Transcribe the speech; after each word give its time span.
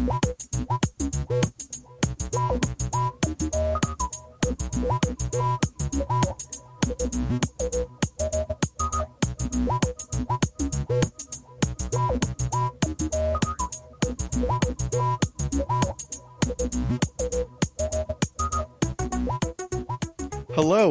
Hello 0.00 0.16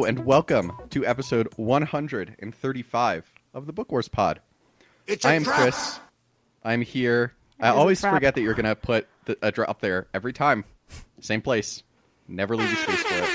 and 0.04 0.24
welcome 0.24 0.70
to 0.90 1.04
episode 1.04 1.48
135 1.56 3.32
of 3.54 3.66
the 3.66 3.72
Book 3.72 3.90
Wars 3.90 4.06
Pod. 4.06 4.40
It's 5.08 5.24
I 5.24 5.34
am 5.34 5.42
trap. 5.42 5.60
Chris. 5.60 5.98
I'm 6.62 6.82
here. 6.82 7.34
I 7.60 7.68
always 7.70 8.00
forget 8.00 8.34
that 8.34 8.40
you're 8.42 8.54
gonna 8.54 8.74
put 8.76 9.06
the, 9.26 9.36
a 9.42 9.50
drop 9.52 9.80
there 9.80 10.08
every 10.14 10.32
time. 10.32 10.64
Same 11.20 11.42
place. 11.42 11.82
Never 12.28 12.56
leave 12.56 12.70
you 12.70 12.76
space 12.76 13.02
for 13.02 13.14
it. 13.14 13.28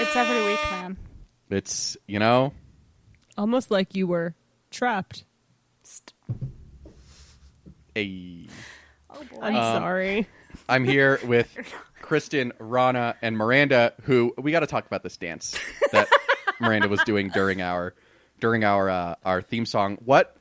It's 0.00 0.16
every 0.16 0.44
week, 0.44 0.60
man. 0.70 0.96
It's 1.50 1.96
you 2.06 2.18
know 2.18 2.52
Almost 3.38 3.70
like 3.70 3.94
you 3.94 4.06
were 4.06 4.34
trapped. 4.70 5.24
a. 7.96 8.46
Oh 9.08 9.24
boy. 9.24 9.40
I'm 9.42 9.56
Um, 9.56 9.82
sorry. 9.82 10.28
I'm 10.68 10.84
here 10.84 11.18
with 11.24 11.56
Kristen, 12.02 12.52
Rana, 12.58 13.16
and 13.22 13.36
Miranda. 13.36 13.94
Who 14.02 14.34
we 14.38 14.50
got 14.52 14.60
to 14.60 14.66
talk 14.66 14.86
about 14.86 15.02
this 15.02 15.16
dance 15.16 15.58
that 15.92 16.08
Miranda 16.60 16.88
was 16.88 17.00
doing 17.04 17.28
during 17.30 17.60
our 17.62 17.94
during 18.40 18.64
our 18.64 18.88
uh, 18.90 19.14
our 19.24 19.42
theme 19.42 19.66
song. 19.66 19.98
What? 20.04 20.36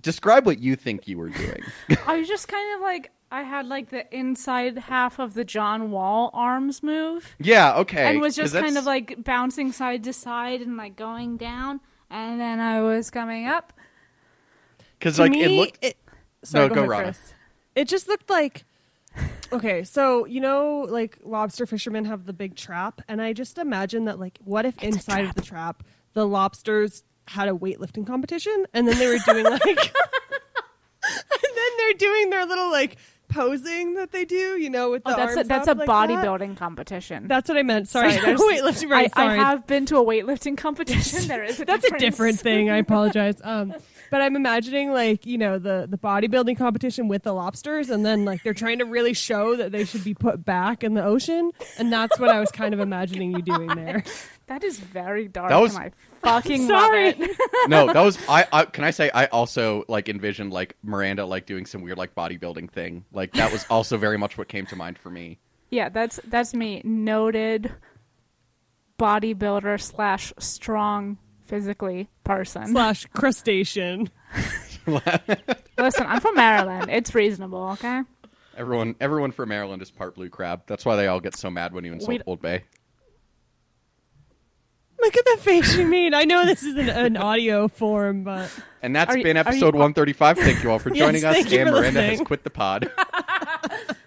Describe 0.00 0.46
what 0.46 0.58
you 0.60 0.76
think 0.76 1.08
you 1.08 1.18
were 1.18 1.28
doing. 1.30 1.62
I 2.06 2.18
was 2.18 2.28
just 2.28 2.48
kind 2.48 2.74
of 2.76 2.80
like 2.82 3.10
I 3.30 3.42
had 3.42 3.66
like 3.66 3.90
the 3.90 4.12
inside 4.16 4.78
half 4.78 5.18
of 5.18 5.34
the 5.34 5.44
John 5.44 5.90
Wall 5.90 6.30
arms 6.32 6.82
move, 6.82 7.34
yeah. 7.38 7.76
Okay. 7.78 8.06
and 8.10 8.20
was 8.20 8.34
just 8.36 8.54
kind 8.54 8.78
of 8.78 8.84
like 8.84 9.22
bouncing 9.24 9.72
side 9.72 10.04
to 10.04 10.12
side 10.12 10.60
and 10.62 10.76
like 10.76 10.96
going 10.96 11.36
down, 11.36 11.80
and 12.10 12.40
then 12.40 12.60
I 12.60 12.80
was 12.80 13.10
coming 13.10 13.46
up. 13.46 13.72
because 14.98 15.16
To 15.16 15.22
like 15.22 15.32
me, 15.32 15.42
it 15.44 15.48
looked. 15.50 15.78
it- 15.84 15.98
sorry, 16.42 16.68
No, 16.68 16.74
go, 16.74 16.80
ahead, 16.82 16.90
Rana. 16.90 17.04
Chris. 17.04 17.34
It 17.74 17.88
just 17.88 18.08
looked 18.08 18.30
like. 18.30 18.64
Okay, 19.52 19.82
so 19.82 20.26
you 20.26 20.40
know, 20.40 20.86
like 20.88 21.18
lobster 21.24 21.66
fishermen 21.66 22.04
have 22.04 22.26
the 22.26 22.32
big 22.32 22.54
trap, 22.54 23.00
and 23.08 23.20
I 23.22 23.32
just 23.32 23.58
imagine 23.58 24.04
that, 24.04 24.18
like, 24.20 24.38
what 24.44 24.64
if 24.66 24.76
inside 24.82 25.24
of 25.24 25.34
the 25.34 25.42
trap 25.42 25.82
the 26.14 26.26
lobsters 26.26 27.02
had 27.28 27.48
a 27.48 27.52
weightlifting 27.52 28.06
competition, 28.06 28.66
and 28.74 28.86
then 28.88 28.98
they 28.98 29.06
were 29.06 29.18
doing 29.26 29.44
like, 29.44 29.62
and 29.62 31.42
then 31.54 31.70
they're 31.78 31.94
doing 31.94 32.30
their 32.30 32.44
little 32.46 32.70
like 32.70 32.96
posing 33.28 33.92
that 33.94 34.10
they 34.10 34.24
do, 34.24 34.56
you 34.58 34.70
know, 34.70 34.90
with 34.90 35.04
the 35.04 35.12
Oh, 35.12 35.16
that's 35.16 35.34
a, 35.34 35.38
arms 35.40 35.48
that's 35.48 35.68
a 35.68 35.72
up 35.72 35.78
like 35.78 35.86
that. 35.86 36.08
bodybuilding 36.08 36.56
competition. 36.56 37.28
That's 37.28 37.46
what 37.48 37.58
I 37.58 37.62
meant. 37.62 37.86
Sorry, 37.88 38.12
Sorry, 38.12 38.34
weightlifting. 38.36 38.90
Right, 38.90 39.10
I, 39.14 39.32
I 39.32 39.36
have 39.36 39.66
been 39.66 39.84
to 39.86 39.98
a 39.98 40.04
weightlifting 40.04 40.56
competition. 40.56 41.28
There 41.28 41.44
is 41.44 41.60
a 41.60 41.64
That's 41.66 41.84
a 41.84 41.98
different 41.98 42.40
thing. 42.40 42.70
I 42.70 42.78
apologize. 42.78 43.38
Um, 43.44 43.74
but 44.10 44.22
I'm 44.22 44.34
imagining 44.36 44.92
like 44.92 45.26
you 45.26 45.36
know 45.36 45.58
the 45.58 45.86
the 45.88 45.98
bodybuilding 45.98 46.56
competition 46.56 47.08
with 47.08 47.22
the 47.24 47.34
lobsters, 47.34 47.90
and 47.90 48.04
then 48.06 48.24
like 48.24 48.42
they're 48.42 48.54
trying 48.54 48.78
to 48.78 48.86
really 48.86 49.12
show 49.12 49.54
that 49.56 49.72
they 49.72 49.84
should 49.84 50.04
be 50.04 50.14
put 50.14 50.42
back 50.46 50.82
in 50.82 50.94
the 50.94 51.04
ocean, 51.04 51.52
and 51.78 51.92
that's 51.92 52.18
what 52.18 52.30
I 52.30 52.40
was 52.40 52.50
kind 52.50 52.72
of 52.72 52.80
imagining 52.80 53.32
you 53.32 53.42
doing 53.42 53.68
there. 53.68 54.02
That 54.46 54.64
is 54.64 54.78
very 54.78 55.28
dark. 55.28 55.50
That 55.50 55.60
was- 55.60 55.74
and 55.74 55.84
I 55.84 55.92
fucking 56.22 56.66
Sorry. 56.66 57.12
love 57.12 57.20
it. 57.20 57.36
no, 57.68 57.92
that 57.92 58.00
was 58.00 58.18
I, 58.28 58.46
I. 58.52 58.64
Can 58.64 58.84
I 58.84 58.90
say 58.90 59.10
I 59.12 59.26
also 59.26 59.84
like 59.88 60.08
envisioned 60.08 60.52
like 60.52 60.76
Miranda 60.82 61.24
like 61.24 61.46
doing 61.46 61.66
some 61.66 61.82
weird 61.82 61.98
like 61.98 62.14
bodybuilding 62.14 62.70
thing. 62.70 63.04
Like 63.12 63.32
that 63.34 63.52
was 63.52 63.64
also 63.70 63.96
very 63.96 64.18
much 64.18 64.36
what 64.38 64.48
came 64.48 64.66
to 64.66 64.76
mind 64.76 64.98
for 64.98 65.10
me. 65.10 65.38
Yeah, 65.70 65.88
that's 65.88 66.20
that's 66.24 66.54
me. 66.54 66.80
Noted 66.84 67.72
bodybuilder 68.98 69.80
slash 69.80 70.32
strong 70.38 71.18
physically 71.44 72.08
person. 72.24 72.66
Slash 72.68 73.06
crustacean. 73.14 74.10
Listen, 74.86 76.06
I'm 76.06 76.20
from 76.20 76.34
Maryland. 76.34 76.90
It's 76.90 77.14
reasonable, 77.14 77.70
okay? 77.72 78.02
Everyone, 78.56 78.96
everyone 79.00 79.30
from 79.30 79.50
Maryland 79.50 79.82
is 79.82 79.90
part 79.90 80.14
blue 80.16 80.28
crab. 80.28 80.62
That's 80.66 80.84
why 80.84 80.96
they 80.96 81.06
all 81.06 81.20
get 81.20 81.36
so 81.36 81.50
mad 81.50 81.72
when 81.72 81.84
you 81.84 81.92
insult 81.92 82.08
We- 82.10 82.20
Old 82.26 82.42
Bay. 82.42 82.64
Look 85.00 85.16
at 85.16 85.24
the 85.24 85.36
face 85.42 85.76
you 85.76 85.86
made. 85.86 86.12
I 86.14 86.24
know 86.24 86.44
this 86.44 86.62
is 86.62 86.76
an, 86.76 86.88
an 86.88 87.16
audio 87.30 87.68
form, 87.68 88.24
but 88.24 88.50
And 88.82 88.94
that's 88.96 89.14
Are 89.14 89.18
you- 89.18 89.24
been 89.24 89.36
are 89.36 89.40
you- 89.44 89.48
episode 89.48 89.74
135. 89.74 90.38
Thank 90.38 90.62
you 90.62 90.70
all 90.70 90.78
for 90.78 90.90
Yes, 90.94 90.98
joining 90.98 91.24
us. 91.24 91.34
thank 91.36 91.50
you 91.52 91.60
and 91.60 91.68
for 91.68 91.74
Miranda 91.76 92.00
has 92.02 92.10
listening. 92.10 92.26
quit 92.26 92.44
the 92.44 92.50
pod. 92.50 92.90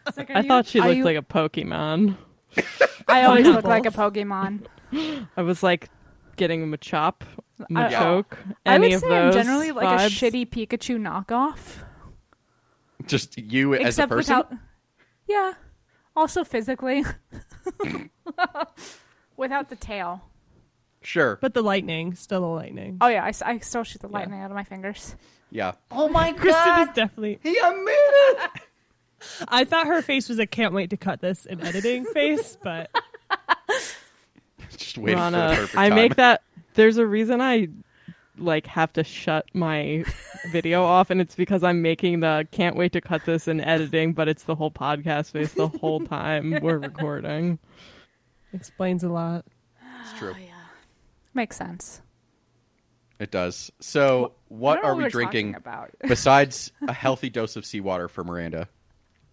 It's 0.08 0.18
like, 0.18 0.30
are 0.30 0.38
I 0.38 0.40
you- 0.42 0.48
thought 0.48 0.66
she 0.66 0.80
are 0.80 0.88
looked 0.88 0.98
you- 0.98 1.04
like 1.06 1.18
a 1.18 1.22
Pokemon. 1.22 2.18
I 3.08 3.24
always 3.24 3.46
look 3.48 3.64
like 3.64 3.86
a 3.86 3.92
Pokemon. 3.92 4.66
I 5.38 5.42
was 5.42 5.64
like 5.64 5.90
getting 6.36 6.70
Machop, 6.70 7.22
Machoke, 7.70 8.34
I 8.66 8.76
any 8.76 8.88
would 8.88 8.94
of 8.96 9.00
say 9.02 9.08
those. 9.10 9.36
I'm 9.36 9.44
generally 9.44 9.72
like 9.72 9.88
vibes. 10.00 10.08
a 10.08 10.10
shitty 10.32 10.50
Pikachu 10.50 10.98
knockoff. 11.00 11.84
Just 13.06 13.38
you 13.38 13.74
as 13.76 13.80
a 13.82 13.88
except 13.88 14.10
person. 14.10 14.36
without 14.38 14.54
Yeah. 15.28 15.54
Also 16.16 16.44
physically. 16.44 17.06
without 19.38 19.70
the 19.70 19.76
tail. 19.76 20.22
Sure. 21.04 21.38
but 21.42 21.54
the 21.54 21.62
lightning, 21.64 22.14
still 22.16 22.42
the 22.42 22.48
lightning. 22.48 22.98
Oh 23.02 23.08
yeah, 23.08 23.24
I, 23.24 23.34
I 23.46 23.58
still 23.60 23.84
shoot 23.84 24.02
the 24.02 24.08
lightning 24.08 24.40
out 24.40 24.52
of 24.52 24.56
my 24.56 24.64
fingers. 24.64 25.16
Yeah. 25.50 25.74
Oh 25.90 26.08
my 26.10 26.32
god. 26.34 26.40
Kristen 26.40 26.80
is 26.80 26.88
definitely. 26.96 27.40
He 27.42 27.58
admitted 27.58 27.86
it. 27.96 28.52
I 29.48 29.66
thought 29.66 29.88
her 29.88 30.02
face 30.02 30.30
was 30.30 30.40
a 30.40 30.46
can't 30.48 30.74
wait 30.74 30.90
to 30.92 30.98
cut 30.98 31.22
this 31.22 31.46
in 31.46 31.62
editing 31.62 32.06
face, 32.06 32.58
but 32.64 32.90
Just 34.78 34.98
waiting 34.98 35.18
for 35.20 35.32
the 35.32 35.38
Rana, 35.38 35.56
perfect 35.56 35.78
I 35.78 35.90
time. 35.90 35.96
make 35.96 36.16
that. 36.16 36.42
There's 36.74 36.98
a 36.98 37.06
reason 37.06 37.42
I 37.42 37.68
like 38.38 38.66
have 38.68 38.94
to 38.94 39.04
shut 39.04 39.46
my 39.54 40.04
video 40.52 40.84
off, 40.84 41.10
and 41.10 41.22
it's 41.22 41.36
because 41.36 41.64
I'm 41.64 41.82
making 41.82 42.22
the 42.22 42.48
can't 42.52 42.76
wait 42.76 42.94
to 42.94 43.02
cut 43.02 43.26
this 43.26 43.48
in 43.48 43.62
editing, 43.62 44.14
but 44.14 44.28
it's 44.28 44.44
the 44.44 44.56
whole 44.56 44.72
podcast 44.72 45.32
face 45.32 45.54
the 45.54 45.68
whole 45.68 46.00
time 46.00 46.58
we're 46.62 46.78
recording. 46.80 47.60
explains 48.54 49.04
a 49.04 49.10
lot. 49.10 49.46
It's 50.02 50.18
true. 50.18 50.34
Oh, 50.36 50.40
Makes 51.34 51.58
sense. 51.58 52.02
It 53.20 53.32
does. 53.32 53.72
So, 53.80 54.26
I 54.26 54.30
what 54.48 54.84
are 54.84 54.96
we 54.96 55.08
drinking 55.10 55.56
about? 55.56 55.92
besides 56.08 56.72
a 56.88 56.94
healthy 56.94 57.30
dose 57.30 57.56
of 57.56 57.66
seawater 57.66 58.08
for 58.08 58.24
Miranda? 58.24 58.68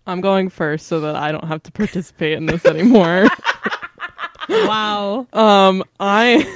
I'm 0.07 0.21
going 0.21 0.49
first 0.49 0.87
so 0.87 1.01
that 1.01 1.17
I 1.17 1.33
don't 1.33 1.45
have 1.47 1.63
to 1.65 1.73
participate 1.73 2.35
in 2.35 2.47
this 2.47 2.65
anymore. 2.65 3.29
Wow. 4.49 5.27
um, 5.35 5.85
I 6.01 6.47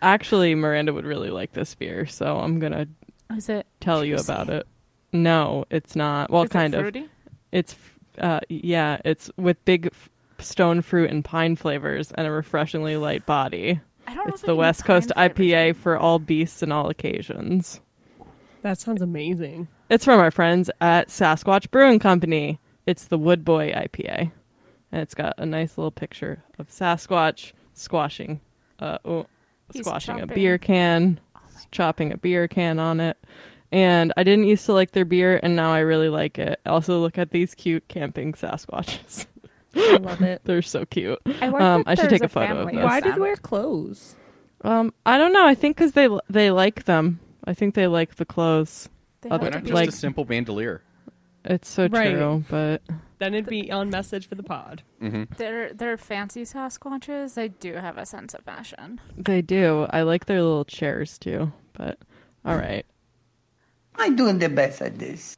actually 0.00 0.54
Miranda 0.54 0.92
would 0.94 1.04
really 1.04 1.28
like 1.30 1.52
this 1.52 1.74
beer, 1.74 2.06
so 2.06 2.38
I'm 2.38 2.58
gonna 2.58 2.86
Is 3.36 3.50
it 3.50 3.66
tell 3.80 4.04
you 4.04 4.16
about 4.16 4.48
it. 4.48 4.66
No, 5.12 5.66
it's 5.70 5.94
not. 5.94 6.30
Well, 6.30 6.44
Is 6.44 6.50
it 6.50 6.52
kind 6.52 6.74
of. 6.74 6.96
It's 7.52 7.76
uh 8.18 8.40
yeah, 8.48 8.98
it's 9.04 9.30
with 9.36 9.62
big 9.66 9.86
f- 9.92 10.08
stone 10.38 10.80
fruit 10.80 11.10
and 11.10 11.22
pine 11.24 11.54
flavors 11.56 12.12
and 12.12 12.26
a 12.26 12.30
refreshingly 12.30 12.96
light 12.96 13.26
body. 13.26 13.80
I 14.12 14.14
don't 14.14 14.28
It's 14.28 14.42
if 14.42 14.46
the 14.46 14.54
West 14.54 14.84
Coast 14.84 15.10
IPA 15.16 15.74
for 15.76 15.96
all 15.96 16.18
beasts 16.18 16.62
and 16.62 16.70
all 16.70 16.90
occasions. 16.90 17.80
That 18.60 18.78
sounds 18.78 19.00
amazing. 19.00 19.68
It's 19.88 20.04
from 20.04 20.20
our 20.20 20.30
friends 20.30 20.70
at 20.82 21.08
Sasquatch 21.08 21.70
Brewing 21.70 21.98
Company. 21.98 22.60
It's 22.86 23.06
the 23.06 23.16
Wood 23.16 23.42
Boy 23.42 23.72
IPA. 23.72 24.30
And 24.92 25.00
it's 25.00 25.14
got 25.14 25.34
a 25.38 25.46
nice 25.46 25.78
little 25.78 25.90
picture 25.90 26.44
of 26.58 26.68
Sasquatch 26.68 27.52
squashing 27.72 28.40
uh 28.78 28.98
oh, 29.06 29.26
He's 29.72 29.86
squashing 29.86 30.20
a 30.20 30.26
beer 30.26 30.58
can, 30.58 31.18
chopping 31.70 32.12
a 32.12 32.18
beer 32.18 32.46
can 32.48 32.78
on 32.78 33.00
it. 33.00 33.16
And 33.70 34.12
I 34.18 34.24
didn't 34.24 34.44
used 34.44 34.66
to 34.66 34.74
like 34.74 34.90
their 34.90 35.06
beer 35.06 35.40
and 35.42 35.56
now 35.56 35.72
I 35.72 35.78
really 35.78 36.10
like 36.10 36.38
it. 36.38 36.60
Also 36.66 37.00
look 37.00 37.16
at 37.16 37.30
these 37.30 37.54
cute 37.54 37.88
camping 37.88 38.34
Sasquatches. 38.34 39.26
I 39.74 39.96
love 40.00 40.22
it. 40.22 40.42
They're 40.44 40.62
so 40.62 40.84
cute. 40.84 41.18
I, 41.40 41.48
like 41.48 41.62
Um, 41.62 41.84
I 41.86 41.94
should 41.94 42.10
take 42.10 42.22
a 42.22 42.28
photo 42.28 42.46
of 42.52 42.56
family 42.68 42.76
this. 42.76 42.84
Why 42.84 43.00
did 43.00 43.12
them. 43.12 43.16
you 43.18 43.22
wear 43.22 43.36
clothes? 43.36 44.16
Um, 44.62 44.92
I 45.06 45.18
don't 45.18 45.32
know. 45.32 45.46
I 45.46 45.54
think 45.54 45.76
because 45.76 45.92
they 45.92 46.08
they 46.28 46.50
like 46.50 46.84
them. 46.84 47.18
I 47.44 47.54
think 47.54 47.74
they 47.74 47.86
like 47.88 48.16
the 48.16 48.24
clothes. 48.24 48.88
They 49.22 49.30
Other- 49.30 49.50
not 49.50 49.62
just 49.62 49.72
like- 49.74 49.88
a 49.88 49.92
simple 49.92 50.24
bandolier? 50.24 50.82
It's 51.44 51.68
so 51.68 51.88
Right. 51.88 52.12
true, 52.12 52.44
but 52.48 52.82
Then 53.18 53.34
it'd 53.34 53.46
be 53.50 53.72
on 53.72 53.90
message 53.90 54.28
for 54.28 54.36
the 54.36 54.44
pod. 54.44 54.82
hmm 55.00 55.24
They're 55.36 55.72
they're 55.72 55.96
fancy 55.96 56.42
Sasquatches. 56.42 57.34
They 57.34 57.48
do 57.48 57.72
have 57.74 57.98
a 57.98 58.06
sense 58.06 58.32
of 58.34 58.44
fashion. 58.44 59.00
they 59.16 59.42
do. 59.42 59.86
I 59.90 60.02
like 60.02 60.26
their 60.26 60.40
little 60.42 60.64
chairs 60.64 61.18
too. 61.18 61.52
But 61.72 61.98
all 62.44 62.56
right, 62.56 62.86
I'm 63.96 64.14
doing 64.14 64.38
the 64.38 64.48
best 64.48 64.80
at 64.82 64.98
this. 65.00 65.36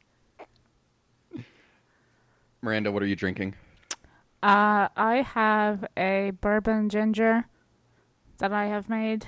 Miranda, 2.61 2.91
what 2.91 3.01
are 3.03 3.07
you 3.07 3.15
drinking? 3.15 3.55
Uh, 4.43 4.89
I 4.95 5.23
have 5.33 5.85
a 5.97 6.31
bourbon 6.41 6.89
ginger 6.89 7.45
that 8.37 8.51
I 8.53 8.65
have 8.67 8.89
made. 8.89 9.25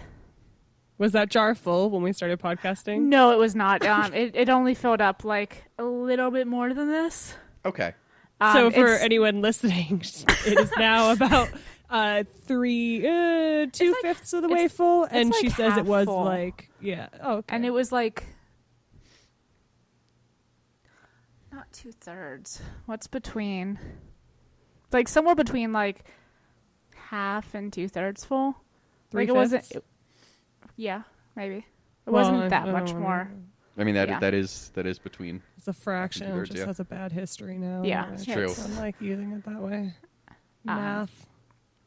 Was 1.00 1.12
that 1.14 1.30
jar 1.30 1.56
full 1.56 1.90
when 1.90 2.02
we 2.04 2.12
started 2.14 2.40
podcasting? 2.40 3.02
No, 3.04 3.32
it 3.32 3.38
was 3.38 3.56
not. 3.56 3.86
Um, 3.86 4.14
it 4.14 4.36
it 4.36 4.50
only 4.50 4.74
filled 4.76 5.02
up 5.02 5.24
like 5.24 5.64
a 5.78 5.84
little 5.84 6.32
bit 6.32 6.48
more 6.48 6.74
than 6.74 6.88
this. 6.90 7.36
Okay. 7.66 7.94
so 8.42 8.68
Um, 8.68 8.72
for 8.74 8.86
it's- 8.88 9.02
anyone 9.02 9.42
listening, 9.42 10.02
it 10.46 10.60
is 10.60 10.72
now 10.78 11.12
about 11.12 11.50
uh 11.90 12.24
three 12.46 13.08
uh 13.08 13.68
two 13.72 13.92
like- 13.92 14.02
fifths 14.02 14.34
of 14.34 14.42
the 14.42 14.50
way 14.50 14.68
full, 14.68 15.06
it's 15.06 15.14
and 15.14 15.34
she 15.36 15.50
says 15.50 15.78
it 15.78 15.86
was 15.86 16.06
full. 16.06 16.26
like 16.26 16.70
yeah. 16.82 17.08
Oh, 17.24 17.38
okay. 17.38 17.56
and 17.56 17.66
it 17.66 17.72
was 17.72 17.92
like 17.92 18.26
not 21.52 21.72
two 21.72 21.92
thirds. 21.92 22.62
What's 22.86 23.08
between? 23.08 23.80
Like 24.92 25.08
somewhere 25.08 25.36
between 25.36 25.74
like 25.74 26.04
half 26.96 27.54
and 27.54 27.72
two 27.72 27.88
thirds 27.88 28.24
full. 28.26 28.56
like 29.14 29.28
it 29.30 29.36
wasn't. 29.36 29.70
It- 29.72 29.86
yeah, 30.76 31.04
maybe 31.36 31.58
it 31.58 31.64
Well, 32.10 32.32
wasn't 32.32 32.50
that 32.52 32.68
I 32.68 32.72
much 32.72 32.92
don't 32.92 33.02
more. 33.02 33.30
I 33.78 33.84
mean 33.84 33.96
that 33.96 34.10
Yeah. 34.10 34.20
that 34.20 34.34
is 34.34 34.72
that 34.76 34.86
is 34.86 35.00
between. 35.00 35.42
It's 35.58 35.68
a 35.68 35.74
fraction. 35.74 36.32
It 36.32 36.46
just 36.46 36.58
yeah. 36.60 36.66
has 36.66 36.80
a 36.80 36.84
bad 36.84 37.12
history 37.12 37.58
now. 37.58 37.84
Yeah, 37.84 38.06
I 38.10 38.14
it's 38.14 38.26
true. 38.26 38.48
don't 38.54 38.78
like 38.78 38.96
using 39.00 39.32
it 39.32 39.44
that 39.46 39.62
way. 39.62 39.94
Um, 40.68 40.76
Math. 40.76 41.28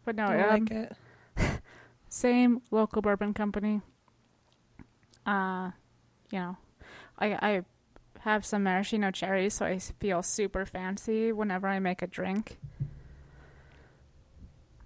But 0.05 0.17
no, 0.17 0.29
don't 0.29 0.41
um, 0.41 0.49
like 0.51 0.71
it. 0.71 0.97
same 2.09 2.63
local 2.71 3.03
bourbon 3.03 3.35
company. 3.35 3.81
Uh, 5.27 5.71
you 6.31 6.39
know, 6.39 6.57
I 7.19 7.27
I 7.27 7.63
have 8.21 8.45
some 8.45 8.63
maraschino 8.63 9.11
cherries, 9.11 9.55
so 9.55 9.67
I 9.67 9.79
feel 9.79 10.23
super 10.23 10.65
fancy 10.67 11.33
whenever 11.33 11.67
I 11.67 11.79
make 11.79 12.03
a 12.03 12.07
drink. 12.07 12.59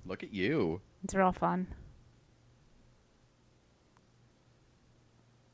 Look 0.06 0.22
at 0.22 0.32
you. 0.32 0.80
It's 1.02 1.14
real 1.14 1.32
fun. 1.32 1.66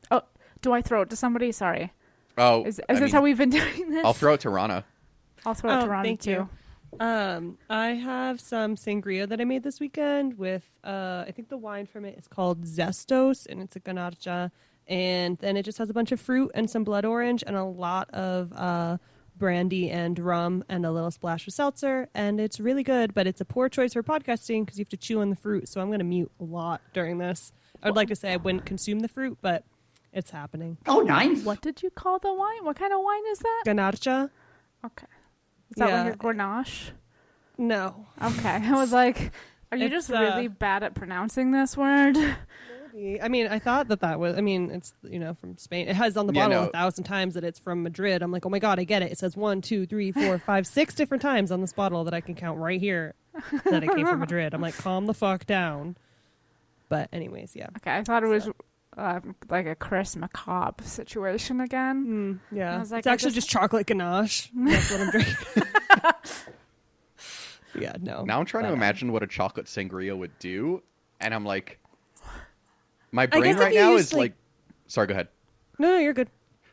Oh, 0.09 0.21
do 0.61 0.73
I 0.73 0.81
throw 0.81 1.01
it 1.01 1.09
to 1.09 1.15
somebody? 1.15 1.51
Sorry. 1.51 1.93
Oh, 2.37 2.63
Is, 2.63 2.79
is 2.89 2.99
this 2.99 3.01
mean, 3.01 3.11
how 3.11 3.21
we've 3.21 3.37
been 3.37 3.49
doing 3.61 3.91
this? 3.91 4.05
I'll 4.05 4.13
throw 4.13 4.33
it 4.33 4.41
to 4.41 4.49
Rana. 4.49 4.85
I'll 5.45 5.53
throw 5.53 5.71
it 5.71 5.77
Oh, 5.77 5.81
to 5.85 5.89
Rana 5.89 6.03
thank 6.03 6.21
too. 6.21 6.31
you. 6.31 6.49
Um, 6.99 7.57
I 7.69 7.87
have 7.89 8.41
some 8.41 8.75
sangria 8.75 9.27
that 9.29 9.39
I 9.39 9.45
made 9.45 9.63
this 9.63 9.79
weekend 9.79 10.37
with 10.37 10.65
uh 10.83 11.23
I 11.25 11.31
think 11.33 11.47
the 11.47 11.55
wine 11.57 11.85
from 11.85 12.03
it 12.03 12.17
is 12.17 12.27
called 12.27 12.65
Zestos 12.65 13.47
and 13.49 13.61
it's 13.61 13.77
a 13.77 13.79
ganacha 13.79 14.51
and 14.87 15.37
then 15.37 15.55
it 15.55 15.63
just 15.63 15.77
has 15.77 15.89
a 15.89 15.93
bunch 15.93 16.11
of 16.11 16.19
fruit 16.19 16.51
and 16.53 16.69
some 16.69 16.83
blood 16.83 17.05
orange 17.05 17.45
and 17.47 17.55
a 17.55 17.63
lot 17.63 18.09
of 18.09 18.51
uh 18.51 18.97
brandy 19.41 19.89
and 19.89 20.19
rum 20.19 20.63
and 20.69 20.85
a 20.85 20.91
little 20.91 21.09
splash 21.09 21.47
of 21.47 21.53
seltzer 21.53 22.07
and 22.13 22.39
it's 22.39 22.59
really 22.59 22.83
good 22.83 23.11
but 23.11 23.25
it's 23.25 23.41
a 23.41 23.45
poor 23.45 23.67
choice 23.67 23.93
for 23.93 24.03
podcasting 24.03 24.63
because 24.63 24.77
you 24.77 24.83
have 24.83 24.89
to 24.89 24.95
chew 24.97 25.19
on 25.19 25.31
the 25.31 25.35
fruit 25.35 25.67
so 25.67 25.81
I'm 25.81 25.87
going 25.87 25.97
to 25.97 26.05
mute 26.05 26.31
a 26.39 26.43
lot 26.43 26.79
during 26.93 27.17
this. 27.17 27.51
I 27.81 27.87
would 27.87 27.95
like 27.95 28.09
to 28.09 28.15
say 28.15 28.33
I 28.33 28.37
wouldn't 28.37 28.65
consume 28.67 28.99
the 28.99 29.07
fruit 29.07 29.39
but 29.41 29.63
it's 30.13 30.29
happening. 30.29 30.77
Oh, 30.85 30.99
nice. 31.01 31.43
What 31.43 31.59
did 31.61 31.81
you 31.81 31.89
call 31.89 32.19
the 32.19 32.31
wine? 32.31 32.63
What 32.65 32.75
kind 32.75 32.93
of 32.93 32.99
wine 33.01 33.23
is 33.31 33.39
that? 33.39 33.63
Ganacha? 33.65 34.29
Okay. 34.85 35.07
Is 35.71 35.75
that 35.77 35.89
Yeah. 35.89 36.03
like 36.03 36.13
a 36.13 36.17
Grenache? 36.17 36.91
No. 37.57 38.05
Okay. 38.21 38.59
I 38.63 38.73
was 38.75 38.91
like, 38.93 39.31
are 39.71 39.77
you 39.77 39.85
It's, 39.85 39.93
just 39.93 40.11
uh, 40.11 40.19
really 40.19 40.49
bad 40.49 40.83
at 40.83 40.93
pronouncing 40.93 41.49
this 41.51 41.75
word? 41.75 42.15
I 42.93 43.27
mean, 43.27 43.47
I 43.47 43.59
thought 43.59 43.87
that 43.89 44.01
that 44.01 44.19
was. 44.19 44.37
I 44.37 44.41
mean, 44.41 44.69
it's 44.71 44.93
you 45.03 45.19
know 45.19 45.33
from 45.35 45.57
Spain. 45.57 45.87
It 45.87 45.95
has 45.95 46.17
on 46.17 46.27
the 46.27 46.33
Yeah, 46.33 46.47
bottle 46.47 46.63
no. 46.63 46.67
a 46.69 46.71
thousand 46.71 47.03
times 47.05 47.33
that 47.35 47.43
it's 47.43 47.59
from 47.59 47.83
Madrid. 47.83 48.21
I'm 48.21 48.31
like, 48.31 48.45
oh 48.45 48.49
my 48.49 48.59
god, 48.59 48.79
I 48.79 48.83
get 48.83 49.01
it. 49.01 49.11
It 49.11 49.17
says 49.17 49.35
one, 49.37 49.61
two, 49.61 49.85
three, 49.85 50.11
four, 50.11 50.37
five, 50.45 50.65
six 50.67 50.93
different 50.95 51.21
times 51.21 51.51
on 51.51 51.61
this 51.61 51.73
bottle 51.73 52.03
that 52.05 52.13
I 52.13 52.21
can 52.21 52.35
count 52.35 52.59
right 52.59 52.79
here 52.81 53.15
that 53.65 53.83
it 53.83 53.93
came 53.95 54.05
from 54.05 54.19
Madrid. 54.25 54.53
I'm 54.53 54.61
like, 54.61 54.75
calm 54.77 55.05
the 55.05 55.13
fuck 55.13 55.45
down. 55.45 55.95
But 56.89 57.07
anyways, 57.13 57.55
yeah, 57.55 57.67
Okay, 57.77 57.95
I 57.95 58.03
thought 58.03 58.23
it 58.23 58.27
was 58.27 58.49
um, 58.97 59.35
like 59.49 59.65
a 59.65 59.75
Chris 59.75 60.15
Macabre 60.17 60.83
situation 60.83 61.61
again. 61.61 62.41
yeah. 62.51 62.75
I 62.75 62.79
was 62.79 62.91
like, 62.91 62.99
it's 62.99 63.07
I 63.07 63.13
actually 63.13 63.29
just- 63.31 63.47
just 63.47 63.49
chocolate 63.49 63.87
ganache. 63.87 64.49
That's 64.53 64.91
what 64.91 64.99
I'm 65.01 65.09
drinking. 65.11 65.35
yeah, 67.79 67.93
no. 68.01 68.23
Now 68.25 68.39
I'm 68.39 68.45
trying 68.45 68.63
to 68.63 68.69
But, 68.69 68.73
uh, 68.73 68.77
imagine 68.77 69.11
what 69.13 69.23
a 69.23 69.27
chocolate 69.27 69.67
sangria 69.67 70.17
would 70.17 70.37
do, 70.39 70.83
and 71.21 71.33
I'm 71.33 71.45
like, 71.45 71.79
my 73.11 73.25
brain 73.25 73.55
right 73.57 73.73
now 73.73 73.95
is 73.95 74.13
like- 74.13 74.19
like, 74.19 74.33
sorry, 74.87 75.07
go 75.07 75.13
ahead. 75.13 75.27
No, 75.79 75.89
no, 75.89 75.97
you're 75.97 76.13
good. 76.13 76.29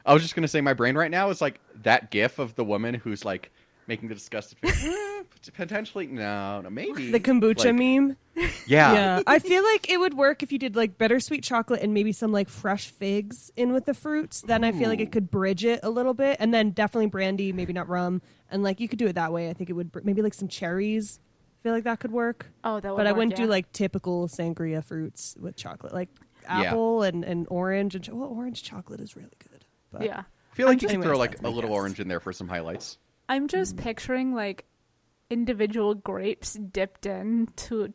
I 0.07 0.13
was 0.15 0.23
just 0.23 0.35
gonna 0.35 0.49
say 0.49 0.61
my 0.61 0.75
brain 0.75 0.97
right 0.97 1.11
now 1.11 1.31
is 1.31 1.41
like 1.41 1.61
that 1.83 2.11
gif 2.11 2.39
of 2.39 2.55
the 2.55 2.65
woman 2.65 2.95
who's 2.95 3.25
like 3.25 3.51
making 3.87 4.09
the 4.09 4.15
disgusted 4.15 4.59
face. 4.59 4.85
"Eh, 4.87 5.23
potentially, 5.55 6.07
no, 6.07 6.61
no, 6.61 6.69
maybe 6.71 7.11
The 7.11 7.21
kombucha 7.21 7.67
Like, 7.67 7.75
meme. 7.75 8.17
Yeah, 8.67 8.93
yeah 8.93 9.23
i 9.27 9.39
feel 9.41 9.65
like 9.65 9.91
it 9.91 9.99
would 9.99 10.15
work 10.15 10.43
if 10.45 10.53
you 10.53 10.59
did 10.59 10.77
like 10.77 10.97
bittersweet 10.97 11.43
chocolate 11.43 11.81
and 11.83 11.93
maybe 11.93 12.13
some 12.13 12.31
like 12.33 12.49
fresh 12.49 12.89
figs 12.89 13.51
in 13.57 13.73
with 13.73 13.85
the 13.87 13.95
fruits 13.95 14.43
then 14.43 14.63
i 14.63 14.71
feel 14.71 14.89
like 14.89 15.01
it 15.01 15.11
could 15.11 15.29
bridge 15.29 15.65
it 15.65 15.81
a 15.83 15.91
little 15.91 16.15
bit 16.15 16.37
and 16.39 16.55
then 16.55 16.71
definitely 16.71 17.07
brandy 17.07 17.53
maybe 17.53 17.73
not 17.73 17.89
rum 17.89 18.23
and 18.51 18.63
like 18.63 18.79
you 18.79 18.87
could 18.89 18.99
do 19.01 19.07
it 19.09 19.15
that 19.15 19.33
way 19.33 19.49
i 19.51 19.53
think 19.55 19.71
it 19.71 19.73
would 19.73 19.91
br- 19.91 20.01
maybe 20.05 20.23
like 20.23 20.35
some 20.35 20.47
cherries 20.47 21.19
i 21.19 21.59
feel 21.65 21.73
like 21.73 21.83
that 21.83 21.99
could 21.99 22.13
work 22.13 22.47
Oh, 22.63 22.79
that 22.79 22.91
would 22.93 22.99
be 22.99 23.01
but 23.01 23.07
i 23.09 23.13
wouldn't 23.13 23.33
yeah. 23.39 23.45
do 23.45 23.51
like 23.51 23.73
typical 23.73 24.29
sangria 24.29 24.85
fruits 24.85 25.35
with 25.41 25.57
chocolate 25.57 25.93
like 25.93 26.09
Yeah. 26.49 26.63
apple 26.63 27.03
and, 27.03 27.25
and 27.25 27.47
orange 27.51 27.95
and 27.95 28.05
cho- 28.05 28.15
well 28.15 28.29
orange 28.31 28.63
chocolate 28.63 29.01
is 29.01 29.17
really 29.17 29.37
good 29.51 29.65
but 29.93 30.03
Yeah. 30.03 30.23
I 30.53 30.55
feel 30.55 30.67
like 30.67 30.79
I'm 30.79 30.83
you 30.83 30.89
could 30.89 30.95
just- 30.97 31.07
throw 31.07 31.19
like 31.19 31.39
a 31.43 31.49
little 31.49 31.71
guess. 31.71 31.77
orange 31.77 32.01
in 32.01 32.09
there 32.09 32.21
for 32.21 32.33
some 32.33 32.49
highlights. 32.49 32.99
I'm 33.29 33.49
just 33.49 33.77
Mm. 33.77 33.83
picturing 33.83 34.35
like 34.35 34.65
individual 35.31 35.95
grapes 35.95 36.55
dipped 36.55 37.07
into 37.07 37.93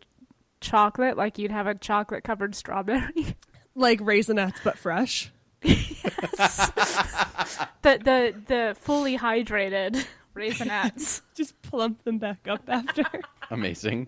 chocolate, 0.62 1.18
like 1.18 1.38
you'd 1.38 1.52
have 1.52 1.68
a 1.68 1.76
chocolate 1.76 2.24
covered 2.24 2.56
strawberry. 2.56 3.36
like 3.76 4.00
raisinets 4.02 4.56
but 4.64 4.78
fresh 4.78 5.32
the 5.62 5.76
the 7.82 8.36
the 8.48 8.76
fully 8.80 9.18
hydrated 9.18 10.06
raisinets. 10.36 11.22
just 11.36 11.60
plump 11.62 12.04
them 12.04 12.18
back 12.20 12.48
up 12.48 12.64
after 12.68 13.04
Amazing. 13.52 14.08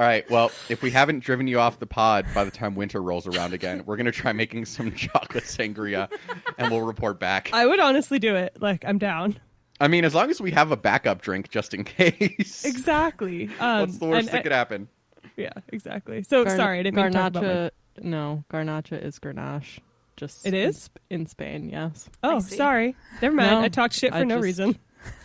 All 0.00 0.06
right. 0.06 0.28
Well, 0.30 0.50
if 0.70 0.80
we 0.80 0.90
haven't 0.90 1.18
driven 1.20 1.46
you 1.46 1.60
off 1.60 1.78
the 1.78 1.86
pod 1.86 2.24
by 2.34 2.44
the 2.44 2.50
time 2.50 2.74
winter 2.74 3.02
rolls 3.02 3.26
around 3.26 3.52
again, 3.52 3.82
we're 3.84 3.98
gonna 3.98 4.10
try 4.10 4.32
making 4.32 4.64
some 4.64 4.92
chocolate 4.96 5.44
sangria, 5.44 6.10
and 6.56 6.70
we'll 6.72 6.80
report 6.80 7.20
back. 7.20 7.50
i 7.52 7.66
would 7.66 7.78
honestly 7.80 8.18
do 8.18 8.34
it 8.34 8.56
like 8.60 8.82
i'm 8.86 8.96
down 8.96 9.38
I 9.78 9.88
mean, 9.88 10.06
as 10.06 10.14
long 10.14 10.30
as 10.30 10.40
we 10.40 10.52
have 10.52 10.72
a 10.72 10.76
backup 10.76 11.20
drink 11.20 11.50
just 11.50 11.74
in 11.74 11.84
case. 11.98 12.64
exactly 12.64 13.50
um, 13.60 13.80
What's 13.80 13.98
the 13.98 14.06
worst 14.06 14.28
and- 14.28 14.36
that 14.38 14.42
could 14.42 14.52
happen? 14.52 14.88
Yeah, 15.36 15.52
exactly. 15.68 16.22
So 16.22 16.44
Garna- 16.46 16.56
sorry, 16.56 16.78
I 16.78 16.82
didn't 16.82 16.96
mean 16.96 17.06
to 17.06 17.10
talk 17.12 17.28
about 17.32 17.42
my- 17.42 17.48
Garnacha. 17.48 17.70
No, 18.02 18.44
Garnacha 18.50 19.02
is 19.04 19.18
Grenache. 19.18 19.80
Just 20.16 20.46
it 20.46 20.54
is 20.54 20.88
in 21.10 21.20
in 21.20 21.26
Spain. 21.26 21.68
Yes, 21.70 22.08
Oh, 22.22 22.40
sorry. 22.40 22.96
Never 23.20 23.34
mind. 23.34 23.50
No, 23.50 23.60
I 23.60 23.68
talked 23.68 23.92
shit 23.94 24.12
for 24.12 24.18
I 24.18 24.24
no 24.24 24.36
just- 24.36 24.44
reason. 24.44 24.78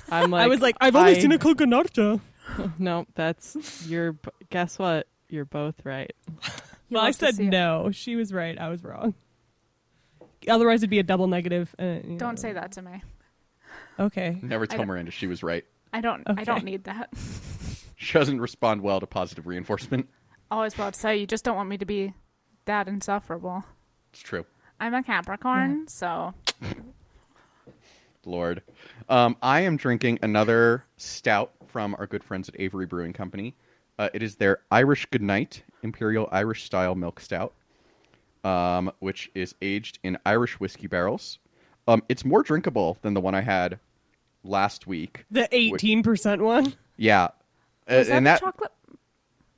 I'm 0.09 0.31
like 0.31 0.43
I 0.45 0.47
was 0.47 0.59
like, 0.61 0.75
I've 0.81 0.97
only 0.97 1.11
I- 1.15 1.19
seen 1.19 1.31
a 1.31 1.37
Coconarcha. 1.39 2.19
No, 2.79 3.05
that's 3.15 3.85
you're. 3.87 4.15
Guess 4.49 4.77
what? 4.79 5.07
You're 5.29 5.45
both 5.45 5.75
right. 5.83 6.13
You'll 6.89 6.99
Well, 6.99 7.03
I 7.03 7.11
said 7.11 7.35
see 7.35 7.45
it. 7.47 7.49
no. 7.49 7.89
She 7.91 8.15
was 8.15 8.31
right. 8.31 8.57
I 8.59 8.69
was 8.69 8.83
wrong. 8.83 9.15
Otherwise, 10.47 10.81
it'd 10.81 10.89
be 10.91 10.99
a 10.99 11.03
double 11.03 11.27
negative. 11.27 11.73
Uh, 11.79 11.95
Don't 12.17 12.21
know. 12.21 12.35
say 12.35 12.53
that 12.53 12.71
to 12.73 12.81
me. 12.83 13.01
Okay. 13.99 14.37
Never 14.41 14.67
tell 14.67 14.85
Miranda 14.85 15.09
she 15.11 15.25
was 15.25 15.41
right. 15.41 15.65
I 15.91 16.01
don't. 16.01 16.23
I 16.27 16.43
don't 16.43 16.63
need 16.63 16.83
that. 16.85 17.09
She 17.97 18.11
doesn't 18.13 18.41
respond 18.41 18.81
well 18.81 18.99
to 18.99 19.07
positive 19.07 19.47
reinforcement. 19.47 20.09
Always 20.51 20.73
about 20.75 20.93
to 20.95 20.99
say 20.99 21.17
you 21.17 21.25
just 21.25 21.45
don't 21.45 21.55
want 21.55 21.69
me 21.69 21.77
to 21.77 21.85
be 21.85 22.13
that 22.65 22.89
insufferable. 22.89 23.63
It's 24.11 24.19
true. 24.21 24.45
I'm 24.81 24.93
a 24.93 25.01
Capricorn, 25.01 25.87
so 25.87 26.33
Lord. 28.25 28.63
Um, 29.07 29.37
I 29.41 29.61
am 29.61 29.77
drinking 29.77 30.19
another 30.21 30.83
stout 30.97 31.53
from 31.75 31.93
our 31.99 32.07
good 32.07 32.23
friends 32.23 32.47
at 32.47 32.55
Avery 32.57 32.85
Brewing 32.85 33.11
Company. 33.11 33.53
Uh, 33.99 34.07
it 34.13 34.23
is 34.23 34.37
their 34.37 34.59
Irish 34.71 35.05
Goodnight 35.07 35.61
Imperial 35.83 36.29
Irish 36.31 36.63
Style 36.63 36.95
Milk 36.95 37.19
Stout, 37.19 37.53
um, 38.45 38.93
which 38.99 39.29
is 39.35 39.55
aged 39.61 39.99
in 40.01 40.17
Irish 40.25 40.57
whiskey 40.57 40.87
barrels. 40.87 41.37
Um, 41.85 42.01
it's 42.07 42.23
more 42.23 42.43
drinkable 42.43 42.97
than 43.01 43.13
the 43.13 43.19
one 43.19 43.35
I 43.35 43.41
had 43.41 43.79
last 44.41 44.87
week. 44.87 45.25
The 45.29 45.49
18% 45.51 46.39
one? 46.39 46.75
Yeah, 46.95 47.25
Uh, 47.25 47.29
that, 47.87 48.07
and 48.09 48.25
that 48.25 48.39
chocolate 48.39 48.71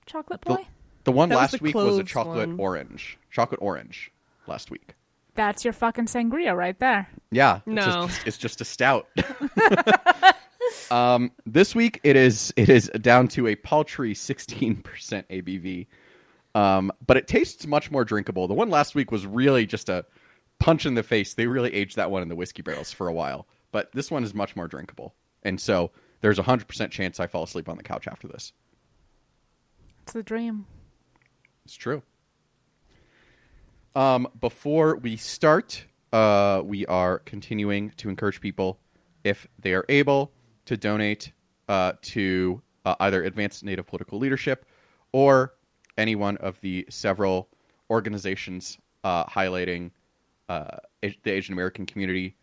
chocolate 0.07 0.41
boy? 0.41 0.65
the 1.03 1.11
one 1.11 1.29
That 1.29 1.35
was 1.35 1.41
last 1.41 1.51
the 1.59 1.63
week 1.65 1.75
was 1.75 1.99
a 1.99 2.03
chocolate 2.03 2.49
one. 2.49 2.59
orange. 2.59 3.19
Chocolate 3.29 3.61
orange 3.61 4.11
last 4.47 4.71
week. 4.71 4.95
That's 5.35 5.63
your 5.63 5.73
fucking 5.73 6.05
sangria 6.07 6.57
right 6.57 6.79
there. 6.79 7.09
Yeah, 7.29 7.59
No. 7.67 7.83
it's 7.83 8.15
just, 8.15 8.27
it's 8.27 8.37
just 8.39 8.61
a 8.61 8.65
stout. 8.65 9.07
um, 10.91 11.31
this 11.45 11.75
week 11.75 11.99
it 12.03 12.15
is 12.15 12.53
it 12.55 12.69
is 12.69 12.89
down 13.01 13.27
to 13.29 13.47
a 13.47 13.55
paltry 13.55 14.13
sixteen 14.13 14.77
percent 14.77 15.27
ABV, 15.29 15.87
um, 16.55 16.91
but 17.05 17.17
it 17.17 17.27
tastes 17.27 17.67
much 17.67 17.91
more 17.91 18.05
drinkable. 18.05 18.47
The 18.47 18.53
one 18.53 18.69
last 18.69 18.95
week 18.95 19.11
was 19.11 19.25
really 19.25 19.65
just 19.65 19.89
a 19.89 20.05
punch 20.59 20.85
in 20.85 20.95
the 20.95 21.03
face. 21.03 21.33
They 21.33 21.47
really 21.47 21.73
aged 21.73 21.95
that 21.95 22.11
one 22.11 22.21
in 22.21 22.29
the 22.29 22.35
whiskey 22.35 22.61
barrels 22.61 22.91
for 22.91 23.07
a 23.07 23.13
while, 23.13 23.47
but 23.71 23.91
this 23.93 24.09
one 24.09 24.23
is 24.23 24.33
much 24.33 24.55
more 24.55 24.67
drinkable, 24.67 25.15
and 25.43 25.59
so 25.59 25.91
there's 26.21 26.39
a 26.39 26.43
hundred 26.43 26.67
percent 26.67 26.91
chance 26.91 27.19
I 27.19 27.27
fall 27.27 27.43
asleep 27.43 27.69
on 27.69 27.77
the 27.77 27.83
couch 27.83 28.07
after 28.07 28.27
this. 28.27 28.53
It's 30.03 30.13
the 30.13 30.23
dream. 30.23 30.65
It's 31.65 31.75
true. 31.75 32.01
Um, 33.93 34.27
before 34.39 34.95
we 34.95 35.17
start, 35.17 35.85
uh, 36.13 36.61
we 36.63 36.85
are 36.85 37.19
continuing 37.19 37.89
to 37.97 38.09
encourage 38.09 38.39
people, 38.39 38.79
if 39.23 39.47
they 39.59 39.73
are 39.73 39.85
able, 39.89 40.31
to 40.67 40.77
donate 40.77 41.31
uh, 41.67 41.93
to 42.01 42.61
uh, 42.85 42.95
either 42.99 43.23
advance 43.23 43.63
Native 43.63 43.87
political 43.87 44.19
leadership 44.19 44.65
or 45.11 45.53
any 45.97 46.15
one 46.15 46.37
of 46.37 46.59
the 46.61 46.85
several 46.89 47.49
organizations 47.89 48.77
uh, 49.03 49.25
highlighting 49.25 49.91
uh, 50.49 50.77
the 51.01 51.31
Asian 51.31 51.53
American 51.53 51.85
community 51.85 52.35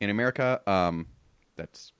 in 0.00 0.10
America. 0.10 0.60
Um, 0.66 1.06
that's 1.56 1.92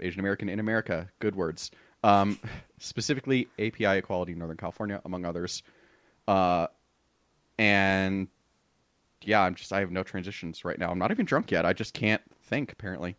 Asian 0.00 0.20
American 0.20 0.48
in 0.48 0.60
America. 0.60 1.08
Good 1.20 1.34
words. 1.34 1.70
Um, 2.02 2.38
specifically, 2.78 3.48
API 3.58 3.98
Equality 3.98 4.32
in 4.32 4.38
Northern 4.38 4.56
California, 4.56 5.00
among 5.04 5.24
others. 5.24 5.62
Uh, 6.26 6.66
and 7.58 8.28
yeah, 9.22 9.42
I'm 9.42 9.54
just 9.54 9.72
I 9.72 9.80
have 9.80 9.90
no 9.90 10.02
transitions 10.02 10.64
right 10.64 10.78
now. 10.78 10.90
I'm 10.90 10.98
not 10.98 11.10
even 11.10 11.26
drunk 11.26 11.50
yet. 11.50 11.64
I 11.64 11.72
just 11.72 11.94
can't 11.94 12.22
think. 12.42 12.72
Apparently, 12.72 13.16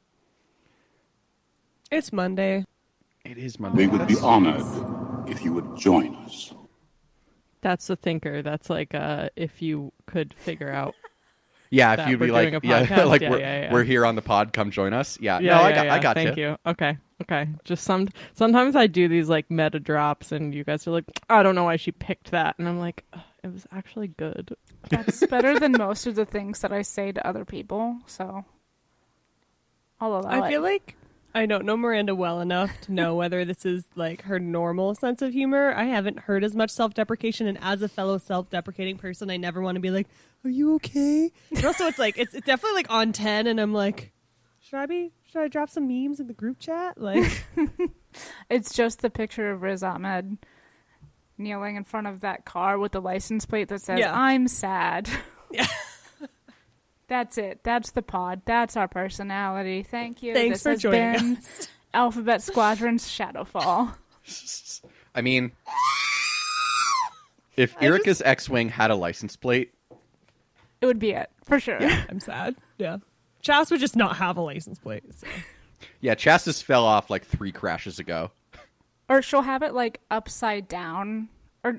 It's 1.92 2.12
Monday. 2.12 2.66
it 3.24 3.38
is 3.38 3.60
Monday. 3.60 3.86
We 3.86 3.98
would 3.98 4.08
be 4.08 4.18
honored 4.20 4.64
if 5.30 5.44
you 5.44 5.54
would 5.54 5.78
join 5.78 6.16
us. 6.26 6.54
That's 7.62 7.88
the 7.88 7.96
thinker. 7.96 8.42
That's 8.42 8.70
like 8.70 8.94
uh, 8.94 9.30
if 9.36 9.62
you 9.62 9.92
could 10.06 10.34
figure 10.34 10.72
out. 10.72 10.96
Yeah, 11.72 11.94
if 11.94 11.98
that 11.98 12.10
you'd 12.10 12.20
we're 12.20 12.28
be 12.28 12.32
like, 12.32 12.54
a 12.54 12.60
yeah, 12.66 12.86
podcast. 12.86 13.08
like 13.08 13.22
Yeah, 13.22 13.30
we're, 13.32 13.40
yeah, 13.40 13.62
yeah. 13.64 13.74
we're 13.74 13.84
here 13.84 14.06
on 14.06 14.16
the 14.16 14.22
pod. 14.22 14.54
Come 14.54 14.70
join 14.70 14.94
us. 14.94 15.20
Yeah, 15.20 15.40
Yeah, 15.40 15.56
no, 15.58 15.64
I 15.64 15.70
yeah, 15.70 15.76
got, 15.76 15.88
I 15.88 15.96
yeah. 15.96 16.02
got 16.02 16.16
Thank 16.16 16.38
you. 16.38 16.58
Okay, 16.66 16.98
okay. 17.24 17.48
Just 17.66 17.84
some. 17.84 18.08
Sometimes 18.36 18.76
I 18.76 18.86
do 18.86 19.08
these 19.08 19.30
like 19.30 19.50
meta 19.50 19.80
drops, 19.80 20.32
and 20.32 20.54
you 20.54 20.64
guys 20.64 20.88
are 20.88 20.92
like, 20.92 21.06
I 21.28 21.42
don't 21.42 21.56
know 21.56 21.64
why 21.64 21.76
she 21.78 21.92
picked 21.92 22.30
that, 22.32 22.56
and 22.60 22.70
I'm 22.70 22.78
like, 22.80 23.04
"Ugh, 23.14 23.20
it 23.44 23.52
was 23.52 23.66
actually 23.74 24.10
good. 24.10 24.56
That's 24.90 25.26
better 25.28 25.60
than 25.60 25.72
most 25.74 26.06
of 26.06 26.14
the 26.16 26.24
things 26.24 26.60
that 26.62 26.72
I 26.72 26.84
say 26.84 27.12
to 27.12 27.28
other 27.28 27.44
people. 27.44 27.98
So 28.06 28.46
I'll 30.00 30.18
allow 30.20 30.30
I 30.30 30.48
it. 30.48 30.52
feel 30.52 30.62
like 30.62 30.96
I 31.36 31.46
don't 31.46 31.66
know 31.66 31.78
Miranda 31.78 32.16
well 32.16 32.42
enough 32.42 32.72
to 32.82 32.92
know 32.94 33.16
whether 33.22 33.46
this 33.46 33.66
is 33.66 33.84
like 33.96 34.24
her 34.24 34.40
normal 34.40 34.96
sense 34.96 35.22
of 35.22 35.34
humor. 35.34 35.74
I 35.76 35.84
haven't 35.86 36.20
heard 36.20 36.44
as 36.44 36.56
much 36.56 36.72
self-deprecation, 36.72 37.46
and 37.46 37.60
as 37.62 37.82
a 37.82 37.88
fellow 37.90 38.18
self-deprecating 38.18 38.98
person, 38.98 39.30
I 39.30 39.38
never 39.38 39.62
want 39.62 39.76
to 39.76 39.82
be 39.82 39.92
like, 39.92 40.08
"Are 40.44 40.50
you 40.50 40.76
okay?" 40.76 41.32
But 41.52 41.66
also, 41.66 41.86
it's 41.86 42.00
like 42.00 42.18
it's, 42.18 42.34
it's 42.34 42.46
definitely 42.48 42.78
like 42.78 42.90
on 42.90 43.12
ten, 43.12 43.46
and 43.46 43.60
I'm 43.60 43.74
like, 43.74 44.14
should 44.62 44.78
I 44.78 44.86
be? 44.88 45.12
Should 45.32 45.42
I 45.42 45.48
drop 45.48 45.70
some 45.70 45.88
memes 45.88 46.20
in 46.20 46.28
the 46.28 46.34
group 46.34 46.58
chat? 46.60 47.00
Like, 47.00 47.44
It's 48.50 48.74
just 48.74 49.02
the 49.02 49.10
picture 49.10 49.52
of 49.52 49.62
Riz 49.62 49.84
Ahmed 49.84 50.38
kneeling 51.38 51.76
in 51.76 51.84
front 51.84 52.08
of 52.08 52.22
that 52.22 52.46
car 52.46 52.80
with 52.80 52.94
the 52.94 53.02
license 53.02 53.46
plate 53.46 53.68
that 53.68 53.82
says, 53.82 54.00
Yeah. 54.00 54.18
I'm 54.18 54.48
sad. 54.48 55.10
That's 57.08 57.38
it. 57.38 57.62
That's 57.64 57.92
the 57.92 58.02
pod. 58.02 58.42
That's 58.46 58.76
our 58.76 58.88
personality. 58.88 59.84
Thank 59.84 60.24
you. 60.24 60.34
Thanks 60.34 60.60
this 60.60 60.64
for 60.64 60.70
has 60.72 60.82
joining 60.82 61.36
been 61.36 61.40
Alphabet 61.94 62.42
Squadron's 62.42 63.08
Shadowfall. 63.08 63.96
I 65.16 65.22
mean, 65.22 65.52
if 67.56 67.76
Yrica's 67.78 68.22
X-wing 68.24 68.70
had 68.70 68.92
a 68.92 68.96
license 68.96 69.36
plate, 69.36 69.74
It 70.82 70.86
would 70.88 71.00
be 71.00 71.12
it, 71.12 71.30
for 71.44 71.60
sure. 71.60 71.80
I'm 71.82 72.20
sad. 72.20 72.56
Yeah, 72.78 72.98
Chass 73.44 73.72
would 73.72 73.80
just 73.80 73.96
not 73.96 74.18
have 74.18 74.38
a 74.38 74.42
license 74.42 74.80
plate. 74.80 75.04
So. 75.16 75.28
yeah, 76.02 76.16
Chassis 76.16 76.64
fell 76.64 76.84
off 76.86 77.10
like 77.10 77.24
three 77.26 77.52
crashes 77.52 78.00
ago. 78.00 78.32
Or 79.08 79.22
she'll 79.22 79.44
have 79.44 79.62
it 79.62 79.74
like 79.74 80.02
upside 80.10 80.68
down 80.68 81.30
or 81.64 81.78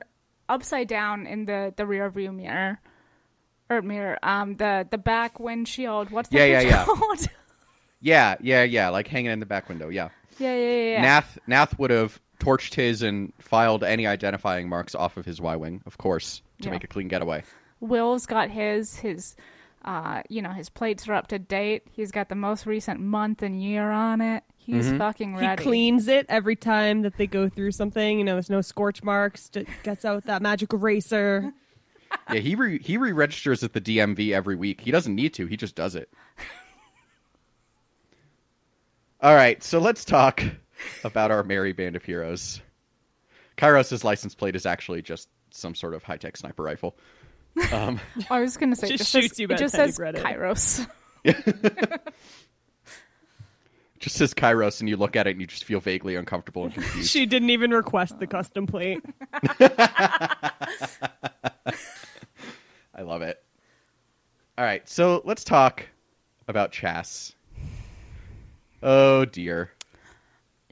upside 0.48 0.86
down 0.88 1.26
in 1.26 1.44
the, 1.46 1.74
the 1.76 1.84
rear 1.84 2.08
view 2.08 2.30
mirror. 2.32 2.80
Or 3.68 3.82
mirror. 3.82 4.18
Um 4.22 4.56
the, 4.56 4.86
the 4.90 4.98
back 4.98 5.40
windshield. 5.40 6.10
What's 6.10 6.28
the 6.28 6.38
Yeah, 6.38 6.60
yeah, 6.60 6.84
picture 6.84 7.00
yeah. 7.20 7.26
Yeah, 8.00 8.36
yeah, 8.40 8.62
yeah, 8.62 8.88
like 8.90 9.08
hanging 9.08 9.30
in 9.32 9.40
the 9.40 9.46
back 9.46 9.68
window. 9.68 9.88
Yeah, 9.88 10.10
yeah, 10.38 10.54
yeah, 10.54 10.60
yeah, 10.70 10.90
yeah. 10.92 11.02
Nath 11.02 11.38
Nath 11.46 11.78
would 11.78 11.90
have 11.90 12.20
torched 12.38 12.74
his 12.74 13.02
and 13.02 13.32
filed 13.38 13.82
any 13.82 14.06
identifying 14.06 14.68
marks 14.68 14.94
off 14.94 15.16
of 15.16 15.24
his 15.24 15.40
Y-wing, 15.40 15.82
of 15.86 15.96
course, 15.98 16.42
to 16.60 16.66
Yeah. 16.66 16.72
make 16.72 16.84
a 16.84 16.86
clean 16.86 17.08
getaway. 17.08 17.42
Wyl's 17.80 18.26
got 18.26 18.50
his 18.50 18.96
his 18.96 19.34
uh 19.84 20.22
you 20.28 20.42
know, 20.42 20.50
his 20.50 20.68
plates 20.68 21.08
are 21.08 21.14
up 21.14 21.26
to 21.28 21.38
date. 21.38 21.84
He's 21.90 22.10
got 22.12 22.28
the 22.28 22.34
most 22.34 22.66
recent 22.66 23.00
month 23.00 23.42
and 23.42 23.60
year 23.62 23.90
on 23.90 24.20
it. 24.20 24.44
He's 24.58 24.86
Mm-hmm. 24.88 24.98
fucking 24.98 25.36
ready. 25.36 25.62
He 25.62 25.68
cleans 25.68 26.08
it 26.08 26.26
every 26.28 26.56
time 26.56 27.02
that 27.02 27.16
they 27.16 27.26
go 27.26 27.48
through 27.48 27.70
something. 27.72 28.18
You 28.18 28.24
know, 28.24 28.34
there's 28.34 28.50
no 28.50 28.60
scorch 28.60 29.02
marks. 29.02 29.50
Gets 29.84 30.04
out 30.04 30.24
that 30.26 30.42
magic 30.42 30.72
eraser. 30.72 31.52
Yeah, 32.32 32.40
he 32.40 32.54
re- 32.54 32.82
he 32.82 32.96
re-registers 32.96 33.62
at 33.62 33.72
the 33.72 33.80
DMV 33.80 34.32
every 34.32 34.56
week. 34.56 34.80
He 34.80 34.90
doesn't 34.90 35.14
need 35.14 35.34
to; 35.34 35.46
he 35.46 35.56
just 35.56 35.74
does 35.74 35.94
it. 35.94 36.10
All 39.20 39.34
right, 39.34 39.62
so 39.62 39.78
let's 39.78 40.04
talk 40.04 40.42
about 41.04 41.30
our 41.30 41.42
merry 41.42 41.72
band 41.72 41.96
of 41.96 42.04
heroes. 42.04 42.60
Kairos' 43.56 44.04
license 44.04 44.34
plate 44.34 44.56
is 44.56 44.66
actually 44.66 45.02
just 45.02 45.28
some 45.50 45.74
sort 45.74 45.94
of 45.94 46.02
high-tech 46.02 46.36
sniper 46.36 46.62
rifle. 46.62 46.96
Um, 47.72 48.00
I 48.30 48.40
was 48.40 48.56
gonna 48.56 48.76
say 48.76 48.88
Just 48.88 48.98
just 48.98 49.12
shoots 49.12 49.28
says, 49.30 49.38
you 49.38 49.48
it 49.48 49.58
just 49.58 49.74
says 49.74 49.96
Brennan. 49.96 50.22
Kairos. 50.22 50.86
just 53.98 54.16
says 54.16 54.34
Kairos, 54.34 54.80
and 54.80 54.88
you 54.88 54.96
look 54.96 55.16
at 55.16 55.26
it 55.26 55.30
and 55.30 55.40
you 55.40 55.46
just 55.46 55.64
feel 55.64 55.80
vaguely 55.80 56.16
uncomfortable 56.16 56.64
and 56.64 56.74
confused. 56.74 57.10
She 57.10 57.26
didn't 57.26 57.50
even 57.50 57.70
request 57.70 58.18
the 58.18 58.26
custom 58.26 58.66
plate. 58.66 59.02
I 62.96 63.02
love 63.02 63.22
it. 63.22 63.42
All 64.58 64.64
right, 64.64 64.88
so 64.88 65.20
let's 65.24 65.44
talk 65.44 65.86
about 66.48 66.72
Chass. 66.72 67.34
Oh 68.82 69.26
dear. 69.26 69.72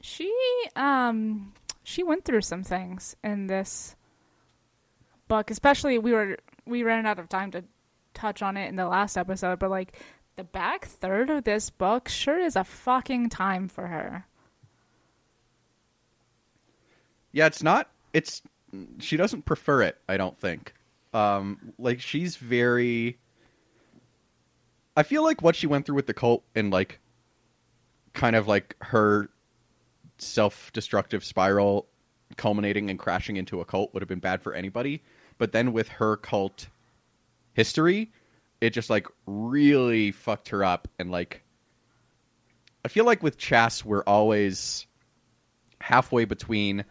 She 0.01 0.33
um 0.75 1.53
she 1.83 2.03
went 2.03 2.25
through 2.25 2.41
some 2.41 2.63
things 2.63 3.15
in 3.23 3.47
this 3.47 3.95
book, 5.27 5.51
especially 5.51 5.99
we 5.99 6.13
were 6.13 6.37
we 6.65 6.81
ran 6.81 7.05
out 7.05 7.19
of 7.19 7.29
time 7.29 7.51
to 7.51 7.63
touch 8.15 8.41
on 8.41 8.57
it 8.57 8.69
in 8.69 8.75
the 8.75 8.87
last 8.87 9.17
episode, 9.17 9.59
but 9.59 9.69
like 9.69 9.99
the 10.35 10.43
back 10.43 10.85
third 10.85 11.29
of 11.29 11.43
this 11.43 11.69
book 11.69 12.09
sure 12.09 12.39
is 12.39 12.55
a 12.55 12.63
fucking 12.63 13.29
time 13.29 13.67
for 13.67 13.87
her. 13.87 14.25
Yeah, 17.31 17.45
it's 17.45 17.61
not. 17.61 17.89
It's 18.13 18.41
she 18.99 19.15
doesn't 19.15 19.45
prefer 19.45 19.83
it. 19.83 19.97
I 20.09 20.17
don't 20.17 20.37
think. 20.37 20.73
Um, 21.15 21.73
like 21.79 22.01
she's 22.01 22.35
very. 22.35 23.17
I 24.97 25.03
feel 25.03 25.23
like 25.23 25.41
what 25.41 25.55
she 25.55 25.65
went 25.65 25.85
through 25.85 25.95
with 25.95 26.07
the 26.07 26.13
cult 26.13 26.43
and 26.55 26.71
like, 26.71 26.99
kind 28.13 28.35
of 28.35 28.47
like 28.47 28.75
her 28.81 29.29
self-destructive 30.17 31.23
spiral, 31.23 31.87
culminating 32.35 32.89
and 32.89 32.99
crashing 32.99 33.37
into 33.37 33.61
a 33.61 33.65
cult 33.65 33.93
would 33.93 34.01
have 34.01 34.09
been 34.09 34.19
bad 34.19 34.41
for 34.41 34.53
anybody. 34.53 35.03
But 35.37 35.53
then 35.53 35.71
with 35.71 35.87
her 35.87 36.17
cult 36.17 36.67
history, 37.53 38.11
it 38.59 38.71
just 38.71 38.89
like 38.89 39.07
really 39.25 40.11
fucked 40.11 40.49
her 40.49 40.63
up 40.65 40.89
and 40.99 41.11
like. 41.11 41.43
I 42.83 42.87
feel 42.87 43.05
like 43.05 43.23
with 43.23 43.37
Chass, 43.37 43.83
we're 43.83 44.03
always 44.03 44.85
halfway 45.79 46.25
between 46.25 46.83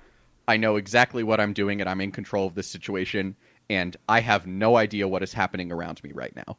I 0.49 0.57
know 0.57 0.77
exactly 0.77 1.23
what 1.23 1.41
I'm 1.41 1.53
doing 1.53 1.81
and 1.81 1.89
I'm 1.89 2.01
in 2.01 2.11
control 2.11 2.47
of 2.47 2.55
this 2.55 2.67
situation 2.67 3.37
and 3.69 3.97
I 4.09 4.21
have 4.21 4.47
no 4.47 4.77
idea 4.77 5.09
what 5.09 5.23
is 5.23 5.33
happening 5.33 5.73
around 5.73 6.03
me 6.03 6.13
right 6.13 6.35
now. 6.35 6.57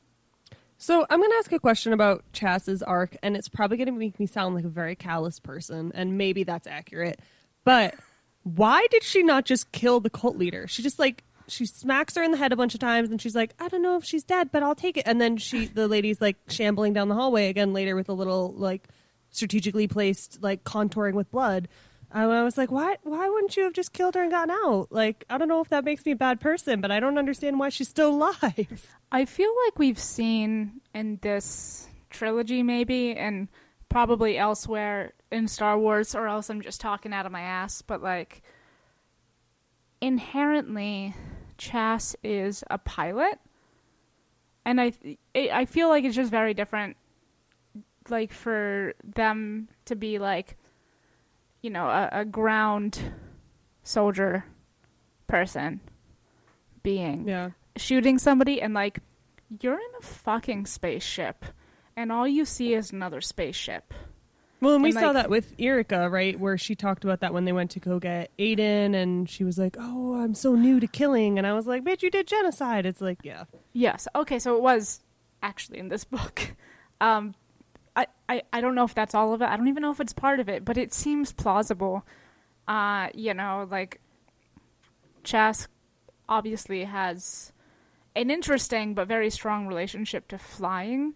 So 0.77 1.05
I'm 1.09 1.19
going 1.19 1.31
to 1.31 1.37
ask 1.37 1.51
a 1.51 1.59
question 1.59 1.93
about 1.93 2.23
Chass's 2.33 2.83
arc, 2.83 3.15
and 3.23 3.37
it's 3.37 3.47
probably 3.47 3.77
going 3.77 3.87
to 3.87 3.93
make 3.93 4.19
me 4.19 4.25
sound 4.25 4.55
like 4.55 4.65
a 4.65 4.69
very 4.69 4.95
callous 4.95 5.39
person, 5.39 5.91
and 5.95 6.17
maybe 6.17 6.43
that's 6.43 6.67
accurate. 6.67 7.19
But 7.63 7.95
why 8.43 8.85
did 8.91 9.03
she 9.03 9.23
not 9.23 9.45
just 9.45 9.71
kill 9.71 9.99
the 9.99 10.09
cult 10.09 10.37
leader? 10.37 10.67
She 10.67 10.83
just 10.83 10.99
like 10.99 11.23
she 11.47 11.65
smacks 11.65 12.15
her 12.15 12.23
in 12.23 12.31
the 12.31 12.37
head 12.37 12.51
a 12.51 12.55
bunch 12.55 12.73
of 12.73 12.79
times, 12.79 13.09
and 13.09 13.21
she's 13.21 13.35
like, 13.35 13.53
"I 13.59 13.67
don't 13.67 13.81
know 13.81 13.95
if 13.95 14.03
she's 14.03 14.23
dead, 14.23 14.51
but 14.51 14.63
I'll 14.63 14.75
take 14.75 14.97
it." 14.97 15.03
And 15.05 15.21
then 15.21 15.37
she, 15.37 15.65
the 15.67 15.87
lady's 15.87 16.19
like 16.19 16.37
shambling 16.47 16.93
down 16.93 17.07
the 17.07 17.15
hallway 17.15 17.49
again 17.49 17.73
later 17.73 17.95
with 17.95 18.09
a 18.09 18.13
little 18.13 18.53
like 18.53 18.87
strategically 19.31 19.87
placed 19.87 20.41
like 20.41 20.63
contouring 20.63 21.13
with 21.13 21.31
blood. 21.31 21.67
And 22.11 22.31
I 22.31 22.43
was 22.43 22.57
like, 22.57 22.71
why? 22.71 22.97
Why 23.03 23.27
wouldn't 23.27 23.57
you 23.57 23.63
have 23.63 23.73
just 23.73 23.93
killed 23.93 24.15
her 24.15 24.21
and 24.21 24.31
gotten 24.31 24.55
out? 24.65 24.87
Like, 24.89 25.25
I 25.29 25.37
don't 25.37 25.47
know 25.47 25.61
if 25.61 25.69
that 25.69 25.83
makes 25.83 26.05
me 26.05 26.13
a 26.13 26.15
bad 26.15 26.39
person, 26.39 26.81
but 26.81 26.91
I 26.91 26.99
don't 26.99 27.17
understand 27.17 27.59
why 27.59 27.69
she's 27.69 27.89
still 27.89 28.09
alive. 28.15 28.95
I 29.11 29.25
feel 29.25 29.51
like 29.65 29.79
we've 29.79 29.99
seen 29.99 30.81
in 30.93 31.19
this 31.21 31.87
trilogy, 32.09 32.63
maybe, 32.63 33.15
and 33.15 33.47
probably 33.89 34.37
elsewhere 34.37 35.13
in 35.31 35.47
Star 35.47 35.77
Wars, 35.77 36.15
or 36.15 36.27
else 36.27 36.49
I'm 36.49 36.61
just 36.61 36.81
talking 36.81 37.13
out 37.13 37.25
of 37.25 37.31
my 37.31 37.41
ass, 37.41 37.81
but 37.81 38.01
like, 38.01 38.41
inherently, 40.01 41.13
Chass 41.57 42.15
is 42.23 42.63
a 42.69 42.77
pilot. 42.77 43.39
And 44.65 44.81
I, 44.81 44.93
I 45.35 45.65
feel 45.65 45.89
like 45.89 46.03
it's 46.03 46.15
just 46.15 46.31
very 46.31 46.53
different, 46.53 46.97
like, 48.09 48.33
for 48.33 48.95
them 49.03 49.69
to 49.85 49.95
be 49.95 50.17
like, 50.17 50.57
you 51.65 51.71
know, 51.71 51.87
a, 51.87 52.09
a 52.21 52.25
ground 52.25 52.99
soldier 53.81 54.45
person 55.25 55.79
being 56.83 57.27
Yeah. 57.27 57.49
shooting 57.75 58.19
somebody 58.19 58.61
and 58.61 58.75
like 58.75 58.99
you're 59.61 59.73
in 59.73 59.91
a 59.99 60.03
fucking 60.03 60.67
spaceship 60.67 61.43
and 61.95 62.11
all 62.11 62.27
you 62.27 62.45
see 62.45 62.75
is 62.75 62.91
another 62.91 63.19
spaceship 63.21 63.93
Well, 64.61 64.75
and 64.75 64.83
we 64.83 64.89
And, 64.89 64.99
saw 64.99 65.07
like- 65.07 65.13
that 65.15 65.29
with 65.31 65.57
Yrica, 65.57 66.09
right? 66.11 66.39
Where 66.39 66.57
she 66.57 66.75
talked 66.75 67.03
about 67.03 67.21
that 67.21 67.33
when 67.33 67.45
they 67.45 67.51
went 67.51 67.71
to 67.71 67.79
go 67.79 67.99
get 67.99 68.29
Adan, 68.39 68.95
and 68.95 69.29
she 69.29 69.43
was 69.43 69.57
like, 69.57 69.75
"Oh, 69.79 70.15
I'm 70.15 70.33
so 70.33 70.55
new 70.55 70.79
to 70.79 70.87
killing," 70.87 71.37
and 71.37 71.45
I 71.45 71.53
was 71.53 71.67
like, 71.67 71.83
"Bitch, 71.83 72.01
you 72.03 72.09
did 72.09 72.25
genocide." 72.25 72.85
It's 72.85 73.01
like, 73.01 73.19
yeah, 73.23 73.43
Yes. 73.73 74.07
Okay, 74.15 74.39
so 74.39 74.55
it 74.55 74.61
was 74.61 75.01
actually 75.43 75.79
in 75.79 75.89
this 75.89 76.03
book. 76.15 76.55
Um, 77.01 77.35
I, 78.27 78.41
I, 78.51 78.61
don't 78.61 78.75
know 78.75 78.85
if 78.85 78.95
that's 78.95 79.13
all 79.13 79.33
of 79.33 79.41
it. 79.41 79.45
I 79.45 79.55
don't 79.55 79.67
even 79.67 79.81
know 79.81 79.91
if 79.91 79.99
it's 79.99 80.13
part 80.13 80.39
of 80.39 80.49
it, 80.49 80.65
but 80.65 80.77
it 80.77 80.93
seems 80.93 81.31
plausible. 81.31 82.05
Uh, 82.67 83.09
you 83.13 83.33
know, 83.33 83.67
like 83.69 84.01
Chass 85.23 85.67
obviously 86.27 86.85
has 86.85 87.51
an 88.15 88.31
interesting 88.31 88.93
but 88.93 89.07
very 89.07 89.29
strong 89.29 89.67
relationship 89.67 90.27
to 90.29 90.37
flying. 90.37 91.13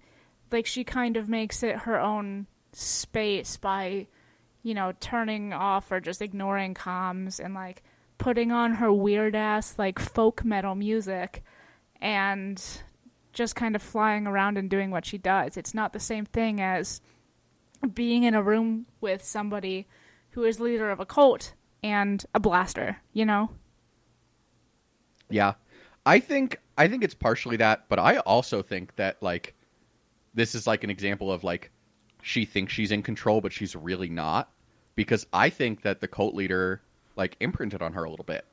Like 0.51 0.65
she 0.65 0.83
kind 0.83 1.17
of 1.17 1.29
makes 1.29 1.63
it 1.63 1.79
her 1.79 1.99
own 1.99 2.47
space 2.73 3.57
by, 3.57 4.07
you 4.61 4.73
know, 4.73 4.93
turning 4.99 5.53
off 5.53 5.91
or 5.91 5.99
just 5.99 6.21
ignoring 6.21 6.73
comms 6.73 7.43
and 7.43 7.53
like 7.53 7.83
putting 8.17 8.51
on 8.51 8.73
her 8.73 8.91
weird 8.91 9.35
ass 9.35 9.75
like 9.79 9.97
folk 9.97 10.43
metal 10.43 10.75
music 10.75 11.43
and 12.01 12.81
just 13.33 13.55
kind 13.55 13.75
of 13.75 13.81
flying 13.81 14.27
around 14.27 14.57
and 14.57 14.69
doing 14.69 14.91
what 14.91 15.05
she 15.05 15.17
does. 15.17 15.57
It's 15.57 15.73
not 15.73 15.93
the 15.93 15.99
same 15.99 16.25
thing 16.25 16.61
as 16.61 17.01
being 17.93 18.23
in 18.23 18.33
a 18.33 18.43
room 18.43 18.85
with 19.01 19.23
somebody 19.23 19.87
who 20.31 20.43
is 20.43 20.59
leader 20.59 20.89
of 20.91 20.99
a 20.99 21.05
cult 21.05 21.53
and 21.83 22.25
a 22.33 22.39
blaster, 22.39 22.97
you 23.13 23.25
know? 23.25 23.51
Yeah. 25.29 25.53
I 26.05 26.19
think 26.19 26.59
I 26.77 26.87
think 26.87 27.03
it's 27.03 27.13
partially 27.13 27.57
that, 27.57 27.85
but 27.89 27.99
I 27.99 28.17
also 28.19 28.61
think 28.61 28.95
that 28.95 29.21
like 29.21 29.53
this 30.33 30.55
is 30.55 30.65
like 30.65 30.83
an 30.83 30.89
example 30.89 31.31
of 31.31 31.43
like 31.43 31.71
she 32.21 32.45
thinks 32.45 32.73
she's 32.73 32.91
in 32.91 33.03
control 33.03 33.41
but 33.41 33.53
she's 33.53 33.75
really 33.75 34.09
not 34.09 34.51
because 34.95 35.25
I 35.31 35.49
think 35.49 35.83
that 35.83 36.01
the 36.01 36.07
cult 36.07 36.35
leader 36.35 36.81
like 37.15 37.35
imprinted 37.39 37.81
on 37.81 37.93
her 37.93 38.03
a 38.03 38.09
little 38.09 38.25
bit. 38.25 38.45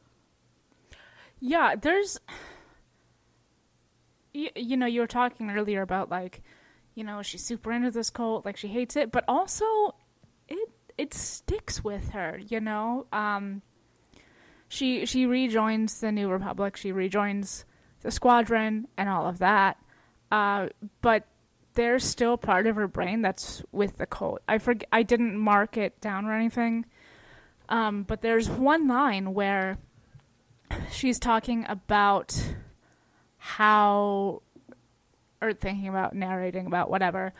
Yeah, 1.40 1.76
there's 1.76 2.18
you, 4.36 4.50
you 4.54 4.76
know, 4.76 4.86
you 4.86 5.00
were 5.00 5.06
talking 5.06 5.50
earlier 5.50 5.82
about 5.82 6.10
like, 6.10 6.42
you 6.94 7.04
know, 7.04 7.22
she's 7.22 7.44
super 7.44 7.72
into 7.72 7.90
this 7.90 8.10
cult, 8.10 8.44
like 8.44 8.56
she 8.56 8.68
hates 8.68 8.96
it, 8.96 9.10
but 9.10 9.24
also 9.26 9.64
it 10.48 10.70
it 10.98 11.14
sticks 11.14 11.82
with 11.82 12.10
her, 12.10 12.38
you 12.48 12.60
know? 12.60 13.06
Um 13.12 13.62
she 14.68 15.06
she 15.06 15.26
rejoins 15.26 16.00
the 16.00 16.12
New 16.12 16.28
Republic, 16.28 16.76
she 16.76 16.92
rejoins 16.92 17.64
the 18.02 18.10
squadron 18.10 18.88
and 18.96 19.08
all 19.08 19.26
of 19.26 19.38
that. 19.38 19.78
Uh 20.30 20.68
but 21.00 21.26
there's 21.74 22.04
still 22.04 22.36
part 22.36 22.66
of 22.66 22.76
her 22.76 22.88
brain 22.88 23.20
that's 23.20 23.62
with 23.72 23.98
the 23.98 24.06
cult. 24.06 24.40
I 24.48 24.58
forget 24.58 24.88
I 24.92 25.02
didn't 25.02 25.38
mark 25.38 25.76
it 25.76 26.00
down 26.00 26.26
or 26.26 26.34
anything. 26.34 26.86
Um 27.68 28.02
but 28.02 28.20
there's 28.20 28.48
one 28.48 28.86
line 28.86 29.34
where 29.34 29.78
she's 30.90 31.18
talking 31.18 31.64
about 31.68 32.54
how 33.46 34.42
or 35.40 35.52
thinking 35.52 35.88
about 35.88 36.14
narrating 36.14 36.66
about 36.66 36.90
whatever 36.90 37.32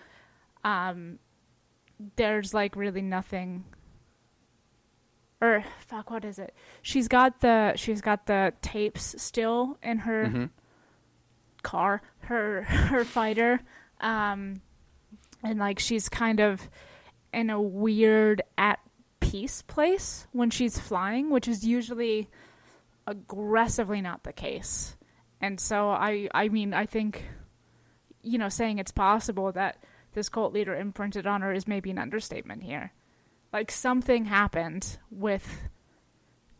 um 0.62 1.18
there's 2.14 2.54
like 2.54 2.76
really 2.76 3.02
nothing 3.02 3.64
or 5.40 5.64
fuck 5.80 6.08
what 6.10 6.24
is 6.24 6.38
it 6.38 6.54
she's 6.80 7.08
got 7.08 7.40
the 7.40 7.72
she's 7.74 8.00
got 8.00 8.26
the 8.26 8.52
tapes 8.62 9.20
still 9.20 9.78
in 9.82 9.98
her 9.98 10.48
car 11.62 12.00
her 12.20 12.62
her 12.62 13.04
fighter 13.04 13.60
um 14.00 14.60
and 15.42 15.58
like 15.58 15.80
she's 15.80 16.08
kind 16.08 16.38
of 16.38 16.68
in 17.32 17.50
a 17.50 17.60
weird 17.60 18.42
at 18.56 18.78
peace 19.18 19.62
place 19.62 20.28
when 20.32 20.50
she's 20.50 20.78
flying 20.78 21.30
which 21.30 21.48
is 21.48 21.64
usually 21.66 22.28
aggressively 23.06 24.00
not 24.00 24.24
the 24.24 24.32
case. 24.32 24.96
And 25.40 25.60
so 25.60 25.90
I 25.90 26.28
I 26.34 26.48
mean 26.48 26.72
I 26.74 26.86
think 26.86 27.24
you 28.22 28.38
know 28.38 28.48
saying 28.48 28.78
it's 28.78 28.92
possible 28.92 29.52
that 29.52 29.76
this 30.14 30.28
cult 30.28 30.52
leader 30.52 30.74
imprinted 30.74 31.26
on 31.26 31.42
her 31.42 31.52
is 31.52 31.68
maybe 31.68 31.90
an 31.90 31.98
understatement 31.98 32.62
here. 32.62 32.92
Like 33.52 33.70
something 33.70 34.24
happened 34.24 34.98
with 35.10 35.46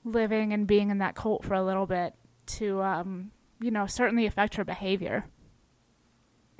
living 0.04 0.52
and 0.52 0.66
being 0.66 0.90
in 0.90 0.98
that 0.98 1.14
cult 1.16 1.44
for 1.44 1.54
a 1.54 1.64
little 1.64 1.86
bit 1.86 2.14
to 2.46 2.80
um 2.82 3.30
you 3.60 3.70
know 3.70 3.86
certainly 3.86 4.26
affect 4.26 4.54
her 4.56 4.64
behavior. 4.64 5.24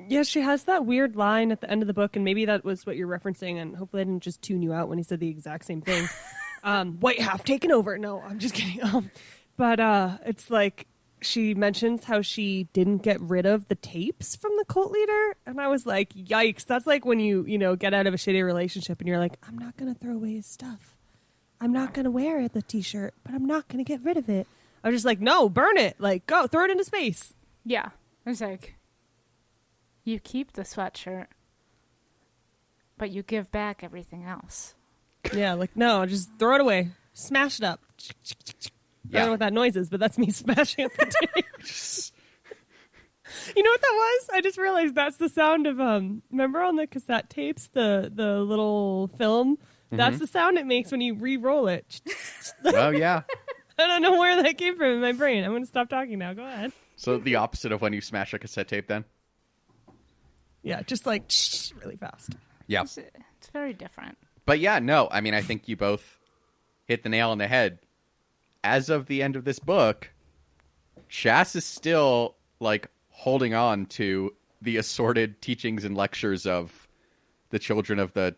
yeah. 0.09 0.23
She 0.23 0.41
has 0.41 0.65
that 0.65 0.85
weird 0.87 1.17
line 1.17 1.53
at 1.53 1.61
the 1.61 1.71
end 1.71 1.83
of 1.83 1.87
the 1.87 1.95
book, 1.95 2.17
and 2.17 2.25
maybe 2.25 2.47
that 2.47 2.65
was 2.65 2.85
what 2.87 2.97
you're 2.97 3.09
referencing. 3.09 3.61
And 3.61 3.77
hopefully, 3.77 4.01
I 4.01 4.05
didn't 4.05 4.23
just 4.23 4.43
tune 4.43 4.63
you 4.63 4.73
out 4.73 4.89
when 4.89 4.99
he 4.99 5.05
said 5.05 5.21
the 5.21 5.29
exact 5.29 5.65
same 5.67 5.81
thing. 5.83 6.09
um, 6.65 6.99
white 7.01 7.21
half 7.21 7.45
taken 7.45 7.71
over. 7.73 7.97
No, 7.99 8.21
I'm 8.21 8.39
just 8.39 8.55
kidding. 8.55 8.81
Um, 8.95 9.11
but 9.57 9.81
uh, 9.81 10.19
it's 10.27 10.51
like 10.51 10.87
she 11.21 11.55
mentions 11.55 12.05
how 12.05 12.21
she 12.21 12.65
didn't 12.73 12.99
get 12.99 13.21
rid 13.21 13.47
of 13.47 13.69
the 13.69 13.75
tapes 13.75 14.37
from 14.37 14.53
the 14.59 14.65
cult 14.65 14.91
leader, 14.93 15.37
and 15.47 15.61
I 15.61 15.69
was 15.69 15.87
like, 15.87 16.13
yikes! 16.15 16.65
That's 16.65 16.87
like 16.87 17.05
when 17.05 17.21
you 17.21 17.45
you 17.47 17.59
know 17.59 17.77
get 17.77 17.95
out 17.95 18.07
of 18.07 18.15
a 18.15 18.17
shitty 18.17 18.45
relationship, 18.45 19.01
and 19.01 19.09
you're 19.09 19.19
like, 19.19 19.37
I'm 19.47 19.59
not 19.59 19.77
gonna 19.77 19.95
throw 19.95 20.15
away 20.15 20.35
his 20.35 20.47
stuff. 20.47 20.97
I'm 21.61 21.73
not 21.73 21.95
gonna 21.95 22.11
wear 22.11 22.41
it, 22.41 22.53
the 22.53 22.63
T-shirt, 22.63 23.15
but 23.25 23.35
I'm 23.35 23.47
not 23.47 23.69
gonna 23.69 23.85
get 23.85 24.05
rid 24.05 24.17
of 24.17 24.29
it. 24.29 24.47
I 24.85 24.89
was 24.89 24.97
just 24.97 25.07
like, 25.07 25.21
no, 25.21 25.49
burn 25.49 25.79
it. 25.79 25.97
Like, 25.99 26.27
go 26.27 26.47
throw 26.47 26.65
it 26.65 26.71
into 26.71 26.85
space. 26.85 27.35
Yeah. 27.65 27.91
i 28.25 28.31
was 28.31 28.41
like 28.41 28.75
you 30.05 30.21
keep 30.21 30.53
the 30.53 30.63
sweatshirt 30.63 31.27
but 32.99 33.11
you 33.11 33.23
give 33.23 33.51
back 33.51 33.83
everything 33.83 34.25
else. 34.25 34.75
Yeah, 35.33 35.55
like 35.55 35.77
no, 35.77 36.07
just 36.07 36.31
throw 36.39 36.55
it 36.55 36.61
away, 36.61 36.91
smash 37.13 37.59
it 37.59 37.65
up. 37.65 37.81
I 39.13 39.19
don't 39.19 39.27
know 39.27 39.31
what 39.33 39.41
that 39.41 39.53
noise 39.53 39.77
is, 39.77 39.89
but 39.89 40.01
that's 40.01 40.19
me 40.19 40.31
smashing 40.31 40.87
up 40.87 40.93
the 40.95 41.07
tape. 41.35 41.45
you 43.57 43.63
know 43.63 43.71
what 43.71 43.81
that 43.81 43.93
was? 43.95 44.29
I 44.33 44.41
just 44.41 44.59
realized 44.59 44.95
that's 44.95 45.17
the 45.17 45.29
sound 45.29 45.67
of 45.67 45.81
um. 45.81 46.23
Remember 46.31 46.61
on 46.61 46.77
the 46.77 46.87
cassette 46.87 47.31
tapes, 47.31 47.69
the 47.69 48.11
the 48.15 48.41
little 48.41 49.09
film. 49.19 49.59
That's 49.91 50.19
the 50.19 50.27
sound 50.27 50.59
it 50.59 50.67
makes 50.67 50.91
when 50.91 51.01
you 51.01 51.15
re-roll 51.15 51.69
it. 51.69 52.01
oh 52.65 52.91
yeah. 52.91 53.23
I 53.79 53.87
don't 53.87 54.03
know 54.03 54.19
where 54.19 54.43
that 54.43 54.59
came 54.59 54.77
from 54.77 54.91
in 54.91 55.01
my 55.01 55.13
brain. 55.13 55.45
I'm 55.45 55.53
going 55.53 55.63
to 55.63 55.69
stop 55.69 55.89
talking 55.89 56.19
now. 56.19 56.33
Go 56.33 56.45
ahead. 56.45 56.73
So 56.97 57.19
the 57.19 57.37
opposite 57.37 57.73
of 57.73 57.83
when 57.83 57.93
you 57.93 58.01
smash 58.01 58.33
a 58.33 58.39
cassette 58.39 58.69
tape 58.69 58.89
then? 58.89 59.05
Yeah, 60.63 60.83
just 60.83 61.07
like 61.07 61.31
really 61.83 61.97
fast. 61.97 62.37
Yeah. 62.67 62.83
It's, 62.83 62.99
it's 62.99 63.51
very 63.53 63.75
different. 63.75 64.19
But 64.47 64.61
yeah, 64.61 64.79
no, 64.79 65.09
I 65.11 65.21
mean, 65.21 65.35
I 65.35 65.43
think 65.43 65.69
you 65.69 65.77
both 65.77 66.19
hit 66.87 67.03
the 67.03 67.09
nail 67.09 67.31
on 67.31 67.39
the 67.39 67.47
head. 67.47 67.79
As 68.67 68.91
of 68.91 69.07
the 69.07 69.23
end 69.23 69.37
of 69.37 69.45
this 69.45 69.61
book, 69.61 70.11
Chass 71.09 71.55
is 71.55 71.65
still 71.65 72.35
like 72.59 72.89
holding 73.11 73.55
on 73.55 73.87
to 73.87 74.35
the 74.61 74.77
assorted 74.77 75.41
teachings 75.41 75.85
and 75.85 75.97
lectures 75.97 76.47
of 76.47 76.89
the 77.51 77.61
children 77.61 78.01
of 78.01 78.13
the 78.15 78.35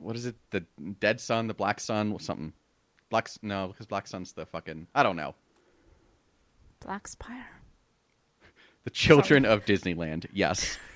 what 0.00 0.16
is 0.16 0.26
it? 0.26 0.34
The 0.50 0.64
dead 0.98 1.20
son, 1.20 1.46
the 1.46 1.54
black 1.54 1.78
sun, 1.78 2.18
something. 2.18 2.52
Black 3.10 3.28
no, 3.42 3.68
because 3.68 3.86
black 3.86 4.08
son's 4.08 4.32
the 4.32 4.44
fucking 4.44 4.88
I 4.92 5.04
don't 5.04 5.14
know. 5.14 5.36
Black 6.80 7.06
Spire. 7.06 7.46
The 8.82 8.90
children 8.90 9.44
of 9.44 9.64
Disneyland. 9.64 10.26
Yes. 10.32 10.78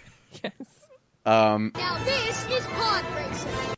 Yes. 0.43 0.53
Um 1.25 1.71
Now 1.77 2.03
this 2.03 2.45
is 2.51 2.67
pod 2.67 3.05
racing. 3.15 3.77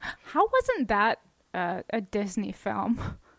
How 0.00 0.48
wasn't 0.52 0.88
that 0.88 1.20
uh, 1.54 1.82
a 1.90 2.00
Disney 2.00 2.50
film? 2.50 3.00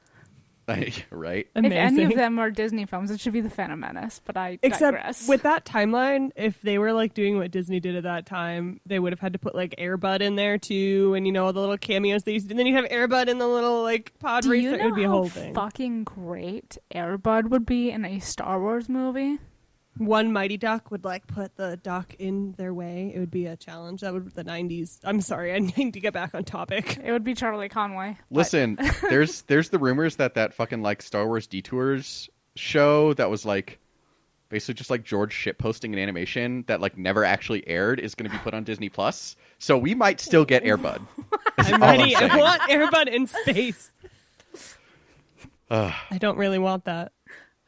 right. 1.12 1.47
If 1.56 1.71
any 1.71 2.04
of 2.04 2.13
them 2.15 2.39
are 2.39 2.50
Disney 2.50 2.86
films, 2.86 3.12
it 3.12 3.19
should 3.19 3.34
be 3.34 3.41
The 3.41 3.50
Phantom 3.50 3.80
Menace. 3.80 4.21
But 4.24 4.38
I 4.38 4.58
Except 4.62 4.95
digress. 4.95 5.28
with 5.28 5.43
that 5.43 5.65
timeline, 5.65 6.32
if 6.36 6.62
they 6.62 6.78
were 6.78 6.93
like 6.93 7.13
doing 7.13 7.38
what 7.38 7.52
Disney 7.52 7.80
did 7.80 7.95
at 7.95 8.04
that 8.04 8.26
time, 8.26 8.80
they 8.86 9.00
would 9.00 9.12
have 9.12 9.19
had 9.19 9.34
to 9.34 9.39
put 9.39 9.54
like 9.56 9.76
Airbud 9.78 10.21
in 10.21 10.36
there 10.36 10.58
too, 10.58 11.13
and 11.15 11.26
you 11.26 11.34
know 11.34 11.45
all 11.45 11.54
the 11.54 11.60
little 11.60 11.78
cameos 11.78 12.24
they 12.24 12.34
used. 12.34 12.47
To, 12.47 12.54
and 12.54 12.60
then 12.60 12.67
you 12.67 12.76
have 12.76 12.86
Airbud 12.86 13.28
in 13.28 13.38
the 13.38 13.47
little 13.47 13.84
like 13.84 14.13
pod 14.19 14.43
do 14.43 14.52
racer. 14.52 14.62
you 14.69 14.74
it 14.76 14.78
know 14.78 14.86
would 14.86 14.95
be 14.95 15.04
a 15.04 15.08
how 15.08 15.13
whole 15.13 15.30
thing. 15.30 15.54
fucking 15.54 16.04
great 16.06 16.78
Airbud 16.93 17.50
would 17.50 17.65
be 17.65 17.89
in 17.91 18.06
a 18.06 18.19
Star 18.19 18.60
Wars 18.62 18.88
movie? 18.88 19.39
One 19.97 20.32
Mighty 20.32 20.58
Duck 20.58 20.89
would 20.89 21.04
like 21.04 21.27
put 21.27 21.56
the 21.58 21.77
duck 21.84 22.15
in 22.17 22.54
their 22.54 22.73
way. 22.73 23.12
It 23.13 23.19
would 23.19 23.30
be 23.32 23.45
a 23.45 23.56
challenge. 23.58 24.01
That 24.01 24.13
would 24.13 24.25
be 24.25 24.32
the 24.32 24.43
'90s. 24.45 24.99
I'm 25.04 25.19
sorry, 25.21 25.54
I 25.54 25.60
need 25.60 25.93
to 25.93 25.99
get 25.99 26.13
back 26.13 26.34
on 26.34 26.43
topic. 26.45 26.97
It 27.04 27.12
would 27.12 27.23
be 27.23 27.34
Charlie 27.36 27.69
Conway. 27.69 28.17
but- 28.30 28.38
Listen, 28.38 28.77
there's 29.10 29.41
there's 29.43 29.69
the 29.69 29.77
rumors 29.80 30.15
that 30.15 30.34
that 30.36 30.54
fucking 30.54 30.82
like 30.82 31.01
Star 31.01 31.27
Wars 31.27 31.45
Detours 31.45 32.30
show 32.56 33.13
that 33.15 33.30
was 33.30 33.45
like 33.45 33.80
basically 34.49 34.73
just 34.75 34.89
like 34.89 35.04
George 35.04 35.34
shit 35.34 35.58
posting 35.58 35.93
an 35.93 35.99
animation 35.99 36.63
that 36.67 36.82
like 36.82 36.97
never 36.97 37.23
actually 37.23 37.65
aired 37.67 37.99
is 37.99 38.15
going 38.15 38.30
to 38.30 38.36
be 38.36 38.41
put 38.41 38.54
on 38.54 38.63
Disney 38.63 38.89
Plus. 38.89 39.36
So 39.60 39.77
we 39.77 39.93
might 39.93 40.19
still 40.19 40.45
get 40.45 40.63
Airbud. 40.63 41.01
I'm 41.58 41.84
all 41.84 41.89
ready. 41.89 42.15
saying. 42.15 42.32
I 42.32 42.38
want 42.38 42.62
Airbud 42.63 43.08
in 43.08 43.27
space. 43.27 43.91
I 45.69 46.17
don't 46.19 46.38
really 46.38 46.60
want 46.60 46.86
that. 46.86 47.12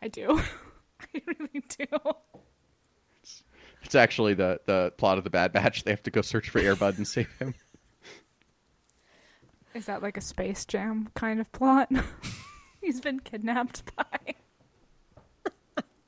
I 0.01 0.07
do. 0.07 0.41
I 1.15 1.21
really 1.27 1.63
do. 1.77 1.85
It's 3.83 3.95
actually 3.95 4.33
the 4.33 4.59
the 4.65 4.93
plot 4.97 5.17
of 5.17 5.23
the 5.23 5.29
Bad 5.29 5.51
Batch. 5.51 5.83
They 5.83 5.91
have 5.91 6.03
to 6.03 6.11
go 6.11 6.21
search 6.21 6.49
for 6.49 6.59
Airbud 6.59 6.97
and 6.97 7.07
save 7.07 7.31
him. 7.39 7.53
Is 9.73 9.87
that 9.87 10.03
like 10.03 10.17
a 10.17 10.21
Space 10.21 10.65
Jam 10.65 11.09
kind 11.15 11.39
of 11.39 11.51
plot? 11.51 11.89
He's 12.81 13.01
been 13.01 13.19
kidnapped 13.19 13.83
by. 13.95 14.35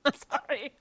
Sorry. 0.30 0.72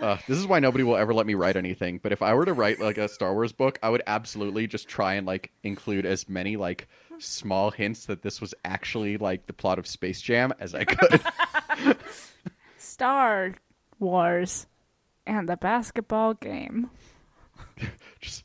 Uh, 0.00 0.18
this 0.28 0.38
is 0.38 0.46
why 0.46 0.58
nobody 0.58 0.84
will 0.84 0.96
ever 0.96 1.14
let 1.14 1.26
me 1.26 1.34
write 1.34 1.56
anything. 1.56 1.98
But 2.02 2.12
if 2.12 2.22
I 2.22 2.34
were 2.34 2.44
to 2.44 2.52
write 2.52 2.80
like 2.80 2.98
a 2.98 3.08
Star 3.08 3.32
Wars 3.34 3.52
book, 3.52 3.78
I 3.82 3.88
would 3.88 4.02
absolutely 4.06 4.66
just 4.66 4.88
try 4.88 5.14
and 5.14 5.26
like 5.26 5.52
include 5.62 6.06
as 6.06 6.28
many 6.28 6.56
like 6.56 6.88
small 7.18 7.70
hints 7.70 8.06
that 8.06 8.22
this 8.22 8.40
was 8.40 8.54
actually 8.64 9.16
like 9.16 9.46
the 9.46 9.52
plot 9.52 9.78
of 9.78 9.86
Space 9.86 10.20
Jam 10.20 10.52
as 10.60 10.74
I 10.74 10.84
could. 10.84 11.96
Star 12.92 13.54
Wars 13.98 14.66
and 15.26 15.48
the 15.48 15.56
basketball 15.56 16.34
game. 16.34 16.90
just, 18.20 18.44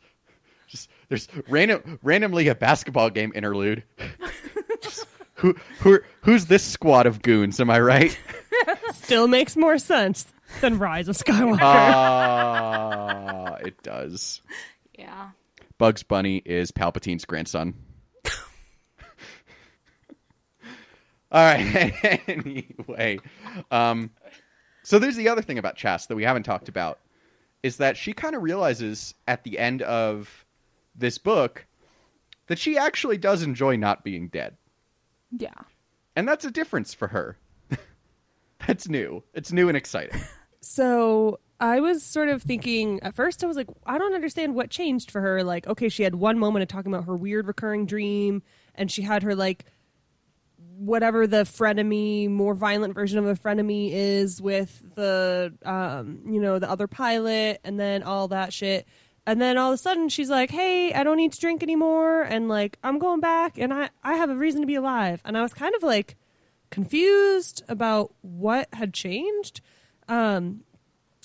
just 0.69 0.89
there's 1.09 1.27
random 1.49 1.99
randomly 2.01 2.47
a 2.47 2.55
basketball 2.55 3.09
game 3.09 3.33
interlude. 3.35 3.83
Just, 4.81 5.05
who 5.33 5.55
who 5.79 5.99
who's 6.21 6.45
this 6.45 6.63
squad 6.63 7.07
of 7.07 7.21
goons? 7.21 7.59
Am 7.59 7.69
I 7.69 7.79
right? 7.79 8.17
Still 8.93 9.27
makes 9.27 9.57
more 9.57 9.77
sense 9.79 10.25
than 10.61 10.77
Rise 10.77 11.09
of 11.09 11.17
Skywalker. 11.17 11.57
Ah, 11.61 13.55
it 13.55 13.83
does. 13.83 14.41
Yeah. 14.97 15.31
Bugs 15.77 16.03
Bunny 16.03 16.37
is 16.45 16.71
Palpatine's 16.71 17.25
grandson. 17.25 17.73
All 21.29 21.43
right. 21.43 21.93
anyway, 22.27 23.19
um, 23.69 24.11
so 24.87 24.97
there's 24.99 25.17
the 25.17 25.27
other 25.27 25.41
thing 25.41 25.57
about 25.57 25.75
Chass 25.75 26.07
that 26.07 26.15
we 26.15 26.23
haven't 26.23 26.43
talked 26.43 26.69
about 26.69 26.99
is 27.61 27.75
that 27.75 27.97
she 27.97 28.13
kind 28.13 28.35
of 28.37 28.41
realizes 28.41 29.13
at 29.27 29.43
the 29.43 29.59
end 29.59 29.81
of 29.81 30.45
this 30.95 31.17
book 31.17 31.65
that 32.47 32.57
she 32.57 32.77
actually 32.77 33.17
does 33.17 33.43
enjoy 33.43 33.75
not 33.75 34.05
being 34.05 34.29
dead, 34.29 34.55
Yeah. 35.37 35.49
and 36.15 36.25
that's 36.25 36.45
a 36.45 36.51
difference 36.51 36.93
for 36.93 37.09
her. 37.09 37.37
that's 38.65 38.87
new. 38.87 39.23
It's 39.33 39.51
new 39.51 39.67
and 39.67 39.75
exciting. 39.75 40.21
So 40.59 41.39
I 41.61 41.79
was 41.79 42.03
sort 42.03 42.29
of 42.29 42.41
thinking 42.41 42.99
at 43.01 43.15
first, 43.15 43.43
I 43.43 43.47
was 43.47 43.55
like, 43.55 43.67
I 43.85 43.97
don't 43.97 44.13
understand 44.15 44.53
what 44.55 44.69
changed 44.69 45.11
for 45.11 45.21
her. 45.21 45.43
Like, 45.43 45.65
okay, 45.67 45.87
she 45.87 46.03
had 46.03 46.15
one 46.15 46.37
moment 46.39 46.63
of 46.63 46.67
talking 46.67 46.93
about 46.93 47.05
her 47.05 47.15
weird 47.15 47.47
recurring 47.47 47.85
dream, 47.85 48.41
and 48.75 48.91
she 48.91 49.01
had 49.03 49.23
her 49.23 49.33
like 49.35 49.65
whatever 50.77 51.25
the 51.25 51.43
frenemy, 51.43 52.29
more 52.29 52.53
violent 52.53 52.93
version 52.93 53.17
of 53.17 53.25
a 53.25 53.35
frenemy 53.35 53.91
is 53.91 54.41
with 54.41 54.83
the 54.95 55.53
um, 55.65 56.21
you 56.25 56.39
know, 56.39 56.59
the 56.59 56.69
other 56.69 56.87
pilot 56.87 57.59
and 57.63 57.79
then 57.79 58.03
all 58.03 58.27
that 58.27 58.53
shit. 58.53 58.87
And 59.25 59.41
then 59.41 59.57
all 59.57 59.71
of 59.71 59.75
a 59.75 59.77
sudden 59.77 60.07
she's 60.09 60.29
like, 60.29 60.51
Hey, 60.51 60.93
I 60.93 61.03
don't 61.03 61.17
need 61.17 61.33
to 61.33 61.39
drink 61.39 61.63
anymore 61.63 62.21
and 62.21 62.47
like 62.47 62.77
I'm 62.83 62.99
going 62.99 63.19
back 63.19 63.57
and 63.57 63.73
I, 63.73 63.89
I 64.03 64.15
have 64.15 64.29
a 64.29 64.35
reason 64.35 64.61
to 64.61 64.67
be 64.67 64.75
alive. 64.75 65.21
And 65.25 65.37
I 65.37 65.41
was 65.41 65.53
kind 65.53 65.75
of 65.75 65.83
like 65.83 66.15
confused 66.69 67.63
about 67.67 68.13
what 68.21 68.69
had 68.73 68.93
changed. 68.93 69.61
Um 70.07 70.63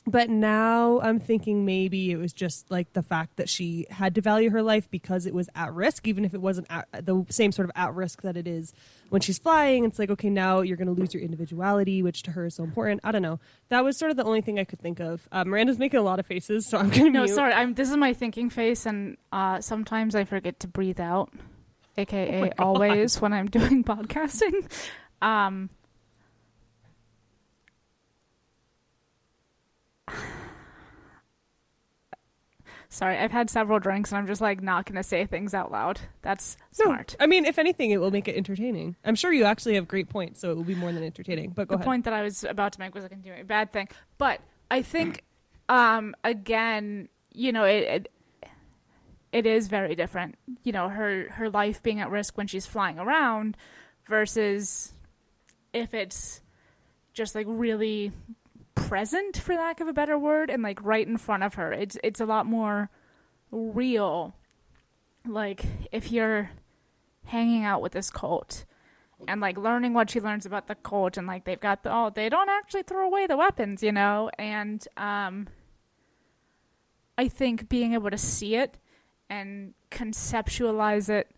but 0.06 0.28
now 0.28 0.98
I'm 1.00 1.20
thinking 1.20 1.64
maybe 1.64 2.10
it 2.10 2.16
was 2.16 2.32
just 2.32 2.70
like 2.70 2.92
the 2.92 3.02
fact 3.02 3.36
that 3.36 3.48
she 3.48 3.86
had 3.88 4.14
to 4.16 4.20
value 4.20 4.50
her 4.50 4.62
life 4.62 4.90
because 4.90 5.26
it 5.26 5.32
was 5.34 5.48
at 5.54 5.72
risk, 5.72 6.08
even 6.08 6.24
if 6.24 6.34
it 6.34 6.40
wasn't 6.40 6.66
at 6.70 6.88
the 7.06 7.24
same 7.28 7.52
sort 7.52 7.66
of 7.66 7.72
at 7.76 7.94
risk 7.94 8.22
that 8.22 8.36
it 8.36 8.48
is 8.48 8.72
when 9.10 9.20
she's 9.20 9.38
flying. 9.38 9.84
It's 9.84 10.00
like, 10.00 10.10
okay, 10.10 10.28
now 10.28 10.60
you're 10.60 10.76
going 10.76 10.92
to 10.92 11.00
lose 11.00 11.14
your 11.14 11.22
individuality, 11.22 12.02
which 12.02 12.24
to 12.24 12.32
her 12.32 12.46
is 12.46 12.54
so 12.56 12.64
important. 12.64 13.00
I 13.04 13.12
don't 13.12 13.22
know. 13.22 13.38
That 13.68 13.84
was 13.84 13.96
sort 13.96 14.10
of 14.10 14.16
the 14.16 14.24
only 14.24 14.40
thing 14.40 14.58
I 14.58 14.64
could 14.64 14.80
think 14.80 14.98
of. 14.98 15.28
Uh, 15.30 15.44
Miranda's 15.44 15.78
making 15.78 16.00
a 16.00 16.02
lot 16.02 16.18
of 16.18 16.26
faces, 16.26 16.66
so 16.66 16.78
I'm 16.78 16.90
going 16.90 17.04
to 17.04 17.10
No, 17.10 17.24
mute. 17.24 17.34
sorry. 17.34 17.52
I'm. 17.52 17.74
This 17.74 17.88
is 17.88 17.96
my 17.96 18.12
thinking 18.12 18.50
face, 18.50 18.86
and 18.86 19.16
uh, 19.30 19.60
sometimes 19.60 20.16
I 20.16 20.24
forget 20.24 20.58
to 20.60 20.66
breathe 20.66 20.98
out, 21.00 21.32
aka 21.96 22.50
always 22.58 23.20
when 23.20 23.32
I'm 23.32 23.46
doing 23.48 23.84
podcasting. 23.84 24.68
Um, 25.20 25.70
sorry, 32.92 33.18
I've 33.18 33.32
had 33.32 33.50
several 33.50 33.78
drinks, 33.78 34.10
and 34.12 34.18
I'm 34.18 34.26
just 34.26 34.40
like 34.40 34.62
not 34.62 34.86
gonna 34.86 35.02
say 35.02 35.26
things 35.26 35.54
out 35.54 35.72
loud. 35.72 36.00
That's 36.22 36.56
smart. 36.70 37.16
No. 37.18 37.24
I 37.24 37.26
mean, 37.26 37.44
if 37.44 37.58
anything, 37.58 37.90
it 37.90 37.98
will 37.98 38.10
make 38.10 38.28
it 38.28 38.36
entertaining. 38.36 38.96
I'm 39.04 39.14
sure 39.16 39.32
you 39.32 39.44
actually 39.44 39.74
have 39.74 39.88
great 39.88 40.08
points, 40.08 40.40
so 40.40 40.50
it 40.50 40.56
will 40.56 40.64
be 40.64 40.74
more 40.74 40.92
than 40.92 41.02
entertaining. 41.02 41.50
But 41.50 41.68
go 41.68 41.72
the 41.72 41.76
ahead. 41.76 41.86
point 41.86 42.04
that 42.04 42.14
I 42.14 42.22
was 42.22 42.44
about 42.44 42.74
to 42.74 42.80
make 42.80 42.94
was 42.94 43.04
a 43.04 43.08
continuing 43.08 43.46
bad 43.46 43.72
thing. 43.72 43.88
But 44.18 44.40
I 44.70 44.82
think, 44.82 45.24
um, 45.68 46.14
again, 46.22 47.08
you 47.32 47.52
know, 47.52 47.64
it, 47.64 47.82
it 47.82 48.12
it 49.32 49.46
is 49.46 49.68
very 49.68 49.94
different. 49.94 50.36
You 50.62 50.72
know, 50.72 50.88
her 50.88 51.28
her 51.30 51.50
life 51.50 51.82
being 51.82 52.00
at 52.00 52.10
risk 52.10 52.36
when 52.36 52.46
she's 52.46 52.66
flying 52.66 52.98
around 52.98 53.56
versus 54.08 54.92
if 55.72 55.94
it's 55.94 56.42
just 57.14 57.34
like 57.34 57.46
really 57.48 58.12
present 58.74 59.36
for 59.36 59.54
lack 59.54 59.80
of 59.80 59.88
a 59.88 59.92
better 59.92 60.18
word 60.18 60.50
and 60.50 60.62
like 60.62 60.82
right 60.82 61.06
in 61.06 61.16
front 61.16 61.42
of 61.42 61.54
her. 61.54 61.72
It's 61.72 61.96
it's 62.02 62.20
a 62.20 62.26
lot 62.26 62.46
more 62.46 62.90
real. 63.50 64.34
Like 65.26 65.64
if 65.90 66.10
you're 66.10 66.50
hanging 67.24 67.64
out 67.64 67.82
with 67.82 67.92
this 67.92 68.10
cult 68.10 68.64
and 69.28 69.40
like 69.40 69.56
learning 69.56 69.94
what 69.94 70.10
she 70.10 70.20
learns 70.20 70.46
about 70.46 70.66
the 70.66 70.74
cult 70.74 71.16
and 71.16 71.26
like 71.26 71.44
they've 71.44 71.60
got 71.60 71.82
the 71.82 71.94
oh 71.94 72.10
they 72.10 72.28
don't 72.28 72.48
actually 72.48 72.82
throw 72.82 73.06
away 73.06 73.26
the 73.26 73.36
weapons 73.36 73.82
you 73.82 73.92
know 73.92 74.30
and 74.38 74.88
um 74.96 75.46
i 77.16 77.28
think 77.28 77.68
being 77.68 77.94
able 77.94 78.10
to 78.10 78.18
see 78.18 78.56
it 78.56 78.78
and 79.30 79.74
conceptualize 79.90 81.08
it 81.08 81.30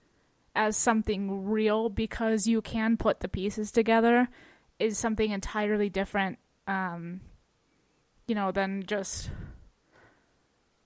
as 0.57 0.77
something 0.77 1.44
real 1.44 1.88
because 1.88 2.47
you 2.47 2.62
can 2.62 2.97
put 2.97 3.20
the 3.20 3.29
pieces 3.29 3.70
together 3.70 4.29
is 4.79 4.97
something 4.97 5.31
entirely 5.31 5.88
different 5.88 6.38
um 6.66 7.20
you 8.27 8.35
know 8.35 8.50
than 8.53 8.85
just 8.87 9.31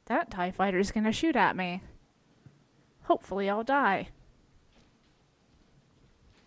that 0.06 0.30
tie 0.30 0.50
fighter's 0.50 0.90
gonna 0.90 1.12
shoot 1.12 1.36
at 1.36 1.56
me 1.56 1.82
hopefully 3.02 3.48
i'll 3.48 3.64
die 3.64 4.08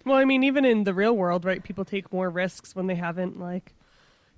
Well, 0.03 0.17
I 0.17 0.25
mean, 0.25 0.43
even 0.43 0.65
in 0.65 0.83
the 0.83 0.95
real 0.95 1.15
world, 1.15 1.45
right? 1.45 1.61
People 1.63 1.85
take 1.85 2.11
more 2.11 2.27
risks 2.29 2.75
when 2.75 2.87
they 2.87 2.95
haven't 2.95 3.39
like 3.39 3.75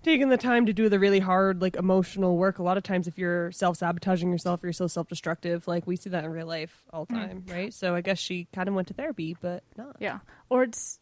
taken 0.03 0.27
the 0.27 0.36
time 0.36 0.65
to 0.65 0.73
do 0.73 0.89
the 0.89 0.99
really 0.99 1.21
hard, 1.21 1.62
like 1.62 1.77
emotional 1.77 2.36
work. 2.38 2.60
A 2.60 2.63
lot 2.63 2.75
of 2.75 2.84
times, 2.84 3.08
if 3.08 3.17
you're 3.17 3.49
self 3.53 3.77
sabotaging 3.77 4.29
yourself, 4.29 4.62
or 4.62 4.67
you're 4.67 4.73
so 4.73 4.88
self 4.88 5.08
destructive. 5.08 5.65
Like 5.65 5.88
we 5.88 5.95
see 5.95 6.10
that 6.10 6.25
in 6.25 6.32
real 6.32 6.47
life 6.47 6.84
all 6.91 7.06
the 7.06 7.13
time, 7.13 7.45
right? 7.47 7.73
So 7.73 7.95
I 7.95 8.01
guess 8.01 8.19
she 8.19 8.49
kind 8.53 8.67
of 8.67 8.75
went 8.75 8.89
to 8.89 8.93
therapy, 8.93 9.38
but 9.39 9.63
not. 9.77 9.95
Yeah. 9.99 10.19
Or 10.49 10.63
it's, 10.63 10.99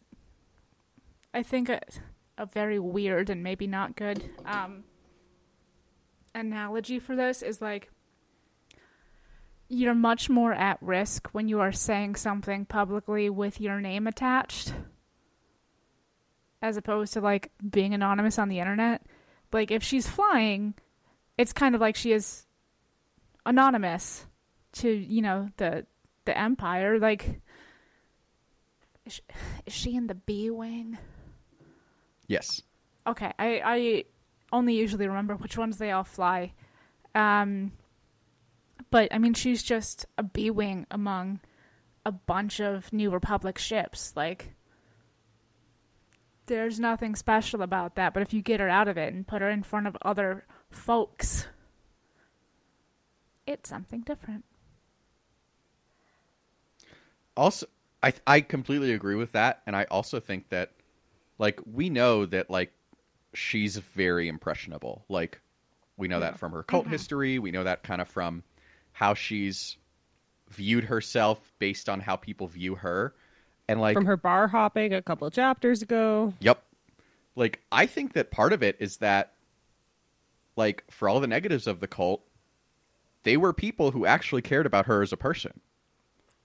I 1.34 1.42
think, 1.42 1.68
a, 1.68 1.80
a 2.38 2.46
very 2.46 2.78
weird 2.78 3.30
and 3.30 3.42
maybe 3.42 3.66
not 3.66 3.96
good 3.96 4.22
um, 4.44 4.84
analogy 6.34 6.98
for 6.98 7.14
this 7.14 7.42
is 7.42 7.60
like 7.60 7.90
you're 9.68 9.94
much 9.94 10.28
more 10.28 10.52
at 10.52 10.78
risk 10.82 11.28
when 11.32 11.48
you 11.48 11.60
are 11.60 11.72
saying 11.72 12.14
something 12.14 12.66
publicly 12.66 13.30
with 13.30 13.60
your 13.60 13.80
name 13.80 14.06
attached 14.06 14.74
as 16.60 16.76
opposed 16.76 17.14
to 17.14 17.20
like 17.20 17.50
being 17.70 17.94
anonymous 17.94 18.38
on 18.38 18.48
the 18.48 18.60
internet. 18.60 19.02
Like 19.52 19.70
if 19.70 19.82
she's 19.82 20.06
flying, 20.06 20.74
it's 21.38 21.52
kind 21.52 21.74
of 21.74 21.80
like 21.80 21.96
she 21.96 22.12
is 22.12 22.46
anonymous 23.44 24.26
to, 24.74 24.90
you 24.90 25.22
know, 25.22 25.48
the 25.56 25.86
the 26.24 26.38
empire 26.38 26.98
like 26.98 27.40
is 29.04 29.14
she, 29.14 29.22
is 29.66 29.72
she 29.72 29.96
in 29.96 30.06
the 30.06 30.14
B 30.14 30.50
wing? 30.50 30.98
Yes. 32.32 32.62
Okay, 33.06 33.30
I 33.38 33.60
I 33.62 34.04
only 34.52 34.74
usually 34.74 35.06
remember 35.06 35.36
which 35.36 35.58
ones 35.58 35.76
they 35.76 35.90
all 35.90 36.02
fly. 36.02 36.54
Um 37.14 37.72
but 38.90 39.12
I 39.12 39.18
mean 39.18 39.34
she's 39.34 39.62
just 39.62 40.06
a 40.16 40.22
B 40.22 40.50
wing 40.50 40.86
among 40.90 41.40
a 42.06 42.12
bunch 42.12 42.58
of 42.58 42.90
New 42.90 43.10
Republic 43.10 43.58
ships. 43.58 44.14
Like 44.16 44.54
there's 46.46 46.80
nothing 46.80 47.16
special 47.16 47.60
about 47.60 47.96
that, 47.96 48.14
but 48.14 48.22
if 48.22 48.32
you 48.32 48.40
get 48.40 48.60
her 48.60 48.68
out 48.68 48.88
of 48.88 48.96
it 48.96 49.12
and 49.12 49.26
put 49.26 49.42
her 49.42 49.50
in 49.50 49.62
front 49.62 49.86
of 49.86 49.96
other 50.00 50.46
folks, 50.70 51.46
it's 53.46 53.68
something 53.68 54.00
different. 54.00 54.46
also 57.36 57.66
I 58.02 58.14
I 58.26 58.40
completely 58.40 58.92
agree 58.92 59.14
with 59.14 59.32
that, 59.32 59.62
and 59.66 59.76
I 59.76 59.84
also 59.84 60.18
think 60.18 60.48
that 60.48 60.72
like 61.38 61.60
we 61.70 61.90
know 61.90 62.26
that 62.26 62.50
like 62.50 62.72
she's 63.34 63.76
very 63.76 64.28
impressionable. 64.28 65.04
Like 65.08 65.40
we 65.96 66.08
know 66.08 66.20
that 66.20 66.38
from 66.38 66.52
her 66.52 66.62
cult 66.62 66.84
mm-hmm. 66.84 66.92
history. 66.92 67.38
We 67.38 67.50
know 67.50 67.64
that 67.64 67.82
kind 67.82 68.00
of 68.00 68.08
from 68.08 68.42
how 68.92 69.14
she's 69.14 69.76
viewed 70.48 70.84
herself 70.84 71.52
based 71.58 71.88
on 71.88 72.00
how 72.00 72.16
people 72.16 72.46
view 72.46 72.76
her, 72.76 73.14
and 73.68 73.80
like 73.80 73.94
From 73.94 74.06
her 74.06 74.16
bar 74.16 74.48
hopping 74.48 74.92
a 74.92 75.02
couple 75.02 75.26
of 75.26 75.32
chapters 75.32 75.82
ago. 75.82 76.34
Yep. 76.40 76.62
Like 77.36 77.60
I 77.72 77.86
think 77.86 78.12
that 78.12 78.30
part 78.30 78.52
of 78.52 78.62
it 78.62 78.76
is 78.78 78.98
that 78.98 79.32
like 80.56 80.84
for 80.90 81.08
all 81.08 81.20
the 81.20 81.26
negatives 81.26 81.66
of 81.66 81.80
the 81.80 81.88
cult, 81.88 82.22
they 83.22 83.36
were 83.36 83.52
people 83.52 83.90
who 83.92 84.04
actually 84.04 84.42
cared 84.42 84.66
about 84.66 84.86
her 84.86 85.02
as 85.02 85.12
a 85.12 85.16
person. 85.16 85.60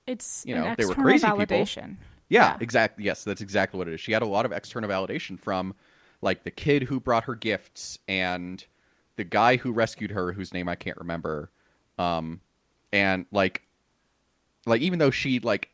it's 0.06 0.44
you 0.46 0.56
know, 0.56 0.74
they 0.78 0.86
were 0.86 0.94
crazy 0.94 1.28
people. 1.28 1.68
Yeah, 2.30 2.52
Yeah. 2.52 2.58
exactly. 2.60 3.06
Yes, 3.06 3.24
that's 3.24 3.42
exactly 3.42 3.78
what 3.78 3.88
it 3.88 3.94
is. 3.94 4.02
She 4.02 4.12
had 4.12 4.22
a 4.22 4.28
lot 4.28 4.46
of 4.46 4.52
external 4.52 4.90
validation 4.90 5.40
from 5.40 5.76
like 6.22 6.44
the 6.44 6.52
kid 6.52 6.84
who 6.84 7.00
brought 7.00 7.26
her 7.26 7.36
gifts 7.36 8.00
and 8.08 8.66
the 9.16 9.24
guy 9.24 9.58
who 9.58 9.72
rescued 9.72 10.12
her 10.12 10.34
whose 10.34 10.54
name 10.54 10.68
I 10.68 10.76
can't 10.76 10.98
remember. 10.98 11.52
Um 11.98 12.42
and 12.92 13.26
like 13.32 13.64
like 14.66 14.82
even 14.82 15.00
though 15.00 15.12
she 15.12 15.40
like 15.40 15.70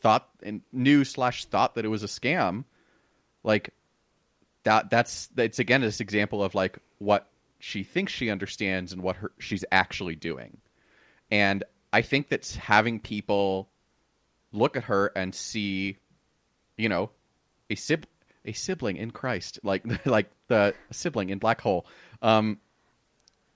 thought 0.00 0.28
and 0.42 0.62
knew 0.72 1.04
slash 1.04 1.44
thought 1.44 1.74
that 1.74 1.84
it 1.84 1.88
was 1.88 2.02
a 2.02 2.06
scam, 2.08 2.64
like 3.44 3.70
that 4.64 4.90
that's 4.90 5.26
that's 5.28 5.58
again 5.58 5.80
this 5.80 6.00
example 6.00 6.42
of 6.42 6.54
like 6.54 6.78
what 6.98 7.28
she 7.58 7.82
thinks 7.82 8.12
she 8.12 8.30
understands 8.30 8.92
and 8.92 9.02
what 9.02 9.16
her 9.16 9.32
she's 9.38 9.64
actually 9.72 10.14
doing. 10.16 10.58
And 11.30 11.64
I 11.92 12.02
think 12.02 12.28
that's 12.28 12.56
having 12.56 13.00
people 13.00 13.68
look 14.52 14.76
at 14.76 14.84
her 14.84 15.12
and 15.16 15.34
see, 15.34 15.96
you 16.76 16.88
know, 16.88 17.10
a 17.70 17.74
sib 17.74 18.06
a 18.44 18.52
sibling 18.52 18.96
in 18.96 19.10
Christ, 19.10 19.60
like 19.62 19.84
like 20.06 20.30
the 20.48 20.74
sibling 20.90 21.30
in 21.30 21.38
Black 21.38 21.60
Hole. 21.60 21.86
Um, 22.20 22.58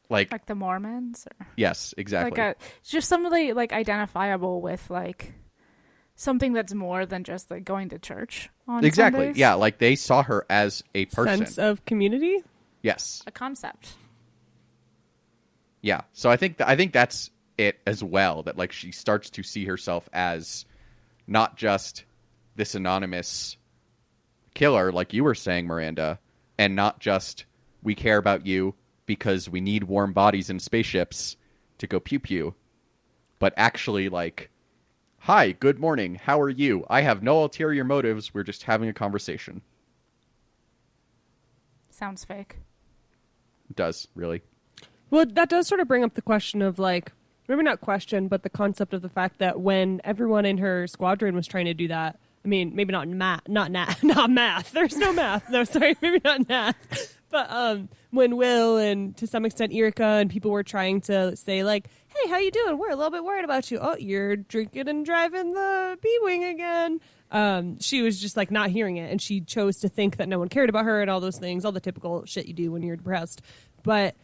like, 0.08 0.30
Like 0.30 0.46
the 0.46 0.54
Mormons, 0.54 1.26
or 1.26 1.46
yes, 1.56 1.94
exactly. 1.98 2.30
like 2.30 2.56
a 2.56 2.60
it's 2.80 2.90
just 2.90 3.08
somebody 3.08 3.52
like 3.52 3.72
identifiable 3.72 4.60
with 4.60 4.88
like 4.88 5.34
something 6.14 6.52
that's 6.52 6.72
more 6.72 7.06
than 7.06 7.24
just 7.24 7.50
like 7.50 7.64
going 7.64 7.88
to 7.90 7.98
church 7.98 8.48
on 8.68 8.84
exactly. 8.84 9.26
Sundays. 9.26 9.36
Yeah, 9.36 9.54
like 9.54 9.78
they 9.78 9.96
saw 9.96 10.22
her 10.22 10.46
as 10.48 10.84
a 10.94 11.06
person. 11.06 11.38
Sense 11.38 11.58
of 11.58 11.84
community. 11.84 12.42
yes. 12.82 13.22
a 13.26 13.30
concept. 13.30 13.94
Yeah. 15.82 16.02
So 16.12 16.30
I 16.30 16.36
think 16.36 16.58
th- 16.58 16.68
I 16.68 16.76
think 16.76 16.92
that's 16.92 17.30
it 17.58 17.78
as 17.86 18.02
well. 18.02 18.42
That 18.44 18.56
like 18.56 18.72
she 18.72 18.92
starts 18.92 19.30
to 19.30 19.42
see 19.42 19.64
herself 19.66 20.08
as 20.12 20.64
not 21.26 21.56
just 21.56 22.04
this 22.54 22.74
anonymous 22.74 23.56
killer, 24.54 24.92
like 24.92 25.12
you 25.12 25.24
were 25.24 25.34
saying, 25.34 25.66
Miranda, 25.66 26.18
and 26.58 26.74
not 26.74 27.00
just 27.00 27.44
we 27.82 27.94
care 27.94 28.18
about 28.18 28.46
you 28.46 28.74
because 29.04 29.48
we 29.48 29.60
need 29.60 29.84
warm 29.84 30.12
bodies 30.12 30.50
in 30.50 30.58
spaceships 30.58 31.36
to 31.78 31.86
go 31.86 32.00
pew 32.00 32.18
pew, 32.18 32.54
but 33.38 33.52
actually 33.56 34.08
like, 34.08 34.50
hi, 35.18 35.52
good 35.52 35.78
morning, 35.78 36.14
how 36.14 36.40
are 36.40 36.48
you? 36.48 36.84
I 36.88 37.02
have 37.02 37.22
no 37.22 37.42
ulterior 37.42 37.84
motives. 37.84 38.32
We're 38.32 38.42
just 38.42 38.62
having 38.62 38.88
a 38.88 38.94
conversation. 38.94 39.62
Sounds 41.90 42.24
fake. 42.24 42.56
It 43.70 43.76
does 43.76 44.08
really. 44.14 44.42
Well, 45.10 45.26
that 45.26 45.48
does 45.48 45.68
sort 45.68 45.80
of 45.80 45.88
bring 45.88 46.04
up 46.04 46.14
the 46.14 46.22
question 46.22 46.62
of 46.62 46.78
like, 46.78 47.12
maybe 47.48 47.62
not 47.62 47.80
question, 47.80 48.28
but 48.28 48.42
the 48.42 48.50
concept 48.50 48.94
of 48.94 49.02
the 49.02 49.08
fact 49.08 49.38
that 49.38 49.60
when 49.60 50.00
everyone 50.04 50.44
in 50.44 50.58
her 50.58 50.86
squadron 50.86 51.34
was 51.34 51.46
trying 51.46 51.66
to 51.66 51.74
do 51.74 51.88
that, 51.88 52.18
I 52.44 52.48
mean, 52.48 52.76
maybe 52.76 52.92
not 52.92 53.08
math, 53.08 53.48
not 53.48 53.70
na- 53.72 53.94
not 54.02 54.30
math. 54.30 54.72
There's 54.72 54.96
no 54.96 55.12
math. 55.12 55.50
No, 55.50 55.64
sorry, 55.64 55.96
maybe 56.00 56.20
not 56.24 56.48
math. 56.48 57.16
But 57.28 57.50
um, 57.50 57.88
when 58.10 58.36
Wyl 58.36 58.76
and 58.76 59.16
to 59.16 59.26
some 59.26 59.44
extent 59.44 59.72
Yrica 59.72 60.20
and 60.20 60.30
people 60.30 60.52
were 60.52 60.62
trying 60.62 61.00
to 61.02 61.34
say 61.36 61.64
like, 61.64 61.88
"Hey, 62.06 62.30
how 62.30 62.38
you 62.38 62.52
doing? 62.52 62.78
We're 62.78 62.90
a 62.90 62.96
little 62.96 63.10
bit 63.10 63.24
worried 63.24 63.44
about 63.44 63.70
you. 63.70 63.78
Oh, 63.80 63.96
you're 63.96 64.36
drinking 64.36 64.88
and 64.88 65.04
driving 65.04 65.52
the 65.52 65.98
B 66.00 66.18
wing 66.22 66.44
again." 66.44 67.00
Um, 67.32 67.80
she 67.80 68.02
was 68.02 68.20
just 68.20 68.36
like 68.36 68.52
not 68.52 68.70
hearing 68.70 68.96
it, 68.96 69.10
and 69.10 69.20
she 69.20 69.40
chose 69.40 69.78
to 69.78 69.88
think 69.88 70.18
that 70.18 70.28
no 70.28 70.38
one 70.38 70.48
cared 70.48 70.68
about 70.68 70.84
her 70.84 71.00
and 71.02 71.10
all 71.10 71.18
those 71.18 71.38
things, 71.38 71.64
all 71.64 71.72
the 71.72 71.80
typical 71.80 72.24
shit 72.26 72.46
you 72.46 72.54
do 72.54 72.70
when 72.70 72.82
you're 72.82 72.96
depressed. 72.96 73.42
But 73.82 74.14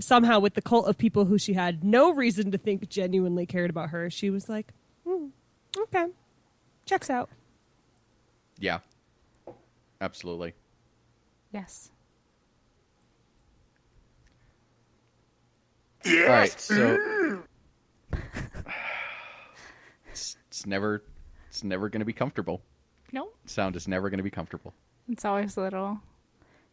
somehow 0.00 0.38
with 0.40 0.54
the 0.54 0.62
cult 0.62 0.86
of 0.88 0.96
people 0.98 1.24
who 1.26 1.38
she 1.38 1.52
had 1.54 1.84
no 1.84 2.10
reason 2.12 2.50
to 2.50 2.58
think 2.58 2.88
genuinely 2.88 3.46
cared 3.46 3.70
about 3.70 3.90
her, 3.90 4.10
she 4.10 4.30
was 4.30 4.48
like, 4.48 4.72
hmm, 5.06 5.26
okay, 5.78 6.06
checks 6.86 7.10
out. 7.10 7.30
Yeah. 8.58 8.78
Absolutely. 10.00 10.54
Yes. 11.52 11.90
All 16.06 16.12
right, 16.28 16.60
so 16.60 16.98
it's, 20.10 20.36
it's 20.48 20.66
never 20.66 21.02
it's 21.48 21.64
never 21.64 21.88
going 21.88 22.00
to 22.00 22.04
be 22.04 22.12
comfortable. 22.12 22.60
No, 23.10 23.28
Sound 23.46 23.74
is 23.74 23.88
never 23.88 24.10
going 24.10 24.18
to 24.18 24.24
be 24.24 24.30
comfortable. 24.30 24.74
it's 25.08 25.24
always 25.24 25.56
a 25.56 25.62
little 25.62 26.00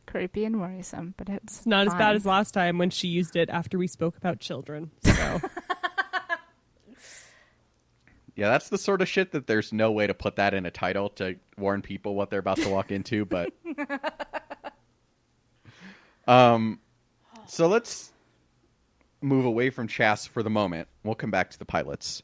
creepy 0.06 0.46
and 0.46 0.60
worrisome, 0.60 1.14
but 1.18 1.30
it's 1.30 1.60
It's 1.60 1.66
not 1.66 1.88
as 1.88 1.94
bad 1.94 2.16
as 2.16 2.26
last 2.26 2.54
time 2.54 2.78
when 2.78 2.90
she 2.90 3.08
used 3.08 3.36
it 3.36 3.50
after 3.50 3.78
we 3.78 3.88
spoke 3.88 4.18
about 4.18 4.40
children. 4.40 4.92
So 5.04 5.42
Yeah, 8.36 8.50
that's 8.50 8.70
the 8.70 8.78
sort 8.78 9.02
of 9.02 9.10
shit 9.10 9.34
that 9.34 9.48
there's 9.48 9.74
no 9.74 9.92
way 9.92 10.08
to 10.08 10.14
put 10.14 10.38
that 10.38 10.54
in 10.54 10.66
a 10.66 10.72
title 10.72 11.10
to 11.12 11.36
warn 11.58 11.82
people 11.82 12.16
what 12.16 12.30
they're 12.30 12.40
about 12.40 12.58
to 12.58 12.70
walk 12.70 12.92
into, 12.92 13.26
but 13.26 13.52
um 16.28 16.80
so 17.46 17.68
let's 17.68 18.12
move 19.22 19.46
away 19.46 19.70
from 19.70 19.88
Chass 19.88 20.28
for 20.28 20.42
the 20.42 20.50
moment. 20.50 20.88
We'll 21.04 21.16
come 21.16 21.32
back 21.32 21.52
to 21.52 21.60
the 21.60 21.66
pilots. 21.66 22.24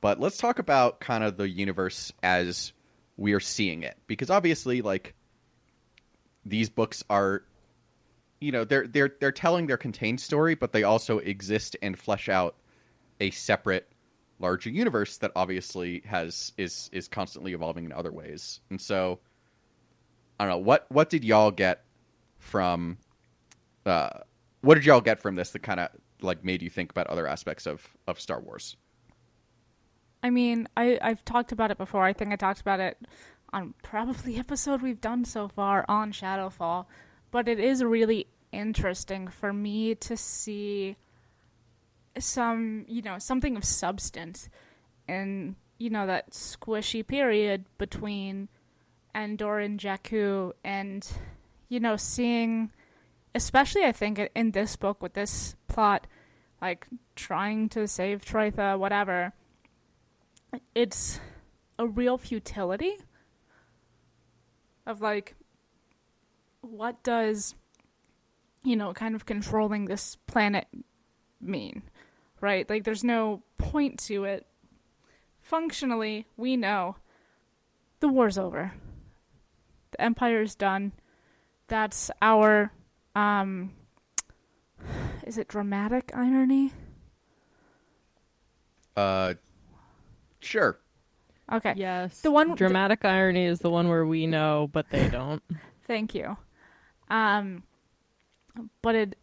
But 0.00 0.20
let's 0.20 0.36
talk 0.36 0.58
about 0.58 1.00
kind 1.00 1.24
of 1.24 1.36
the 1.36 1.48
universe 1.48 2.12
as 2.22 2.72
we 3.16 3.32
are 3.32 3.40
seeing 3.40 3.82
it 3.82 3.96
because 4.06 4.30
obviously 4.30 4.82
like 4.82 5.14
these 6.46 6.70
books 6.70 7.02
are 7.10 7.42
you 8.40 8.52
know, 8.52 8.64
they're 8.64 8.86
they're 8.86 9.14
they're 9.20 9.32
telling 9.32 9.66
their 9.66 9.76
contained 9.76 10.20
story, 10.20 10.54
but 10.54 10.72
they 10.72 10.82
also 10.82 11.18
exist 11.18 11.76
and 11.82 11.98
flesh 11.98 12.28
out 12.28 12.56
a 13.20 13.30
separate 13.30 13.88
larger 14.38 14.68
universe 14.68 15.16
that 15.18 15.32
obviously 15.34 16.02
has 16.04 16.52
is 16.58 16.90
is 16.92 17.08
constantly 17.08 17.54
evolving 17.54 17.84
in 17.86 17.92
other 17.92 18.12
ways. 18.12 18.60
And 18.70 18.80
so 18.80 19.20
I 20.38 20.44
don't 20.44 20.52
know 20.52 20.58
what 20.58 20.86
what 20.90 21.08
did 21.08 21.24
y'all 21.24 21.50
get 21.50 21.84
from 22.38 22.98
uh 23.86 24.10
what 24.60 24.74
did 24.74 24.84
y'all 24.84 25.00
get 25.00 25.18
from 25.18 25.36
this 25.36 25.50
that 25.50 25.62
kind 25.62 25.80
of 25.80 25.88
like 26.20 26.44
made 26.44 26.62
you 26.62 26.68
think 26.68 26.90
about 26.90 27.06
other 27.06 27.26
aspects 27.26 27.66
of 27.66 27.96
of 28.06 28.20
Star 28.20 28.40
Wars? 28.40 28.76
I 30.22 30.28
mean, 30.28 30.68
I 30.76 30.98
I've 31.00 31.24
talked 31.24 31.52
about 31.52 31.70
it 31.70 31.78
before. 31.78 32.04
I 32.04 32.12
think 32.12 32.32
I 32.32 32.36
talked 32.36 32.60
about 32.60 32.80
it 32.80 32.98
on 33.52 33.74
probably 33.82 34.36
episode 34.38 34.82
we've 34.82 35.00
done 35.00 35.24
so 35.24 35.48
far 35.48 35.84
on 35.88 36.12
Shadowfall, 36.12 36.86
but 37.30 37.48
it 37.48 37.58
is 37.58 37.82
really 37.82 38.26
interesting 38.52 39.28
for 39.28 39.52
me 39.52 39.94
to 39.96 40.16
see 40.16 40.96
some, 42.18 42.84
you 42.88 43.02
know, 43.02 43.18
something 43.18 43.56
of 43.56 43.64
substance 43.64 44.48
in, 45.08 45.56
you 45.78 45.90
know, 45.90 46.06
that 46.06 46.30
squishy 46.30 47.06
period 47.06 47.64
between 47.78 48.48
Endor 49.14 49.58
and 49.58 49.80
Jakku 49.80 50.52
and 50.64 51.06
you 51.68 51.80
know, 51.80 51.96
seeing 51.96 52.70
especially 53.34 53.84
I 53.84 53.92
think 53.92 54.30
in 54.34 54.52
this 54.52 54.76
book 54.76 55.02
with 55.02 55.14
this 55.14 55.56
plot 55.68 56.06
like 56.60 56.86
trying 57.16 57.68
to 57.70 57.86
save 57.86 58.24
Troithe, 58.24 58.78
whatever 58.78 59.32
it's 60.74 61.20
a 61.78 61.86
real 61.86 62.16
futility 62.16 62.96
of 64.86 65.00
like 65.00 65.34
what 66.60 67.02
does 67.02 67.54
you 68.62 68.76
know 68.76 68.92
kind 68.92 69.14
of 69.14 69.26
controlling 69.26 69.86
this 69.86 70.16
planet 70.26 70.66
mean 71.40 71.82
right? 72.40 72.68
Like 72.68 72.84
there's 72.84 73.04
no 73.04 73.42
point 73.58 73.98
to 74.00 74.24
it. 74.24 74.46
Functionally 75.40 76.26
we 76.36 76.56
know 76.56 76.96
the 78.00 78.08
war's 78.08 78.38
over. 78.38 78.74
The 79.92 80.00
empire's 80.00 80.54
done. 80.54 80.92
That's 81.68 82.10
our 82.20 82.72
um 83.14 83.72
is 85.26 85.38
it 85.38 85.48
dramatic 85.48 86.10
irony? 86.14 86.72
Uh 88.96 89.34
sure. 90.40 90.78
Okay 91.52 91.74
Yes. 91.76 92.20
The 92.20 92.30
one- 92.30 92.54
dramatic 92.54 93.04
irony 93.04 93.44
is 93.46 93.60
the 93.60 93.70
one 93.70 93.88
where 93.88 94.06
we 94.06 94.26
know, 94.26 94.68
but 94.72 94.86
they 94.90 95.08
don't. 95.08 95.42
Thank 95.86 96.14
you. 96.14 96.36
Um, 97.08 97.62
but 98.82 98.94
it, 98.94 99.16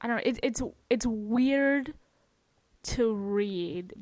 I 0.00 0.06
don't 0.06 0.16
know. 0.16 0.22
It, 0.24 0.38
it's 0.42 0.62
it's 0.90 1.06
weird 1.06 1.94
to 2.84 3.14
read, 3.14 3.94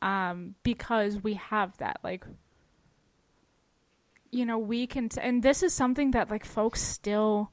um, 0.00 0.54
because 0.62 1.22
we 1.22 1.34
have 1.34 1.76
that 1.78 1.98
like, 2.04 2.24
you 4.30 4.44
know, 4.46 4.58
we 4.58 4.86
can, 4.86 5.08
t- 5.08 5.20
and 5.20 5.42
this 5.42 5.62
is 5.62 5.74
something 5.74 6.12
that 6.12 6.30
like 6.30 6.44
folks 6.44 6.80
still 6.82 7.50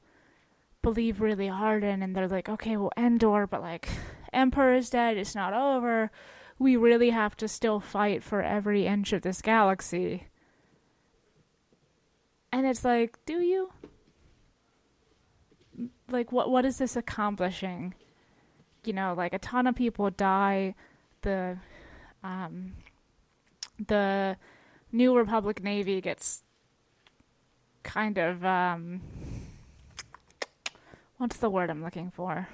believe 0.82 1.20
really 1.20 1.48
hard 1.48 1.82
in, 1.82 2.02
and 2.02 2.14
they're 2.14 2.28
like, 2.28 2.48
okay, 2.48 2.76
well, 2.76 2.92
Endor, 2.96 3.46
but 3.46 3.60
like, 3.62 3.88
Emperor 4.32 4.74
is 4.74 4.90
dead. 4.90 5.16
It's 5.16 5.34
not 5.34 5.52
over. 5.52 6.10
We 6.58 6.76
really 6.76 7.10
have 7.10 7.36
to 7.38 7.48
still 7.48 7.80
fight 7.80 8.22
for 8.22 8.42
every 8.42 8.86
inch 8.86 9.12
of 9.12 9.22
this 9.22 9.42
galaxy. 9.42 10.28
And 12.52 12.66
it's 12.66 12.84
like, 12.84 13.18
do 13.26 13.40
you? 13.40 13.72
Like 16.10 16.32
what 16.32 16.50
what 16.50 16.64
is 16.64 16.78
this 16.78 16.96
accomplishing? 16.96 17.94
You 18.84 18.94
know, 18.94 19.12
like 19.14 19.34
a 19.34 19.38
ton 19.38 19.66
of 19.66 19.74
people 19.74 20.08
die, 20.10 20.74
the 21.22 21.58
um, 22.22 22.74
the 23.84 24.36
New 24.92 25.16
Republic 25.16 25.62
Navy 25.62 26.00
gets 26.00 26.44
kind 27.82 28.18
of 28.18 28.44
um, 28.44 29.00
what's 31.18 31.36
the 31.36 31.50
word 31.50 31.70
I'm 31.70 31.82
looking 31.82 32.10
for? 32.10 32.48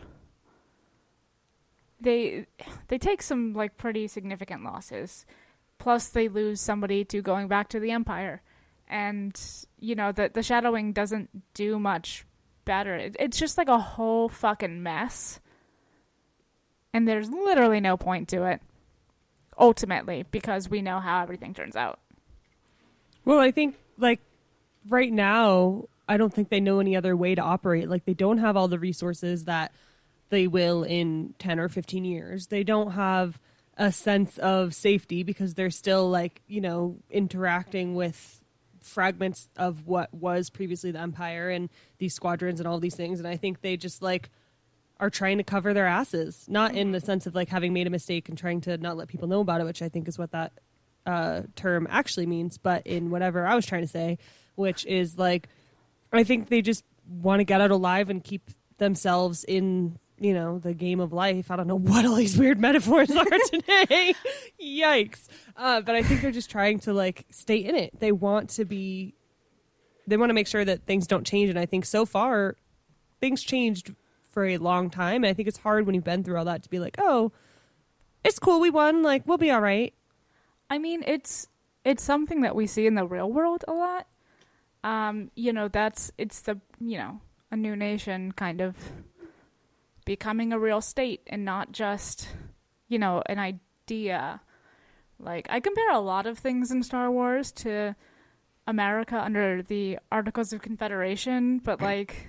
They 2.02 2.46
they 2.88 2.98
take 2.98 3.22
some 3.22 3.54
like 3.54 3.76
pretty 3.76 4.08
significant 4.08 4.64
losses. 4.64 5.24
Plus 5.78 6.08
they 6.08 6.28
lose 6.28 6.60
somebody 6.60 7.04
to 7.06 7.22
going 7.22 7.48
back 7.48 7.68
to 7.70 7.80
the 7.80 7.90
Empire. 7.90 8.42
And 8.88 9.40
you 9.78 9.94
know, 9.94 10.12
the 10.12 10.30
the 10.32 10.42
Shadow 10.42 10.72
Wing 10.72 10.92
doesn't 10.92 11.54
do 11.54 11.78
much 11.78 12.24
better. 12.64 12.94
It, 12.94 13.16
it's 13.18 13.38
just 13.38 13.58
like 13.58 13.68
a 13.68 13.78
whole 13.78 14.28
fucking 14.28 14.82
mess. 14.82 15.40
And 16.94 17.08
there's 17.08 17.30
literally 17.30 17.80
no 17.80 17.96
point 17.96 18.28
to 18.28 18.44
it. 18.44 18.60
Ultimately, 19.58 20.24
because 20.30 20.68
we 20.68 20.82
know 20.82 20.98
how 20.98 21.22
everything 21.22 21.54
turns 21.54 21.76
out. 21.76 22.00
Well, 23.24 23.38
I 23.38 23.50
think 23.50 23.76
like 23.98 24.20
right 24.88 25.12
now, 25.12 25.84
I 26.08 26.16
don't 26.16 26.32
think 26.32 26.48
they 26.48 26.60
know 26.60 26.80
any 26.80 26.96
other 26.96 27.16
way 27.16 27.34
to 27.34 27.42
operate. 27.42 27.88
Like 27.88 28.04
they 28.04 28.14
don't 28.14 28.38
have 28.38 28.56
all 28.56 28.68
the 28.68 28.78
resources 28.78 29.44
that 29.44 29.72
they 30.32 30.46
will 30.46 30.82
in 30.82 31.34
10 31.38 31.60
or 31.60 31.68
15 31.68 32.06
years. 32.06 32.46
They 32.46 32.64
don't 32.64 32.92
have 32.92 33.38
a 33.76 33.92
sense 33.92 34.38
of 34.38 34.74
safety 34.74 35.22
because 35.22 35.52
they're 35.52 35.68
still 35.70 36.08
like, 36.08 36.40
you 36.46 36.62
know, 36.62 36.96
interacting 37.10 37.94
with 37.94 38.42
fragments 38.80 39.50
of 39.58 39.86
what 39.86 40.12
was 40.14 40.48
previously 40.48 40.90
the 40.90 40.98
empire 40.98 41.50
and 41.50 41.68
these 41.98 42.14
squadrons 42.14 42.60
and 42.60 42.66
all 42.66 42.80
these 42.80 42.96
things 42.96 43.20
and 43.20 43.28
I 43.28 43.36
think 43.36 43.60
they 43.60 43.76
just 43.76 44.02
like 44.02 44.28
are 44.98 45.10
trying 45.10 45.36
to 45.36 45.44
cover 45.44 45.74
their 45.74 45.86
asses, 45.86 46.46
not 46.48 46.74
in 46.74 46.92
the 46.92 47.00
sense 47.00 47.26
of 47.26 47.34
like 47.34 47.50
having 47.50 47.74
made 47.74 47.86
a 47.86 47.90
mistake 47.90 48.30
and 48.30 48.38
trying 48.38 48.62
to 48.62 48.78
not 48.78 48.96
let 48.96 49.08
people 49.08 49.28
know 49.28 49.40
about 49.40 49.60
it, 49.60 49.64
which 49.64 49.82
I 49.82 49.90
think 49.90 50.08
is 50.08 50.18
what 50.18 50.30
that 50.30 50.52
uh, 51.04 51.42
term 51.56 51.86
actually 51.90 52.26
means, 52.26 52.56
but 52.56 52.86
in 52.86 53.10
whatever 53.10 53.46
I 53.46 53.54
was 53.54 53.66
trying 53.66 53.82
to 53.82 53.88
say, 53.88 54.18
which 54.54 54.86
is 54.86 55.18
like, 55.18 55.48
I 56.10 56.24
think 56.24 56.48
they 56.48 56.62
just 56.62 56.84
want 57.06 57.40
to 57.40 57.44
get 57.44 57.60
out 57.60 57.70
alive 57.70 58.08
and 58.08 58.24
keep 58.24 58.50
themselves 58.78 59.44
in, 59.44 59.98
you 60.22 60.34
know, 60.34 60.58
the 60.58 60.72
game 60.72 61.00
of 61.00 61.12
life. 61.12 61.50
I 61.50 61.56
don't 61.56 61.66
know 61.66 61.78
what 61.78 62.04
all 62.04 62.14
these 62.14 62.38
weird 62.38 62.60
metaphors 62.60 63.10
are 63.10 63.24
today. 63.50 64.14
Yikes. 64.62 65.28
Uh, 65.56 65.80
but 65.80 65.94
I 65.94 66.02
think 66.02 66.22
they're 66.22 66.30
just 66.30 66.50
trying 66.50 66.78
to 66.80 66.92
like 66.92 67.26
stay 67.30 67.56
in 67.56 67.74
it. 67.74 67.98
They 67.98 68.12
want 68.12 68.50
to 68.50 68.64
be, 68.64 69.14
they 70.06 70.16
want 70.16 70.30
to 70.30 70.34
make 70.34 70.46
sure 70.46 70.64
that 70.64 70.86
things 70.86 71.06
don't 71.06 71.26
change. 71.26 71.50
And 71.50 71.58
I 71.58 71.66
think 71.66 71.84
so 71.84 72.06
far, 72.06 72.56
things 73.20 73.42
changed 73.42 73.94
for 74.30 74.46
a 74.46 74.58
long 74.58 74.90
time. 74.90 75.24
And 75.24 75.26
I 75.26 75.34
think 75.34 75.48
it's 75.48 75.58
hard 75.58 75.86
when 75.86 75.94
you've 75.94 76.04
been 76.04 76.24
through 76.24 76.38
all 76.38 76.44
that 76.46 76.62
to 76.62 76.70
be 76.70 76.78
like, 76.78 76.96
oh, 76.98 77.32
it's 78.24 78.38
cool. 78.38 78.60
We 78.60 78.70
won. 78.70 79.02
Like, 79.02 79.26
we'll 79.26 79.38
be 79.38 79.50
all 79.50 79.60
right. 79.60 79.92
I 80.70 80.78
mean, 80.78 81.02
it's 81.06 81.48
it's 81.84 82.02
something 82.02 82.42
that 82.42 82.54
we 82.54 82.66
see 82.66 82.86
in 82.86 82.94
the 82.94 83.04
real 83.04 83.30
world 83.30 83.64
a 83.68 83.72
lot. 83.72 84.06
Um, 84.84 85.30
you 85.34 85.52
know, 85.52 85.68
that's 85.68 86.10
it's 86.16 86.40
the 86.40 86.58
you 86.80 86.98
know 86.98 87.20
a 87.50 87.56
new 87.56 87.76
nation 87.76 88.32
kind 88.32 88.60
of 88.60 88.74
becoming 90.04 90.52
a 90.52 90.58
real 90.58 90.80
state 90.80 91.22
and 91.26 91.44
not 91.44 91.72
just 91.72 92.28
you 92.88 92.98
know 92.98 93.22
an 93.26 93.38
idea. 93.38 94.40
Like 95.18 95.46
I 95.50 95.60
compare 95.60 95.90
a 95.92 96.00
lot 96.00 96.26
of 96.26 96.38
things 96.38 96.70
in 96.70 96.82
Star 96.82 97.10
Wars 97.10 97.52
to 97.52 97.94
America 98.66 99.20
under 99.20 99.62
the 99.62 99.98
Articles 100.10 100.52
of 100.52 100.62
Confederation, 100.62 101.58
but 101.58 101.80
like 101.90 102.28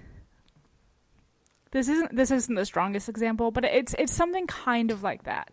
this 1.72 1.90
isn't 1.90 2.16
this 2.16 2.32
isn't 2.32 2.56
the 2.56 2.66
strongest 2.66 3.10
example, 3.10 3.52
but 3.52 3.66
it's 3.66 3.96
it's 3.98 4.14
something 4.14 4.48
kind 4.48 4.92
of 4.92 5.04
like 5.04 5.24
that. 5.24 5.52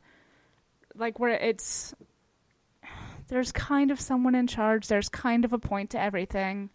Like 0.95 1.19
where 1.19 1.31
it's 1.31 1.95
there's 3.29 3.53
kind 3.53 3.91
of 3.91 4.01
someone 4.01 4.35
in 4.35 4.47
charge, 4.47 4.89
there's 4.89 5.09
kind 5.09 5.45
of 5.45 5.53
a 5.53 5.59
point 5.59 5.91
to 5.91 6.01
everything. 6.01 6.71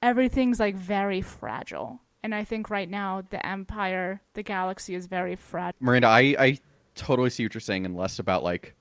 Everything's 0.00 0.60
like 0.60 0.76
very 0.76 1.20
fragile. 1.20 2.00
And 2.22 2.34
I 2.34 2.44
think 2.44 2.70
right 2.70 2.88
now 2.88 3.24
the 3.30 3.44
empire, 3.44 4.20
the 4.34 4.42
galaxy 4.42 4.94
is 4.94 5.06
very 5.06 5.34
fragile. 5.36 5.78
Miranda, 5.80 6.08
I, 6.08 6.36
I 6.38 6.58
totally 6.94 7.30
see 7.30 7.44
what 7.44 7.54
you're 7.54 7.60
saying, 7.60 7.84
and 7.84 7.96
less 7.96 8.18
about 8.18 8.44
like 8.44 8.74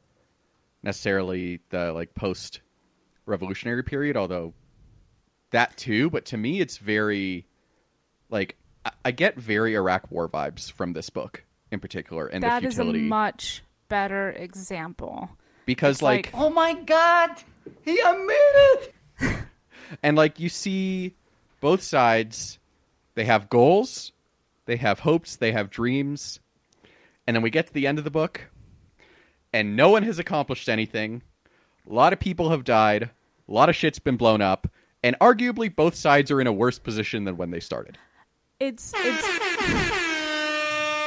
necessarily 0.84 1.60
the 1.70 1.92
like 1.92 2.14
post 2.14 2.62
revolutionary 3.26 3.84
period, 3.84 4.16
although 4.16 4.54
that 5.52 5.76
too. 5.78 6.10
But 6.10 6.26
to 6.26 6.38
me, 6.38 6.60
it's 6.60 6.78
very 6.78 7.48
like 8.30 8.58
I, 8.86 8.92
I 9.06 9.12
get 9.12 9.38
very 9.38 9.74
Iraq 9.76 10.12
War 10.12 10.30
vibes 10.30 10.72
from 10.72 10.94
this 10.94 11.10
book 11.10 11.44
in 11.72 11.80
particular, 11.80 12.28
and 12.28 12.44
That 12.44 12.62
the 12.62 12.68
is 12.68 12.80
a 12.80 12.84
much 12.84 13.64
better 13.90 14.30
example. 14.32 15.30
because 15.66 16.02
like, 16.02 16.32
like- 16.34 16.42
Oh 16.44 16.50
my 16.50 16.74
God! 16.74 17.32
He 17.84 18.00
admitted! 18.00 18.94
and 20.04 20.16
like 20.16 20.40
you 20.40 20.50
see 20.50 21.16
both 21.60 21.82
sides 21.82 22.60
they 23.22 23.26
have 23.26 23.50
goals 23.52 24.14
they 24.66 24.78
have 24.78 25.02
hopes 25.02 25.36
they 25.36 25.52
have 25.52 25.70
dreams 25.70 26.40
and 27.28 27.36
then 27.36 27.44
we 27.44 27.52
get 27.52 27.68
to 27.68 27.74
the 27.74 27.86
end 27.86 28.00
of 28.00 28.04
the 28.04 28.10
book 28.10 28.50
and 29.54 29.76
no 29.76 29.90
one 29.90 30.02
has 30.02 30.18
accomplished 30.18 30.68
anything 30.68 31.22
a 31.88 31.94
lot 31.94 32.14
of 32.14 32.20
people 32.20 32.50
have 32.50 32.64
died 32.64 33.04
a 33.48 33.52
lot 33.52 33.70
of 33.70 33.76
shit's 33.76 34.00
been 34.00 34.18
blown 34.18 34.42
up 34.42 34.68
and 35.04 35.16
arguably 35.20 35.74
both 35.74 35.94
sides 35.94 36.32
are 36.32 36.42
in 36.42 36.48
a 36.48 36.52
worse 36.52 36.80
position 36.80 37.26
than 37.26 37.38
when 37.38 37.52
they 37.52 37.60
started 37.60 37.96
It's 38.60 38.92
it's 38.96 39.28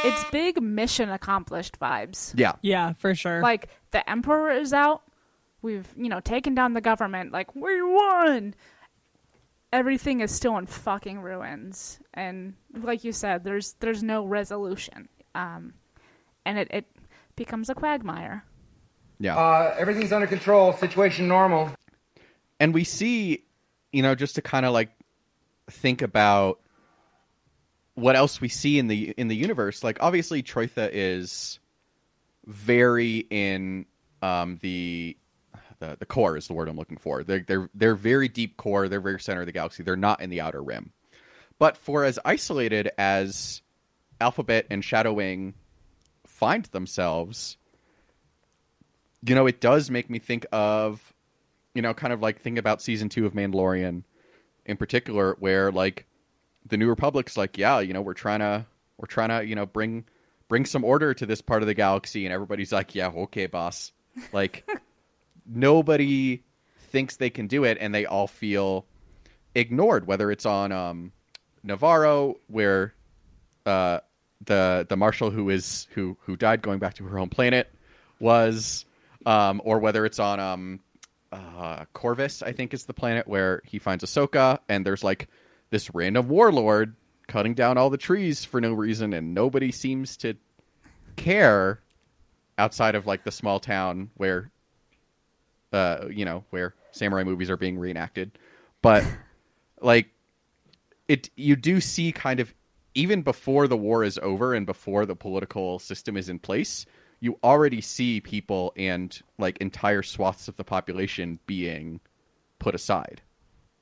it's 0.04 0.24
big 0.30 0.62
mission 0.62 1.10
accomplished 1.10 1.80
vibes. 1.80 2.32
yeah 2.36 2.52
Yeah, 2.62 2.92
for 2.92 3.16
sure. 3.16 3.40
Like 3.40 3.70
the 3.90 4.08
emperor 4.08 4.52
is 4.52 4.72
out. 4.72 5.02
We've, 5.62 5.88
you 5.96 6.10
know, 6.10 6.20
taken 6.20 6.54
down 6.54 6.74
the 6.74 6.82
government. 6.82 7.32
Like 7.32 7.54
we 7.56 7.82
won. 7.82 8.54
Everything 9.74 10.20
is 10.20 10.30
still 10.30 10.56
in 10.58 10.66
fucking 10.66 11.18
ruins. 11.20 11.98
And 12.14 12.54
like 12.72 13.02
you 13.02 13.10
said, 13.12 13.42
there's 13.42 13.74
there's 13.80 14.02
no 14.02 14.24
resolution. 14.24 15.08
Um 15.34 15.74
and 16.46 16.58
it, 16.58 16.68
it 16.70 16.86
becomes 17.34 17.68
a 17.70 17.74
quagmire. 17.74 18.44
yeah 19.18 19.34
Uh, 19.36 19.74
everything's 19.76 20.12
under 20.12 20.26
control. 20.28 20.72
Situation 20.74 21.26
normal. 21.26 21.70
and 22.60 22.72
we 22.72 22.84
see 22.84 23.42
you 23.92 24.02
know 24.02 24.14
just 24.14 24.36
to 24.36 24.42
kind 24.42 24.64
of 24.64 24.72
like 24.72 24.90
think 25.70 26.02
about 26.02 26.60
what 27.94 28.14
else 28.16 28.40
we 28.40 28.48
see 28.48 28.78
in 28.78 28.86
the 28.86 29.10
in 29.16 29.26
the 29.28 29.36
universe 29.36 29.82
like 29.82 29.98
obviously 30.00 30.42
Troithe 30.42 30.88
is 30.92 31.58
very 32.46 33.26
in 33.30 33.86
um 34.22 34.58
the 34.62 35.16
the 35.84 35.96
the 35.98 36.06
core 36.06 36.36
is 36.36 36.46
the 36.46 36.54
word 36.54 36.68
I'm 36.68 36.76
looking 36.76 36.96
for. 36.96 37.22
They're 37.22 37.44
they're 37.46 37.70
they're 37.74 37.94
very 37.94 38.28
deep 38.28 38.56
core. 38.56 38.88
They're 38.88 39.00
very 39.00 39.20
center 39.20 39.40
of 39.40 39.46
the 39.46 39.52
galaxy. 39.52 39.82
They're 39.82 39.96
not 39.96 40.20
in 40.20 40.30
the 40.30 40.40
outer 40.40 40.62
rim. 40.62 40.92
But 41.58 41.76
for 41.76 42.04
as 42.04 42.18
isolated 42.24 42.90
as 42.98 43.62
alphabet 44.20 44.66
and 44.70 44.84
Shadow 44.84 45.12
Wing 45.12 45.54
find 46.26 46.64
themselves 46.66 47.56
you 49.26 49.34
know 49.34 49.46
it 49.46 49.60
does 49.60 49.90
make 49.90 50.08
me 50.10 50.18
think 50.18 50.46
of 50.52 51.14
you 51.74 51.82
know, 51.82 51.92
kind 51.92 52.12
of 52.12 52.22
like 52.22 52.40
think 52.40 52.56
about 52.56 52.80
season 52.80 53.08
two 53.08 53.26
of 53.26 53.34
Mandalorian 53.34 54.04
in 54.64 54.76
particular, 54.76 55.36
where 55.40 55.70
like 55.70 56.06
the 56.66 56.76
New 56.76 56.88
Republic's 56.88 57.36
like, 57.36 57.58
yeah, 57.58 57.80
you 57.80 57.92
know, 57.92 58.00
we're 58.00 58.14
trying 58.14 58.38
to 58.38 58.64
we're 58.96 59.06
trying 59.06 59.28
to 59.28 59.44
you 59.44 59.56
know 59.56 59.66
bring 59.66 60.04
bring 60.48 60.64
some 60.64 60.84
order 60.84 61.12
to 61.12 61.26
this 61.26 61.42
part 61.42 61.62
of 61.62 61.66
the 61.66 61.74
galaxy, 61.74 62.24
and 62.24 62.32
everybody's 62.32 62.72
like, 62.72 62.94
yeah, 62.94 63.08
okay, 63.08 63.46
boss. 63.46 63.92
Like 64.32 64.68
nobody 65.46 66.42
thinks 66.90 67.16
they 67.16 67.30
can 67.30 67.46
do 67.46 67.64
it, 67.64 67.78
and 67.80 67.94
they 67.94 68.06
all 68.06 68.26
feel 68.26 68.86
ignored. 69.54 70.06
Whether 70.06 70.30
it's 70.30 70.46
on 70.46 70.72
um, 70.72 71.12
Nevarro, 71.66 72.36
where 72.48 72.94
uh, 73.66 74.00
the 74.44 74.86
the 74.88 74.96
marshal 74.96 75.30
who 75.30 75.50
is 75.50 75.86
who 75.92 76.16
who 76.22 76.36
died 76.36 76.62
going 76.62 76.78
back 76.78 76.94
to 76.94 77.04
her 77.04 77.18
home 77.18 77.30
planet 77.30 77.72
was, 78.20 78.84
um, 79.26 79.60
or 79.64 79.78
whether 79.78 80.04
it's 80.06 80.18
on 80.18 80.40
um, 80.40 80.80
uh, 81.32 81.84
Corvus, 81.92 82.42
I 82.42 82.52
think 82.52 82.72
is 82.74 82.84
the 82.84 82.94
planet 82.94 83.26
where 83.26 83.62
he 83.64 83.78
finds 83.78 84.04
Ahsoka, 84.04 84.58
and 84.68 84.86
there's 84.86 85.04
like 85.04 85.28
this 85.70 85.94
random 85.94 86.28
warlord 86.28 86.96
cutting 87.26 87.54
down 87.54 87.78
all 87.78 87.90
the 87.90 87.96
trees 87.96 88.44
for 88.44 88.60
no 88.60 88.72
reason, 88.72 89.12
and 89.12 89.34
nobody 89.34 89.72
seems 89.72 90.16
to 90.18 90.34
care 91.16 91.80
outside 92.58 92.94
of 92.94 93.06
like 93.06 93.24
the 93.24 93.32
small 93.32 93.58
town 93.58 94.10
where, 94.14 94.50
uh, 95.74 96.06
you 96.08 96.24
know, 96.24 96.44
where 96.50 96.74
samurai 96.92 97.24
movies 97.24 97.50
are 97.50 97.56
being 97.56 97.78
reenacted. 97.78 98.30
But 98.80 99.04
like, 99.80 100.08
it 101.08 101.28
you 101.36 101.56
do 101.56 101.80
see 101.80 102.12
kind 102.12 102.40
of 102.40 102.54
even 102.94 103.22
before 103.22 103.66
the 103.66 103.76
war 103.76 104.04
is 104.04 104.18
over 104.18 104.54
and 104.54 104.64
before 104.64 105.04
the 105.04 105.16
political 105.16 105.78
system 105.80 106.16
is 106.16 106.28
in 106.28 106.38
place, 106.38 106.86
you 107.18 107.38
already 107.42 107.80
see 107.80 108.20
people 108.20 108.72
and 108.76 109.20
like 109.36 109.58
entire 109.58 110.02
swaths 110.02 110.46
of 110.46 110.56
the 110.56 110.64
population 110.64 111.40
being 111.46 112.00
put 112.60 112.74
aside. 112.74 113.20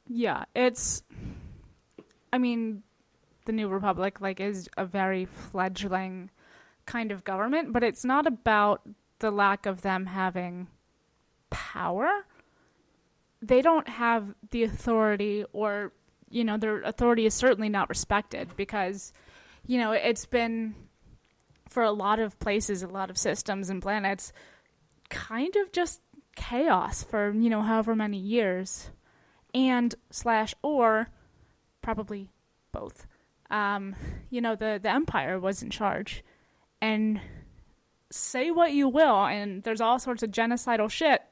Yeah, 0.09 0.45
it's. 0.57 1.03
I 2.32 2.38
mean, 2.38 2.82
the 3.45 3.53
New 3.53 3.68
Republic 3.68 4.22
like 4.22 4.40
is 4.40 4.68
a 4.78 4.86
very 4.86 5.26
fledgling 5.26 6.30
kind 6.86 7.12
of 7.12 7.22
government, 7.22 7.72
but 7.74 7.84
it's 7.84 8.05
not 8.05 8.26
about 8.26 8.80
the 9.18 9.30
lack 9.30 9.66
of 9.66 9.82
them 9.82 10.07
having 10.07 10.66
power, 11.53 12.26
they 13.40 13.62
don't 13.62 13.88
have 13.88 14.34
the 14.50 14.64
authority 14.64 15.44
or 15.53 15.92
you 16.28 16.44
know 16.44 16.57
their 16.57 16.82
authority 16.82 17.26
is 17.26 17.34
certainly 17.34 17.68
not 17.68 17.88
respected 17.88 18.57
because 18.57 19.12
you 19.66 19.78
know 19.78 19.92
it's 19.92 20.26
been 20.26 20.74
for 21.68 21.82
a 21.82 21.92
lot 21.92 22.18
of 22.18 22.38
places 22.38 22.82
a 22.82 22.88
lot 22.88 23.11
of 23.11 23.18
systems 23.18 23.68
and 23.70 23.82
planets 23.82 24.32
kind 25.11 25.55
of 25.57 25.72
just 25.72 26.00
chaos 26.34 27.03
for 27.05 27.32
you 27.32 27.50
know 27.50 27.62
however 27.62 27.94
many 27.94 28.18
years. 28.18 28.90
And 29.55 29.94
slash 30.11 30.55
or 30.62 31.09
probably 31.82 32.30
both. 32.72 33.07
Um 33.50 33.94
you 34.30 34.40
know 34.40 34.57
the 34.57 34.80
the 34.82 34.90
empire 34.90 35.38
was 35.38 35.62
in 35.62 35.70
charge. 35.70 36.24
And 36.80 37.20
say 38.11 38.50
what 38.50 38.72
you 38.72 38.88
will 38.88 39.24
and 39.24 39.62
there's 39.62 39.80
all 39.80 39.98
sorts 39.98 40.22
of 40.22 40.30
genocidal 40.30 40.90
shit 40.90 41.22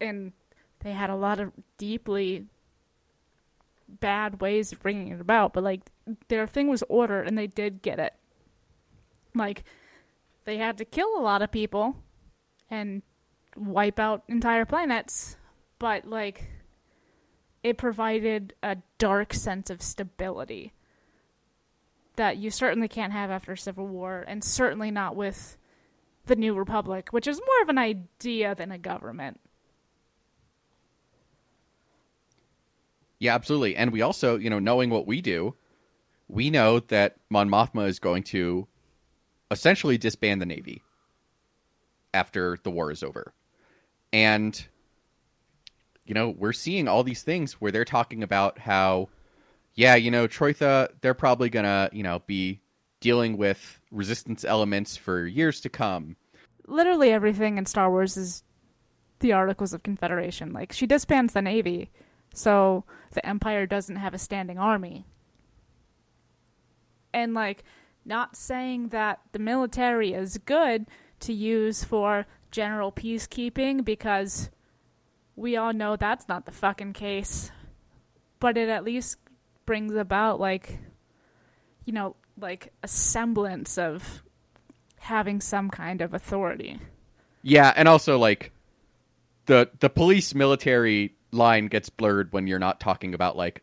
and 0.00 0.32
they 0.80 0.92
had 0.92 1.10
a 1.10 1.16
lot 1.16 1.40
of 1.40 1.52
deeply 1.76 2.46
bad 3.88 4.40
ways 4.40 4.72
of 4.72 4.80
bringing 4.80 5.08
it 5.08 5.20
about 5.20 5.52
but 5.52 5.64
like 5.64 5.80
their 6.28 6.46
thing 6.46 6.68
was 6.68 6.84
order 6.88 7.22
and 7.22 7.36
they 7.36 7.46
did 7.46 7.82
get 7.82 7.98
it. 7.98 8.14
Like 9.34 9.64
they 10.44 10.58
had 10.58 10.78
to 10.78 10.84
kill 10.84 11.18
a 11.18 11.22
lot 11.22 11.42
of 11.42 11.50
people 11.50 11.96
and 12.70 13.02
wipe 13.56 13.98
out 13.98 14.22
entire 14.28 14.64
planets 14.64 15.36
but 15.78 16.04
like 16.04 16.48
it 17.62 17.76
provided 17.76 18.54
a 18.62 18.76
dark 18.98 19.34
sense 19.34 19.68
of 19.68 19.82
stability 19.82 20.72
that 22.16 22.36
you 22.36 22.50
certainly 22.50 22.88
can't 22.88 23.12
have 23.12 23.30
after 23.30 23.56
civil 23.56 23.86
war 23.86 24.24
and 24.26 24.42
certainly 24.42 24.90
not 24.90 25.16
with 25.16 25.56
the 26.26 26.36
new 26.36 26.54
republic 26.54 27.08
which 27.10 27.26
is 27.26 27.40
more 27.40 27.62
of 27.62 27.68
an 27.68 27.78
idea 27.78 28.54
than 28.54 28.70
a 28.70 28.78
government 28.78 29.40
Yeah, 33.20 33.34
absolutely. 33.34 33.76
And 33.76 33.92
we 33.92 34.02
also, 34.02 34.36
you 34.36 34.48
know, 34.50 34.58
knowing 34.58 34.90
what 34.90 35.06
we 35.06 35.20
do, 35.20 35.54
we 36.28 36.50
know 36.50 36.80
that 36.80 37.16
Mon 37.30 37.48
Mothma 37.48 37.88
is 37.88 37.98
going 37.98 38.22
to 38.24 38.68
essentially 39.50 39.98
disband 39.98 40.40
the 40.40 40.46
Navy 40.46 40.82
after 42.14 42.58
the 42.62 42.70
war 42.70 42.90
is 42.90 43.02
over. 43.02 43.32
And, 44.12 44.66
you 46.06 46.14
know, 46.14 46.30
we're 46.30 46.52
seeing 46.52 46.86
all 46.86 47.02
these 47.02 47.22
things 47.22 47.54
where 47.54 47.72
they're 47.72 47.84
talking 47.84 48.22
about 48.22 48.58
how, 48.58 49.08
yeah, 49.74 49.94
you 49.94 50.10
know, 50.10 50.28
Troithe, 50.28 50.88
they're 51.00 51.14
probably 51.14 51.48
going 51.50 51.64
to, 51.64 51.90
you 51.92 52.02
know, 52.02 52.20
be 52.26 52.60
dealing 53.00 53.36
with 53.36 53.80
resistance 53.90 54.44
elements 54.44 54.96
for 54.96 55.26
years 55.26 55.60
to 55.62 55.68
come. 55.68 56.16
literally 56.66 57.10
everything 57.10 57.58
in 57.58 57.66
Star 57.66 57.90
Wars 57.90 58.16
is 58.16 58.42
the 59.20 59.32
Articles 59.32 59.72
of 59.72 59.82
Confederation. 59.82 60.52
Like 60.52 60.72
she 60.72 60.86
disbands 60.86 61.32
the 61.32 61.42
Navy, 61.42 61.90
so 62.34 62.84
the 63.12 63.26
Empire 63.26 63.66
doesn't 63.66 63.96
have 63.96 64.14
a 64.14 64.18
standing 64.18 64.58
army. 64.58 65.06
And 67.12 67.34
like 67.34 67.64
not 68.04 68.36
saying 68.36 68.88
that 68.88 69.20
the 69.32 69.38
military 69.38 70.12
is 70.12 70.38
good 70.38 70.86
to 71.20 71.32
use 71.32 71.84
for 71.84 72.26
general 72.50 72.92
peacekeeping 72.92 73.84
because 73.84 74.50
we 75.36 75.56
all 75.56 75.72
know 75.72 75.96
that's 75.96 76.28
not 76.28 76.46
the 76.46 76.52
fucking 76.52 76.92
case. 76.92 77.50
But 78.40 78.56
it 78.56 78.68
at 78.68 78.84
least 78.84 79.18
brings 79.66 79.94
about 79.94 80.40
like 80.40 80.78
you 81.88 81.94
know, 81.94 82.16
like 82.38 82.70
a 82.82 82.88
semblance 82.88 83.78
of 83.78 84.22
having 84.98 85.40
some 85.40 85.70
kind 85.70 86.02
of 86.02 86.12
authority. 86.12 86.78
Yeah, 87.40 87.72
and 87.74 87.88
also 87.88 88.18
like 88.18 88.52
the 89.46 89.70
the 89.80 89.88
police 89.88 90.34
military 90.34 91.14
line 91.30 91.66
gets 91.66 91.88
blurred 91.90 92.32
when 92.32 92.46
you're 92.46 92.58
not 92.58 92.80
talking 92.80 93.14
about 93.14 93.36
like 93.36 93.62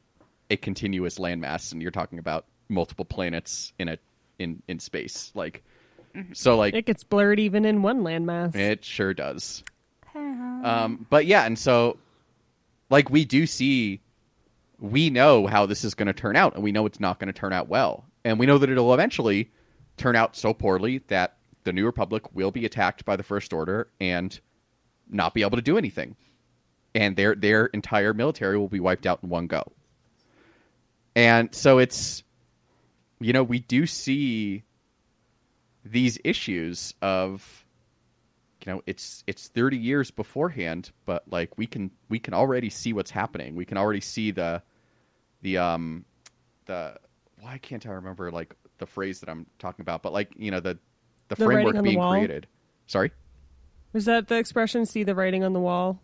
a 0.49 0.57
continuous 0.57 1.18
landmass 1.18 1.72
and 1.72 1.82
you're 1.82 1.91
talking 1.91 2.20
about 2.20 2.45
multiple 2.70 3.05
planets 3.05 3.74
in 3.80 3.89
a 3.89 3.97
in 4.39 4.61
in 4.68 4.80
space. 4.80 5.32
Like 5.36 5.63
so 6.34 6.57
like 6.57 6.74
It 6.74 6.86
gets 6.86 7.03
blurred 7.03 7.39
even 7.39 7.66
in 7.66 7.82
one 7.82 8.01
landmass. 8.01 8.55
it 8.55 8.86
sure 8.86 9.13
does. 9.13 9.63
Um 10.16 11.05
but 11.09 11.26
yeah, 11.26 11.45
and 11.45 11.57
so 11.59 11.97
like 12.89 13.09
we 13.09 13.26
do 13.26 13.45
see 13.45 14.01
we 14.80 15.09
know 15.09 15.47
how 15.47 15.66
this 15.66 15.84
is 15.84 15.93
going 15.93 16.07
to 16.07 16.13
turn 16.13 16.36
out 16.36 16.53
and 16.53 16.63
we 16.63 16.72
know 16.72 16.86
it's 16.86 16.99
not 16.99 17.18
going 17.20 17.28
to 17.28 17.34
turn 17.34 17.53
out 17.53 17.68
well. 17.70 18.05
And 18.24 18.39
we 18.39 18.45
know 18.45 18.57
that 18.57 18.70
it'll 18.70 18.93
eventually 18.93 19.51
turn 19.97 20.16
out 20.16 20.36
so 20.36 20.53
poorly 20.53 20.99
that 21.07 21.38
the 21.63 21.72
New 21.72 21.86
Republic 21.86 22.36
will 22.36 22.51
be 22.51 22.66
attacked 22.66 23.05
by 23.05 23.16
the 23.16 23.24
First 23.24 23.53
Order 23.53 23.88
and 23.99 24.38
not 25.09 25.34
be 25.34 25.41
able 25.43 25.57
to 25.57 25.61
do 25.61 25.78
anything. 25.78 26.16
And 26.95 27.15
their 27.15 27.35
their 27.35 27.67
entire 27.67 28.13
military 28.13 28.57
will 28.57 28.69
be 28.69 28.79
wiped 28.79 29.05
out 29.05 29.19
in 29.21 29.29
one 29.29 29.45
go. 29.47 29.63
And 31.15 31.53
so 31.53 31.77
it's 31.77 32.23
you 33.19 33.33
know, 33.33 33.43
we 33.43 33.59
do 33.59 33.85
see 33.85 34.63
these 35.83 36.17
issues 36.23 36.93
of 37.01 37.65
you 38.65 38.73
know, 38.73 38.81
it's 38.87 39.23
it's 39.27 39.47
30 39.49 39.77
years 39.77 40.09
beforehand, 40.09 40.91
but 41.05 41.23
like 41.29 41.57
we 41.57 41.67
can 41.67 41.91
we 42.09 42.17
can 42.17 42.33
already 42.33 42.69
see 42.69 42.93
what's 42.93 43.11
happening. 43.11 43.55
We 43.55 43.65
can 43.65 43.77
already 43.77 44.01
see 44.01 44.31
the 44.31 44.63
the 45.41 45.57
um 45.57 46.05
the 46.65 46.97
why 47.39 47.59
can't 47.59 47.85
I 47.85 47.91
remember 47.91 48.31
like 48.31 48.55
the 48.79 48.85
phrase 48.85 49.19
that 49.19 49.29
I'm 49.29 49.45
talking 49.59 49.83
about, 49.83 50.01
but 50.01 50.13
like, 50.13 50.31
you 50.35 50.49
know, 50.49 50.59
the 50.59 50.79
the, 51.27 51.35
The 51.35 51.45
framework 51.45 51.75
on 51.75 51.83
the 51.83 51.89
being 51.89 52.01
created. 52.01 52.47
Sorry? 52.87 53.11
Is 53.93 54.05
that 54.05 54.27
the 54.27 54.35
expression 54.35 54.85
"see 54.85 55.03
the 55.03 55.15
writing 55.15 55.43
on 55.43 55.53
the 55.53 55.59
wall"? 55.59 56.01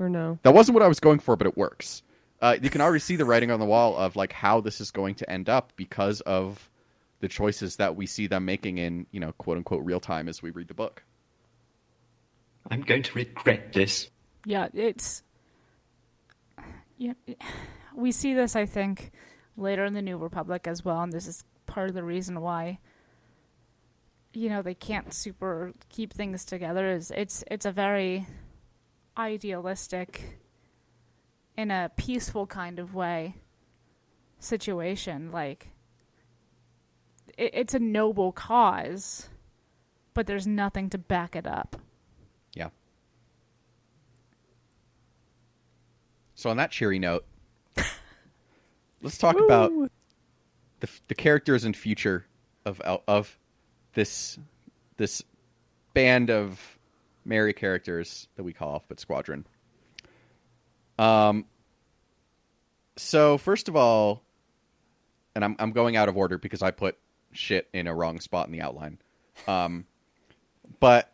Or 0.00 0.08
no? 0.08 0.38
That 0.42 0.54
wasn't 0.54 0.74
what 0.74 0.82
I 0.82 0.88
was 0.88 0.98
going 0.98 1.18
for, 1.18 1.36
but 1.36 1.46
it 1.46 1.56
works. 1.56 2.02
Uh, 2.40 2.56
you 2.60 2.70
can 2.70 2.80
already 2.80 3.00
see 3.00 3.16
the 3.16 3.26
writing 3.26 3.50
on 3.50 3.60
the 3.60 3.66
wall 3.66 3.96
of 3.96 4.16
like 4.16 4.32
how 4.32 4.60
this 4.62 4.80
is 4.80 4.90
going 4.90 5.14
to 5.16 5.30
end 5.30 5.50
up 5.50 5.74
because 5.76 6.22
of 6.22 6.70
the 7.20 7.28
choices 7.28 7.76
that 7.76 7.96
we 7.96 8.06
see 8.06 8.26
them 8.26 8.46
making 8.46 8.78
in 8.78 9.06
you 9.10 9.20
know 9.20 9.32
quote 9.32 9.58
unquote 9.58 9.84
real 9.84 10.00
time 10.00 10.26
as 10.26 10.42
we 10.42 10.50
read 10.50 10.68
the 10.68 10.74
book. 10.74 11.04
I'm 12.70 12.80
going 12.80 13.02
to 13.02 13.14
regret 13.14 13.74
this. 13.74 14.08
Yeah, 14.46 14.68
it's 14.72 15.22
yeah. 16.96 17.12
We 17.94 18.12
see 18.12 18.32
this, 18.32 18.56
I 18.56 18.64
think, 18.64 19.10
later 19.56 19.84
in 19.84 19.92
the 19.92 20.02
New 20.02 20.16
Republic 20.16 20.66
as 20.66 20.82
well, 20.82 21.02
and 21.02 21.12
this 21.12 21.26
is 21.26 21.44
part 21.66 21.90
of 21.90 21.94
the 21.94 22.04
reason 22.04 22.40
why 22.40 22.78
you 24.32 24.48
know 24.48 24.62
they 24.62 24.74
can't 24.74 25.12
super 25.12 25.72
keep 25.90 26.14
things 26.14 26.46
together. 26.46 26.90
Is 26.90 27.10
it's 27.10 27.44
it's 27.50 27.66
a 27.66 27.72
very 27.72 28.26
idealistic, 29.20 30.40
in 31.56 31.70
a 31.70 31.90
peaceful 31.96 32.46
kind 32.46 32.78
of 32.78 32.94
way, 32.94 33.36
situation. 34.38 35.30
Like 35.30 35.68
it, 37.36 37.50
it's 37.52 37.74
a 37.74 37.78
noble 37.78 38.32
cause, 38.32 39.28
but 40.14 40.26
there's 40.26 40.46
nothing 40.46 40.88
to 40.90 40.98
back 40.98 41.36
it 41.36 41.46
up. 41.46 41.76
Yeah. 42.54 42.70
So 46.34 46.48
on 46.48 46.56
that 46.56 46.70
cheery 46.70 46.98
note, 46.98 47.26
let's 49.02 49.18
talk 49.18 49.38
about 49.38 49.70
the 50.80 50.88
the 51.08 51.14
characters 51.14 51.64
and 51.64 51.76
future 51.76 52.26
of 52.64 52.80
of 52.80 53.38
this 53.92 54.38
this 54.96 55.22
band 55.92 56.30
of 56.30 56.78
merry 57.24 57.52
characters 57.52 58.28
that 58.36 58.42
we 58.42 58.52
call 58.52 58.72
Alphabet 58.72 59.00
Squadron. 59.00 59.46
Um. 60.98 61.46
So 62.96 63.38
first 63.38 63.68
of 63.68 63.76
all, 63.76 64.22
and 65.34 65.44
I'm 65.44 65.56
I'm 65.58 65.72
going 65.72 65.96
out 65.96 66.08
of 66.08 66.16
order 66.16 66.38
because 66.38 66.62
I 66.62 66.70
put 66.70 66.98
shit 67.32 67.68
in 67.72 67.86
a 67.86 67.94
wrong 67.94 68.20
spot 68.20 68.46
in 68.46 68.52
the 68.52 68.60
outline. 68.60 68.98
Um, 69.46 69.86
but 70.80 71.12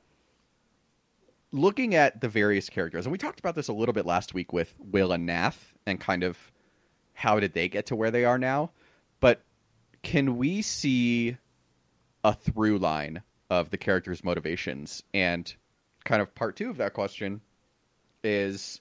looking 1.52 1.94
at 1.94 2.20
the 2.20 2.28
various 2.28 2.68
characters, 2.68 3.07
and 3.07 3.12
we 3.12 3.18
talked 3.18 3.38
about 3.38 3.54
this 3.54 3.68
a 3.68 3.72
little 3.72 3.92
bit 3.92 4.07
last 4.07 4.34
week 4.34 4.52
with 4.52 4.74
Will 4.78 5.12
and 5.12 5.26
Nath, 5.26 5.74
and 5.86 6.00
kind 6.00 6.24
of 6.24 6.52
how 7.14 7.40
did 7.40 7.54
they 7.54 7.68
get 7.68 7.86
to 7.86 7.96
where 7.96 8.11
they 8.11 8.24
are 8.24 8.38
now. 8.38 8.70
But 9.20 9.42
can 10.02 10.36
we 10.36 10.62
see 10.62 11.36
a 12.22 12.34
through 12.34 12.78
line 12.78 13.22
of 13.48 13.70
the 13.70 13.78
characters' 13.78 14.22
motivations? 14.22 15.02
And 15.14 15.54
kind 16.07 16.22
of 16.22 16.34
part 16.34 16.57
two 16.57 16.70
of 16.70 16.78
that 16.78 16.94
question 16.94 17.42
is, 18.24 18.80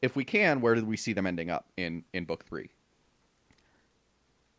if 0.00 0.14
we 0.14 0.24
can, 0.24 0.60
where 0.60 0.74
did 0.74 0.86
we 0.86 0.96
see 0.96 1.12
them 1.12 1.26
ending 1.26 1.50
up 1.50 1.66
in 1.76 2.04
in 2.12 2.24
book 2.24 2.44
three? 2.44 2.70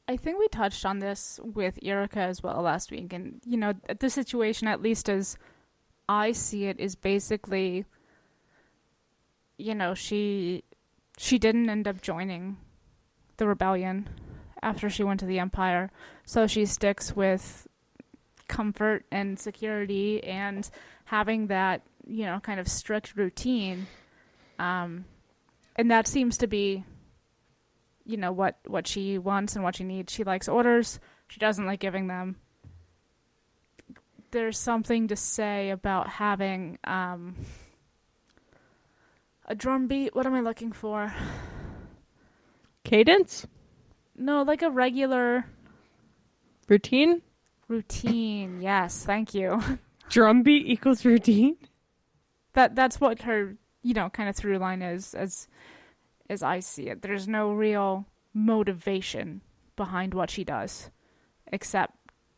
I 0.08 0.18
think 0.18 0.40
we 0.40 0.48
touched 0.50 0.86
on 0.86 1.00
this 1.00 1.40
with 1.42 1.80
Yrica 1.82 2.18
as 2.18 2.44
well 2.44 2.62
last 2.62 2.92
week, 2.92 3.14
and 3.14 3.40
you 3.46 3.58
know 3.58 3.74
the 4.00 4.10
situation, 4.10 4.68
at 4.68 4.82
least 4.82 5.08
as 5.08 5.38
I 6.10 6.34
see 6.34 6.66
it, 6.66 6.80
is 6.80 6.96
basically, 6.96 7.86
you 9.58 9.74
know, 9.74 9.94
she 9.94 10.64
she 11.18 11.40
didn't 11.40 11.70
end 11.70 11.88
up 11.88 12.02
joining 12.02 12.58
the 13.38 13.48
rebellion 13.48 14.10
after 14.62 14.90
she 14.90 15.04
went 15.04 15.20
to 15.22 15.26
the 15.26 15.40
Empire, 15.40 15.92
so 16.26 16.46
she 16.46 16.66
sticks 16.66 17.16
with 17.16 17.68
comfort 18.48 19.06
and 19.12 19.40
security 19.40 20.22
and 20.26 20.70
having 21.06 21.48
that 21.48 21.82
you 22.08 22.26
know 22.26 22.40
kind 22.40 22.60
of 22.60 22.68
strict 22.68 23.16
routine 23.16 23.88
um 24.60 25.06
and 25.76 25.90
that 25.92 26.08
seems 26.08 26.38
to 26.38 26.48
be 26.48 26.84
you 28.06 28.18
know 28.18 28.32
what 28.32 28.58
what 28.68 28.88
she 28.88 29.18
wants 29.18 29.56
and 29.56 29.64
what 29.64 29.76
she 29.76 29.84
needs. 29.84 30.12
She 30.12 30.24
likes 30.24 30.50
orders. 30.50 31.00
She 31.28 31.40
doesn't 31.40 31.66
like 31.66 31.80
giving 31.80 32.08
them. 32.08 32.36
There's 34.32 34.58
something 34.58 35.08
to 35.10 35.16
say 35.16 35.70
about 35.70 36.10
having 36.10 36.78
um 36.84 37.36
a 39.48 39.56
drum 39.56 39.88
beat 39.88 40.16
what 40.16 40.26
am 40.26 40.34
i 40.34 40.42
looking 40.42 40.72
for? 40.72 41.14
Cadence? 42.84 43.46
no 44.18 44.42
like 44.44 44.62
a 44.62 44.70
regular 44.70 45.46
Routine? 46.68 47.22
routine. 47.68 48.62
Yes 48.62 49.06
thank 49.06 49.34
you. 49.34 49.62
Drum 50.10 50.44
beat 50.44 50.68
equals 50.68 51.06
routine. 51.06 51.56
That 52.54 52.76
that's 52.76 53.00
what 53.00 53.22
her 53.24 53.56
you 53.82 53.94
know 53.94 54.10
kind 54.10 54.30
of 54.30 54.36
through 54.36 54.58
line 54.58 54.82
is 54.82 55.14
as 55.14 55.48
as 56.30 56.44
I 56.44 56.60
see 56.60 56.90
it. 56.90 57.02
There's 57.02 57.28
no 57.28 57.52
real 57.52 58.06
motivation 58.34 59.42
behind 59.76 60.14
what 60.14 60.30
she 60.30 60.44
does 60.44 60.90
except 61.48 61.96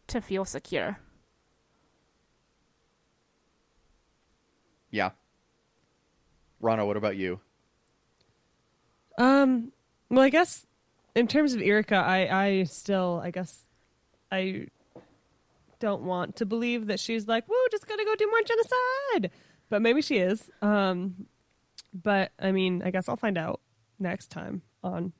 to 0.08 0.22
feel 0.22 0.46
secure. 0.46 0.98
Yeah. 4.90 5.12
Rana, 6.60 6.86
what 6.86 6.98
about 6.98 7.18
you? 7.18 7.40
Um. 9.18 9.72
Well, 10.10 10.22
I 10.22 10.30
guess 10.30 10.66
in 11.16 11.28
terms 11.28 11.54
of 11.54 11.62
Yrica, 11.62 11.98
I 11.98 12.28
I 12.28 12.64
still 12.64 13.22
I 13.24 13.32
guess 13.32 13.68
I 14.32 14.68
don't 15.80 16.04
want 16.04 16.36
to 16.38 16.46
believe 16.46 16.88
that 16.88 17.00
she's 17.00 17.28
like, 17.28 17.46
"Whoa, 17.48 17.68
just 17.72 17.88
gotta 17.88 18.06
go 18.06 18.16
do 18.16 18.28
more 18.28 18.42
genocide," 18.42 19.32
but 19.70 19.82
maybe 19.82 20.02
she 20.02 20.18
is. 20.18 20.50
Um. 20.62 21.28
But 21.94 22.32
I 22.40 22.52
mean, 22.52 22.82
I 22.84 22.90
guess 22.92 23.08
I'll 23.08 23.18
find 23.18 23.38
out 23.38 23.62
next 24.00 24.32
time 24.32 24.64
on 24.84 25.14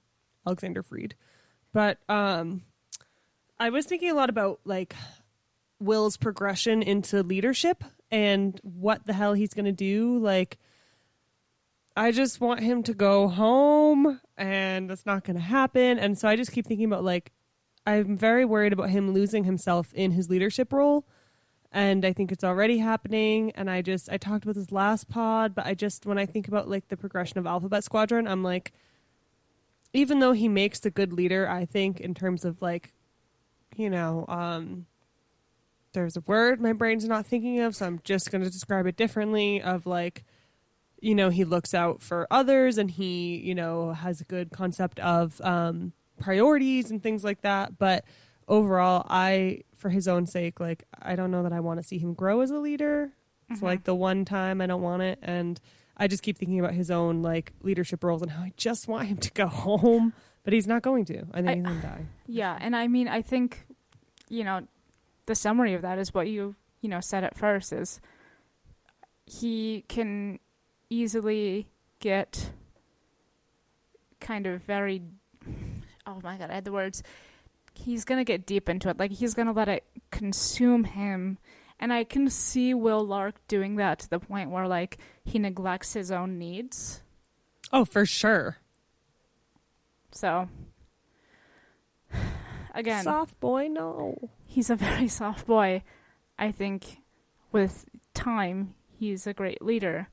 Alexander 0.46 0.82
Freed. 0.82 1.16
But 1.72 2.00
um, 2.10 2.64
I 3.60 3.70
was 3.70 3.86
thinking 3.86 4.10
a 4.10 4.16
lot 4.16 4.30
about 4.30 4.60
like 4.66 4.96
Wyl's 5.80 6.18
progression 6.18 6.82
into 6.82 7.22
leadership 7.22 7.84
and 8.10 8.60
what 8.64 9.06
the 9.06 9.14
hell 9.14 9.34
he's 9.34 9.54
gonna 9.54 9.72
do. 9.72 10.18
Like, 10.18 10.58
I 11.96 12.12
just 12.12 12.42
want 12.42 12.62
him 12.62 12.82
to 12.84 12.94
go 12.94 13.28
home, 13.28 14.20
and 14.36 14.90
that's 14.90 15.06
not 15.06 15.24
going 15.24 15.36
to 15.36 15.42
happen. 15.42 16.00
And 16.00 16.18
so 16.18 16.28
I 16.28 16.36
just 16.36 16.52
keep 16.52 16.66
thinking 16.66 16.86
about 16.86 17.04
like, 17.04 17.32
I'm 17.86 18.18
very 18.18 18.46
worried 18.46 18.74
about 18.74 18.90
him 18.90 19.14
losing 19.14 19.44
himself 19.44 19.94
in 19.94 20.12
his 20.12 20.30
leadership 20.30 20.74
role. 20.74 21.06
And 21.74 22.06
I 22.06 22.14
think 22.14 22.32
it's 22.32 22.44
already 22.44 22.78
happening. 22.78 23.52
And 23.56 23.70
I 23.70 23.82
just, 23.82 24.10
I 24.12 24.18
talked 24.18 24.44
about 24.44 24.56
this 24.56 24.72
last 24.72 25.10
pod, 25.10 25.56
but 25.56 25.66
I 25.66 25.74
just, 25.74 26.06
when 26.06 26.20
I 26.20 26.26
think 26.26 26.48
about 26.48 26.70
like 26.70 26.88
the 26.88 26.98
progression 26.98 27.40
of 27.40 27.48
Alphabet 27.48 27.84
Squadron, 27.84 28.28
I'm 28.28 28.44
like, 28.44 28.72
even 29.92 30.20
though 30.20 30.34
he 30.34 30.48
makes 30.48 30.80
the 30.80 30.92
good 30.92 31.12
leader, 31.12 31.50
I 31.50 31.66
think 31.66 32.00
in 32.00 32.14
terms 32.14 32.46
of 32.46 32.62
like, 32.62 32.94
you 33.76 33.90
know, 33.90 34.26
um, 34.28 34.86
there's 35.94 36.18
a 36.18 36.22
word 36.22 36.60
my 36.62 36.74
brain's 36.74 37.08
not 37.08 37.26
thinking 37.26 37.60
of, 37.60 37.76
so 37.76 37.86
I'm 37.86 38.00
just 38.04 38.30
to 38.30 38.40
describe 38.40 38.86
it 38.88 38.96
differently. 38.96 39.62
Of 39.62 39.86
like, 39.86 40.24
you 41.00 41.16
know, 41.16 41.30
he 41.30 41.44
looks 41.44 41.74
out 41.74 42.02
for 42.02 42.28
others 42.32 42.78
and 42.78 42.90
he, 42.90 43.38
you 43.38 43.56
know, 43.56 43.94
has 43.94 44.22
a 44.22 44.26
good 44.26 44.52
concept 44.52 45.00
of 45.00 45.40
um, 45.42 45.94
priorities 46.20 46.92
and 46.92 47.02
things 47.02 47.24
like 47.24 47.42
that. 47.42 47.78
But 47.78 48.06
overall, 48.48 49.06
I, 49.10 49.62
for 49.84 49.90
his 49.90 50.08
own 50.08 50.26
sake, 50.26 50.60
like, 50.60 50.86
I 51.02 51.16
don't 51.16 51.30
know 51.30 51.44
that 51.44 51.54
I 51.54 51.60
want 51.60 51.80
to 51.80 51.84
see 51.88 52.00
him 52.00 52.16
grow 52.16 52.42
as 52.42 52.50
a 52.50 52.58
leader. 52.58 53.12
It's 53.50 53.58
mm-hmm. 53.58 53.66
like 53.66 53.84
the 53.84 53.94
one 53.94 54.26
time 54.26 54.62
I 54.62 54.66
don't 54.66 54.82
want 54.82 55.04
it. 55.04 55.20
And 55.22 55.60
I 55.98 56.08
just 56.08 56.24
keep 56.24 56.38
thinking 56.38 56.60
about 56.60 56.74
his 56.74 56.90
own, 56.90 57.22
like, 57.22 57.52
leadership 57.62 58.04
roles 58.04 58.22
and 58.22 58.32
how 58.32 58.44
I 58.44 58.54
just 58.58 58.88
want 58.88 59.10
him 59.10 59.18
to 59.18 59.32
go 59.32 59.46
home. 59.46 60.14
But 60.44 60.54
he's 60.54 60.68
not 60.68 60.82
going 60.82 61.06
to. 61.06 61.26
I 61.34 61.42
think 61.42 61.68
I- 61.68 61.70
he's 61.70 61.82
to 61.82 61.88
die. 61.88 62.06
Yeah, 62.26 62.58
and 62.60 62.76
I 62.76 62.88
mean, 62.88 63.08
I 63.08 63.22
think, 63.22 63.68
you 64.30 64.44
know, 64.44 64.68
the 65.26 65.36
summary 65.36 65.74
of 65.74 65.84
that 65.84 66.00
is 66.00 66.14
what 66.14 66.28
you, 66.28 66.56
you 66.82 66.90
know, 66.90 67.00
said 67.00 67.24
at 67.24 67.38
first 67.38 67.72
is 67.72 68.02
he 69.26 69.86
can 69.88 70.40
easily 70.90 71.68
get 72.00 72.52
kind 74.20 74.48
of 74.48 74.62
very 74.64 75.02
oh 76.06 76.20
my 76.24 76.38
god, 76.38 76.50
I 76.50 76.56
had 76.56 76.66
the 76.66 76.72
words. 76.72 77.04
He's 77.74 78.06
going 78.06 78.20
to 78.20 78.24
get 78.24 78.46
deep 78.46 78.70
into 78.70 78.90
it. 78.90 78.98
Like 78.98 79.12
he's 79.12 79.34
going 79.34 79.48
to 79.48 79.52
let 79.54 79.68
it 79.68 79.84
consume 80.12 80.84
him. 80.86 81.38
And 81.80 81.92
I 81.92 82.04
can 82.04 82.30
see 82.30 82.74
Wyl 82.74 83.06
Lark 83.06 83.36
doing 83.48 83.76
that 83.76 84.00
to 84.00 84.10
the 84.10 84.20
point 84.20 84.52
where 84.52 84.68
like 84.68 84.98
he 85.26 85.40
neglects 85.40 85.94
his 85.94 86.12
own 86.12 86.38
needs. 86.38 87.02
Oh, 87.72 87.84
for 87.86 88.06
sure. 88.06 88.58
So 90.12 90.48
again, 92.76 93.04
Soft 93.04 93.40
boy, 93.40 93.68
no. 93.68 94.30
he's 94.46 94.70
a 94.70 94.76
very 94.78 95.08
soft 95.08 95.46
boy. 95.48 95.84
I 96.38 96.52
think 96.52 97.00
with 97.52 97.86
time, 98.14 98.76
he's 98.98 99.28
a 99.28 99.34
great 99.34 99.62
leader. 99.62 100.08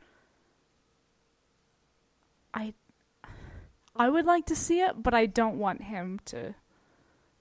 I 2.52 2.74
I 3.94 4.08
would 4.08 4.24
like 4.24 4.46
to 4.46 4.56
see 4.56 4.80
it, 4.80 5.02
but 5.02 5.14
I 5.14 5.26
don't 5.26 5.58
want 5.58 5.82
him 5.82 6.20
to 6.26 6.54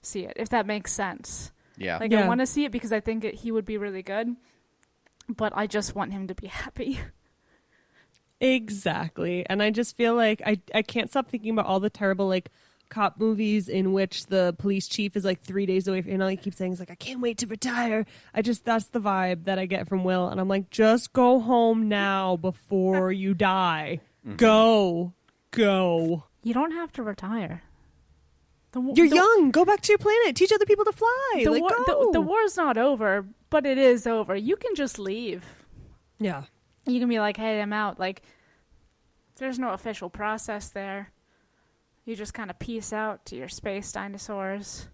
see 0.02 0.24
it. 0.24 0.34
If 0.36 0.50
that 0.50 0.66
makes 0.66 0.92
sense. 0.92 1.52
Yeah. 1.76 1.98
Like 1.98 2.12
I 2.12 2.28
want 2.28 2.40
to 2.40 2.46
see 2.46 2.64
it 2.64 2.72
because 2.72 2.92
I 2.92 3.00
think 3.00 3.24
it, 3.24 3.34
he 3.34 3.50
would 3.50 3.64
be 3.64 3.78
really 3.78 4.02
good, 4.02 4.36
but 5.28 5.52
I 5.56 5.66
just 5.66 5.94
want 5.94 6.12
him 6.12 6.26
to 6.28 6.34
be 6.34 6.46
happy. 6.48 7.00
Exactly. 8.40 9.44
And 9.48 9.62
I 9.62 9.70
just 9.70 9.96
feel 9.96 10.14
like 10.14 10.42
I 10.44 10.60
I 10.74 10.82
can't 10.82 11.10
stop 11.10 11.28
thinking 11.28 11.50
about 11.52 11.66
all 11.66 11.80
the 11.80 11.90
terrible 11.90 12.28
like 12.28 12.50
cop 12.90 13.18
movies 13.18 13.68
in 13.68 13.92
which 13.92 14.26
the 14.26 14.54
police 14.58 14.88
chief 14.88 15.16
is 15.16 15.24
like 15.24 15.42
three 15.42 15.64
days 15.64 15.86
away 15.88 16.02
from, 16.02 16.12
and 16.12 16.22
all 16.22 16.28
he 16.28 16.36
keeps 16.36 16.56
saying 16.56 16.72
is 16.72 16.80
like, 16.80 16.90
I 16.90 16.96
can't 16.96 17.20
wait 17.20 17.38
to 17.38 17.46
retire. 17.46 18.04
I 18.34 18.42
just 18.42 18.64
that's 18.64 18.86
the 18.86 19.00
vibe 19.00 19.44
that 19.44 19.58
I 19.58 19.66
get 19.66 19.88
from 19.88 20.04
Wyl 20.04 20.28
and 20.28 20.40
I'm 20.40 20.48
like, 20.48 20.70
just 20.70 21.12
go 21.12 21.40
home 21.40 21.88
now 21.88 22.36
before 22.36 23.12
you 23.12 23.32
die. 23.32 24.00
Mm-hmm. 24.26 24.36
Go. 24.36 25.14
Go. 25.50 26.24
You 26.42 26.54
don't 26.54 26.72
have 26.72 26.92
to 26.92 27.02
retire. 27.02 27.62
The, 28.72 28.78
w- 28.80 28.94
You're 28.96 29.08
the- 29.08 29.16
young. 29.16 29.50
Go 29.50 29.64
back 29.64 29.80
to 29.82 29.92
your 29.92 29.98
planet. 29.98 30.36
Teach 30.36 30.52
other 30.52 30.64
people 30.64 30.84
to 30.84 30.92
fly. 30.92 31.40
The, 31.44 31.50
like, 31.50 31.62
war, 31.62 31.70
go. 31.86 32.06
the, 32.06 32.12
the 32.12 32.20
war's 32.20 32.56
not 32.56 32.76
over, 32.78 33.26
but 33.50 33.66
it 33.66 33.78
is 33.78 34.06
over. 34.06 34.36
You 34.36 34.56
can 34.56 34.74
just 34.74 34.98
leave. 34.98 35.44
Yeah. 36.18 36.44
you 36.86 37.00
can 37.00 37.08
be 37.08 37.18
like, 37.18 37.36
hey, 37.36 37.60
I'm 37.60 37.72
out. 37.72 37.98
Like, 37.98 38.22
there's 39.36 39.58
no 39.58 39.70
official 39.70 40.10
process 40.10 40.68
there. 40.68 41.10
You 42.04 42.14
just 42.14 42.34
kind 42.34 42.50
of 42.50 42.58
peace 42.58 42.92
out 42.92 43.24
to 43.26 43.36
your 43.36 43.48
space 43.48 43.90
dinosaurs 43.92 44.86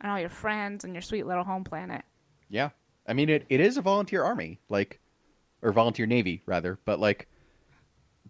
and 0.00 0.10
all 0.10 0.18
your 0.18 0.28
friends 0.28 0.84
and 0.84 0.92
your 0.94 1.02
sweet 1.02 1.26
little 1.26 1.44
home 1.44 1.64
planet. 1.64 2.02
Yeah. 2.48 2.70
I 3.06 3.12
mean, 3.12 3.28
it, 3.28 3.44
it 3.48 3.60
is 3.60 3.76
a 3.76 3.82
volunteer 3.82 4.22
army, 4.24 4.60
like, 4.68 5.00
or 5.62 5.72
volunteer 5.72 6.06
navy, 6.06 6.42
rather, 6.46 6.78
but, 6.84 6.98
like, 7.00 7.28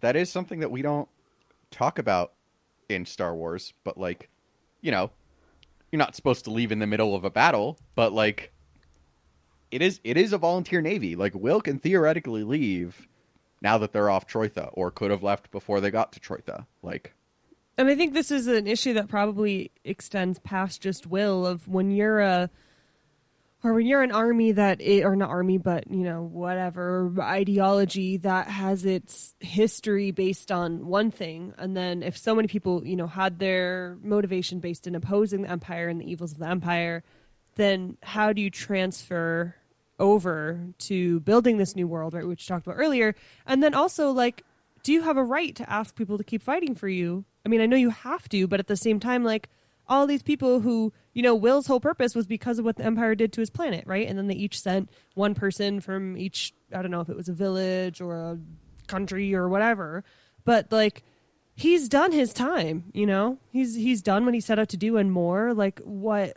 that 0.00 0.16
is 0.16 0.30
something 0.30 0.60
that 0.60 0.70
we 0.70 0.82
don't 0.82 1.08
talk 1.70 1.98
about 1.98 2.32
in 2.88 3.06
Star 3.06 3.34
Wars, 3.34 3.72
but, 3.84 3.96
like, 3.98 4.28
you 4.84 4.90
know, 4.90 5.10
you're 5.90 5.98
not 5.98 6.14
supposed 6.14 6.44
to 6.44 6.50
leave 6.50 6.70
in 6.70 6.78
the 6.78 6.86
middle 6.86 7.14
of 7.14 7.24
a 7.24 7.30
battle, 7.30 7.78
but, 7.94 8.12
like, 8.12 8.52
it 9.70 9.80
is 9.80 9.98
it 10.04 10.16
is 10.16 10.32
a 10.32 10.38
volunteer 10.38 10.82
navy. 10.82 11.16
Like, 11.16 11.34
Wyl 11.34 11.62
can 11.62 11.78
theoretically 11.78 12.44
leave 12.44 13.08
now 13.62 13.78
that 13.78 13.92
they're 13.92 14.10
off 14.10 14.26
Troithe, 14.26 14.68
or 14.74 14.90
could 14.90 15.10
have 15.10 15.22
left 15.22 15.50
before 15.50 15.80
they 15.80 15.90
got 15.90 16.12
to 16.12 16.20
Troithe. 16.20 16.66
Like, 16.82 17.14
And 17.78 17.88
I 17.88 17.94
think 17.94 18.12
this 18.12 18.30
is 18.30 18.46
an 18.46 18.66
issue 18.66 18.92
that 18.92 19.08
probably 19.08 19.70
extends 19.84 20.38
past 20.38 20.82
just 20.82 21.06
Wyl 21.06 21.46
of 21.46 21.66
when 21.66 21.90
you're 21.90 22.20
a 22.20 22.50
or 23.64 23.74
when 23.74 23.86
you're 23.86 24.02
an 24.02 24.12
army 24.12 24.52
that 24.52 24.80
i 24.80 25.02
or 25.02 25.16
not 25.16 25.30
army 25.30 25.58
but 25.58 25.90
you 25.90 26.04
know 26.04 26.22
whatever 26.22 27.12
ideology 27.18 28.18
that 28.18 28.46
has 28.46 28.84
its 28.84 29.34
history 29.40 30.12
based 30.12 30.52
on 30.52 30.86
one 30.86 31.10
thing 31.10 31.52
and 31.58 31.76
then 31.76 32.02
if 32.02 32.16
so 32.16 32.34
many 32.34 32.46
people 32.46 32.86
you 32.86 32.94
know 32.94 33.08
had 33.08 33.40
their 33.40 33.98
motivation 34.02 34.60
based 34.60 34.86
in 34.86 34.94
opposing 34.94 35.42
the 35.42 35.50
empire 35.50 35.88
and 35.88 36.00
the 36.00 36.08
evils 36.08 36.32
of 36.32 36.38
the 36.38 36.48
empire 36.48 37.02
then 37.56 37.96
how 38.02 38.32
do 38.32 38.40
you 38.40 38.50
transfer 38.50 39.54
over 39.98 40.60
to 40.78 41.20
building 41.20 41.56
this 41.56 41.76
new 41.76 41.86
world 41.86 42.14
right 42.14 42.26
which 42.26 42.42
we 42.42 42.46
talked 42.46 42.66
about 42.66 42.78
earlier? 42.78 43.14
And 43.46 43.62
then 43.62 43.74
also 43.74 44.10
like 44.10 44.44
do 44.82 44.92
you 44.92 45.02
have 45.02 45.16
a 45.16 45.24
right 45.24 45.54
to 45.56 45.70
ask 45.70 45.96
people 45.96 46.18
to 46.18 46.24
keep 46.24 46.42
fighting 46.42 46.74
for 46.74 46.88
you? 46.88 47.24
I 47.44 47.48
mean 47.48 47.60
i 47.60 47.66
know 47.66 47.76
you 47.76 47.90
have 47.90 48.28
to 48.30 48.46
but 48.46 48.60
at 48.60 48.66
the 48.66 48.76
same 48.76 49.00
time 49.00 49.24
like 49.24 49.48
all 49.88 50.06
these 50.06 50.22
people 50.22 50.60
who 50.60 50.92
you 51.12 51.22
know 51.22 51.34
Wyl's 51.34 51.66
whole 51.66 51.80
purpose 51.80 52.14
was 52.14 52.26
because 52.26 52.58
of 52.58 52.64
what 52.64 52.76
the 52.76 52.84
empire 52.84 53.14
did 53.14 53.32
to 53.34 53.40
his 53.40 53.50
planet 53.50 53.84
right 53.86 54.06
and 54.08 54.18
then 54.18 54.26
they 54.28 54.34
each 54.34 54.60
sent 54.60 54.90
one 55.14 55.34
person 55.34 55.80
from 55.80 56.16
each 56.16 56.52
i 56.74 56.80
don't 56.82 56.90
know 56.90 57.00
if 57.00 57.08
it 57.08 57.16
was 57.16 57.28
a 57.28 57.32
village 57.34 58.00
or 58.00 58.16
a 58.16 58.38
country 58.86 59.34
or 59.34 59.48
whatever 59.48 60.04
but 60.44 60.70
like 60.70 61.02
he's 61.54 61.88
done 61.88 62.12
his 62.12 62.32
time 62.32 62.84
you 62.92 63.06
know 63.06 63.38
he's 63.50 63.74
he's 63.74 64.02
done 64.02 64.24
what 64.24 64.34
he 64.34 64.40
set 64.40 64.58
out 64.58 64.68
to 64.70 64.76
do 64.76 64.96
and 64.96 65.12
more 65.12 65.54
like 65.54 65.78
what 65.80 66.36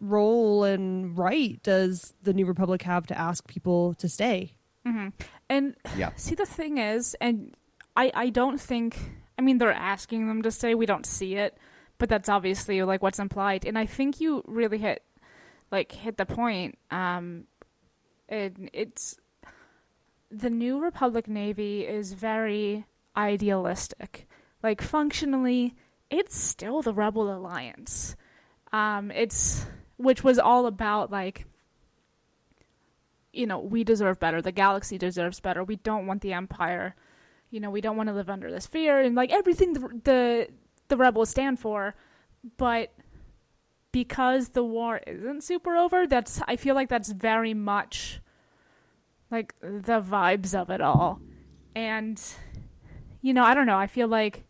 role 0.00 0.64
and 0.64 1.16
right 1.16 1.62
does 1.62 2.12
the 2.22 2.34
New 2.34 2.44
Republic 2.46 2.82
have 2.82 3.06
to 3.06 3.18
ask 3.18 3.46
people 3.46 3.94
to 3.94 4.08
stay? 4.08 4.52
Mm-hmm. 4.86 5.08
And 5.48 5.74
Yeah. 5.96 6.10
see, 6.16 6.34
the 6.34 6.44
thing 6.46 6.76
is, 6.78 7.16
and 7.20 7.54
I, 7.96 8.12
I 8.14 8.28
don't 8.28 8.60
think, 8.60 8.98
I 9.38 9.42
mean, 9.42 9.56
they're 9.58 9.72
asking 9.72 10.28
them 10.28 10.42
to 10.42 10.50
stay. 10.50 10.74
We 10.74 10.86
don't 10.86 11.06
see 11.06 11.36
it, 11.36 11.56
but 11.98 12.08
that's 12.08 12.28
obviously 12.28 12.82
like 12.82 13.02
what's 13.02 13.18
implied. 13.18 13.64
And 13.64 13.78
I 13.78 13.86
think 13.86 14.20
you 14.20 14.42
really 14.46 14.78
hit, 14.78 15.02
like, 15.70 15.92
hit 15.92 16.16
the 16.16 16.26
point. 16.26 16.78
Um, 16.90 17.44
and 18.28 18.70
it's 18.72 19.18
the 20.30 20.50
New 20.50 20.80
Republic 20.80 21.28
Navy 21.28 21.86
is 21.86 22.12
very 22.12 22.86
idealistic. 23.16 24.28
Like, 24.62 24.82
functionally, 24.82 25.74
it's 26.10 26.36
still 26.36 26.82
the 26.82 26.94
Rebel 26.94 27.34
Alliance. 27.34 28.16
Um, 28.72 29.10
it's 29.10 29.66
which 29.96 30.22
was 30.22 30.38
all 30.38 30.66
about 30.66 31.10
like 31.10 31.46
you 33.36 33.46
know, 33.46 33.58
we 33.58 33.84
deserve 33.84 34.18
better. 34.18 34.40
The 34.40 34.50
galaxy 34.50 34.96
deserves 34.96 35.40
better. 35.40 35.62
We 35.62 35.76
don't 35.76 36.06
want 36.06 36.22
the 36.22 36.32
empire. 36.32 36.96
You 37.50 37.60
know, 37.60 37.70
we 37.70 37.82
don't 37.82 37.96
want 37.96 38.08
to 38.08 38.14
live 38.14 38.30
under 38.30 38.50
this 38.50 38.66
fear 38.66 38.98
and 38.98 39.14
like 39.14 39.30
everything 39.30 39.74
the 39.74 39.80
the, 40.02 40.48
the 40.88 40.96
rebels 40.96 41.30
stand 41.30 41.58
for. 41.58 41.94
But 42.56 42.92
because 43.92 44.50
the 44.50 44.64
war 44.64 45.00
isn't 45.06 45.42
super 45.42 45.76
over, 45.76 46.06
that's 46.06 46.40
I 46.46 46.56
feel 46.56 46.74
like 46.74 46.88
that's 46.88 47.10
very 47.10 47.54
much 47.54 48.20
like 49.30 49.54
the 49.60 50.00
vibes 50.00 50.54
of 50.54 50.70
it 50.70 50.80
all. 50.80 51.20
And 51.74 52.20
you 53.22 53.34
know, 53.34 53.42
I 53.42 53.54
don't 53.54 53.66
know. 53.66 53.78
I 53.78 53.86
feel 53.86 54.08
like 54.08 54.44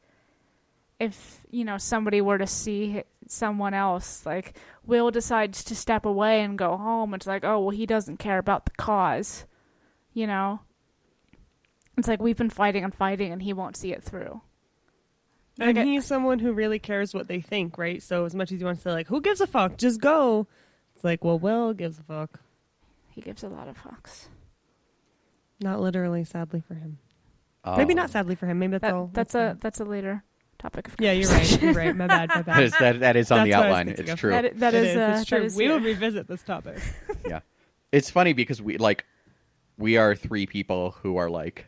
if, 0.98 1.40
you 1.50 1.64
know, 1.64 1.78
somebody 1.78 2.20
were 2.20 2.38
to 2.38 2.46
see 2.46 3.02
someone 3.28 3.74
else 3.74 4.24
like 4.24 4.56
Wyl 4.84 5.10
decides 5.10 5.64
to 5.64 5.74
step 5.74 6.06
away 6.06 6.42
and 6.42 6.58
go 6.58 6.76
home. 6.76 7.14
It's 7.14 7.26
like, 7.26 7.44
oh, 7.44 7.60
well, 7.60 7.70
he 7.70 7.86
doesn't 7.86 8.18
care 8.18 8.38
about 8.38 8.64
the 8.64 8.72
cause. 8.72 9.46
You 10.12 10.26
know? 10.26 10.60
It's 11.96 12.08
like 12.08 12.20
we've 12.20 12.36
been 12.36 12.50
fighting 12.50 12.84
and 12.84 12.94
fighting 12.94 13.32
and 13.32 13.42
he 13.42 13.52
won't 13.52 13.76
see 13.76 13.92
it 13.92 14.02
through. 14.02 14.42
And 15.58 15.76
Like, 15.76 15.84
I- 15.84 15.84
he's 15.88 16.04
someone 16.04 16.38
who 16.38 16.52
really 16.52 16.78
cares 16.78 17.14
what 17.14 17.28
they 17.28 17.40
think, 17.40 17.78
right? 17.78 18.02
So 18.02 18.24
as 18.24 18.34
much 18.34 18.52
as 18.52 18.60
you 18.60 18.66
want 18.66 18.78
to 18.78 18.82
say 18.82 18.90
like, 18.92 19.06
"Who 19.08 19.20
gives 19.20 19.40
a 19.40 19.46
fuck? 19.46 19.78
Just 19.78 20.00
go," 20.00 20.46
it's 20.94 21.04
like, 21.04 21.24
well, 21.24 21.38
Wyl 21.38 21.72
gives 21.74 21.98
a 21.98 22.02
fuck. 22.02 22.40
He 23.10 23.20
gives 23.22 23.42
a 23.42 23.48
lot 23.48 23.66
of 23.68 23.78
fucks. 23.78 24.28
Not 25.60 25.80
literally, 25.80 26.24
sadly 26.24 26.60
for 26.60 26.74
him. 26.74 26.98
Maybe 27.64 27.94
Um, 27.94 27.96
not 27.96 28.10
sadly 28.10 28.34
for 28.34 28.46
him. 28.46 28.58
Maybe 28.58 28.72
that's 28.72 28.82
That, 28.82 28.94
all. 28.94 29.10
that's 29.12 29.34
all. 29.34 29.42
a 29.42 29.54
that's 29.60 29.80
a 29.80 29.84
later 29.84 30.22
topic 30.58 30.88
of 30.88 30.94
Yeah, 31.00 31.12
you're 31.12 31.30
right. 31.30 31.62
You're 31.62 31.72
right. 31.72 31.96
My 31.96 32.06
bad. 32.06 32.28
My 32.28 32.42
bad. 32.42 32.44
That 32.56 32.62
is, 32.62 32.72
that, 32.78 33.00
that 33.00 33.16
is 33.16 33.30
on 33.32 33.38
That's 33.38 33.50
the 33.50 33.56
what 33.56 33.64
I 33.66 33.68
was 33.68 33.78
outline. 33.78 33.88
It's 33.88 34.10
of. 34.10 34.18
true. 34.20 34.30
That, 34.30 34.58
that 34.60 34.74
It 34.74 34.84
is, 34.84 34.96
uh, 34.96 35.00
It's 35.00 35.18
that 35.30 35.36
true. 35.36 35.44
is 35.46 35.56
we 35.56 35.68
will 35.68 35.78
here. 35.78 35.88
revisit 35.88 36.28
this 36.28 36.42
topic. 36.42 36.78
yeah 37.26 37.40
it's 37.92 38.10
funny 38.10 38.32
because 38.34 38.60
we 38.60 38.76
like 38.78 39.04
we 39.78 39.96
are 39.96 40.14
three 40.14 40.46
people 40.46 40.90
who 41.02 41.16
are 41.16 41.30
like 41.30 41.66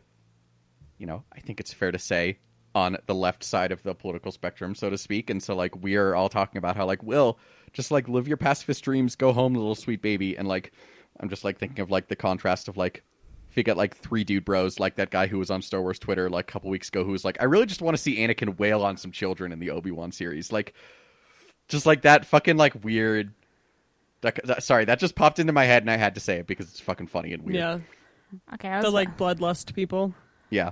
you 0.97 1.05
know 1.07 1.23
i 1.33 1.39
think 1.39 1.59
it's 1.59 1.73
fair 1.73 1.91
to 1.91 1.97
say 1.99 2.37
on 2.79 2.97
the 3.05 3.15
left 3.15 3.43
side 3.43 3.71
of 3.71 3.81
the 3.83 3.93
political 3.93 4.31
spectrum 4.31 4.73
so 4.75 4.89
to 4.89 4.97
speak 4.97 5.29
and 5.29 5.41
so 5.43 5.55
like 5.55 5.73
we 5.83 5.95
are 5.95 6.15
all 6.15 6.29
talking 6.29 6.57
about 6.57 6.75
how 6.77 6.85
like 6.85 7.03
Wyl 7.03 7.37
just 7.73 7.91
like 7.91 8.07
live 8.07 8.27
your 8.27 8.37
pacifist 8.37 8.83
dreams 8.83 9.15
go 9.15 9.33
home 9.33 9.53
little 9.53 9.75
sweet 9.75 10.01
baby 10.01 10.37
and 10.37 10.47
like 10.47 10.71
i'm 11.19 11.29
just 11.29 11.43
like 11.43 11.57
thinking 11.59 11.79
of 11.81 11.91
like 11.91 12.07
the 12.07 12.15
contrast 12.15 12.67
of 12.67 12.77
like 12.77 13.03
if 13.49 13.57
you 13.57 13.63
get 13.63 13.77
like 13.77 13.95
three 13.95 14.23
dude 14.23 14.45
bros 14.45 14.79
like 14.79 14.95
that 14.95 15.11
guy 15.11 15.27
who 15.27 15.37
was 15.39 15.51
on 15.51 15.61
star 15.61 15.81
wars 15.81 15.99
twitter 15.99 16.29
like 16.29 16.49
a 16.49 16.51
couple 16.51 16.69
weeks 16.69 16.87
ago 16.87 17.03
who 17.03 17.11
was 17.11 17.23
like 17.25 17.37
i 17.41 17.43
really 17.45 17.65
just 17.65 17.81
want 17.81 17.95
to 17.95 18.01
see 18.01 18.17
anakin 18.17 18.57
wail 18.57 18.83
on 18.83 18.97
some 18.97 19.11
children 19.11 19.51
in 19.51 19.59
the 19.59 19.69
obi-wan 19.69 20.11
series 20.11 20.51
like 20.51 20.73
just 21.67 21.85
like 21.85 22.01
that 22.01 22.25
fucking 22.25 22.57
like 22.57 22.83
weird 22.83 23.31
that, 24.21 24.39
that- 24.45 24.63
sorry, 24.63 24.85
that 24.85 24.99
just 24.99 25.15
popped 25.15 25.39
into 25.39 25.53
my 25.53 25.63
head 25.65 25.83
and 25.83 25.89
I 25.89 25.95
had 25.97 26.15
to 26.15 26.19
say 26.19 26.39
it 26.39 26.47
because 26.47 26.67
it's 26.69 26.79
fucking 26.81 27.07
funny 27.07 27.31
and 27.33 27.43
weird. 27.43 27.55
yeah, 27.55 27.79
Okay, 28.55 28.67
I 28.67 28.77
was 28.77 28.85
the 28.85 28.91
like 28.91 29.17
bloodlust 29.17 29.73
people. 29.73 30.13
Yeah. 30.49 30.71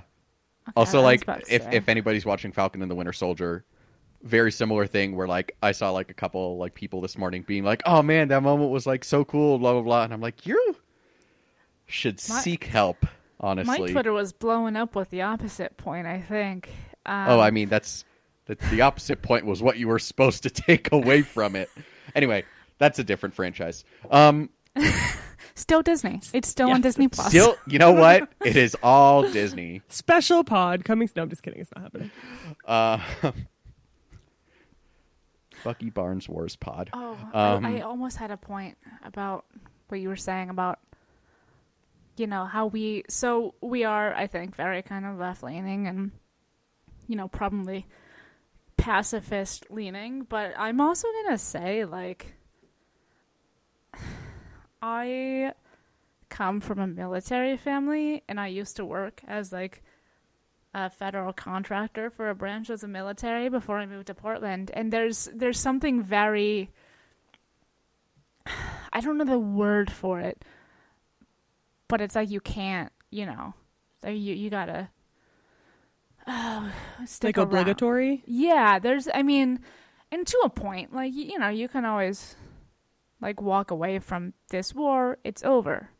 Okay, 0.68 0.72
Also, 0.76 1.00
like 1.02 1.24
if 1.48 1.66
if 1.72 1.88
anybody's 1.88 2.24
watching 2.26 2.52
Falcon 2.52 2.82
and 2.82 2.90
the 2.90 2.94
Winter 2.94 3.12
Soldier, 3.12 3.64
very 4.22 4.50
similar 4.52 4.86
thing 4.86 5.16
where 5.16 5.26
like 5.28 5.56
I 5.62 5.72
saw 5.72 5.90
like 5.90 6.10
a 6.10 6.14
couple 6.14 6.56
like 6.58 6.74
people 6.74 7.00
this 7.00 7.16
morning 7.18 7.44
being 7.46 7.64
like, 7.64 7.82
"Oh 7.86 8.02
man, 8.02 8.28
that 8.28 8.42
moment 8.42 8.70
was 8.70 8.86
like 8.86 9.04
so 9.04 9.24
cool," 9.24 9.58
blah 9.58 9.72
blah 9.72 9.82
blah, 9.82 10.04
and 10.04 10.12
I'm 10.12 10.20
like, 10.20 10.46
"You 10.46 10.76
should 11.86 12.20
My- 12.28 12.40
seek 12.40 12.64
help." 12.64 13.06
Honestly. 13.40 13.78
my 13.78 13.92
Twitter 13.92 14.12
was 14.12 14.32
blowing 14.32 14.74
up 14.74 14.96
with 14.96 15.10
the 15.10 15.22
opposite 15.22 15.76
point. 15.76 16.06
I 16.08 16.20
think. 16.20 16.68
Um, 17.06 17.28
Oh, 17.28 17.40
I 17.40 17.50
mean 17.52 17.68
that's 17.68 18.04
the, 18.46 18.56
the 18.70 18.80
opposite 18.80 19.22
point 19.22 19.46
was 19.46 19.62
what 19.62 19.78
you 19.78 19.86
were 19.88 20.00
supposed 20.00 20.42
to 20.42 20.50
take 20.66 20.90
away 20.92 21.22
from 21.22 21.54
it. 21.54 21.70
Anyway, 22.16 22.44
that's 22.78 22.98
a 22.98 23.04
different 23.04 23.34
franchise. 23.36 23.84
Um, 24.10 24.50
still 25.60 25.82
Disney. 25.82 26.20
It's 26.32 26.48
still 26.48 26.70
on 26.70 26.80
Disney 26.80 27.08
Plus. 27.08 27.28
still, 27.28 27.56
you 27.66 27.78
know 27.78 27.92
what? 28.04 28.28
It 28.44 28.56
is 28.56 28.76
all 28.82 29.22
Disney. 29.30 29.82
Special 29.88 30.44
pod 30.44 30.84
coming. 30.84 31.08
No, 31.16 31.22
I'm 31.22 31.28
just 31.30 31.42
kidding. 31.42 31.60
It's 31.60 31.70
not 31.74 31.82
happening. 31.84 32.10
Uh, 32.64 32.98
Bucky 35.64 35.90
Barnes 35.90 36.28
Wars 36.28 36.56
Pod. 36.56 36.90
Oh, 36.92 37.18
Um, 37.32 37.64
I, 37.66 37.78
I 37.78 37.80
almost 37.80 38.16
had 38.16 38.30
a 38.30 38.36
point 38.36 38.78
about 39.04 39.44
what 39.88 40.00
you 40.00 40.08
were 40.08 40.16
saying 40.16 40.50
about, 40.50 40.78
you 42.16 42.26
know, 42.26 42.44
how 42.44 42.66
we. 42.66 43.04
So 43.08 43.54
we 43.60 43.84
are, 43.84 44.14
I 44.14 44.26
think, 44.26 44.54
very 44.54 44.82
kind 44.82 45.04
of 45.04 45.18
left 45.18 45.42
leaning 45.42 45.86
and, 45.88 46.12
you 47.08 47.16
know, 47.16 47.26
probably 47.28 47.86
pacifist 48.76 49.66
leaning. 49.70 50.22
But 50.22 50.52
I'm 50.56 50.80
also 50.80 51.08
going 51.08 51.30
to 51.34 51.38
say, 51.38 51.84
like, 51.84 52.34
I 54.82 55.52
come 56.28 56.60
from 56.60 56.78
a 56.78 56.86
military 56.86 57.56
family 57.56 58.22
and 58.28 58.38
I 58.38 58.48
used 58.48 58.76
to 58.76 58.84
work 58.84 59.22
as, 59.26 59.52
like, 59.52 59.82
a 60.74 60.90
federal 60.90 61.32
contractor 61.32 62.10
for 62.10 62.28
a 62.28 62.34
branch 62.34 62.70
of 62.70 62.80
the 62.80 62.88
military 62.88 63.48
before 63.48 63.78
I 63.78 63.86
moved 63.86 64.08
to 64.08 64.14
Portland. 64.14 64.70
And 64.74 64.92
there's 64.92 65.28
there's 65.34 65.58
something 65.58 66.02
very 66.02 66.70
I 68.92 69.00
don't 69.00 69.18
know 69.18 69.24
the 69.24 69.38
word 69.38 69.90
for 69.90 70.20
it, 70.20 70.44
but 71.88 72.00
it's 72.00 72.14
like 72.14 72.30
you 72.30 72.40
can't, 72.40 72.92
you 73.10 73.26
know, 73.26 73.54
so 74.02 74.08
you 74.08 74.34
you 74.34 74.50
gotta 74.50 74.90
uh, 76.26 76.70
stick 77.06 77.36
like 77.36 77.38
around. 77.38 77.68
obligatory. 77.68 78.22
Yeah, 78.26 78.78
there's. 78.78 79.08
I 79.12 79.22
mean, 79.22 79.60
and 80.12 80.26
to 80.26 80.38
a 80.44 80.50
point, 80.50 80.94
like 80.94 81.14
you 81.14 81.38
know, 81.38 81.48
you 81.48 81.68
can 81.68 81.84
always 81.84 82.36
like 83.20 83.40
walk 83.40 83.70
away 83.70 83.98
from 83.98 84.32
this 84.50 84.74
war. 84.74 85.18
It's 85.24 85.42
over. 85.42 85.90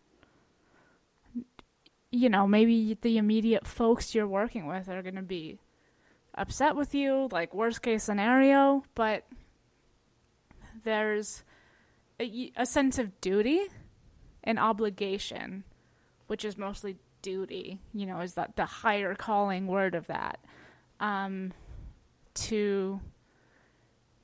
You 2.10 2.28
know, 2.28 2.46
maybe 2.46 2.96
the 3.00 3.18
immediate 3.18 3.66
folks 3.66 4.14
you're 4.14 4.26
working 4.26 4.66
with 4.66 4.88
are 4.88 5.02
going 5.02 5.16
to 5.16 5.22
be 5.22 5.58
upset 6.34 6.76
with 6.76 6.94
you, 6.94 7.28
like 7.32 7.52
worst 7.52 7.82
case 7.82 8.04
scenario, 8.04 8.84
but 8.94 9.26
there's 10.84 11.42
a 12.20 12.64
sense 12.64 12.98
of 12.98 13.20
duty 13.20 13.60
and 14.44 14.58
obligation, 14.58 15.64
which 16.28 16.44
is 16.44 16.56
mostly 16.56 16.96
duty, 17.22 17.80
you 17.92 18.06
know, 18.06 18.20
is 18.20 18.34
that 18.34 18.56
the 18.56 18.64
higher 18.64 19.14
calling 19.14 19.66
word 19.66 19.94
of 19.94 20.06
that, 20.06 20.38
um, 21.00 21.52
to, 22.34 23.00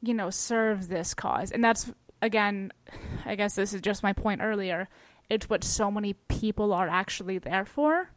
you 0.00 0.14
know, 0.14 0.30
serve 0.30 0.88
this 0.88 1.14
cause. 1.14 1.50
And 1.50 1.62
that's, 1.62 1.92
again, 2.24 2.72
I 3.24 3.36
guess 3.36 3.54
this 3.54 3.72
is 3.72 3.80
just 3.80 4.02
my 4.02 4.12
point 4.12 4.40
earlier. 4.42 4.88
It's 5.30 5.48
what 5.48 5.64
so 5.64 5.90
many 5.90 6.14
people 6.28 6.72
are 6.72 6.88
actually 6.88 7.38
there 7.38 7.64
for. 7.64 8.10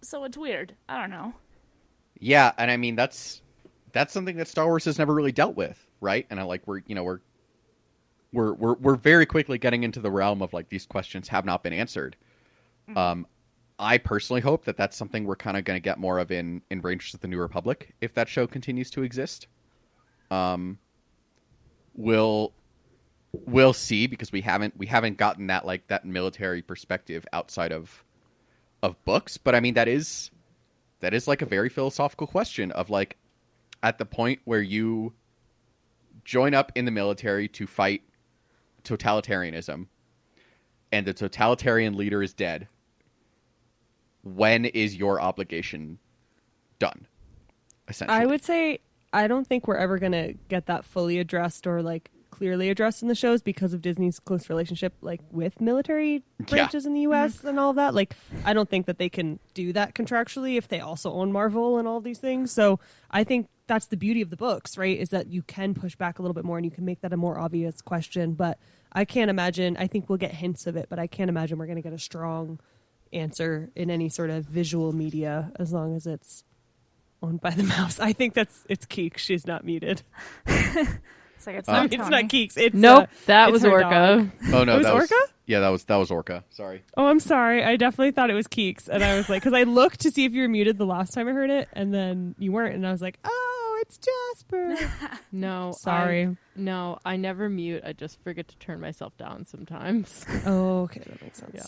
So 0.00 0.24
it's 0.24 0.36
weird. 0.36 0.74
I 0.88 1.00
don't 1.00 1.10
know. 1.10 1.34
Yeah, 2.18 2.52
and 2.58 2.70
I 2.70 2.76
mean 2.76 2.96
that's 2.96 3.40
that's 3.92 4.12
something 4.12 4.36
that 4.36 4.48
Star 4.48 4.66
Wars 4.66 4.84
has 4.86 4.98
never 4.98 5.14
really 5.14 5.32
dealt 5.32 5.56
with, 5.56 5.86
right? 6.00 6.26
And 6.30 6.40
I 6.40 6.42
like 6.42 6.66
we're 6.66 6.80
you 6.86 6.96
know 6.96 7.04
we're 7.04 7.20
we're 8.32 8.52
we're 8.54 8.74
we're 8.74 8.96
very 8.96 9.26
quickly 9.26 9.58
getting 9.58 9.84
into 9.84 10.00
the 10.00 10.10
realm 10.10 10.42
of 10.42 10.52
like 10.52 10.68
these 10.68 10.86
questions 10.86 11.28
have 11.28 11.44
not 11.44 11.62
been 11.62 11.72
answered. 11.72 12.16
Um, 12.96 13.26
I 13.82 13.98
personally 13.98 14.40
hope 14.40 14.64
that 14.66 14.76
that's 14.76 14.96
something 14.96 15.24
we're 15.24 15.34
kind 15.34 15.56
of 15.56 15.64
going 15.64 15.76
to 15.76 15.82
get 15.82 15.98
more 15.98 16.20
of 16.20 16.30
in 16.30 16.62
in 16.70 16.80
Rangers 16.80 17.14
of 17.14 17.20
the 17.20 17.28
New 17.28 17.38
Republic 17.38 17.94
if 18.00 18.14
that 18.14 18.28
show 18.28 18.46
continues 18.46 18.90
to 18.92 19.02
exist. 19.02 19.48
Um, 20.30 20.78
we'll 21.92 22.52
we'll 23.32 23.72
see 23.72 24.06
because 24.06 24.30
we 24.30 24.40
haven't 24.40 24.76
we 24.76 24.86
haven't 24.86 25.16
gotten 25.16 25.48
that 25.48 25.66
like 25.66 25.88
that 25.88 26.04
military 26.04 26.62
perspective 26.62 27.26
outside 27.32 27.72
of 27.72 28.04
of 28.84 29.04
books, 29.04 29.36
but 29.36 29.54
I 29.54 29.60
mean 29.60 29.74
that 29.74 29.88
is 29.88 30.30
that 31.00 31.12
is 31.12 31.26
like 31.26 31.42
a 31.42 31.46
very 31.46 31.68
philosophical 31.68 32.28
question 32.28 32.70
of 32.70 32.88
like 32.88 33.16
at 33.82 33.98
the 33.98 34.06
point 34.06 34.40
where 34.44 34.62
you 34.62 35.12
join 36.24 36.54
up 36.54 36.70
in 36.76 36.84
the 36.84 36.92
military 36.92 37.48
to 37.48 37.66
fight 37.66 38.02
totalitarianism 38.84 39.88
and 40.92 41.04
the 41.04 41.12
totalitarian 41.12 41.96
leader 41.96 42.22
is 42.22 42.32
dead 42.32 42.68
when 44.22 44.64
is 44.64 44.96
your 44.96 45.20
obligation 45.20 45.98
done 46.78 47.06
essentially 47.88 48.18
I 48.18 48.26
would 48.26 48.44
say 48.44 48.80
I 49.12 49.26
don't 49.26 49.46
think 49.46 49.68
we're 49.68 49.76
ever 49.76 49.98
gonna 49.98 50.32
get 50.48 50.66
that 50.66 50.84
fully 50.84 51.18
addressed 51.18 51.66
or 51.66 51.82
like 51.82 52.10
clearly 52.30 52.70
addressed 52.70 53.02
in 53.02 53.08
the 53.08 53.14
shows 53.14 53.40
because 53.40 53.72
of 53.72 53.82
Disney's 53.82 54.18
close 54.18 54.48
relationship 54.48 54.94
like 55.00 55.20
with 55.30 55.60
military 55.60 56.24
branches 56.48 56.86
in 56.86 56.94
the 56.94 57.02
US 57.02 57.36
mm-hmm. 57.36 57.48
and 57.48 57.60
all 57.60 57.70
of 57.70 57.76
that. 57.76 57.94
Like 57.94 58.16
I 58.44 58.52
don't 58.52 58.68
think 58.68 58.86
that 58.86 58.98
they 58.98 59.08
can 59.08 59.38
do 59.54 59.72
that 59.74 59.94
contractually 59.94 60.56
if 60.56 60.66
they 60.66 60.80
also 60.80 61.12
own 61.12 61.30
Marvel 61.30 61.78
and 61.78 61.86
all 61.86 62.00
these 62.00 62.18
things. 62.18 62.50
So 62.50 62.80
I 63.10 63.22
think 63.22 63.48
that's 63.68 63.86
the 63.86 63.96
beauty 63.96 64.22
of 64.22 64.30
the 64.30 64.36
books, 64.36 64.76
right? 64.76 64.98
Is 64.98 65.10
that 65.10 65.28
you 65.28 65.42
can 65.42 65.74
push 65.74 65.94
back 65.94 66.18
a 66.18 66.22
little 66.22 66.34
bit 66.34 66.44
more 66.44 66.56
and 66.56 66.64
you 66.64 66.72
can 66.72 66.84
make 66.84 67.00
that 67.02 67.12
a 67.12 67.16
more 67.16 67.38
obvious 67.38 67.80
question. 67.80 68.32
But 68.32 68.58
I 68.92 69.04
can't 69.04 69.30
imagine 69.30 69.76
I 69.76 69.86
think 69.86 70.08
we'll 70.08 70.18
get 70.18 70.32
hints 70.32 70.66
of 70.66 70.74
it, 70.74 70.86
but 70.88 70.98
I 70.98 71.06
can't 71.06 71.28
imagine 71.28 71.58
we're 71.58 71.66
gonna 71.66 71.82
get 71.82 71.92
a 71.92 71.98
strong 71.98 72.58
answer 73.12 73.70
in 73.76 73.90
any 73.90 74.08
sort 74.08 74.30
of 74.30 74.44
visual 74.44 74.92
media 74.92 75.52
as 75.58 75.72
long 75.72 75.94
as 75.96 76.06
it's 76.06 76.44
owned 77.22 77.40
by 77.40 77.50
the 77.50 77.62
mouse. 77.76 78.00
I 78.00 78.12
think 78.12 78.34
that's 78.34 78.64
it's 78.68 78.86
Keeks. 78.86 79.18
She's 79.18 79.46
not 79.46 79.64
muted. 79.64 80.02
It's 81.36 81.46
like 81.48 81.56
it's 81.56 81.68
Uh, 81.68 81.72
not. 81.72 81.86
it's 81.86 81.96
Tony. 81.96 82.10
not 82.10 82.24
Keeks. 82.30 82.56
It's 82.56 82.72
Nope, 82.76 83.02
uh, 83.04 83.06
that 83.26 83.48
it's 83.48 83.52
was 83.54 83.64
Orca. 83.64 83.90
dog. 83.90 84.30
Oh 84.54 84.62
no, 84.62 84.74
It 84.74 84.76
was 84.76 84.86
that 84.86 84.94
was 84.94 85.10
Orca? 85.10 85.32
yeah, 85.46 85.58
that 85.58 85.68
was 85.70 85.84
that 85.86 85.96
was 85.96 86.10
Orca. 86.12 86.44
Sorry. 86.50 86.84
Oh, 86.96 87.06
I'm 87.06 87.18
sorry. 87.18 87.64
I 87.64 87.74
definitely 87.74 88.12
thought 88.12 88.30
it 88.30 88.34
was 88.34 88.46
Keeks, 88.46 88.86
and 88.88 89.02
I 89.02 89.16
was 89.16 89.28
like, 89.28 89.42
because 89.42 89.52
I 89.58 89.64
looked 89.64 89.98
to 90.02 90.12
see 90.12 90.24
if 90.24 90.34
you 90.34 90.42
were 90.42 90.48
muted 90.48 90.78
the 90.78 90.86
last 90.86 91.12
time 91.14 91.26
I 91.26 91.32
heard 91.32 91.50
it, 91.50 91.68
and 91.72 91.92
then 91.92 92.36
you 92.38 92.52
weren't, 92.52 92.76
and 92.76 92.86
I 92.86 92.92
was 92.92 93.02
like, 93.02 93.18
oh, 93.24 93.78
it's 93.82 93.98
Jasper. 93.98 94.76
No, 95.32 95.72
Sorry. 95.80 96.26
I- 96.26 96.36
no, 96.54 96.98
I 97.04 97.16
never 97.16 97.48
mute. 97.48 97.82
I 97.84 97.92
just 97.92 98.22
forget 98.22 98.46
to 98.46 98.56
turn 98.58 98.80
myself 98.80 99.16
down 99.16 99.44
sometimes. 99.46 100.24
oh, 100.46 100.82
okay, 100.82 101.00
that 101.04 101.20
makes 101.22 101.38
sense. 101.38 101.50
Yeah. 101.54 101.62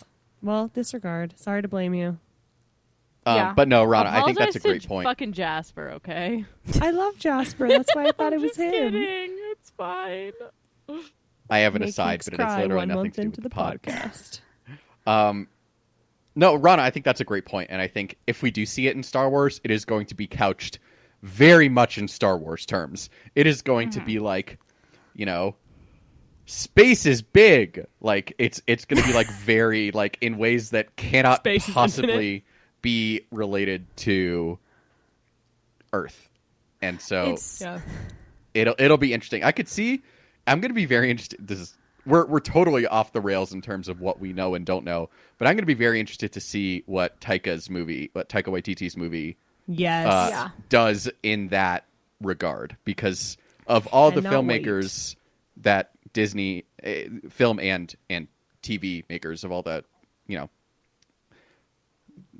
Well, 0.44 0.68
disregard. 0.68 1.34
Sorry 1.38 1.62
to 1.62 1.68
blame 1.68 1.94
you. 1.94 2.18
Um, 3.26 3.36
Yeah. 3.36 3.52
But 3.54 3.66
no, 3.68 3.82
Rana, 3.84 4.10
I 4.10 4.22
think 4.24 4.38
that's 4.38 4.56
a 4.56 4.60
great 4.60 4.86
point. 4.86 5.06
Fucking 5.06 5.32
Jasper, 5.32 5.92
okay? 5.92 6.44
I 6.80 6.90
love 6.90 7.18
Jasper. 7.18 7.66
That's 7.66 7.92
why 7.94 8.08
I 8.08 8.12
thought 8.12 8.32
it 8.34 8.40
was 8.42 8.50
just 8.50 8.60
him. 8.60 8.92
Kidding. 8.92 9.36
It's 9.52 9.70
fine. 9.70 10.32
I 11.48 11.58
have 11.60 11.74
an 11.74 11.80
Make 11.80 11.88
aside, 11.90 12.22
but 12.24 12.34
it 12.34 12.40
has 12.40 12.58
literally 12.58 12.74
one 12.76 12.88
nothing 12.88 13.02
month 13.02 13.14
to 13.14 13.20
do 13.22 13.26
into 13.26 13.36
with 13.40 13.42
the 13.44 13.48
the 13.48 13.54
pod. 13.54 13.80
podcast. 13.82 14.40
Um, 15.06 15.48
no, 16.36 16.54
Rana, 16.56 16.82
I 16.82 16.90
think 16.90 17.04
that's 17.04 17.20
a 17.20 17.24
great 17.24 17.46
point, 17.46 17.70
and 17.70 17.80
I 17.80 17.86
think 17.86 18.16
if 18.26 18.42
we 18.42 18.50
do 18.50 18.66
see 18.66 18.86
it 18.86 18.96
in 18.96 19.02
Star 19.02 19.30
Wars, 19.30 19.60
it 19.64 19.70
is 19.70 19.84
going 19.84 20.06
to 20.06 20.14
be 20.14 20.26
couched 20.26 20.78
very 21.22 21.68
much 21.70 21.96
in 21.96 22.08
Star 22.08 22.36
Wars 22.36 22.66
terms. 22.66 23.08
It 23.34 23.46
is 23.46 23.62
going 23.62 23.90
to 23.90 24.00
be 24.00 24.18
like, 24.18 24.58
you 25.14 25.24
know, 25.24 25.54
space 26.46 27.06
is 27.06 27.22
big. 27.22 27.86
Like 28.00 28.34
it's 28.38 28.60
it's 28.66 28.84
going 28.84 29.00
to 29.02 29.08
be 29.08 29.14
like 29.14 29.28
very 29.40 29.90
like 29.92 30.18
in 30.20 30.38
ways 30.38 30.70
that 30.70 30.96
cannot 30.96 31.38
Space 31.38 31.68
possibly 31.70 32.44
be 32.82 33.22
related 33.30 33.86
to 33.98 34.58
Earth, 35.92 36.28
and 36.82 37.00
so 37.00 37.32
It's 37.32 37.62
it'll 38.52 38.74
it'll 38.78 38.98
be 38.98 39.12
interesting. 39.12 39.44
I 39.44 39.52
could 39.52 39.68
see. 39.68 40.02
I'm 40.46 40.60
going 40.60 40.70
to 40.70 40.74
be 40.74 40.86
very 40.86 41.10
interested. 41.10 41.46
This 41.46 41.58
is 41.60 41.76
we're 42.04 42.26
we're 42.26 42.40
totally 42.40 42.86
off 42.86 43.12
the 43.12 43.20
rails 43.20 43.52
in 43.52 43.62
terms 43.62 43.88
of 43.88 44.00
what 44.00 44.20
we 44.20 44.32
know 44.32 44.54
and 44.54 44.66
don't 44.66 44.84
know, 44.84 45.08
but 45.38 45.46
I'm 45.46 45.54
going 45.54 45.62
to 45.62 45.66
be 45.66 45.74
very 45.74 46.00
interested 46.00 46.32
to 46.32 46.40
see 46.40 46.82
what 46.86 47.20
Taika's 47.20 47.70
movie, 47.70 48.10
what 48.12 48.28
Taika 48.28 48.48
Waititi's 48.48 48.96
movie, 48.96 49.36
Yes. 49.66 50.06
uh, 50.06 50.26
Yeah. 50.30 50.48
does 50.68 51.08
in 51.22 51.48
that 51.48 51.84
regard 52.20 52.76
because 52.84 53.36
of 53.66 53.86
all 53.86 54.10
the 54.10 54.20
filmmakers 54.20 55.16
that 55.58 55.92
Disney 56.14 56.64
uh, 56.84 57.28
film 57.28 57.60
and 57.60 57.94
and 58.08 58.28
TV 58.62 59.04
makers 59.10 59.44
of 59.44 59.52
all 59.52 59.62
the 59.62 59.84
you 60.26 60.38
know 60.38 60.48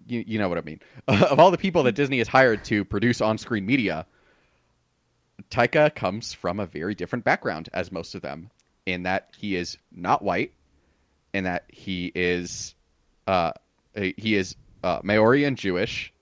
you, 0.07 0.25
you 0.27 0.39
know 0.39 0.49
what 0.49 0.57
I 0.59 0.63
mean. 0.63 0.81
Of 1.09 1.39
all 1.39 1.51
the 1.51 1.59
people 1.59 1.83
that 1.83 1.93
Disney 1.93 2.19
has 2.19 2.29
hired 2.29 2.65
to 2.67 2.85
produce 2.85 3.21
on-screen 3.21 3.67
media 3.67 4.07
Taika 5.51 5.95
comes 5.95 6.33
from 6.33 6.61
a 6.61 6.67
very 6.67 6.95
different 6.95 7.25
background 7.25 7.69
as 7.75 7.93
most 7.93 8.15
of 8.15 8.23
them 8.23 8.51
in 8.87 9.03
that 9.03 9.29
he 9.37 9.57
is 9.57 9.77
not 9.93 10.23
white 10.23 10.53
in 11.35 11.45
that 11.45 11.65
he 11.69 12.11
is 12.15 12.75
uh 13.27 13.53
he 13.95 14.35
is 14.35 14.57
uh, 14.83 15.01
Maori 15.03 15.45
and 15.45 15.57
Jewish 15.57 16.13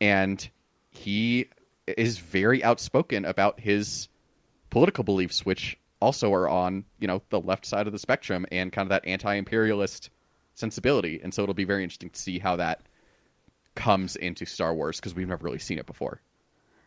and 0.00 0.48
he 0.90 1.48
is 1.86 2.18
very 2.18 2.62
outspoken 2.62 3.24
about 3.24 3.60
his 3.60 4.08
political 4.70 5.04
beliefs, 5.04 5.44
which 5.44 5.78
also 6.00 6.32
are 6.32 6.48
on 6.48 6.84
you 6.98 7.06
know 7.06 7.22
the 7.30 7.40
left 7.40 7.66
side 7.66 7.86
of 7.86 7.92
the 7.92 7.98
spectrum 7.98 8.46
and 8.52 8.72
kind 8.72 8.86
of 8.86 8.90
that 8.90 9.06
anti-imperialist 9.06 10.10
sensibility. 10.54 11.20
And 11.22 11.32
so 11.32 11.42
it'll 11.42 11.54
be 11.54 11.64
very 11.64 11.82
interesting 11.82 12.10
to 12.10 12.20
see 12.20 12.38
how 12.38 12.56
that 12.56 12.82
comes 13.74 14.16
into 14.16 14.44
Star 14.44 14.74
Wars 14.74 14.96
because 14.96 15.14
we've 15.14 15.28
never 15.28 15.44
really 15.44 15.58
seen 15.58 15.78
it 15.78 15.86
before. 15.86 16.20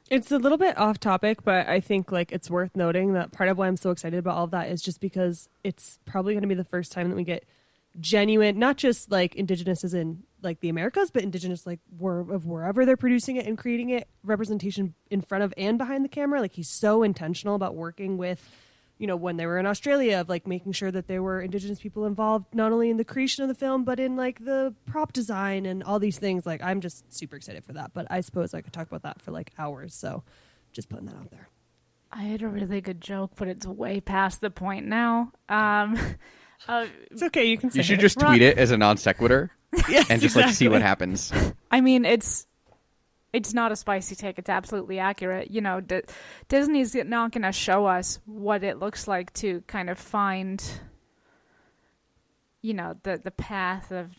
It's 0.09 0.30
a 0.30 0.38
little 0.38 0.57
bit 0.57 0.78
off 0.78 0.99
topic, 0.99 1.41
but 1.43 1.68
I 1.68 1.80
think 1.80 2.12
like 2.12 2.34
it's 2.34 2.49
worth 2.49 2.76
noting 2.76 3.14
that 3.14 3.32
part 3.32 3.49
of 3.49 3.57
why 3.57 3.68
I'm 3.68 3.78
so 3.78 3.91
excited 3.91 4.20
about 4.20 4.36
all 4.36 4.43
of 4.43 4.51
that 4.51 4.68
is 4.68 4.82
just 4.82 4.99
because 4.99 5.47
it's 5.64 5.99
probably 6.05 6.34
going 6.34 6.41
to 6.41 6.49
be 6.49 6.53
the 6.53 6.66
first 6.66 6.91
time 6.91 7.09
that 7.09 7.16
we 7.16 7.24
get 7.24 7.45
genuine, 8.01 8.59
not 8.59 8.76
just 8.76 9.09
like 9.09 9.36
indigenous 9.36 9.86
as 9.86 9.93
in 9.93 10.24
like 10.41 10.59
the 10.59 10.68
Americas, 10.68 11.12
but 11.12 11.24
indigenous 11.24 11.66
like 11.66 11.80
where, 11.97 12.20
of 12.20 12.45
wherever 12.45 12.86
they're 12.86 12.97
producing 12.97 13.38
it 13.38 13.45
and 13.45 13.57
creating 13.57 13.89
it, 13.89 14.09
representation 14.22 14.95
in 15.09 15.22
front 15.22 15.45
of 15.45 15.53
and 15.55 15.78
behind 15.78 16.03
the 16.03 16.09
camera. 16.09 16.41
Like 16.41 16.55
he's 16.55 16.70
so 16.70 17.03
intentional 17.03 17.55
about 17.55 17.76
working 17.76 18.18
with, 18.18 18.49
you 19.02 19.08
know, 19.08 19.16
when 19.16 19.36
they 19.36 19.47
were 19.47 19.58
in 19.58 19.66
Australia, 19.66 20.20
of 20.20 20.30
like 20.30 20.45
making 20.45 20.74
sure 20.74 20.91
that 20.91 21.08
there 21.08 21.24
were 21.24 21.41
indigenous 21.41 21.80
people 21.80 22.06
involved 22.06 22.45
not 22.54 22.72
only 22.72 22.91
in 22.91 22.97
the 22.97 23.04
creation 23.04 23.41
of 23.43 23.47
the 23.47 23.56
film 23.56 23.84
but 23.84 23.99
in 23.99 24.16
like 24.16 24.45
the 24.45 24.76
prop 24.86 25.12
design 25.12 25.66
and 25.66 25.82
all 25.84 25.97
these 25.97 26.20
things. 26.20 26.45
Like 26.45 26.62
I'm 26.62 26.82
just 26.82 27.12
super 27.12 27.36
excited 27.36 27.66
for 27.66 27.74
that. 27.74 27.95
But 27.95 28.06
I 28.12 28.22
suppose 28.22 28.54
I 28.54 28.62
could 28.62 28.74
talk 28.74 28.88
about 28.88 29.02
that 29.02 29.20
for 29.20 29.32
like 29.32 29.52
hours. 29.58 29.95
So 29.95 30.24
just 30.72 30.88
putting 30.88 31.08
that 31.08 31.16
out 31.16 31.32
there. 31.32 31.49
I 32.12 32.24
had 32.24 32.43
a 32.43 32.47
really 32.47 32.80
good 32.80 33.02
joke, 33.02 33.32
but 33.38 33.47
it's 33.47 33.66
way 33.66 34.02
past 34.02 34.39
the 34.39 34.52
point 34.52 34.86
now. 34.86 35.32
Um, 35.49 35.97
uh, 36.68 36.86
It's 37.10 37.24
okay. 37.24 37.45
You 37.45 37.58
can. 37.58 37.72
Say 37.72 37.80
You 37.80 37.84
should 37.84 37.99
it. 37.99 38.02
just 38.02 38.20
tweet 38.20 38.43
it 38.43 38.60
as 38.60 38.70
a 38.70 38.78
non 38.78 38.97
sequitur 38.97 39.49
Yes, 39.89 40.12
and 40.12 40.22
just 40.22 40.36
like 40.36 40.54
see 40.54 40.68
what 40.68 40.84
happens. 40.84 41.32
I 41.72 41.82
mean, 41.82 42.06
it's 42.06 42.45
it's 43.34 43.54
not 43.54 43.72
a 43.72 43.76
spicy 43.76 44.16
take. 44.16 44.38
It's 44.38 44.50
absolutely 44.50 45.00
accurate. 45.00 45.52
You 45.52 45.62
know, 45.62 45.80
D- 45.80 46.02
Disney's 46.50 46.94
not 46.96 47.32
going 47.32 47.44
to 47.44 47.52
show 47.52 47.86
us 47.86 48.20
what 48.26 48.64
it 48.64 48.80
looks 48.80 49.08
like 49.08 49.34
to 49.36 49.62
kind 49.68 49.90
of 49.90 49.98
find, 49.98 50.64
you 52.62 52.74
know, 52.74 52.98
the 53.04 53.20
the 53.24 53.32
path 53.32 53.92
of 53.92 54.12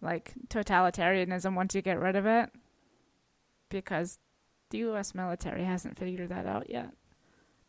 like 0.00 0.34
totalitarianism 0.48 1.54
once 1.54 1.74
you 1.74 1.82
get 1.82 1.98
rid 1.98 2.16
of 2.16 2.26
it, 2.26 2.50
because 3.70 4.18
the 4.70 4.78
U.S. 4.78 5.14
military 5.14 5.64
hasn't 5.64 5.98
figured 5.98 6.28
that 6.28 6.46
out 6.46 6.68
yet. 6.68 6.90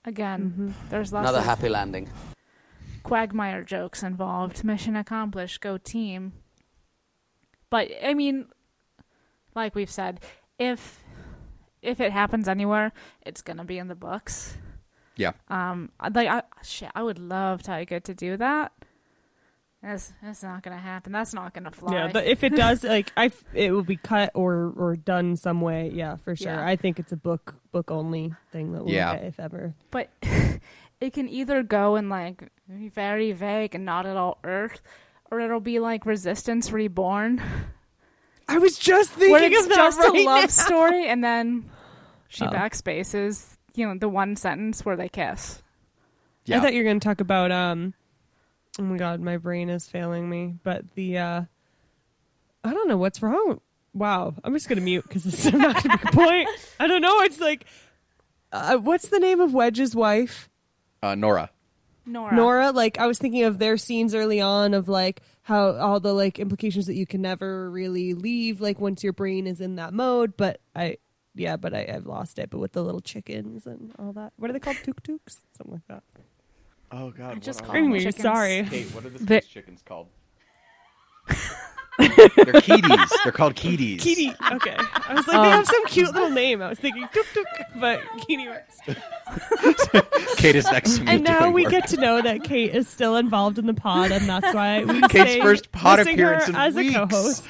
Again, 0.05 0.41
mm-hmm. 0.51 0.89
there's 0.89 1.12
lots 1.14 1.24
Another 1.24 1.39
of 1.39 1.45
happy 1.45 1.70
landing. 1.70 2.10
quagmire 3.03 3.64
jokes 3.64 4.03
involved. 4.03 4.64
Mission 4.64 4.95
accomplished. 4.95 5.62
Go 5.62 5.78
team. 5.78 6.34
But 7.70 7.89
I 8.03 8.14
mean, 8.14 8.47
like 9.55 9.76
we've 9.76 9.89
said, 9.91 10.22
if 10.60 10.99
if 11.82 11.99
it 12.01 12.12
happens 12.12 12.47
anywhere, 12.47 12.91
it's 13.26 13.41
gonna 13.41 13.64
be 13.66 13.78
in 13.80 13.88
the 13.88 13.95
books. 13.95 14.57
Yeah. 15.16 15.32
Um, 15.47 15.89
like 16.14 16.28
I 16.28 16.43
shit, 16.64 16.91
I 16.93 17.01
would 17.03 17.18
love 17.20 17.64
Taika 17.64 18.03
to 18.03 18.14
do 18.14 18.38
that. 18.38 18.72
That's 19.82 20.14
that's 20.22 20.43
not 20.43 20.62
gonna 20.62 20.78
happen. 20.78 21.14
That's 21.14 21.34
not 21.34 21.53
gonna 21.53 21.72
fly. 21.72 21.93
Yeah, 21.93 22.10
but 22.12 22.26
if 22.26 22.43
it 22.43 22.53
does, 22.55 22.84
like 22.95 23.12
I, 23.16 23.32
it 23.53 23.72
will 23.72 23.84
be 23.84 23.95
cut 23.95 24.32
or 24.36 24.74
or 24.76 24.95
done 24.97 25.38
some 25.38 25.62
way. 25.62 25.89
Yeah, 25.93 26.18
for 26.18 26.36
sure. 26.36 26.51
Yeah. 26.51 26.66
I 26.68 26.76
think 26.76 26.99
it's 26.99 27.14
a 27.14 27.18
book 27.18 27.55
book 27.72 27.89
only 27.89 28.34
thing 28.51 28.74
that 28.74 28.84
we'll 28.84 28.93
Yeah. 28.93 29.16
get 29.16 29.24
if 29.26 29.39
ever. 29.39 29.74
but 29.89 30.10
it 31.01 31.14
can 31.14 31.30
either 31.30 31.64
go 31.64 31.95
in 31.95 32.10
like 32.10 32.49
very 32.68 33.32
vague 33.32 33.74
and 33.74 33.86
not 33.86 34.05
at 34.05 34.18
all 34.18 34.38
Earth, 34.43 34.82
or 35.32 35.39
it'll 35.39 35.62
be 35.62 35.80
like 35.80 36.05
Resistance 36.05 36.72
Reborn. 36.74 37.41
I 38.50 38.58
was 38.58 38.78
just 38.78 39.12
thinking 39.12 39.32
where 39.32 39.43
it's 39.43 39.64
of 39.64 39.70
that 39.70 39.76
just 39.78 40.00
right 40.00 40.10
a 40.10 40.26
love 40.26 40.41
now. 40.41 40.47
story, 40.47 41.08
and 41.08 41.24
then 41.24 41.70
she 42.28 42.45
Oh. 42.45 42.50
backspaces. 42.50 43.58
You 43.76 43.88
know, 43.88 43.97
the 43.97 44.10
one 44.10 44.36
sentence 44.36 44.84
where 44.84 44.95
they 44.97 45.08
kiss. 45.10 45.62
Yeah. 46.45 46.58
I 46.58 46.62
thought 46.62 46.74
you 46.74 46.80
were 46.80 46.84
going 46.89 47.00
to 47.00 47.04
talk 47.08 47.22
about 47.22 47.52
um 47.52 47.93
oh 48.80 48.84
my 48.84 48.97
god, 48.97 49.20
my 49.22 49.38
brain 49.38 49.70
is 49.70 49.88
failing 49.88 50.30
me, 50.30 50.56
but 50.64 50.84
the 50.95 51.18
uh 51.18 51.41
I 52.64 52.74
don't 52.74 52.88
know 52.88 52.97
what's 52.97 53.22
wrong. 53.22 53.62
Wow, 53.93 54.36
I'm 54.43 54.54
just 54.54 54.68
going 54.68 54.78
to 54.80 54.84
mute 54.84 55.06
cuz 55.10 55.26
it's 55.26 55.45
I'm 55.45 55.60
not 55.60 55.76
going 55.76 55.84
to 55.84 55.89
make 55.89 56.06
a 56.06 56.12
point. 56.12 56.50
I 56.80 56.88
don't 56.88 57.02
know, 57.02 57.20
it's 57.22 57.39
like 57.39 57.66
uh, 58.52 58.78
what's 58.78 59.10
the 59.10 59.20
name 59.20 59.39
of 59.39 59.54
Wedge's 59.54 59.95
wife? 59.95 60.50
Uh, 61.04 61.14
Norra. 61.14 61.50
Norra. 62.10 62.32
Norra, 62.32 62.74
like 62.74 62.97
I 62.99 63.07
was 63.07 63.18
thinking 63.20 63.43
of 63.43 63.60
their 63.60 63.78
scenes 63.78 64.14
early 64.16 64.41
on 64.41 64.74
of 64.74 64.88
like 64.89 65.22
how 65.43 65.76
all 65.78 65.99
the 65.99 66.14
like 66.14 66.39
implications 66.39 66.86
that 66.88 66.95
you 66.95 67.05
can 67.05 67.22
never 67.22 67.70
really 67.72 68.14
leave 68.14 68.60
like 68.62 68.80
once 68.80 69.03
your 69.03 69.14
brain 69.14 69.47
is 69.47 69.62
in 69.62 69.76
that 69.76 69.93
mode, 69.93 70.36
but 70.38 70.60
I 70.76 70.97
yeah, 71.36 71.55
but 71.57 71.74
I, 71.74 71.89
I've 71.93 72.05
lost 72.07 72.39
it. 72.39 72.49
But 72.49 72.60
with 72.60 72.74
the 72.74 72.84
little 72.84 73.01
chickens 73.01 73.66
and 73.66 73.93
all 73.99 74.12
that, 74.14 74.34
what 74.38 74.49
are 74.49 74.53
they 74.53 74.60
called? 74.60 74.78
Tuk 74.84 75.01
tuks, 75.03 75.38
something 75.57 75.74
like 75.76 75.88
that. 75.88 76.03
Oh 76.91 77.12
God. 77.12 77.36
I 77.36 77.39
just 77.39 77.62
what 77.62 77.68
call 77.72 77.82
them 77.82 77.91
me, 77.91 77.99
chickens. 77.99 78.22
sorry. 78.24 78.66
Kate, 78.70 78.88
what 78.95 79.05
are 79.05 79.10
the 79.10 79.20
The- 79.20 79.41
space 79.41 79.47
chickens 79.47 79.82
called? 79.86 80.07
They're 82.00 82.62
Keaties. 82.62 83.10
They're 83.24 83.32
called 83.34 83.56
Keaties. 83.56 84.00
Keaty. 84.00 84.34
Okay. 84.54 84.76
I 84.78 85.14
was 85.14 85.28
like, 85.28 85.41
they 85.41 85.50
have 85.50 85.66
some 85.66 85.86
cute 85.88 86.14
little 86.14 86.30
name. 86.30 86.62
I 86.62 86.70
was 86.70 86.80
thinking, 86.80 87.08
tuk 87.14 87.26
tuk, 87.34 87.45
but 87.80 88.02
Kitty 88.26 88.47
works. 88.47 88.78
Kate 90.38 90.56
is 90.56 90.66
next 90.66 90.97
to 90.97 91.04
me. 91.04 91.12
And 91.12 91.24
now 91.24 91.39
doing 91.41 91.54
we 91.54 91.64
work. 91.64 91.72
get 91.72 91.88
to 91.89 91.97
know 91.97 92.22
that 92.22 92.43
Kate 92.43 92.74
is 92.74 92.88
still 92.88 93.16
involved 93.18 93.60
in 93.60 93.66
the 93.66 93.74
pod, 93.74 94.12
and 94.12 94.28
that's 94.28 94.54
why 94.54 94.84
we 94.84 95.02
Kate's 95.10 95.34
say 95.34 95.41
first 95.41 95.72
pod 95.72 96.00
missing 96.00 96.18
her 96.20 96.34
appearance 96.34 96.50
in 96.50 96.56
as 96.56 96.74
weeks. 96.76 96.95
a 96.95 97.08
co-host. 97.08 97.43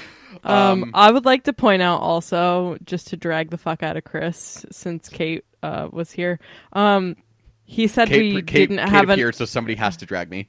Um, 0.44 0.92
I 0.94 1.10
would 1.10 1.24
like 1.24 1.42
to 1.44 1.52
point 1.52 1.82
out 1.82 2.00
also, 2.00 2.76
just 2.84 3.08
to 3.08 3.16
drag 3.16 3.50
the 3.50 3.58
fuck 3.58 3.82
out 3.82 3.96
of 3.96 4.04
Chris, 4.04 4.64
since 4.70 5.08
Kate 5.08 5.44
uh, 5.62 5.88
was 5.90 6.12
here. 6.12 6.38
Um, 6.72 7.16
he 7.64 7.88
said 7.88 8.06
Kate, 8.06 8.32
we 8.32 8.42
Kate, 8.42 8.68
didn't 8.68 8.78
Kate 8.84 8.88
have 8.88 9.04
an, 9.04 9.10
appeared, 9.10 9.34
so 9.34 9.44
somebody 9.44 9.74
has 9.74 9.96
to 9.96 10.06
drag 10.06 10.30
me. 10.30 10.48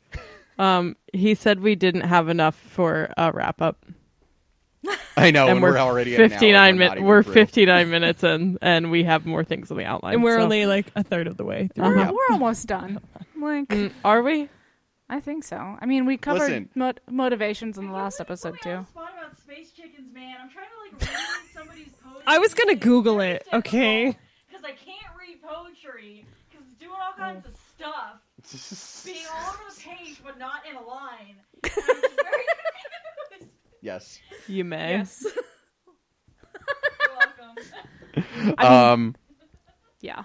Um. 0.60 0.96
He 1.14 1.36
said 1.36 1.60
we 1.62 1.76
didn't 1.76 2.02
have 2.02 2.30
enough 2.30 2.56
for 2.56 3.12
a 3.18 3.32
wrap 3.32 3.62
up, 3.62 3.86
I 5.18 5.32
know, 5.32 5.44
and 5.44 5.54
and 5.54 5.62
we're, 5.62 5.74
we're, 5.74 5.78
already 5.80 6.14
at 6.16 6.20
an 6.20 6.26
hour, 6.26 6.30
fifty 6.30 6.52
nine 6.52 6.70
and 6.70 6.80
we're 6.80 6.86
not 6.86 6.96
minutes. 6.96 7.08
We're 7.08 7.24
fifty 7.24 7.66
nine 7.66 7.90
minutes 7.90 8.24
in, 8.24 8.58
and 8.62 8.92
we 8.92 9.04
have 9.04 9.26
more 9.26 9.44
things 9.44 9.72
on 9.72 9.78
the 9.78 9.86
outline. 9.86 10.16
and 10.16 10.24
we're 10.24 10.38
so- 10.38 10.44
only 10.44 10.66
like 10.66 10.88
a 10.96 11.04
third 11.04 11.28
of 11.28 11.38
the 11.38 11.44
way 11.46 11.70
through. 11.74 11.86
Uh-huh. 11.86 12.12
We're, 12.12 12.18
we're 12.30 12.34
almost 12.34 12.68
done. 12.68 13.00
Like, 13.40 13.68
Mm, 13.68 13.92
are 14.04 14.24
we? 14.24 14.50
I 15.10 15.20
think 15.20 15.44
so. 15.44 15.78
I 15.80 15.86
mean, 15.86 16.08
we 16.08 16.18
covered 16.18 16.40
Listen. 16.40 16.70
mot- 16.74 17.00
motivations 17.08 17.78
in 17.78 17.86
the 17.86 17.94
last 17.94 18.20
episode 18.20 18.56
too. 18.64 18.84
chickens. 19.76 20.08
I'm 20.40 20.50
to 20.50 21.06
like 21.06 21.10
read 21.10 21.20
somebody's 21.54 21.94
poetry. 22.04 22.24
I 22.26 22.40
was 22.40 22.54
gonna 22.56 22.76
Google 22.76 23.20
it. 23.22 23.48
Okay. 23.54 24.18
Because 24.50 24.64
I 24.64 24.72
can't 24.72 25.16
read 25.20 25.42
poetry 25.44 26.26
because 26.50 26.66
it's 26.68 26.80
doing 26.80 26.94
all 27.00 27.14
kinds 27.14 27.46
of 27.46 27.56
stuff, 27.76 28.22
being 29.14 29.26
all 29.34 29.50
over 29.54 29.64
the 29.70 29.80
page 29.82 30.22
but 30.24 30.38
not 30.38 30.62
in 30.70 30.76
a 30.76 30.82
line. 30.82 31.38
I'm 31.64 31.72
very 31.72 32.44
confused. 33.30 33.52
Yes. 33.82 34.20
You 34.48 34.64
may. 34.64 34.98
Yes. 34.98 35.26
You're 37.02 38.26
welcome. 38.46 38.56
um, 38.60 39.16
Yeah. 40.02 40.24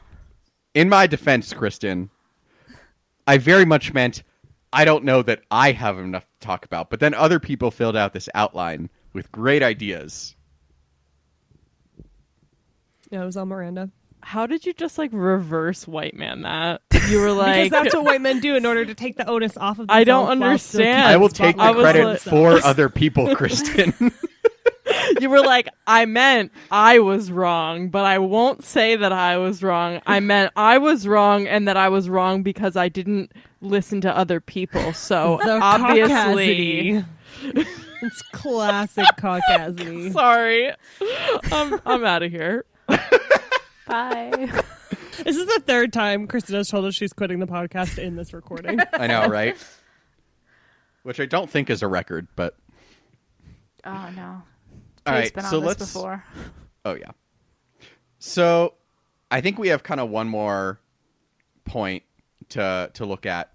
in 0.74 0.88
my 0.88 1.06
defense, 1.06 1.52
Kristen, 1.52 2.10
I 3.26 3.38
very 3.38 3.64
much 3.64 3.92
meant 3.92 4.22
I 4.72 4.84
don't 4.86 5.04
know 5.04 5.22
that 5.22 5.42
I 5.50 5.72
have 5.72 5.98
enough 5.98 6.24
to 6.24 6.46
talk 6.46 6.64
about, 6.64 6.88
but 6.90 6.98
then 7.00 7.12
other 7.14 7.38
people 7.38 7.70
filled 7.70 7.96
out 7.96 8.12
this 8.14 8.28
outline 8.34 8.88
with 9.12 9.30
great 9.30 9.62
ideas. 9.62 10.34
Yeah, 13.10 13.22
it 13.22 13.26
was 13.26 13.36
on 13.36 13.48
Miranda. 13.48 13.90
How 14.22 14.46
did 14.46 14.64
you 14.64 14.72
just 14.72 14.98
like 14.98 15.10
reverse 15.12 15.86
white 15.86 16.14
man 16.14 16.42
that? 16.42 16.82
You 17.08 17.20
were 17.20 17.32
like, 17.32 17.64
Because 17.64 17.82
that's 17.82 17.94
what 17.94 18.04
white 18.04 18.20
men 18.20 18.40
do 18.40 18.54
in 18.56 18.64
order 18.64 18.84
to 18.84 18.94
take 18.94 19.16
the 19.16 19.26
onus 19.28 19.56
off 19.56 19.78
of. 19.78 19.88
The 19.88 19.92
I 19.92 20.04
don't 20.04 20.28
themselves 20.28 20.40
while 20.40 20.58
still 20.58 20.80
understand. 20.82 21.08
I 21.08 21.16
will 21.16 21.28
take 21.28 21.56
the 21.56 21.62
I 21.62 21.70
was 21.72 21.82
credit 21.82 22.04
like- 22.06 22.20
for 22.20 22.64
other 22.64 22.88
people, 22.88 23.34
Kristen. 23.34 24.12
you 25.20 25.30
were 25.30 25.40
like, 25.40 25.68
I 25.86 26.04
meant 26.06 26.52
I 26.70 26.98
was 26.98 27.30
wrong, 27.30 27.88
but 27.88 28.04
I 28.04 28.18
won't 28.18 28.64
say 28.64 28.96
that 28.96 29.12
I 29.12 29.38
was 29.38 29.62
wrong. 29.62 30.00
I 30.06 30.20
meant 30.20 30.52
I 30.56 30.78
was 30.78 31.06
wrong 31.06 31.46
and 31.46 31.66
that 31.68 31.76
I 31.76 31.88
was 31.88 32.08
wrong 32.08 32.42
because 32.42 32.76
I 32.76 32.88
didn't 32.88 33.32
listen 33.60 34.00
to 34.02 34.16
other 34.16 34.40
people. 34.40 34.92
So 34.92 35.40
The 35.42 35.58
obviously, 35.60 37.04
it's 37.42 38.22
classic 38.32 39.06
caucasity. 39.18 40.12
sorry. 40.12 40.72
I'm 41.52 41.80
I'm 41.86 42.04
out 42.04 42.22
of 42.22 42.30
here. 42.30 42.64
Bye. 43.92 44.62
This 45.24 45.36
is 45.36 45.44
the 45.46 45.62
third 45.66 45.92
time 45.92 46.26
Kristen 46.26 46.56
has 46.56 46.68
told 46.68 46.86
us 46.86 46.94
she's 46.94 47.12
quitting 47.12 47.38
the 47.38 47.46
podcast 47.46 47.98
in 47.98 48.16
this 48.16 48.32
recording. 48.32 48.80
I 48.94 49.06
know, 49.06 49.26
right? 49.28 49.54
Which 51.02 51.20
I 51.20 51.26
don't 51.26 51.50
think 51.50 51.68
is 51.68 51.82
a 51.82 51.86
record, 51.86 52.26
but 52.34 52.56
oh 53.84 54.08
no. 54.16 54.42
all 55.06 55.14
Kate's 55.14 55.26
right. 55.26 55.34
been 55.34 55.44
So 55.44 55.58
on 55.58 55.62
this 55.64 55.68
let's. 55.68 55.92
before. 55.92 56.24
Oh 56.86 56.94
yeah. 56.94 57.10
So 58.18 58.72
I 59.30 59.42
think 59.42 59.58
we 59.58 59.68
have 59.68 59.82
kind 59.82 60.00
of 60.00 60.08
one 60.08 60.28
more 60.28 60.80
point 61.66 62.02
to 62.48 62.90
to 62.94 63.04
look 63.04 63.26
at 63.26 63.52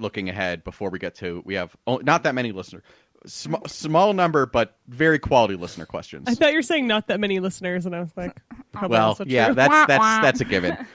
looking 0.00 0.28
ahead 0.28 0.64
before 0.64 0.90
we 0.90 0.98
get 0.98 1.14
to 1.16 1.42
we 1.46 1.54
have 1.54 1.74
oh, 1.86 1.98
not 1.98 2.24
that 2.24 2.34
many 2.34 2.50
listeners. 2.50 2.82
Sm- 3.24 3.54
small 3.66 4.12
number 4.12 4.46
but 4.46 4.76
very 4.88 5.18
quality 5.18 5.56
listener 5.56 5.86
questions. 5.86 6.28
I 6.28 6.34
thought 6.34 6.50
you 6.52 6.58
were 6.58 6.62
saying 6.62 6.86
not 6.86 7.08
that 7.08 7.18
many 7.18 7.40
listeners, 7.40 7.86
and 7.86 7.94
I 7.96 8.00
was 8.00 8.10
like, 8.16 8.36
probably 8.72 8.90
well, 8.96 9.08
also 9.08 9.24
yeah, 9.26 9.46
true. 9.46 9.54
that's 9.54 9.86
that's 9.88 10.22
that's 10.22 10.40
a 10.40 10.44
given. 10.44 10.76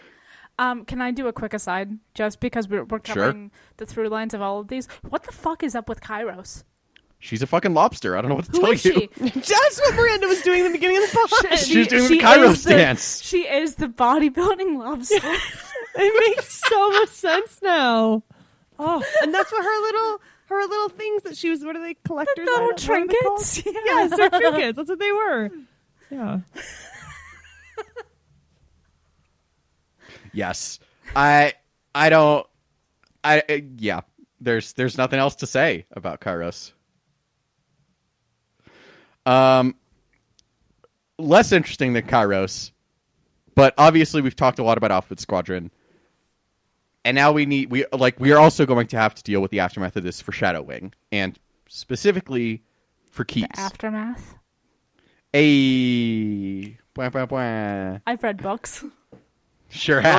Um, 0.59 0.85
can 0.85 1.01
I 1.01 1.09
do 1.09 1.27
a 1.27 1.33
quick 1.33 1.55
aside? 1.55 1.97
Just 2.13 2.39
because 2.39 2.67
we're, 2.67 2.83
we're 2.83 2.99
Sure. 3.03 3.15
covering 3.15 3.51
the 3.77 3.85
through 3.87 4.09
lines 4.09 4.35
of 4.35 4.43
all 4.43 4.59
of 4.59 4.67
these. 4.67 4.87
What 5.09 5.23
the 5.23 5.31
fuck 5.31 5.63
is 5.63 5.73
up 5.73 5.89
with 5.89 6.01
Kairos? 6.01 6.65
She's 7.17 7.41
a 7.41 7.47
fucking 7.47 7.73
lobster. 7.73 8.15
I 8.15 8.21
don't 8.21 8.29
know 8.29 8.35
what 8.35 8.45
to 8.45 8.51
Who 8.51 8.59
tell 8.61 8.71
is 8.71 8.85
you. 8.85 8.91
she? 8.93 9.09
That's 9.39 9.79
what 9.81 9.95
Miranda 9.95 10.27
was 10.27 10.41
doing 10.43 10.59
in 10.59 10.65
the 10.65 10.71
beginning 10.71 10.97
of 10.97 11.09
the 11.09 11.27
pod. 11.49 11.57
She's 11.57 11.87
doing 11.87 12.07
the 12.09 12.19
Kairos 12.19 12.63
the- 12.63 12.71
dance. 12.75 13.23
She 13.23 13.47
is 13.47 13.75
the 13.75 13.87
bodybuilding 13.87 14.77
lobster. 14.77 15.15
it 15.95 16.35
makes 16.37 16.61
so 16.69 16.89
much 16.91 17.09
sense 17.09 17.57
now. 17.63 18.21
Oh, 18.77 19.03
and 19.23 19.33
that's 19.33 19.51
what 19.51 19.63
her 19.63 19.81
little 19.81 20.21
her 20.51 20.67
little 20.67 20.89
things 20.89 21.23
that 21.23 21.37
she 21.37 21.49
was. 21.49 21.63
What 21.63 21.75
are 21.75 21.81
they? 21.81 21.95
Collectors? 22.05 22.45
little 22.45 22.65
items? 22.73 22.87
What 22.87 22.99
are 22.99 23.07
they 23.07 23.13
called? 23.17 23.39
trinkets. 23.41 23.65
Yeah. 23.65 23.81
Yes, 23.85 24.17
they're 24.17 24.29
trinkets. 24.29 24.77
That's 24.77 24.89
what 24.89 24.99
they 24.99 25.11
were. 25.11 25.49
Yeah. 26.09 26.39
Yes. 30.33 30.79
I 31.15 31.53
I 31.93 32.09
don't 32.09 32.47
I 33.23 33.43
uh, 33.49 33.57
yeah. 33.77 34.01
There's 34.39 34.73
there's 34.73 34.97
nothing 34.97 35.19
else 35.19 35.35
to 35.37 35.47
say 35.47 35.85
about 35.91 36.21
Kairos. 36.21 36.71
Um 39.25 39.75
less 41.17 41.51
interesting 41.51 41.93
than 41.93 42.03
Kairos, 42.03 42.71
but 43.55 43.73
obviously 43.77 44.21
we've 44.21 44.35
talked 44.35 44.57
a 44.59 44.63
lot 44.63 44.77
about 44.77 44.91
Alphabet 44.91 45.19
Squadron. 45.19 45.69
And 47.03 47.15
now 47.15 47.31
we 47.31 47.45
need 47.45 47.71
we 47.71 47.85
like 47.91 48.19
we 48.19 48.31
are 48.31 48.37
also 48.37 48.65
going 48.65 48.87
to 48.87 48.97
have 48.97 49.15
to 49.15 49.23
deal 49.23 49.41
with 49.41 49.51
the 49.51 49.59
aftermath 49.59 49.95
of 49.95 50.03
this 50.03 50.21
for 50.21 50.31
Shadow 50.31 50.61
Wing 50.61 50.93
and 51.11 51.37
specifically 51.67 52.63
for 53.09 53.25
Keize. 53.25 53.47
Aftermath. 53.57 54.35
A. 55.33 56.77
I've 58.05 58.21
read 58.23 58.41
books. 58.41 58.83
Sure 59.69 60.01
have. 60.01 60.13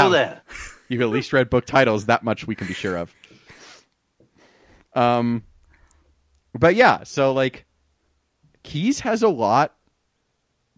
You've 0.88 1.02
at 1.02 1.10
least 1.10 1.32
read 1.32 1.50
book 1.50 1.66
titles. 1.66 2.06
That 2.06 2.24
much 2.24 2.46
we 2.46 2.54
can 2.54 2.66
be 2.66 2.74
sure 2.74 2.96
of. 2.96 3.14
Um, 4.94 5.44
but 6.58 6.74
yeah, 6.74 7.04
so 7.04 7.32
like, 7.32 7.66
Keize 8.64 9.00
has 9.00 9.22
a 9.22 9.28
lot 9.28 9.74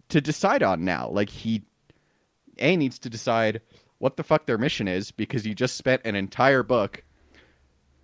to 0.09 0.21
decide 0.21 0.63
on 0.63 0.85
now. 0.85 1.09
Like 1.09 1.29
he, 1.29 1.63
a 2.57 2.75
needs 2.75 2.99
to 2.99 3.09
decide 3.09 3.61
what 3.99 4.17
the 4.17 4.23
fuck 4.23 4.45
their 4.45 4.57
mission 4.57 4.87
is 4.87 5.11
because 5.11 5.45
you 5.45 5.55
just 5.55 5.75
spent 5.75 6.01
an 6.05 6.15
entire 6.15 6.63
book, 6.63 7.03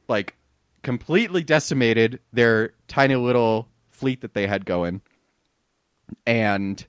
like, 0.07 0.35
completely 0.83 1.43
decimated 1.43 2.19
their 2.33 2.73
tiny 2.87 3.15
little 3.15 3.67
fleet 3.89 4.21
that 4.21 4.33
they 4.33 4.47
had 4.47 4.65
going, 4.65 5.01
and 6.25 6.85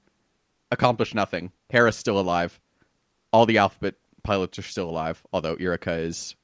accomplished 0.70 1.14
nothing. 1.14 1.52
Hera's 1.70 1.96
still 1.96 2.18
alive 2.18 2.60
all 3.32 3.46
the 3.46 3.58
alphabet 3.58 3.94
pilots 4.22 4.58
are 4.58 4.62
still 4.62 4.88
alive, 4.88 5.24
although 5.32 5.56
Yrica 5.56 6.04
is 6.04 6.36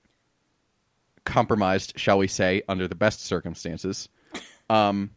compromised, 1.24 1.92
shall 1.96 2.18
we 2.18 2.26
say, 2.26 2.62
under 2.68 2.88
the 2.88 2.94
best 2.94 3.20
circumstances. 3.20 4.09
Um, 4.70 5.11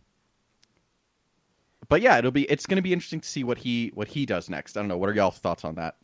but 1.88 2.02
yeah, 2.02 2.18
it'll 2.18 2.32
be 2.32 2.44
it's 2.44 2.66
going 2.66 2.76
to 2.76 2.82
be 2.82 2.94
interesting 2.94 3.22
to 3.22 3.28
see 3.28 3.44
what 3.44 3.60
he 3.60 3.92
what 3.94 4.10
he 4.10 4.26
does 4.26 4.50
next. 4.50 4.78
I 4.78 4.82
don't 4.82 4.90
know. 4.90 4.98
What 4.98 5.10
are 5.10 5.14
y'all's 5.14 5.40
thoughts 5.40 5.66
on 5.66 5.76
that? 5.76 5.96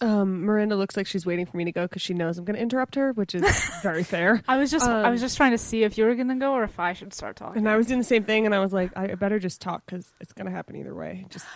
Um, 0.00 0.44
Miranda 0.44 0.76
looks 0.76 0.96
like 0.96 1.06
she's 1.08 1.26
waiting 1.26 1.44
for 1.44 1.56
me 1.56 1.64
to 1.64 1.72
go 1.72 1.82
because 1.82 2.02
she 2.02 2.14
knows 2.14 2.38
I'm 2.38 2.44
going 2.44 2.54
to 2.56 2.62
interrupt 2.62 2.94
her, 2.94 3.12
which 3.12 3.34
is 3.34 3.42
very 3.82 4.04
fair. 4.04 4.42
I 4.46 4.56
was 4.56 4.70
just 4.70 4.86
I 4.86 5.06
Um, 5.06 5.10
was 5.10 5.20
just 5.20 5.36
trying 5.36 5.50
to 5.50 5.58
see 5.58 5.82
if 5.82 5.98
you 5.98 6.04
were 6.04 6.14
gonna 6.14 6.36
go 6.36 6.52
or 6.52 6.62
if 6.62 6.78
I 6.78 6.92
should 6.92 7.12
start 7.12 7.34
talking. 7.36 7.58
And 7.58 7.68
I 7.68 7.76
was 7.76 7.86
doing 7.88 7.98
the 7.98 8.04
same 8.04 8.22
thing, 8.22 8.46
and 8.46 8.54
I 8.54 8.60
was 8.60 8.72
like, 8.72 8.96
I 8.96 9.14
better 9.16 9.38
just 9.40 9.60
talk 9.60 9.84
because 9.86 10.14
it's 10.20 10.32
going 10.32 10.46
to 10.46 10.52
happen 10.52 10.76
either 10.76 10.94
way. 10.94 11.22
It 11.24 11.30
just 11.32 11.46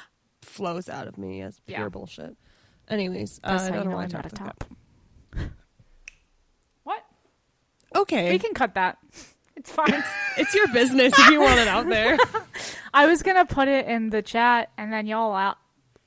flows 0.43 0.89
out 0.89 1.07
of 1.07 1.19
me 1.19 1.41
as 1.43 1.61
pure 1.67 1.79
Yeah. 1.83 1.89
bullshit. 1.89 2.37
Anyways, 2.89 3.41
uh, 3.45 3.61
I 3.63 3.71
don't 3.71 3.85
know 3.85 3.93
why 3.93 4.01
I 4.01 4.05
I'm 4.05 4.11
not 4.11 4.27
a 4.27 4.31
talked 4.31 4.61
top. 4.61 4.65
What? 6.83 7.05
Okay, 7.95 8.31
We 8.31 8.39
can 8.39 8.55
cut 8.55 8.75
that. 8.75 8.99
It's 9.55 9.71
fine. 9.71 10.03
it's 10.37 10.55
your 10.55 10.67
business 10.73 11.17
if 11.19 11.29
you 11.29 11.41
want 11.41 11.61
it 11.61 11.69
out 11.69 11.89
there. 11.89 12.19
I 12.93 13.07
was 13.07 13.23
gonna 13.23 13.45
put 13.47 13.69
it 13.69 13.87
in 13.87 14.11
the 14.11 14.23
chat, 14.23 14.71
and 14.77 14.93
then 14.93 15.07
y'all 15.07 15.35
out 15.35 15.59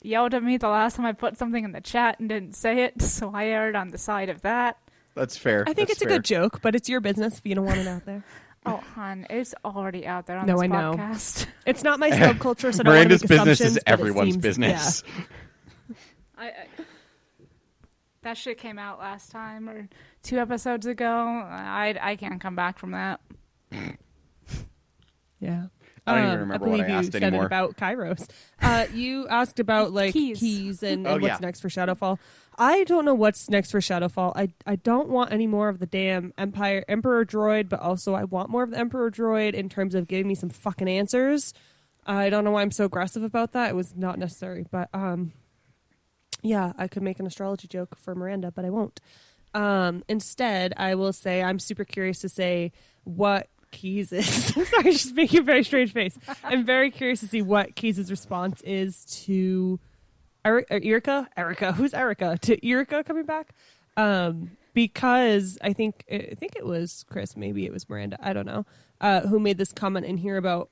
yelled 0.05 0.33
at 0.33 0.43
me 0.43 0.57
the 0.57 0.69
last 0.69 0.95
time 0.95 1.05
I 1.05 1.11
put 1.13 1.37
something 1.37 1.63
in 1.63 1.71
the 1.71 1.81
chat 1.81 2.19
and 2.19 2.29
didn't 2.29 2.55
say 2.55 2.83
it, 2.83 3.01
so 3.01 3.31
I 3.33 3.45
erred 3.47 3.75
on 3.75 3.89
the 3.89 3.97
side 3.97 4.29
of 4.29 4.41
that. 4.43 4.77
That's 5.15 5.37
fair. 5.37 5.61
I 5.61 5.73
think 5.73 5.87
That's 5.89 6.01
it's 6.01 6.01
a 6.01 6.13
good 6.13 6.23
joke, 6.25 6.61
but 6.61 6.75
it's 6.75 6.89
your 6.89 6.99
business 7.01 7.37
if 7.37 7.45
you 7.45 7.55
don't 7.55 7.65
want 7.65 7.79
it 7.79 7.87
out 7.87 8.05
there. 8.05 8.23
Oh, 8.67 8.77
hon, 8.95 9.27
it's 9.29 9.53
already 9.63 10.07
out 10.07 10.25
there 10.25 10.39
on 10.39 10.47
No, 10.47 10.53
this 10.53 10.63
I 10.63 10.65
know. 10.65 10.93
podcast. 10.95 11.45
It's 11.67 11.83
not 11.83 11.99
my 11.99 12.09
subculture, 12.09 12.73
so 12.73 12.79
I 12.79 12.83
don't 12.83 12.85
Miranda's 12.93 13.21
want 13.21 13.29
to 13.29 13.35
make 13.35 13.45
business 13.45 13.61
is 13.61 13.65
assumptions, 13.77 13.83
but 13.85 13.91
it 13.91 13.93
everyone's 13.93 14.33
seems- 14.33 14.41
business. 14.41 15.03
I, 16.35 16.45
I, 16.47 16.51
that 18.23 18.37
shit 18.37 18.57
came 18.57 18.79
out 18.79 18.97
last 18.97 19.29
time 19.31 19.69
or 19.69 19.87
two 20.23 20.39
episodes 20.39 20.87
ago. 20.87 21.05
I 21.05 21.95
I 22.01 22.15
can't 22.15 22.41
come 22.41 22.55
back 22.55 22.79
from 22.79 22.89
that. 22.93 23.21
Yeah. 25.39 25.65
I 26.07 26.13
don't 26.15 26.23
even 26.23 26.33
Um, 26.33 26.39
remember 26.41 26.65
believe 26.65 26.79
what 26.81 26.87
I 26.89 26.93
you 26.93 26.99
asked 26.99 27.11
said 27.13 27.23
anymore. 27.23 27.43
It 27.43 27.47
about 27.47 27.77
Kairos. 27.77 28.27
Uh, 28.61 28.85
you 28.93 29.27
asked 29.27 29.59
about 29.59 29.91
like 29.91 30.13
Keize. 30.13 30.39
Keize, 30.39 30.83
and, 30.83 31.07
Oh, 31.07 31.13
what's 31.13 31.25
yeah. 31.25 31.37
next 31.41 31.61
for 31.61 31.69
Shadowfall. 31.69 32.19
I 32.57 32.83
don't 32.85 33.05
know 33.05 33.13
what's 33.15 33.49
next 33.49 33.71
for 33.71 33.79
Shadowfall. 33.81 34.33
I 34.35 34.49
I 34.65 34.75
don't 34.77 35.09
want 35.09 35.31
any 35.33 35.47
more 35.47 35.67
of 35.67 35.79
the 35.79 35.85
damn 35.87 36.31
Empire 36.37 36.85
Emperor 36.87 37.25
droid, 37.25 37.69
but 37.69 37.79
also 37.79 38.13
I 38.13 38.23
want 38.25 38.49
more 38.49 38.63
of 38.63 38.69
the 38.71 38.77
Emperor 38.77 39.09
droid 39.11 39.53
in 39.55 39.67
terms 39.67 39.95
of 39.95 40.07
giving 40.07 40.27
me 40.27 40.35
some 40.35 40.49
fucking 40.49 40.87
answers. 40.87 41.53
I 42.05 42.29
don't 42.29 42.43
know 42.43 42.51
why 42.51 42.61
I'm 42.61 42.71
so 42.71 42.85
aggressive 42.85 43.23
about 43.23 43.53
that. 43.53 43.71
It 43.71 43.75
was 43.75 43.95
not 43.95 44.19
necessary, 44.19 44.63
but 44.69 44.89
um, 44.93 45.33
yeah, 46.43 46.71
I 46.77 46.87
could 46.87 47.01
make 47.03 47.19
an 47.19 47.25
astrology 47.25 47.67
joke 47.67 47.97
for 47.97 48.13
Miranda, 48.13 48.51
but 48.51 48.63
I 48.63 48.69
won't. 48.69 48.99
Um, 49.55 50.03
instead, 50.07 50.73
I 50.77 50.95
will 50.95 51.13
say 51.13 51.41
I'm 51.41 51.59
super 51.59 51.83
curious 51.83 52.19
to 52.19 52.29
say 52.29 52.71
what 53.05 53.47
Keize 53.75 54.11
is. 54.13 54.27
Sorry, 54.69 54.91
just 54.91 55.13
making 55.13 55.41
a 55.41 55.43
very 55.43 55.63
strange 55.63 55.93
face. 55.93 56.17
I'm 56.43 56.65
very 56.65 56.89
curious 56.89 57.19
to 57.19 57.27
see 57.27 57.41
what 57.41 57.75
Keize' 57.75 58.09
response 58.09 58.61
is 58.61 59.05
to 59.25 59.79
uh, 60.43 60.61
Yrica. 60.71 61.27
Yrica, 61.37 61.73
who's 61.73 61.91
Yrica? 61.91 62.39
To 62.39 62.57
Yrica 62.65 63.05
coming 63.05 63.25
back, 63.25 63.53
um, 63.97 64.51
because 64.73 65.57
I 65.61 65.73
think 65.73 66.03
I 66.11 66.35
think 66.35 66.55
it 66.55 66.65
was 66.65 67.05
Chris, 67.09 67.35
maybe 67.35 67.65
it 67.65 67.73
was 67.73 67.89
Miranda, 67.89 68.17
I 68.21 68.33
don't 68.33 68.45
know, 68.45 68.65
uh, 69.01 69.21
who 69.21 69.39
made 69.39 69.57
this 69.57 69.71
comment 69.71 70.05
in 70.05 70.17
here 70.17 70.37
about 70.37 70.69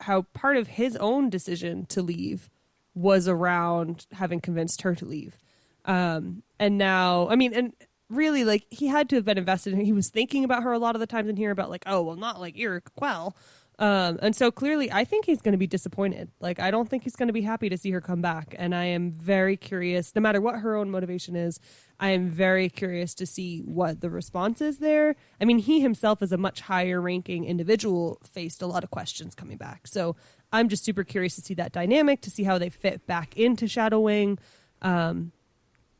how 0.00 0.22
part 0.34 0.56
of 0.56 0.66
his 0.66 0.96
own 0.96 1.30
decision 1.30 1.86
to 1.86 2.02
leave 2.02 2.50
was 2.94 3.28
around 3.28 4.06
having 4.12 4.40
convinced 4.40 4.82
her 4.82 4.94
to 4.94 5.04
leave. 5.04 5.38
Um, 5.84 6.42
and 6.58 6.78
now, 6.78 7.28
I 7.28 7.36
mean, 7.36 7.54
and 7.54 7.72
really, 8.08 8.44
like, 8.44 8.66
he 8.70 8.86
had 8.86 9.08
to 9.10 9.16
have 9.16 9.24
been 9.24 9.38
invested 9.38 9.72
in 9.72 9.78
her. 9.78 9.84
He 9.84 9.92
was 9.92 10.08
thinking 10.08 10.44
about 10.44 10.62
her 10.62 10.72
a 10.72 10.78
lot 10.78 10.94
of 10.94 11.00
the 11.00 11.06
times 11.06 11.28
in 11.28 11.36
here 11.36 11.50
about, 11.50 11.70
like, 11.70 11.84
oh, 11.86 12.02
well, 12.02 12.16
not 12.16 12.40
like 12.40 12.56
Yrica 12.56 12.90
Quell. 12.96 13.36
Um, 13.78 14.18
and 14.22 14.36
so 14.36 14.50
clearly, 14.52 14.92
I 14.92 15.04
think 15.04 15.24
he's 15.24 15.40
going 15.40 15.52
to 15.52 15.58
be 15.58 15.66
disappointed. 15.66 16.30
Like, 16.40 16.60
I 16.60 16.70
don't 16.70 16.88
think 16.88 17.04
he's 17.04 17.16
going 17.16 17.28
to 17.28 17.32
be 17.32 17.40
happy 17.40 17.68
to 17.68 17.76
see 17.76 17.90
her 17.90 18.00
come 18.00 18.20
back. 18.20 18.54
And 18.58 18.74
I 18.74 18.84
am 18.84 19.12
very 19.12 19.56
curious, 19.56 20.14
no 20.14 20.20
matter 20.20 20.40
what 20.40 20.56
her 20.56 20.76
own 20.76 20.90
motivation 20.90 21.34
is, 21.34 21.58
I 21.98 22.10
am 22.10 22.28
very 22.28 22.68
curious 22.68 23.14
to 23.14 23.26
see 23.26 23.60
what 23.60 24.00
the 24.00 24.10
response 24.10 24.60
is 24.60 24.78
there. 24.78 25.16
I 25.40 25.46
mean, 25.46 25.58
he 25.58 25.80
himself, 25.80 26.22
is 26.22 26.32
a 26.32 26.36
much 26.36 26.60
higher 26.60 27.00
ranking 27.00 27.44
individual, 27.44 28.20
faced 28.22 28.60
a 28.62 28.66
lot 28.66 28.84
of 28.84 28.90
questions 28.90 29.34
coming 29.34 29.56
back. 29.56 29.86
So 29.86 30.16
I'm 30.52 30.68
just 30.68 30.84
super 30.84 31.02
curious 31.02 31.34
to 31.36 31.40
see 31.40 31.54
that 31.54 31.72
dynamic, 31.72 32.20
to 32.20 32.30
see 32.30 32.44
how 32.44 32.58
they 32.58 32.68
fit 32.68 33.06
back 33.06 33.36
into 33.36 33.66
Shadow 33.66 34.00
Wing. 34.00 34.38
Um, 34.82 35.32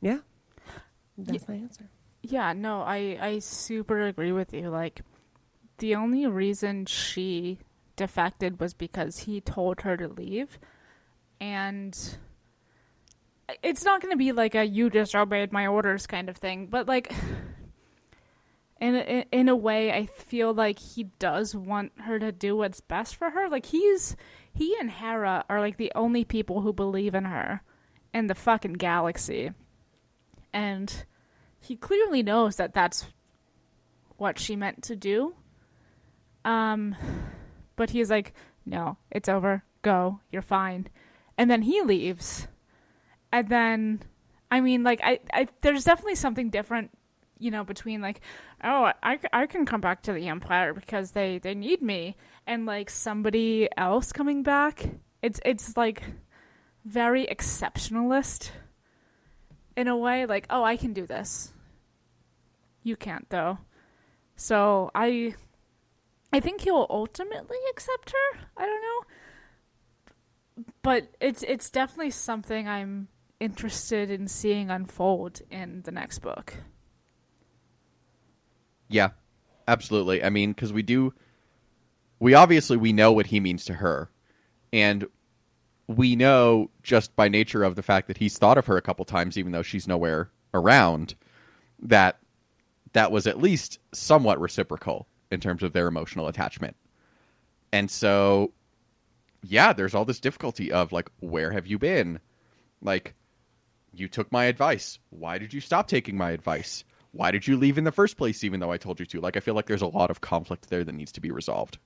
yeah, 0.00 0.18
that's 1.19 1.49
my 1.49 1.55
answer. 1.55 1.89
Yeah, 2.23 2.53
no, 2.53 2.83
I 2.83 3.19
I 3.21 3.39
super 3.41 4.01
agree 4.03 4.33
with 4.33 4.53
you. 4.53 4.71
Like 4.71 5.03
the 5.79 5.95
only 5.95 6.27
reason 6.27 6.87
she 6.87 7.59
defected 7.97 8.61
was 8.61 8.75
because 8.75 9.19
he 9.19 9.41
told 9.41 9.83
her 9.83 9.97
to 9.97 10.09
leave. 10.09 10.59
And 11.41 11.99
it's 13.63 13.85
not 13.85 14.01
going 14.01 14.13
to 14.13 14.17
be 14.17 14.33
like 14.33 14.55
a 14.55 14.65
you 14.65 14.91
disobeyed 14.91 15.53
my 15.53 15.67
orders 15.67 16.07
kind 16.07 16.29
of 16.29 16.37
thing, 16.37 16.67
but 16.67 16.87
like 16.87 17.13
in 18.81 18.95
a, 18.95 19.27
in 19.33 19.49
a 19.49 19.57
way 19.57 19.93
I 19.93 20.07
feel 20.07 20.55
like 20.55 20.79
he 20.79 21.05
does 21.19 21.55
want 21.55 21.93
her 22.01 22.19
to 22.19 22.33
do 22.33 22.57
what's 22.57 22.81
best 22.81 23.17
for 23.17 23.31
her. 23.31 23.49
Like 23.49 23.67
he's 23.67 24.17
he 24.53 24.77
and 24.79 24.91
Hera 24.91 25.45
are 25.49 25.61
like 25.61 25.79
the 25.79 25.93
only 25.95 26.25
people 26.25 26.61
who 26.61 26.73
believe 26.73 27.15
in 27.15 27.25
her 27.25 27.63
in 28.15 28.27
the 28.27 28.35
fucking 28.35 28.75
galaxy. 28.75 29.51
And 30.53 31.05
he 31.61 31.76
clearly 31.76 32.22
knows 32.22 32.57
that 32.57 32.74
that's 32.74 33.07
what 34.16 34.38
she 34.38 34.57
meant 34.57 34.82
to 34.84 34.96
do. 34.96 35.34
Um, 36.44 36.96
but 37.76 37.90
he's 37.90 38.11
like, 38.11 38.34
no, 38.66 38.96
it's 39.11 39.28
over. 39.28 39.64
Go. 39.82 40.20
You're 40.30 40.42
fine. 40.42 40.88
And 41.38 41.50
then 41.50 41.62
he 41.62 41.82
leaves. 41.82 42.46
And 43.32 43.48
then, 43.48 44.03
I 44.50 44.61
mean, 44.61 44.82
like, 44.82 45.00
I, 45.03 45.20
I 45.32 45.48
there's 45.62 45.84
definitely 45.84 46.16
something 46.16 46.50
different, 46.50 46.90
you 47.38 47.50
know, 47.50 47.64
between 47.64 48.00
like, 48.00 48.20
oh, 48.62 48.92
I, 49.03 49.18
I 49.32 49.46
can 49.46 49.66
come 49.66 49.80
back 49.80 50.03
to 50.03 50.12
the 50.12 50.28
Empire 50.28 50.74
because 50.74 51.12
they, 51.12 51.38
they 51.38 51.55
need 51.55 51.82
me, 51.82 52.16
and 52.46 52.66
like 52.66 52.90
somebody 52.90 53.68
else 53.76 54.12
coming 54.12 54.42
back. 54.42 54.88
It's, 55.22 55.40
it's 55.44 55.76
like 55.76 56.03
very 56.84 57.26
exceptionalist 57.26 58.50
in 59.77 59.89
a 59.89 59.97
way. 59.97 60.27
Like, 60.27 60.47
oh, 60.51 60.64
I 60.64 60.77
can 60.77 60.93
do 60.93 61.07
this. 61.07 61.53
You 62.83 62.97
can't, 62.97 63.29
though. 63.31 63.59
So 64.37 64.91
I 64.95 65.35
I 66.33 66.41
think 66.41 66.62
he'll 66.62 66.87
ultimately 66.89 67.59
accept 67.70 68.11
her. 68.11 68.41
I 68.57 68.66
don't 68.66 68.83
know. 68.83 70.64
But 70.83 71.09
it's 71.20 71.43
it's 71.43 71.70
definitely 71.70 72.11
something 72.11 72.68
I'm 72.68 73.09
interested 73.39 74.11
in 74.11 74.29
seeing 74.29 74.70
unfold 74.70 75.43
in 75.51 75.83
the 75.83 75.91
next 75.91 76.20
book. 76.20 76.55
Yeah, 78.89 79.11
absolutely. 79.68 80.23
I 80.23 80.31
mean, 80.31 80.53
because 80.53 80.73
we 80.73 80.83
do, 80.83 81.14
we 82.18 82.35
obviously 82.35 82.77
we 82.77 82.93
know 82.93 83.12
what 83.12 83.27
he 83.27 83.41
means 83.41 83.64
to 83.66 83.75
her, 83.75 84.11
and 84.73 85.07
we 85.89 86.16
know 86.16 86.70
just 86.83 87.14
by 87.16 87.28
nature 87.28 87.64
of 87.64 87.74
the 87.74 87.83
fact 87.83 88.09
that 88.09 88.18
he's 88.18 88.39
thought 88.39 88.59
of 88.59 88.66
her 88.66 88.76
a 88.76 88.83
couple 88.83 89.05
times, 89.05 89.37
even 89.37 89.53
though 89.53 89.62
she's 89.62 89.89
nowhere 89.89 90.30
around, 90.55 91.14
that 91.80 92.18
that 92.93 93.11
was 93.11 93.26
at 93.26 93.41
least 93.41 93.78
somewhat 93.93 94.41
reciprocal 94.41 95.07
in 95.30 95.41
terms 95.41 95.62
of 95.62 95.72
their 95.72 95.89
emotional 95.89 96.28
attachment. 96.28 96.76
And 97.72 97.91
so, 97.91 98.53
yeah, 99.43 99.72
there's 99.72 99.95
all 99.95 100.05
this 100.05 100.20
difficulty 100.20 100.70
of 100.70 100.93
like, 100.93 101.11
where 101.20 101.53
have 101.53 101.66
you 101.66 101.78
been? 101.78 102.20
Like, 102.83 103.14
you 103.95 104.09
took 104.09 104.30
my 104.30 104.45
advice. 104.45 104.99
Why 105.11 105.39
did 105.39 105.53
you 105.53 105.61
stop 105.61 105.89
taking 105.89 106.16
my 106.16 106.30
advice? 106.30 106.85
Why 107.12 107.30
did 107.30 107.47
you 107.47 107.57
leave 107.57 107.76
in 107.76 107.85
the 107.85 107.93
first 107.93 108.16
place, 108.16 108.43
even 108.45 108.61
though 108.61 108.72
I 108.72 108.78
told 108.78 109.01
you 109.01 109.07
to? 109.07 109.20
Like, 109.20 109.37
I 109.37 109.41
feel 109.41 109.55
like 109.55 109.66
there's 109.66 109.83
a 109.83 109.87
lot 109.87 110.11
of 110.11 110.20
conflict 110.20 110.70
there 110.70 110.85
that 110.85 110.95
needs 110.95 111.12
to 111.12 111.20
be 111.20 111.30
resolved. 111.30 111.78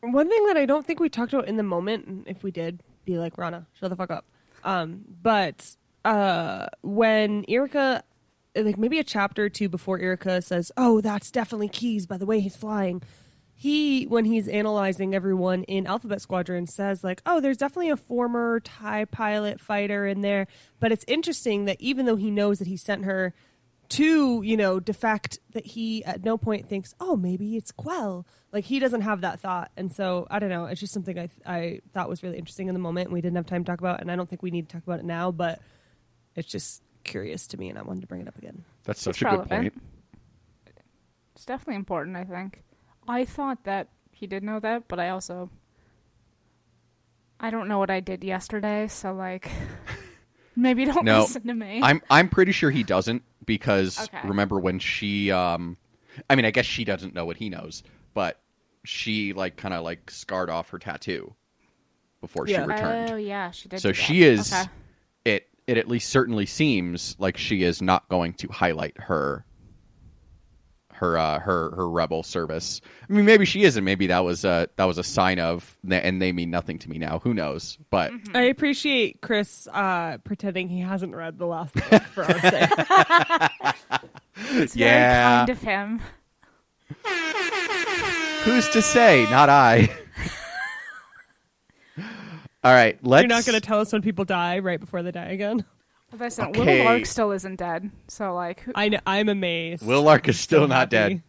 One 0.00 0.28
thing 0.28 0.46
that 0.46 0.56
I 0.56 0.66
don't 0.66 0.86
think 0.86 1.00
we 1.00 1.08
talked 1.08 1.32
about 1.32 1.48
in 1.48 1.56
the 1.56 1.62
moment, 1.62 2.24
if 2.26 2.42
we 2.42 2.50
did, 2.50 2.82
be 3.04 3.18
like 3.18 3.38
Rana, 3.38 3.66
shut 3.78 3.90
the 3.90 3.96
fuck 3.96 4.10
up. 4.10 4.24
Um, 4.64 5.02
but 5.22 5.76
uh, 6.04 6.66
when 6.82 7.44
Yrica, 7.44 8.02
like 8.54 8.78
maybe 8.78 8.98
a 8.98 9.04
chapter 9.04 9.44
or 9.44 9.48
two 9.48 9.68
before 9.68 9.98
Yrica 9.98 10.42
says, 10.42 10.72
"Oh, 10.76 11.00
that's 11.00 11.30
definitely 11.30 11.68
Keize." 11.68 12.06
By 12.06 12.16
the 12.16 12.26
way, 12.26 12.40
he's 12.40 12.56
flying. 12.56 13.02
He, 13.54 14.06
when 14.06 14.24
he's 14.24 14.48
analyzing 14.48 15.14
everyone 15.14 15.62
in 15.64 15.86
Alphabet 15.86 16.20
Squadron, 16.20 16.66
says 16.66 17.04
like, 17.04 17.22
"Oh, 17.26 17.40
there's 17.40 17.56
definitely 17.56 17.90
a 17.90 17.96
former 17.96 18.60
Tie 18.60 19.04
pilot 19.06 19.60
fighter 19.60 20.06
in 20.06 20.20
there." 20.20 20.46
But 20.80 20.92
it's 20.92 21.04
interesting 21.06 21.66
that 21.66 21.80
even 21.80 22.06
though 22.06 22.16
he 22.16 22.30
knows 22.30 22.58
that 22.58 22.68
he 22.68 22.76
sent 22.76 23.04
her 23.04 23.34
to 23.92 24.40
you 24.42 24.56
know 24.56 24.80
defect 24.80 25.38
that 25.52 25.66
he 25.66 26.04
at 26.04 26.24
no 26.24 26.38
point 26.38 26.68
thinks 26.68 26.94
oh 27.00 27.16
maybe 27.16 27.56
it's 27.56 27.70
quell 27.72 28.26
like 28.52 28.64
he 28.64 28.78
doesn't 28.78 29.02
have 29.02 29.20
that 29.20 29.38
thought 29.40 29.70
and 29.76 29.92
so 29.92 30.26
i 30.30 30.38
don't 30.38 30.48
know 30.48 30.64
it's 30.64 30.80
just 30.80 30.92
something 30.94 31.18
i 31.18 31.28
i 31.46 31.80
thought 31.92 32.08
was 32.08 32.22
really 32.22 32.38
interesting 32.38 32.68
in 32.68 32.74
the 32.74 32.80
moment 32.80 33.06
and 33.08 33.14
we 33.14 33.20
didn't 33.20 33.36
have 33.36 33.46
time 33.46 33.62
to 33.64 33.70
talk 33.70 33.80
about 33.80 34.00
and 34.00 34.10
i 34.10 34.16
don't 34.16 34.28
think 34.30 34.42
we 34.42 34.50
need 34.50 34.68
to 34.68 34.74
talk 34.76 34.82
about 34.86 34.98
it 34.98 35.04
now 35.04 35.30
but 35.30 35.60
it's 36.36 36.48
just 36.48 36.82
curious 37.04 37.46
to 37.46 37.58
me 37.58 37.68
and 37.68 37.78
i 37.78 37.82
wanted 37.82 38.00
to 38.00 38.06
bring 38.06 38.20
it 38.22 38.28
up 38.28 38.38
again 38.38 38.64
That's 38.84 39.06
It's 39.06 39.18
such 39.18 39.22
a 39.22 39.36
good 39.36 39.48
point. 39.48 39.74
It's 41.34 41.46
definitely 41.46 41.76
important, 41.76 42.16
I 42.16 42.24
think. 42.24 42.62
I 43.08 43.24
thought 43.24 43.64
that 43.64 43.88
he 44.12 44.26
did 44.26 44.42
know 44.44 44.60
that, 44.60 44.86
but 44.86 45.00
I 45.00 45.08
also 45.08 45.50
I 47.40 47.50
don't 47.50 47.66
know 47.68 47.78
what 47.78 47.90
I 47.90 48.00
did 48.00 48.22
yesterday, 48.22 48.86
so 48.86 49.12
like 49.12 49.50
maybe 50.56 50.84
don't 50.84 51.04
No, 51.04 51.20
listen 51.22 51.46
to 51.46 51.54
me. 51.54 51.80
I'm 51.82 52.00
I'm 52.10 52.28
pretty 52.28 52.52
sure 52.52 52.70
he 52.70 52.82
doesn't 52.84 53.22
because 53.44 53.98
Okay. 54.04 54.26
remember 54.26 54.58
when 54.58 54.78
she 54.78 55.30
um 55.30 55.76
I 56.30 56.34
mean 56.36 56.44
I 56.44 56.50
guess 56.50 56.66
she 56.66 56.84
doesn't 56.84 57.14
know 57.14 57.24
what 57.26 57.36
he 57.36 57.48
knows, 57.48 57.82
but 58.14 58.40
she 58.84 59.32
like 59.32 59.56
kind 59.56 59.72
of 59.74 59.82
like 59.84 60.10
scarred 60.10 60.50
off 60.50 60.70
her 60.70 60.78
tattoo 60.78 61.34
before 62.20 62.46
Yeah. 62.46 62.62
she 62.62 62.68
returned. 62.68 63.10
Oh 63.10 63.16
yeah, 63.16 63.50
she 63.50 63.68
did. 63.68 63.80
so 63.80 63.90
do 63.90 63.96
that. 63.96 64.02
she 64.02 64.22
is 64.22 64.52
Okay. 64.52 64.70
it 65.24 65.48
it 65.66 65.78
at 65.78 65.88
least 65.88 66.10
certainly 66.10 66.46
seems 66.46 67.14
like 67.18 67.36
she 67.36 67.62
is 67.62 67.80
not 67.80 68.08
going 68.08 68.32
to 68.34 68.48
highlight 68.48 68.98
her 69.02 69.44
her 71.02 71.18
uh 71.18 71.38
her 71.40 71.74
her 71.76 71.88
rebel 71.90 72.22
service. 72.22 72.80
I 73.08 73.12
mean 73.12 73.24
maybe 73.26 73.44
she 73.44 73.64
isn't, 73.64 73.82
maybe 73.84 74.06
that 74.06 74.20
was 74.24 74.44
uh 74.44 74.66
that 74.76 74.84
was 74.84 74.96
a 74.98 75.02
sign 75.04 75.38
of 75.38 75.76
and 75.90 76.22
they 76.22 76.32
mean 76.32 76.50
nothing 76.50 76.78
to 76.78 76.88
me 76.88 76.98
now. 76.98 77.18
Who 77.18 77.34
knows? 77.34 77.76
But 77.90 78.12
Mm-hmm. 78.12 78.36
i 78.36 78.42
appreciate 78.42 79.20
chris 79.20 79.68
uh 79.72 80.18
pretending 80.24 80.68
he 80.68 80.80
hasn't 80.80 81.14
read 81.14 81.38
the 81.38 81.46
last 81.46 81.74
book 81.74 82.02
for 82.14 82.24
our 82.24 82.40
sake 82.40 82.70
It's 84.54 84.74
yeah. 84.76 85.44
very 85.46 85.46
kind 85.46 85.50
of 85.50 85.62
him. 85.62 86.00
Who's 88.44 88.68
to 88.70 88.82
say? 88.82 89.24
Not 89.30 89.48
I. 89.48 89.88
All 92.64 92.72
right, 92.72 92.98
let's 93.04 93.22
you're 93.22 93.28
not 93.28 93.44
going 93.44 93.60
to 93.60 93.66
tell 93.66 93.80
us 93.80 93.92
when 93.92 94.02
people 94.02 94.24
die 94.24 94.58
right 94.60 94.78
before 94.80 95.02
they 95.02 95.10
die 95.10 95.30
again 95.30 95.64
Listen, 96.18 96.46
Okay. 96.46 96.78
Wyl 96.82 96.84
Lark 96.84 97.06
still 97.06 97.32
isn't 97.32 97.56
dead, 97.56 97.90
so 98.08 98.34
like, 98.34 98.60
who- 98.60 98.72
I 98.74 98.98
I'm 99.06 99.28
amazed. 99.28 99.84
Wyl 99.86 100.02
Lark 100.02 100.28
is 100.28 100.38
still 100.38 100.62
So 100.64 100.66
not 100.66 100.92
happy. 100.92 101.22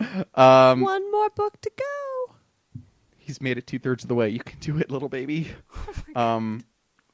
dead. 0.00 0.26
Um, 0.34 0.80
One 0.82 1.10
more 1.10 1.30
book 1.30 1.60
to 1.62 1.70
go. 1.76 2.34
he's 3.16 3.40
made 3.40 3.58
it 3.58 3.66
two 3.66 3.78
thirds 3.78 4.04
of 4.04 4.08
the 4.08 4.14
way. 4.14 4.28
You 4.28 4.40
can 4.40 4.58
do 4.60 4.76
it, 4.78 4.90
little 4.90 5.08
baby. 5.08 5.50
um, 6.16 6.64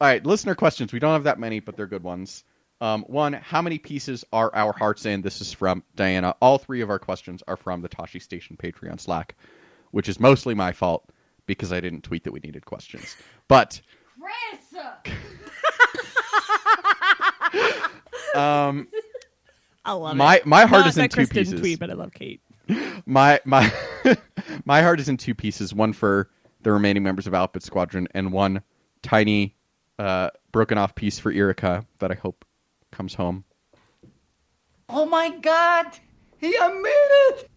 all 0.00 0.08
right, 0.08 0.24
listener 0.26 0.54
questions. 0.54 0.92
We 0.92 0.98
don't 0.98 1.12
have 1.12 1.24
that 1.24 1.38
many, 1.38 1.60
but 1.60 1.76
they're 1.76 1.86
good 1.86 2.02
ones. 2.02 2.44
Um, 2.80 3.02
one, 3.04 3.32
how 3.32 3.62
many 3.62 3.78
pieces 3.78 4.24
are 4.32 4.54
our 4.54 4.72
hearts 4.72 5.06
in? 5.06 5.22
This 5.22 5.40
is 5.40 5.52
from 5.52 5.82
Diana. 5.94 6.34
All 6.42 6.58
three 6.58 6.80
of 6.82 6.90
our 6.90 6.98
questions 6.98 7.42
are 7.48 7.56
from 7.56 7.80
the 7.80 7.88
Tashi 7.88 8.18
Station 8.18 8.56
Patreon 8.60 9.00
Slack, 9.00 9.36
which 9.92 10.08
is 10.08 10.18
mostly 10.20 10.54
my 10.54 10.72
fault 10.72 11.08
because 11.46 11.72
I 11.72 11.80
didn't 11.80 12.02
tweet 12.02 12.24
that 12.24 12.32
we 12.32 12.40
needed 12.40 12.66
questions. 12.66 13.16
But 13.48 13.80
Chris! 14.20 14.82
um, 18.34 18.88
I 19.84 19.92
love 19.92 20.16
my 20.16 20.36
it. 20.36 20.46
my 20.46 20.66
heart 20.66 20.80
Not 20.82 20.88
is 20.88 20.96
in 20.96 21.02
that 21.02 21.10
two 21.10 21.16
Chris 21.16 21.28
pieces. 21.30 21.60
tweet, 21.60 21.78
but 21.78 21.90
I 21.90 21.94
love 21.94 22.12
Kate. 22.12 22.40
my 23.06 23.40
my 23.44 23.72
my 24.64 24.80
heart 24.82 24.98
is 25.00 25.08
in 25.08 25.16
two 25.16 25.34
pieces 25.34 25.74
one 25.74 25.92
for 25.92 26.30
the 26.62 26.72
remaining 26.72 27.02
members 27.02 27.26
of 27.26 27.34
Outfit 27.34 27.62
Squadron 27.62 28.08
and 28.14 28.32
one 28.32 28.62
tiny 29.02 29.54
uh, 29.98 30.30
broken 30.52 30.78
off 30.78 30.94
piece 30.94 31.18
for 31.18 31.30
Yrica 31.32 31.84
that 31.98 32.10
I 32.10 32.14
hope 32.14 32.44
comes 32.90 33.14
home. 33.14 33.44
Oh 34.88 35.04
my 35.06 35.28
god! 35.30 35.86
He 36.38 36.54
admitted! 36.54 37.48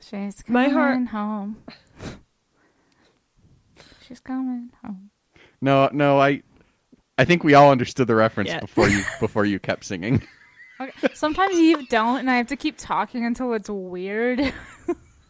she's 0.00 0.44
My 0.48 0.66
coming 0.70 0.74
heart- 0.76 1.08
home. 1.08 1.56
she's 4.06 4.20
coming 4.20 4.70
home. 4.84 5.10
No, 5.60 5.88
no, 5.92 6.20
I 6.20 6.42
I 7.18 7.24
think 7.24 7.44
we 7.44 7.54
all 7.54 7.70
understood 7.70 8.06
the 8.08 8.14
reference 8.14 8.50
Yeah. 8.50 8.60
before 8.60 8.88
you 8.88 9.02
before 9.20 9.44
you 9.44 9.58
kept 9.58 9.84
singing. 9.84 10.22
Okay. 10.80 11.08
Sometimes 11.14 11.54
you 11.56 11.86
don't, 11.86 12.18
and 12.20 12.30
I 12.30 12.36
have 12.36 12.48
to 12.48 12.56
keep 12.56 12.76
talking 12.76 13.24
until 13.24 13.54
it's 13.54 13.70
weird. 13.70 14.52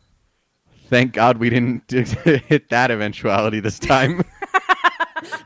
Thank 0.88 1.12
God 1.12 1.38
we 1.38 1.50
didn't 1.50 1.90
hit 1.90 2.68
that 2.70 2.90
eventuality 2.90 3.60
this 3.60 3.78
time. 3.78 4.24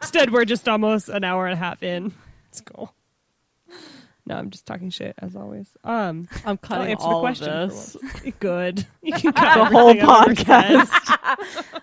Instead, 0.01 0.32
we're 0.32 0.45
just 0.45 0.68
almost 0.68 1.09
an 1.09 1.24
hour 1.24 1.47
and 1.47 1.55
a 1.55 1.57
half 1.57 1.82
in. 1.82 2.12
It's 2.49 2.61
cool. 2.61 2.95
No, 4.26 4.36
I'm 4.36 4.51
just 4.51 4.66
talking 4.66 4.91
shit 4.91 5.14
as 5.18 5.34
always. 5.34 5.68
Um, 5.82 6.28
I'm 6.45 6.57
cutting 6.59 6.93
answer 6.93 7.05
all 7.05 7.22
the 7.22 7.28
of 7.28 7.38
question. 7.38 7.68
this. 7.68 7.97
Good. 8.38 8.86
You 9.03 9.12
can 9.14 9.32
cut 9.32 9.55
The 9.59 9.64
whole 9.66 9.88
everything 9.91 10.09
I've 10.09 10.28
ever 10.28 10.34
said. 10.36 10.86
podcast. 10.86 11.80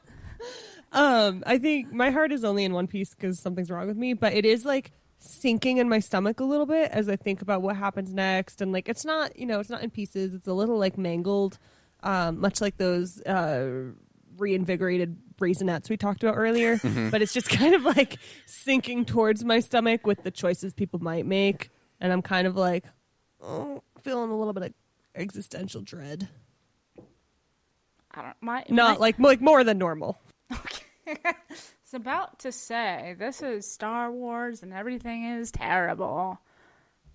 Um, 0.92 1.44
I 1.46 1.58
think 1.58 1.92
my 1.92 2.12
heart 2.12 2.32
is 2.32 2.44
only 2.44 2.64
in 2.64 2.74
one 2.74 2.88
piece 2.88 3.14
because 3.14 3.40
something's 3.40 3.70
wrong 3.70 3.88
with 3.88 3.98
me, 3.98 4.14
but 4.14 4.34
it 4.34 4.46
is 4.46 4.66
like 4.66 4.92
sinking 5.20 5.78
in 5.78 5.90
my 5.90 6.00
stomach 6.00 6.40
a 6.40 6.44
little 6.44 6.66
bit 6.66 6.92
as 6.92 7.10
I 7.10 7.16
think 7.16 7.42
about 7.42 7.62
what 7.62 7.76
happens 7.76 8.14
next. 8.14 8.62
And 8.62 8.72
like, 8.72 8.88
it's 8.88 9.04
not, 9.06 9.38
you 9.38 9.46
know, 9.46 9.60
it's 9.60 9.70
not 9.70 9.84
in 9.84 9.90
pieces. 9.90 10.34
It's 10.34 10.48
a 10.48 10.54
little 10.54 10.78
like 10.78 10.98
mangled, 10.98 11.60
um, 12.04 12.40
much 12.40 12.62
like 12.62 12.78
those 12.78 13.22
uh, 13.24 13.92
reinvigorated 14.38 15.18
raisinets 15.42 15.90
we 15.90 15.98
talked 15.98 16.24
about 16.24 16.36
earlier. 16.36 16.80
But 17.12 17.22
it's 17.22 17.34
just 17.34 17.50
kind 17.50 17.76
of 17.76 17.84
like 17.84 18.18
sinking 18.46 19.06
towards 19.06 19.44
my 19.44 19.60
stomach 19.60 20.06
with 20.08 20.24
the 20.24 20.32
choices 20.32 20.74
people 20.74 21.00
might 21.00 21.26
make, 21.26 21.70
and 22.00 22.14
I'm 22.14 22.22
kind 22.22 22.48
of 22.48 22.56
like, 22.56 22.86
oh, 23.42 23.84
feeling 24.02 24.30
a 24.32 24.38
little 24.38 24.54
bit 24.54 24.64
of 24.64 24.74
existential 25.16 25.82
dread. 25.82 26.30
I 28.12 28.22
don't. 28.22 28.36
My 28.42 28.64
Not 28.70 28.94
my- 28.96 28.98
like 28.98 29.20
like 29.20 29.42
more 29.42 29.64
than 29.64 29.78
normal. 29.78 30.18
It's 31.84 31.94
about 31.94 32.40
to 32.40 32.52
say 32.52 33.16
this 33.18 33.42
is 33.42 33.66
Star 33.72 34.12
Wars 34.12 34.62
and 34.62 34.74
everything 34.74 35.24
is 35.24 35.52
terrible. 35.52 36.38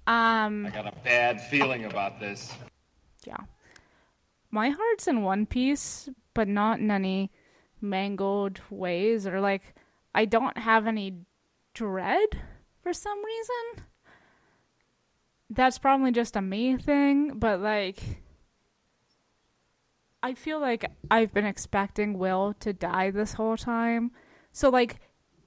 Um, 0.07 0.65
I 0.67 0.71
got 0.71 0.87
a 0.87 0.97
bad 1.05 1.43
feeling 1.43 1.85
about 1.85 2.19
this. 2.19 2.55
yeah. 3.27 3.37
My 4.51 4.71
heart's 4.71 5.07
in 5.07 5.23
one 5.23 5.45
piece, 5.45 6.09
but 6.33 6.49
not 6.49 6.79
in 6.81 6.91
any 6.91 7.31
mangled 7.83 8.61
ways 8.71 9.27
or 9.27 9.41
like 9.43 9.75
I 10.15 10.25
don't 10.25 10.57
have 10.57 10.87
any 10.87 11.19
dread 11.75 12.29
for 12.83 12.95
some 12.95 13.23
reason. 13.23 13.85
That's 15.51 15.79
probably 15.79 16.13
just 16.13 16.35
a 16.35 16.41
me 16.41 16.79
thing, 16.79 17.39
but 17.39 17.61
like 17.61 18.03
I 20.23 20.35
feel 20.35 20.61
like 20.61 20.91
I've 21.11 21.35
been 21.35 21.47
expecting 21.47 22.19
Wyl 22.19 22.55
to 22.61 22.73
die 22.73 23.11
this 23.11 23.35
whole 23.35 23.57
time. 23.57 24.13
So 24.53 24.69
like 24.69 25.01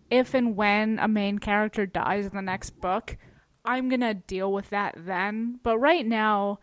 if 0.10 0.34
and 0.34 0.56
when 0.56 1.00
a 1.00 1.08
main 1.08 1.40
character 1.40 1.86
dies 1.86 2.26
in 2.26 2.36
the 2.36 2.42
next 2.42 2.82
book, 2.82 3.18
I'm 3.64 3.90
going 3.90 4.02
to 4.02 4.14
deal 4.14 4.52
with 4.52 4.70
that 4.70 4.96
then. 4.98 5.60
But 5.64 5.80
right 5.80 6.06
now, 6.06 6.60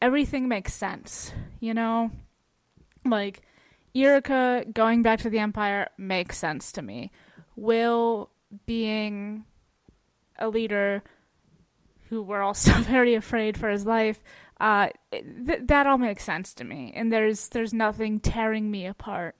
everything 0.00 0.48
makes 0.48 0.74
sense, 0.74 1.32
you 1.60 1.74
know? 1.74 2.10
Like 3.04 3.42
Yrica 3.94 4.72
going 4.72 5.02
back 5.02 5.20
to 5.20 5.30
the 5.30 5.38
Empire 5.38 5.88
makes 5.98 6.38
sense 6.38 6.72
to 6.72 6.82
me. 6.82 7.10
Wyl 7.56 8.30
being 8.66 9.44
a 10.38 10.48
leader 10.48 11.02
who 12.08 12.22
we're 12.22 12.42
all 12.42 12.48
also 12.48 12.72
very 12.72 13.14
afraid 13.14 13.58
for 13.58 13.68
his 13.68 13.86
life, 13.86 14.22
uh, 14.64 14.88
th- 15.12 15.60
that 15.64 15.86
all 15.86 15.98
makes 15.98 16.24
sense 16.24 16.54
to 16.54 16.64
me. 16.64 16.90
And 16.96 17.12
there's 17.12 17.48
there's 17.50 17.74
nothing 17.74 18.18
tearing 18.18 18.70
me 18.70 18.86
apart. 18.86 19.36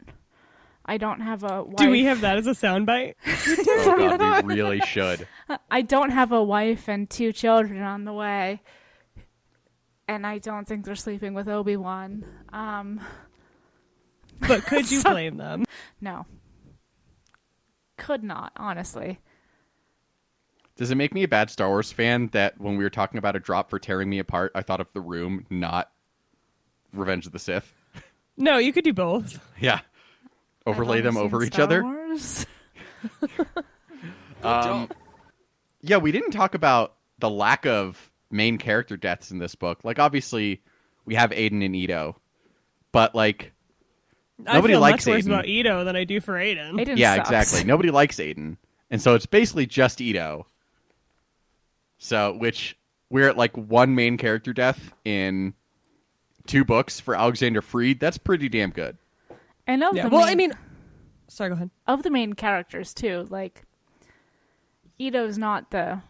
I 0.85 0.99
don't 0.99 1.21
have 1.21 1.43
a 1.45 1.63
wife. 1.63 1.77
Do 1.79 1.89
we 1.89 2.05
have 2.05 2.21
that 2.21 2.37
as 2.37 2.47
a 2.47 2.51
soundbite? 2.51 3.15
oh 3.27 4.19
God, 4.19 4.45
we 4.45 4.55
really 4.55 4.81
should. 4.81 5.27
I 5.71 5.81
don't 5.81 6.11
have 6.11 6.31
a 6.31 6.43
wife 6.45 6.89
and 6.89 7.09
two 7.09 7.33
children 7.33 7.81
on 7.81 8.05
the 8.05 8.13
way. 8.13 8.61
And 10.07 10.27
I 10.27 10.37
don't 10.37 10.69
think 10.69 10.85
they're 10.85 10.95
sleeping 10.95 11.33
with 11.33 11.49
Obi 11.49 11.79
Wan. 11.79 12.27
Um, 12.53 13.01
But 14.47 14.67
could 14.67 14.91
you 14.91 15.03
blame 15.05 15.39
them? 15.39 15.65
no. 16.03 16.27
Could 17.97 18.23
not, 18.23 18.53
honestly. 18.59 19.21
Does 20.77 20.91
it 20.91 20.97
make 20.97 21.15
me 21.15 21.23
a 21.23 21.29
bad 21.29 21.51
Star 21.51 21.69
Wars 21.69 21.93
fan 21.93 22.29
that 22.29 22.61
when 22.61 22.77
we 22.77 22.83
were 22.85 22.91
talking 22.91 23.19
about 23.19 23.37
a 23.37 23.41
drop 23.41 23.71
for 23.71 23.79
tearing 23.79 24.11
me 24.11 24.19
apart, 24.19 24.51
I 24.55 24.63
thought 24.63 24.81
of 24.81 24.93
the 24.93 25.01
room, 25.01 25.47
not 25.51 25.91
Revenge 26.93 27.27
of 27.27 27.33
the 27.33 27.39
Sith? 27.39 27.73
No, 28.37 28.59
you 28.59 28.73
could 28.73 28.85
do 28.85 28.93
both. 28.93 29.39
Yeah. 29.61 29.81
Overlay 30.67 31.01
them 31.03 31.17
over 31.17 31.43
each 31.45 31.53
Star 31.53 31.65
other. 31.65 31.83
Wars. 31.85 32.47
Um, 34.43 34.91
yeah, 35.81 35.97
we 35.97 36.13
didn't 36.13 36.33
talk 36.33 36.55
about 36.55 36.97
the 37.19 37.31
lack 37.31 37.65
of 37.65 38.11
main 38.31 38.59
character 38.59 38.97
deaths 38.99 39.31
in 39.31 39.39
this 39.39 39.55
book. 39.55 39.85
Like, 39.85 39.99
obviously, 39.99 40.63
we 41.07 41.15
have 41.15 41.33
Adan 41.33 41.63
and 41.63 41.75
Ito, 41.75 42.17
but 42.93 43.15
like, 43.15 43.53
Nobody 44.39 44.75
I 44.75 44.75
feel 44.75 44.81
likes 44.81 45.07
much 45.07 45.15
worse 45.15 45.25
Adan. 45.25 45.33
about 45.33 45.47
Ito 45.47 45.85
than 45.85 45.97
I 45.97 46.05
do 46.05 46.21
for 46.21 46.37
Adan. 46.39 46.79
Adan 46.79 46.99
yeah, 46.99 47.15
sucks. 47.17 47.31
exactly. 47.31 47.65
Nobody 47.65 47.91
likes 47.91 48.21
Adan, 48.21 48.59
and 48.91 49.01
so 49.01 49.15
it's 49.15 49.25
basically 49.27 49.65
just 49.65 50.01
Ito. 50.03 50.47
So, 52.05 52.35
which 52.37 52.77
we're 53.09 53.31
at 53.31 53.39
like 53.39 53.57
one 53.57 53.95
main 53.95 54.19
character 54.19 54.53
death 54.53 54.93
in 55.07 55.55
two 56.47 56.63
books 56.63 57.01
for 57.01 57.15
Alexander 57.15 57.63
Freed. 57.63 57.99
That's 57.99 58.19
pretty 58.19 58.51
damn 58.51 58.69
good. 58.73 58.99
And 59.67 59.83
of 59.83 59.97
Yeah. 59.97 60.03
the 60.03 60.09
Well, 60.11 60.27
main, 60.27 60.31
I 60.31 60.35
mean, 60.35 60.53
sorry, 61.29 61.49
go 61.49 61.55
ahead. 61.55 61.71
of 61.87 62.03
the 62.03 62.11
main 62.11 62.35
characters 62.35 62.93
too, 62.93 63.27
like 63.31 63.63
Ito's 64.99 65.39
not 65.39 65.71
the 65.71 66.03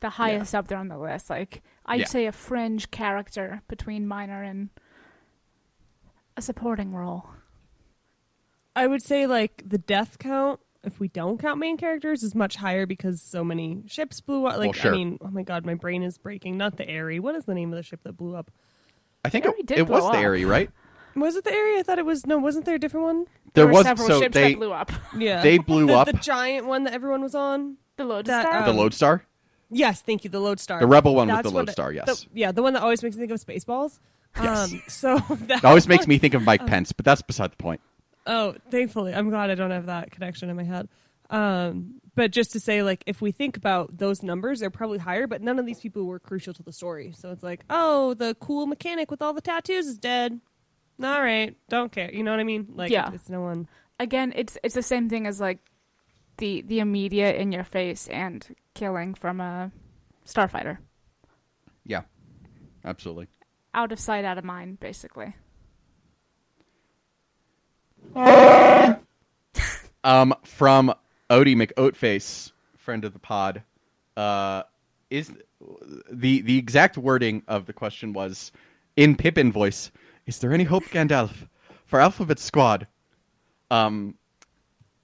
the 0.00 0.10
highest 0.10 0.54
up 0.54 0.68
there 0.68 0.76
on 0.76 0.88
the 0.88 0.98
list. 0.98 1.30
Like 1.30 1.62
I'd 1.86 2.00
Yeah. 2.00 2.06
say 2.06 2.26
a 2.26 2.32
fringe 2.32 2.90
character 2.90 3.62
between 3.68 4.06
minor 4.06 4.42
and 4.42 4.68
a 6.36 6.42
supporting 6.42 6.92
role. 6.92 7.30
I 8.76 8.86
would 8.86 9.02
say 9.02 9.26
like 9.26 9.62
the 9.66 9.78
death 9.78 10.18
count, 10.18 10.60
if 10.82 10.98
we 11.00 11.08
don't 11.08 11.38
count 11.38 11.58
main 11.58 11.76
characters, 11.76 12.22
is 12.22 12.34
much 12.34 12.56
higher 12.56 12.86
because 12.86 13.20
so 13.20 13.44
many 13.44 13.82
ships 13.86 14.20
blew 14.20 14.46
up. 14.46 14.56
Like, 14.58 14.66
Well, 14.68 14.72
sure. 14.72 14.92
I 14.94 14.96
mean, 14.96 15.18
oh 15.20 15.28
my 15.28 15.42
god, 15.42 15.64
my 15.66 15.74
brain 15.74 16.02
is 16.02 16.18
breaking. 16.18 16.56
Not 16.56 16.76
the 16.76 16.88
Airy. 16.88 17.20
What 17.20 17.34
is 17.34 17.44
the 17.44 17.54
name 17.54 17.72
of 17.72 17.76
the 17.76 17.82
ship 17.82 18.00
that 18.04 18.16
blew 18.16 18.34
up? 18.34 18.50
I 19.24 19.28
think 19.28 19.44
Aerie 19.44 19.54
it, 19.60 19.66
did 19.66 19.78
it 19.78 19.88
was 19.88 20.00
blow 20.00 20.12
the 20.12 20.18
up. 20.18 20.22
Airy, 20.24 20.44
right? 20.44 20.70
Was 21.16 21.36
it 21.36 21.44
the 21.44 21.52
Airy? 21.52 21.78
I 21.78 21.82
thought 21.82 21.98
it 21.98 22.06
was. 22.06 22.24
No, 22.26 22.38
wasn't 22.38 22.64
there 22.64 22.76
a 22.76 22.78
different 22.78 23.04
one? 23.04 23.26
There, 23.54 23.66
were 23.66 23.72
was 23.72 23.84
several 23.84 24.08
so 24.08 24.20
ships 24.20 24.32
they 24.34 24.52
that 24.52 24.58
blew 24.58 24.72
up. 24.72 24.90
Yeah, 25.18 25.42
they 25.42 25.58
blew 25.58 25.86
the, 25.88 25.94
up 25.94 26.06
the 26.06 26.12
giant 26.14 26.66
one 26.66 26.84
that 26.84 26.94
everyone 26.94 27.20
was 27.22 27.34
on. 27.34 27.76
The 27.96 28.04
That, 28.04 28.08
Lodestar. 28.08 28.64
the 28.64 28.70
um, 28.70 28.76
Lodestar. 28.76 29.24
Yes, 29.70 30.00
thank 30.02 30.24
you. 30.24 30.30
The 30.30 30.40
Lodestar. 30.40 30.80
The 30.80 30.86
Rebel 30.86 31.14
one 31.14 31.28
was 31.28 31.36
That's 31.36 31.48
the 31.48 31.54
what 31.54 31.60
Lodestar, 31.62 31.90
I- 31.90 31.94
yes. 31.94 32.06
the- 32.24 32.28
yeah, 32.40 32.52
the 32.52 32.62
one 32.62 32.72
that 32.72 32.82
always 32.82 33.02
makes 33.02 33.16
me 33.16 33.26
think 33.26 33.32
of 33.32 33.44
Spaceballs. 33.44 33.98
Yes. 34.36 34.72
Um, 34.72 34.82
so 34.88 35.18
that 35.46 35.58
It 35.58 35.64
always 35.64 35.86
makes 35.88 36.06
me 36.06 36.16
think 36.18 36.34
of 36.34 36.42
Mike 36.42 36.66
Pence, 36.66 36.92
but 36.92 37.04
that's 37.04 37.20
beside 37.22 37.50
the 37.52 37.56
point. 37.56 37.80
Oh, 38.26 38.54
thankfully, 38.70 39.14
I'm 39.14 39.30
glad 39.30 39.50
I 39.50 39.54
don't 39.54 39.70
have 39.70 39.86
that 39.86 40.10
connection 40.10 40.50
in 40.50 40.56
my 40.56 40.64
head. 40.64 40.88
Um, 41.30 42.00
but 42.14 42.32
just 42.32 42.52
to 42.52 42.60
say, 42.60 42.82
like, 42.82 43.02
if 43.06 43.20
we 43.22 43.30
think 43.32 43.56
about 43.56 43.96
those 43.96 44.22
numbers, 44.22 44.60
they're 44.60 44.70
probably 44.70 44.98
higher. 44.98 45.26
But 45.26 45.42
none 45.42 45.58
of 45.58 45.66
these 45.66 45.80
people 45.80 46.04
were 46.04 46.18
crucial 46.18 46.52
to 46.54 46.62
the 46.62 46.72
story. 46.72 47.12
So 47.16 47.30
it's 47.30 47.42
like, 47.42 47.64
oh, 47.70 48.14
the 48.14 48.34
cool 48.40 48.66
mechanic 48.66 49.10
with 49.10 49.22
all 49.22 49.32
the 49.32 49.40
tattoos 49.40 49.86
is 49.86 49.96
dead. 49.98 50.40
All 51.02 51.22
right, 51.22 51.56
don't 51.68 51.90
care. 51.90 52.12
You 52.12 52.22
know 52.24 52.30
what 52.32 52.40
I 52.40 52.44
mean? 52.44 52.68
Like, 52.74 52.90
Yeah. 52.90 53.12
it's 53.14 53.28
no 53.30 53.40
one. 53.40 53.68
Again, 53.98 54.32
it's 54.36 54.58
it's 54.62 54.74
the 54.74 54.82
same 54.82 55.08
thing 55.08 55.26
as 55.26 55.40
like 55.40 55.58
the 56.38 56.62
the 56.62 56.80
immediate 56.80 57.36
in 57.36 57.52
your 57.52 57.64
face 57.64 58.06
and 58.08 58.46
killing 58.74 59.14
from 59.14 59.40
a 59.40 59.70
Starfighter. 60.26 60.78
Yeah, 61.86 62.02
absolutely. 62.84 63.28
Out 63.72 63.92
of 63.92 63.98
sight, 64.00 64.24
out 64.24 64.36
of 64.38 64.44
mind, 64.44 64.80
basically. 64.80 65.34
Um, 70.02 70.34
from 70.44 70.94
Odie 71.28 71.54
McOatface, 71.54 72.52
friend 72.78 73.04
of 73.04 73.12
the 73.12 73.18
pod, 73.18 73.62
uh, 74.16 74.62
is 75.10 75.30
the 76.10 76.40
the 76.40 76.56
exact 76.56 76.96
wording 76.96 77.42
of 77.46 77.66
the 77.66 77.74
question 77.74 78.14
was 78.14 78.50
in 78.96 79.14
Pippin 79.14 79.52
voice. 79.52 79.90
Is 80.26 80.38
there 80.38 80.54
any 80.54 80.64
hope, 80.64 80.84
Gandalf, 80.84 81.48
for 81.84 82.00
Alphabet 82.00 82.38
Squad? 82.38 82.86
Um, 83.70 84.14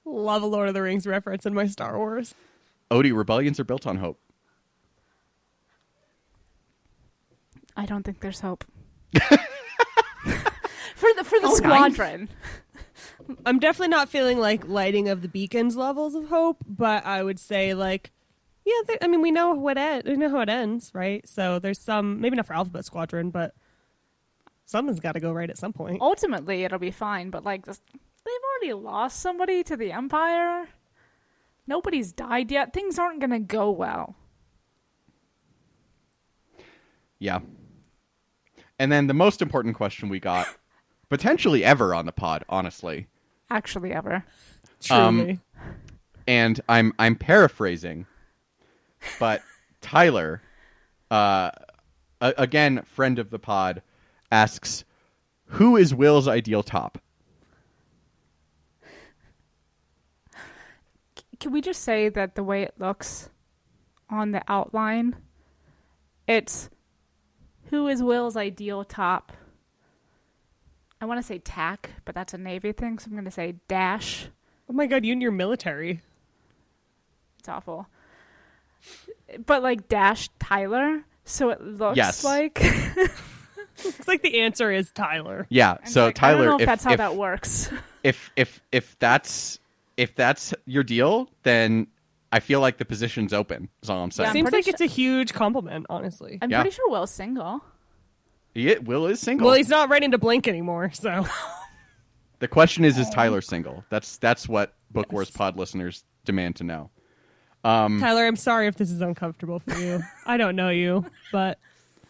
Love 0.06 0.42
a 0.42 0.46
Lord 0.46 0.68
of 0.68 0.74
the 0.74 0.80
Rings 0.80 1.06
reference 1.06 1.44
in 1.44 1.52
my 1.52 1.66
Star 1.66 1.98
Wars. 1.98 2.34
Odie, 2.90 3.14
rebellions 3.14 3.60
are 3.60 3.64
built 3.64 3.86
on 3.86 3.98
hope. 3.98 4.18
I 7.76 7.84
don't 7.84 8.02
think 8.02 8.20
there's 8.20 8.40
hope. 8.40 8.64
for 9.14 9.28
the 11.16 11.22
for 11.24 11.38
the 11.38 11.48
Oh, 11.48 11.50
nice. 11.50 11.56
squadron. 11.94 12.28
I'm 13.44 13.58
definitely 13.58 13.88
not 13.88 14.08
feeling 14.08 14.38
like 14.38 14.68
lighting 14.68 15.08
of 15.08 15.22
the 15.22 15.28
beacons 15.28 15.76
levels 15.76 16.14
of 16.14 16.28
hope, 16.28 16.58
but 16.66 17.04
I 17.04 17.22
would 17.22 17.38
say 17.38 17.74
like, 17.74 18.12
yeah. 18.64 18.96
I 19.00 19.06
mean, 19.06 19.22
we 19.22 19.30
know 19.30 19.52
what 19.52 19.78
it, 19.78 20.06
we 20.06 20.16
know 20.16 20.28
how 20.28 20.40
it 20.40 20.48
ends, 20.48 20.90
right? 20.92 21.26
So 21.28 21.58
there's 21.58 21.80
some 21.80 22.20
maybe 22.20 22.36
not 22.36 22.46
for 22.46 22.54
Alphabet 22.54 22.84
Squadron, 22.84 23.30
but 23.30 23.54
something's 24.64 25.00
got 25.00 25.12
to 25.12 25.20
go 25.20 25.32
right 25.32 25.48
at 25.48 25.58
some 25.58 25.72
point. 25.72 26.00
Ultimately, 26.00 26.64
it'll 26.64 26.78
be 26.78 26.90
fine, 26.90 27.30
but 27.30 27.44
like 27.44 27.64
this, 27.64 27.80
they've 27.92 28.34
already 28.54 28.74
lost 28.74 29.20
somebody 29.20 29.62
to 29.62 29.76
the 29.76 29.92
Empire. 29.92 30.68
Nobody's 31.66 32.12
died 32.12 32.50
yet. 32.50 32.72
Things 32.72 32.98
aren't 32.98 33.20
gonna 33.20 33.40
go 33.40 33.70
well. 33.70 34.16
Yeah. 37.18 37.40
And 38.78 38.92
then 38.92 39.06
the 39.06 39.14
most 39.14 39.40
important 39.40 39.74
question 39.74 40.08
we 40.08 40.20
got, 40.20 40.46
potentially 41.08 41.64
ever 41.64 41.94
on 41.94 42.06
the 42.06 42.12
pod, 42.12 42.44
honestly. 42.48 43.06
Actually, 43.50 43.92
ever. 43.92 44.24
Um, 44.90 45.40
and 46.26 46.60
I'm 46.68 46.92
I'm 46.98 47.14
paraphrasing, 47.16 48.06
but 49.20 49.42
Tyler, 49.80 50.42
uh, 51.10 51.50
a- 52.20 52.34
again, 52.38 52.82
friend 52.82 53.18
of 53.18 53.30
the 53.30 53.38
pod, 53.38 53.82
asks, 54.32 54.84
"Who 55.46 55.76
is 55.76 55.94
Wyl's 55.94 56.26
ideal 56.28 56.62
top?" 56.62 56.98
Can 61.38 61.52
we 61.52 61.60
just 61.60 61.82
say 61.82 62.08
that 62.08 62.34
the 62.34 62.42
way 62.42 62.62
it 62.62 62.74
looks 62.78 63.28
on 64.08 64.32
the 64.32 64.42
outline, 64.48 65.16
it's 66.26 66.70
who 67.70 67.88
is 67.88 68.02
Wyl's 68.02 68.36
ideal 68.36 68.84
top? 68.84 69.32
I 71.00 71.04
want 71.06 71.18
to 71.20 71.26
say 71.26 71.38
tack, 71.38 71.90
but 72.04 72.14
that's 72.14 72.32
a 72.34 72.38
Navy 72.38 72.72
thing, 72.72 72.98
so 72.98 73.06
I'm 73.08 73.12
going 73.12 73.24
to 73.26 73.30
say 73.30 73.56
dash. 73.68 74.28
oh 74.68 74.72
my 74.72 74.86
god, 74.86 75.04
you 75.04 75.12
and 75.12 75.20
your 75.22 75.32
military. 75.32 76.00
It's 77.38 77.48
awful. 77.48 77.86
But 79.44 79.62
like 79.62 79.88
dash 79.88 80.28
Tyler, 80.38 81.02
so 81.24 81.50
it 81.50 81.60
looks 81.60 81.96
Yes. 81.96 82.24
like. 82.24 82.62
Looks 83.84 84.08
like 84.08 84.22
the 84.22 84.40
answer 84.40 84.72
is 84.72 84.90
Tyler. 84.90 85.46
Yeah. 85.50 85.76
It's 85.82 85.92
so 85.92 86.06
like, 86.06 86.14
Tyler, 86.14 86.34
I 86.34 86.38
don't 86.38 86.46
know 86.46 86.54
if, 86.56 86.60
if 86.62 86.66
that's 86.66 86.82
how 86.84 86.92
if, 86.92 86.96
that 86.98 87.14
works. 87.14 87.68
if 88.02 88.30
if 88.34 88.62
if 88.72 88.98
that's 88.98 89.58
if 89.98 90.14
that's 90.14 90.54
your 90.64 90.82
deal, 90.82 91.28
then 91.42 91.86
I 92.32 92.40
feel 92.40 92.60
like 92.60 92.78
the 92.78 92.86
position's 92.86 93.34
open. 93.34 93.68
Is 93.82 93.90
all 93.90 94.02
I'm 94.02 94.10
saying. 94.10 94.28
I'm 94.28 94.32
Seems 94.32 94.48
pretty 94.48 94.66
like 94.66 94.68
it's 94.68 94.80
a 94.80 94.86
huge 94.86 95.34
compliment, 95.34 95.84
honestly. 95.90 96.38
I'm 96.40 96.50
Yeah. 96.50 96.62
pretty 96.62 96.74
sure 96.74 96.88
Wyl's 96.88 97.10
single. 97.10 97.62
Yeah, 98.56 98.78
Wyl 98.78 99.06
is 99.06 99.20
single. 99.20 99.46
Well, 99.46 99.56
he's 99.56 99.68
not 99.68 99.90
ready 99.90 100.08
to 100.08 100.16
blink 100.18 100.48
anymore, 100.48 100.90
so 100.92 101.26
The 102.38 102.48
question 102.48 102.84
is, 102.84 102.98
is 102.98 103.08
Tyler 103.10 103.40
single? 103.40 103.84
That's 103.90 104.16
that's 104.18 104.48
what 104.48 104.74
Book 104.90 105.12
Wars 105.12 105.30
Pod 105.30 105.56
listeners 105.56 106.04
demand 106.24 106.56
to 106.56 106.64
know. 106.64 106.90
Um, 107.64 108.00
Tyler, 108.00 108.26
I'm 108.26 108.36
sorry 108.36 108.66
if 108.66 108.76
this 108.76 108.90
is 108.90 109.00
uncomfortable 109.00 109.58
for 109.60 109.78
you. 109.78 110.02
I 110.26 110.36
don't 110.36 110.56
know 110.56 110.70
you, 110.70 111.04
but 111.32 111.58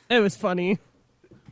it 0.09 0.21
was 0.21 0.37
funny. 0.37 0.79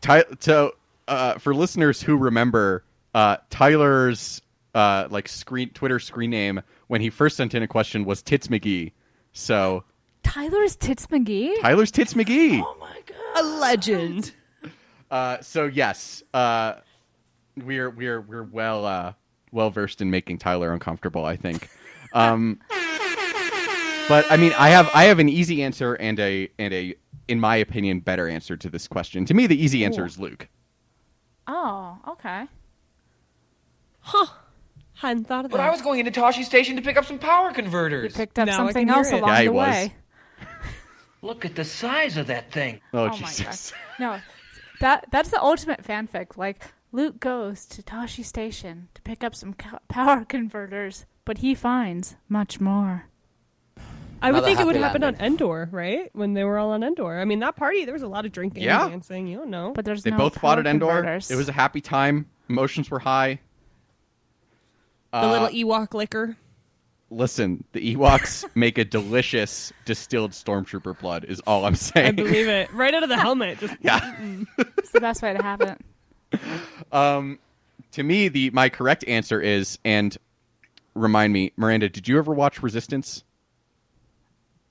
Ty- 0.01 0.25
so 0.41 0.73
uh, 1.09 1.39
for 1.39 1.55
listeners 1.55 2.03
who 2.03 2.17
remember 2.17 2.85
uh, 3.15 3.39
Tyler's 3.51 4.43
uh, 4.75 5.09
like 5.11 5.29
screen 5.29 5.71
Twitter 5.71 5.99
screen 5.99 6.31
name 6.31 6.61
when 6.89 7.01
he 7.01 7.11
first 7.11 7.37
sent 7.37 7.55
in 7.55 7.63
a 7.63 7.69
question 7.69 8.05
was 8.05 8.23
Tits 8.23 8.49
McGee. 8.49 8.93
So 9.33 9.85
Tyler's 10.23 10.77
Tits 10.77 11.07
McGee? 11.07 11.61
Tyler's 11.61 11.91
Tits 11.91 12.15
McGee. 12.15 12.63
Oh 12.65 12.77
my 12.79 13.01
god, 13.07 13.17
A 13.37 13.43
legend. 13.59 14.33
Uh, 15.15 15.41
so 15.41 15.67
yes, 15.67 16.25
uh, 16.35 16.75
we're 17.57 17.89
we're 17.89 18.21
we're 18.21 18.43
well 18.43 18.85
uh, 18.85 19.13
well 19.53 19.71
versed 19.71 20.01
in 20.01 20.11
making 20.11 20.39
Tyler 20.39 20.73
uncomfortable. 20.73 21.25
I 21.25 21.37
think. 21.37 21.71
Um, 22.15 22.59
but 24.09 24.27
I 24.29 24.37
mean, 24.37 24.53
I 24.59 24.71
have 24.71 24.91
I 24.93 25.05
have 25.05 25.21
an 25.21 25.29
easy 25.29 25.63
answer 25.63 25.95
and 25.95 26.19
a 26.19 26.49
and 26.59 26.75
a 26.75 26.97
in 27.29 27.39
my 27.39 27.55
opinion 27.55 28.01
better 28.01 28.29
answer 28.29 28.57
to 28.57 28.69
this 28.69 28.89
question. 28.89 29.25
To 29.27 29.35
me, 29.35 29.47
the 29.47 29.57
easy 29.63 29.85
answer 29.85 30.03
Ooh. 30.03 30.07
is 30.07 30.19
Luke. 30.19 30.49
Oh, 31.47 31.97
okay. 32.09 32.47
Huh. 34.01 34.27
Hadn't 34.95 35.29
thought 35.29 35.45
of 35.45 35.53
that. 35.53 35.59
But. 35.59 35.65
I 35.65 35.71
was 35.71 35.81
going 35.81 36.01
into 36.01 36.11
Tashi 36.11 36.43
Station 36.43 36.75
to 36.75 36.83
pick 36.83 36.97
up 36.97 37.05
some 37.05 37.21
power 37.21 37.53
converters. 37.53 38.13
You 38.13 38.17
picked 38.17 38.39
up 38.41 38.47
Now 38.47 38.57
something 38.57 38.91
else 38.91 39.13
along 39.13 39.29
Yeah, 39.29 39.43
the 39.45 39.49
was. 39.53 39.69
way. 39.69 39.95
Look 41.23 41.45
at 41.45 41.55
the 41.55 41.65
size 41.65 42.17
of 42.17 42.27
that 42.27 42.51
thing. 42.51 42.81
Oh, 42.93 43.05
Oh 43.05 43.09
my 43.09 43.15
Jesus! 43.17 43.73
No, 43.99 44.21
that 44.85 45.07
that's 45.11 45.31
the 45.31 45.41
ultimate 45.43 45.83
fanfic. 45.83 46.37
Like 46.37 46.63
Luke 46.93 47.19
goes 47.19 47.65
to 47.67 47.83
Tashi 47.83 48.23
Station 48.23 48.89
to 48.95 49.01
pick 49.03 49.25
up 49.25 49.35
some 49.35 49.55
co- 49.55 49.79
power 49.89 50.25
converters, 50.29 51.07
but 51.25 51.39
he 51.39 51.55
finds 51.55 52.17
much 52.29 52.61
more. 52.61 53.07
I 54.21 54.31
would 54.31 54.39
Another 54.39 54.47
think 54.47 54.61
it 54.61 54.67
would 54.67 54.77
happy 54.77 54.85
happen 54.85 55.05
on. 55.05 55.15
Endor, 55.17 55.69
right? 55.73 56.09
When 56.13 56.35
they 56.35 56.45
were 56.45 56.59
all 56.59 56.71
on 56.71 56.83
Endor. 56.83 57.19
I 57.19 57.25
mean, 57.25 57.41
that 57.41 57.57
party, 57.57 57.85
there 57.87 57.95
was 57.95 58.03
a 58.03 58.09
lot 58.09 58.25
of 58.27 58.33
drinking 58.33 58.63
Yeah. 58.63 58.83
and 58.85 58.93
dancing. 58.93 59.27
You 59.27 59.39
don't 59.39 59.51
know. 59.51 59.73
But 59.75 59.85
there's 59.87 60.03
They 60.03 60.11
no 60.11 60.19
both 60.19 60.39
fought 60.39 60.59
at 60.59 60.67
Endor. 60.67 60.87
converters. 60.87 61.31
It 61.31 61.37
was 61.37 61.49
a 61.49 61.53
happy 61.53 61.81
time. 61.81 62.27
Emotions 62.49 62.91
were 62.91 63.01
high. 63.01 63.41
the 65.13 65.19
Uh, 65.19 65.31
little 65.31 65.49
Ewok 65.49 65.95
liquor. 65.95 66.37
Listen, 67.15 67.65
the 67.73 67.95
Ewoks 67.95 68.45
make 68.55 68.79
a 68.79 68.85
delicious 68.85 69.73
distilled 69.85 70.33
stormtrooper 70.33 70.99
blood. 70.99 71.25
Is 71.25 71.41
all 71.41 71.65
I'm 71.65 71.77
saying. 71.77 72.07
I 72.07 72.13
believe 72.13 72.49
it. 72.49 72.73
Right 72.73 72.93
out 72.95 73.03
of 73.03 73.09
the 73.09 73.17
helmet. 73.21 73.59
Just 73.61 73.77
yeah. 73.81 74.15
It's 74.79 74.91
the 74.91 75.01
best 75.01 75.23
way 75.23 75.33
to 75.33 75.43
have 75.43 75.61
it. 75.61 75.81
Um, 76.93 77.39
to 77.93 78.03
me, 78.03 78.29
the 78.29 78.51
my 78.51 78.69
correct 78.69 79.05
answer 79.07 79.41
is, 79.41 79.79
and 79.85 80.17
remind 80.95 81.33
me, 81.33 81.53
Miranda, 81.57 81.89
did 81.89 82.09
you 82.09 82.19
ever 82.19 82.33
watch 82.35 82.63
Resistance? 82.63 83.23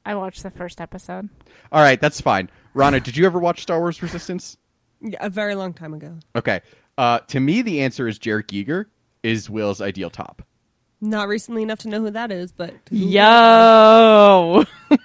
I 0.06 0.16
watched 0.16 0.44
the 0.44 0.52
first 0.52 0.82
episode. 0.82 1.30
All 1.72 1.82
right, 1.82 2.00
that's 2.00 2.20
fine. 2.20 2.50
Rana, 2.74 3.00
did 3.00 3.16
you 3.16 3.26
ever 3.26 3.40
watch 3.40 3.62
Star 3.62 3.80
Wars 3.80 4.02
Resistance? 4.02 4.58
Yeah, 5.00 5.18
a 5.22 5.30
very 5.30 5.56
long 5.56 5.74
time 5.74 5.94
ago. 5.94 6.18
Okay. 6.36 6.62
Uh, 6.98 7.20
to 7.20 7.40
me, 7.40 7.62
the 7.62 7.82
answer 7.82 8.08
is 8.08 8.20
Jarek 8.20 8.48
Yeager 8.48 8.86
is 9.24 9.50
Wyl's 9.50 9.80
ideal 9.82 10.10
top. 10.10 10.44
Not 11.04 11.28
recently 11.28 11.64
enough 11.64 11.80
to 11.80 11.90
know 11.90 12.00
who 12.00 12.12
that 12.12 12.32
is, 12.32 12.54
but 12.54 12.74
Yo. 12.90 14.64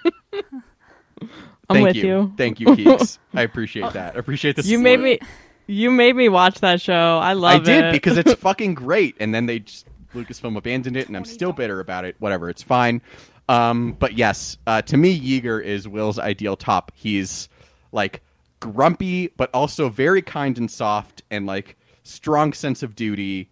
I'm 1.71 1.75
Thank 1.75 1.87
with 1.87 1.95
you. 1.97 2.03
you. 2.05 2.33
Thank 2.37 2.61
you, 2.61 2.67
Keeks. 2.67 3.19
I 3.33 3.41
appreciate 3.41 3.91
that. 3.91 4.15
I 4.15 4.19
appreciate 4.19 4.55
this. 4.55 4.65
You 4.65 4.79
made 4.79 5.01
me. 5.01 5.19
You 5.67 5.91
made 5.91 6.15
me 6.15 6.29
watch 6.29 6.61
that 6.61 6.79
show. 6.79 7.19
I 7.21 7.33
love 7.33 7.51
I 7.51 7.55
love 7.55 7.63
did 7.65 7.85
it 7.85 7.91
because 7.91 8.17
it's 8.17 8.33
fucking 8.39 8.75
great, 8.75 9.17
and 9.19 9.35
then 9.35 9.45
they 9.45 9.59
just 9.59 9.87
Lucasfilm 10.15 10.55
abandoned 10.55 10.95
it, 10.95 11.09
and 11.09 11.17
I'm 11.17 11.25
still 11.25 11.51
bitter 11.51 11.81
about 11.81 12.05
it. 12.05 12.15
Whatever, 12.19 12.49
it's 12.49 12.63
fine. 12.63 13.01
Um, 13.49 13.91
but 13.99 14.17
yes, 14.17 14.57
uh, 14.65 14.81
to 14.83 14.95
me, 14.95 15.19
Yeager 15.19 15.61
is 15.61 15.85
Wyl's 15.85 16.17
ideal 16.17 16.55
top. 16.55 16.93
He's 16.95 17.49
like 17.91 18.21
grumpy, 18.61 19.27
but 19.35 19.49
also 19.53 19.89
very 19.89 20.21
kind 20.21 20.57
and 20.57 20.71
soft, 20.71 21.23
and 21.29 21.45
like 21.45 21.77
strong 22.03 22.53
sense 22.53 22.83
of 22.83 22.95
duty. 22.95 23.49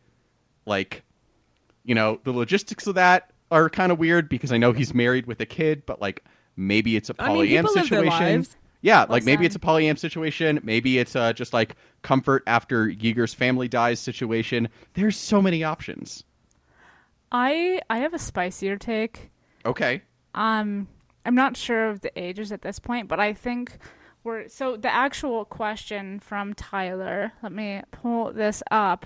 Like, 0.66 1.04
you 1.88 1.96
know, 1.96 2.20
the 2.24 2.32
logistics 2.32 2.86
of 2.86 2.96
that 2.96 3.32
are 3.50 3.70
kind 3.70 3.92
of 3.92 3.98
weird 3.98 4.30
because 4.30 4.52
I 4.52 4.58
know 4.58 4.74
he's 4.74 4.94
married 4.94 5.26
with 5.26 5.40
a 5.40 5.46
kid, 5.46 5.86
but 5.88 6.00
like 6.00 6.24
maybe 6.56 6.96
it's 6.96 7.10
a 7.10 7.16
I 7.18 7.30
mean, 7.30 7.38
polyam 7.38 7.64
live 7.64 7.74
their 7.74 7.84
situation. 7.84 8.48
Yeah, 8.82 9.06
like 9.10 9.24
maybe 9.24 9.44
sad. 9.44 9.46
it's 9.48 9.56
a 9.56 9.60
polyam 9.60 9.98
situation. 9.98 10.60
Maybe 10.64 11.00
it's 11.00 11.16
uh, 11.16 11.34
just 11.34 11.54
like 11.54 11.76
comfort 12.04 12.44
after 12.46 12.88
Yeager's 12.88 13.34
family 13.34 13.68
dies 13.68 14.00
situation. 14.00 14.70
There's 14.94 15.18
so 15.18 15.42
many 15.42 15.64
options. 15.64 16.24
I 17.32 17.82
I 17.90 18.00
have 18.00 18.14
a 18.14 18.20
spicier 18.20 18.78
take. 18.78 19.32
Okay. 19.66 20.04
Um, 20.36 20.88
I'm 21.26 21.36
not 21.36 21.58
sure 21.58 21.90
of 21.90 22.02
the 22.02 22.12
ages 22.20 22.52
at 22.52 22.62
this 22.62 22.80
point, 22.80 23.08
but 23.08 23.20
I 23.20 23.34
think 23.34 23.78
we're 24.24 24.50
so 24.50 24.76
the 24.76 24.94
actual 24.94 25.46
question 25.46 26.20
from 26.20 26.54
Tyler. 26.54 27.32
Let 27.42 27.54
me 27.54 27.82
pull 27.92 28.34
this 28.34 28.62
up. 28.72 29.06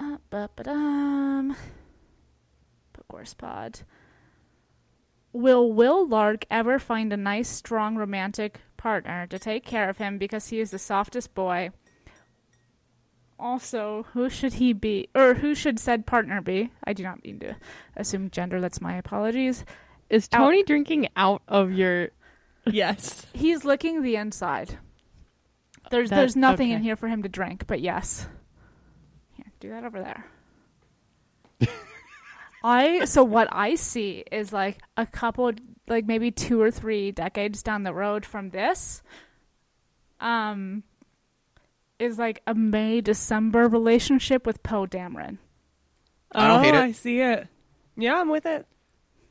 Up, 0.00 0.22
up, 0.32 0.60
um, 0.66 1.54
Book 2.94 3.12
Wars 3.12 3.34
Pod. 3.34 3.80
Wyl 5.32 5.72
Wyl 5.72 6.08
Lark 6.08 6.44
ever 6.50 6.78
find 6.78 7.12
a 7.12 7.16
nice, 7.16 7.48
strong, 7.48 7.96
romantic 7.96 8.60
partner 8.76 9.26
to 9.28 9.38
take 9.38 9.64
care 9.64 9.88
of 9.90 9.98
him 9.98 10.16
because 10.18 10.48
he 10.48 10.58
is 10.58 10.70
the 10.70 10.78
softest 10.78 11.34
boy? 11.34 11.70
Also, 13.38 14.06
who 14.12 14.28
should 14.28 14.54
he 14.54 14.72
be, 14.72 15.08
or 15.14 15.34
who 15.34 15.54
should 15.54 15.78
said 15.78 16.06
partner 16.06 16.40
be? 16.40 16.70
I 16.84 16.92
do 16.92 17.02
not 17.02 17.22
mean 17.24 17.38
to 17.40 17.56
assume 17.96 18.30
gender. 18.30 18.60
That's 18.60 18.80
my 18.80 18.96
apologies. 18.96 19.64
Is 20.08 20.28
Tony 20.28 20.62
drinking 20.62 21.08
out 21.16 21.42
of 21.48 21.72
your? 21.72 22.08
Yes. 22.66 23.24
He's 23.32 23.64
licking 23.64 24.02
the 24.02 24.16
inside. 24.16 24.76
There's 25.90 26.10
That- 26.10 26.16
there's 26.16 26.36
nothing 26.36 26.70
in 26.70 26.82
here 26.82 26.94
for 26.94 27.08
him 27.08 27.22
to 27.22 27.28
drink, 27.28 27.66
but 27.66 27.80
yes. 27.80 28.26
Here, 29.60 29.70
do 29.70 29.74
that 29.74 29.84
over 29.84 30.00
there. 30.00 30.24
I 32.62 33.06
so 33.06 33.24
what 33.24 33.48
I 33.50 33.74
see 33.74 34.24
is 34.30 34.52
like 34.52 34.78
a 34.96 35.06
couple 35.06 35.52
like 35.88 36.06
maybe 36.06 36.30
two 36.30 36.60
or 36.60 36.70
three 36.70 37.10
decades 37.10 37.62
down 37.62 37.84
the 37.84 37.94
road 37.94 38.26
from 38.26 38.50
this 38.50 39.02
um 40.20 40.82
is 41.98 42.18
like 42.18 42.42
a 42.46 42.54
May 42.54 43.00
December 43.00 43.66
relationship 43.66 44.46
with 44.46 44.62
Poe 44.62 44.86
Dameron. 44.86 45.38
I 46.32 46.48
don't 46.48 46.60
oh, 46.60 46.62
hate 46.62 46.74
it. 46.74 46.80
I 46.80 46.92
see 46.92 47.20
it. 47.20 47.48
Yeah, 47.96 48.20
I'm 48.20 48.30
with 48.30 48.46
it. 48.46 48.66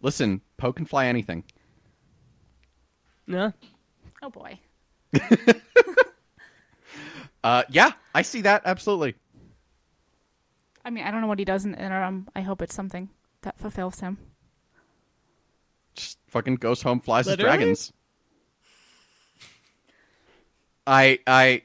Listen, 0.01 0.41
Poe 0.57 0.73
can 0.73 0.85
fly 0.85 1.06
anything. 1.06 1.43
No. 3.27 3.53
Oh 4.22 4.30
boy. 4.30 4.60
Uh, 7.43 7.64
yeah, 7.69 7.91
I 8.14 8.22
see 8.22 8.41
that 8.41 8.64
absolutely. 8.65 9.15
I 10.85 10.89
mean, 10.89 11.03
I 11.03 11.11
don't 11.11 11.22
know 11.22 11.27
what 11.27 11.39
he 11.39 11.45
does 11.45 11.65
in 11.65 11.72
the 11.73 11.84
interim. 11.84 12.27
I 12.35 12.41
hope 12.41 12.61
it's 12.61 12.73
something 12.76 13.10
that 13.41 13.57
fulfills 13.60 13.99
him. 13.99 14.18
Just 15.95 16.18
fucking 16.27 16.56
goes 16.56 16.81
home, 16.81 16.99
flies 17.01 17.26
his 17.27 17.38
dragons. 17.38 17.91
I 20.88 21.19
I 21.27 21.64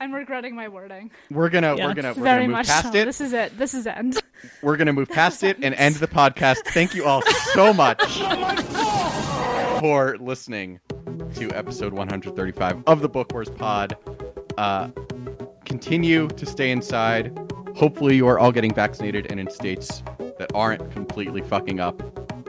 I'm 0.00 0.12
regretting 0.14 0.54
my 0.54 0.68
wording. 0.68 1.10
we're 1.30 1.48
gonna 1.48 1.76
Yeah. 1.76 1.86
we're 1.86 1.94
gonna 1.94 2.08
we're 2.14 2.22
Very 2.22 2.36
gonna 2.42 2.48
move 2.48 2.52
much 2.56 2.66
past 2.68 2.92
so. 2.92 2.98
it. 2.98 3.04
This 3.04 3.20
is 3.20 3.32
it. 3.32 3.58
This 3.58 3.74
is 3.74 3.86
end. 3.86 4.22
We're 4.62 4.76
gonna 4.76 4.92
move 4.92 5.08
past 5.08 5.42
it 5.42 5.56
and 5.64 5.74
end 5.74 5.96
the 5.96 6.06
podcast. 6.20 6.58
Thank 6.66 6.94
you 6.94 7.04
all 7.04 7.22
so 7.54 7.72
much 7.74 8.00
for 9.80 10.16
listening 10.20 10.78
to 11.34 11.50
episode 11.52 11.92
135 11.92 12.84
of 12.86 13.00
the 13.00 13.08
Book 13.08 13.32
Wars 13.32 13.50
Pod. 13.50 13.96
Uh, 14.56 14.90
continue 15.64 16.28
to 16.28 16.46
stay 16.46 16.70
inside. 16.70 17.36
Hopefully, 17.78 18.16
you 18.16 18.26
are 18.26 18.38
all 18.38 18.50
getting 18.52 18.74
vaccinated 18.74 19.30
and 19.30 19.38
in 19.38 19.48
states 19.50 20.02
that 20.38 20.50
aren't 20.54 20.90
completely 20.90 21.42
fucking 21.42 21.78
up 21.80 21.96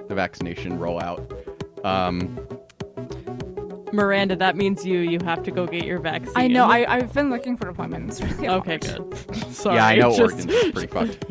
the 0.08 0.16
vaccination 0.16 0.80
rollout. 0.80 1.22
Um, 1.86 2.40
Miranda, 3.94 4.36
that 4.36 4.56
means 4.56 4.86
you. 4.86 5.00
You 5.00 5.20
have 5.26 5.44
to 5.44 5.52
go 5.52 5.66
get 5.68 5.86
your 5.86 6.00
vaccine. 6.00 6.34
I 6.36 6.48
know. 6.48 6.66
I, 6.66 6.96
I've 6.96 7.14
been 7.14 7.30
looking 7.30 7.58
for 7.58 7.70
appointments. 7.70 8.22
Really 8.22 8.48
Okay, 8.50 8.80
hard. 8.84 9.10
good. 9.12 9.36
Sorry. 9.54 9.76
yeah, 9.76 9.86
I 9.88 9.96
know 9.98 10.10
just- 10.10 10.22
Oregon's 10.22 10.46
is 10.52 10.72
pretty 10.72 10.88
fucked. 10.94 11.26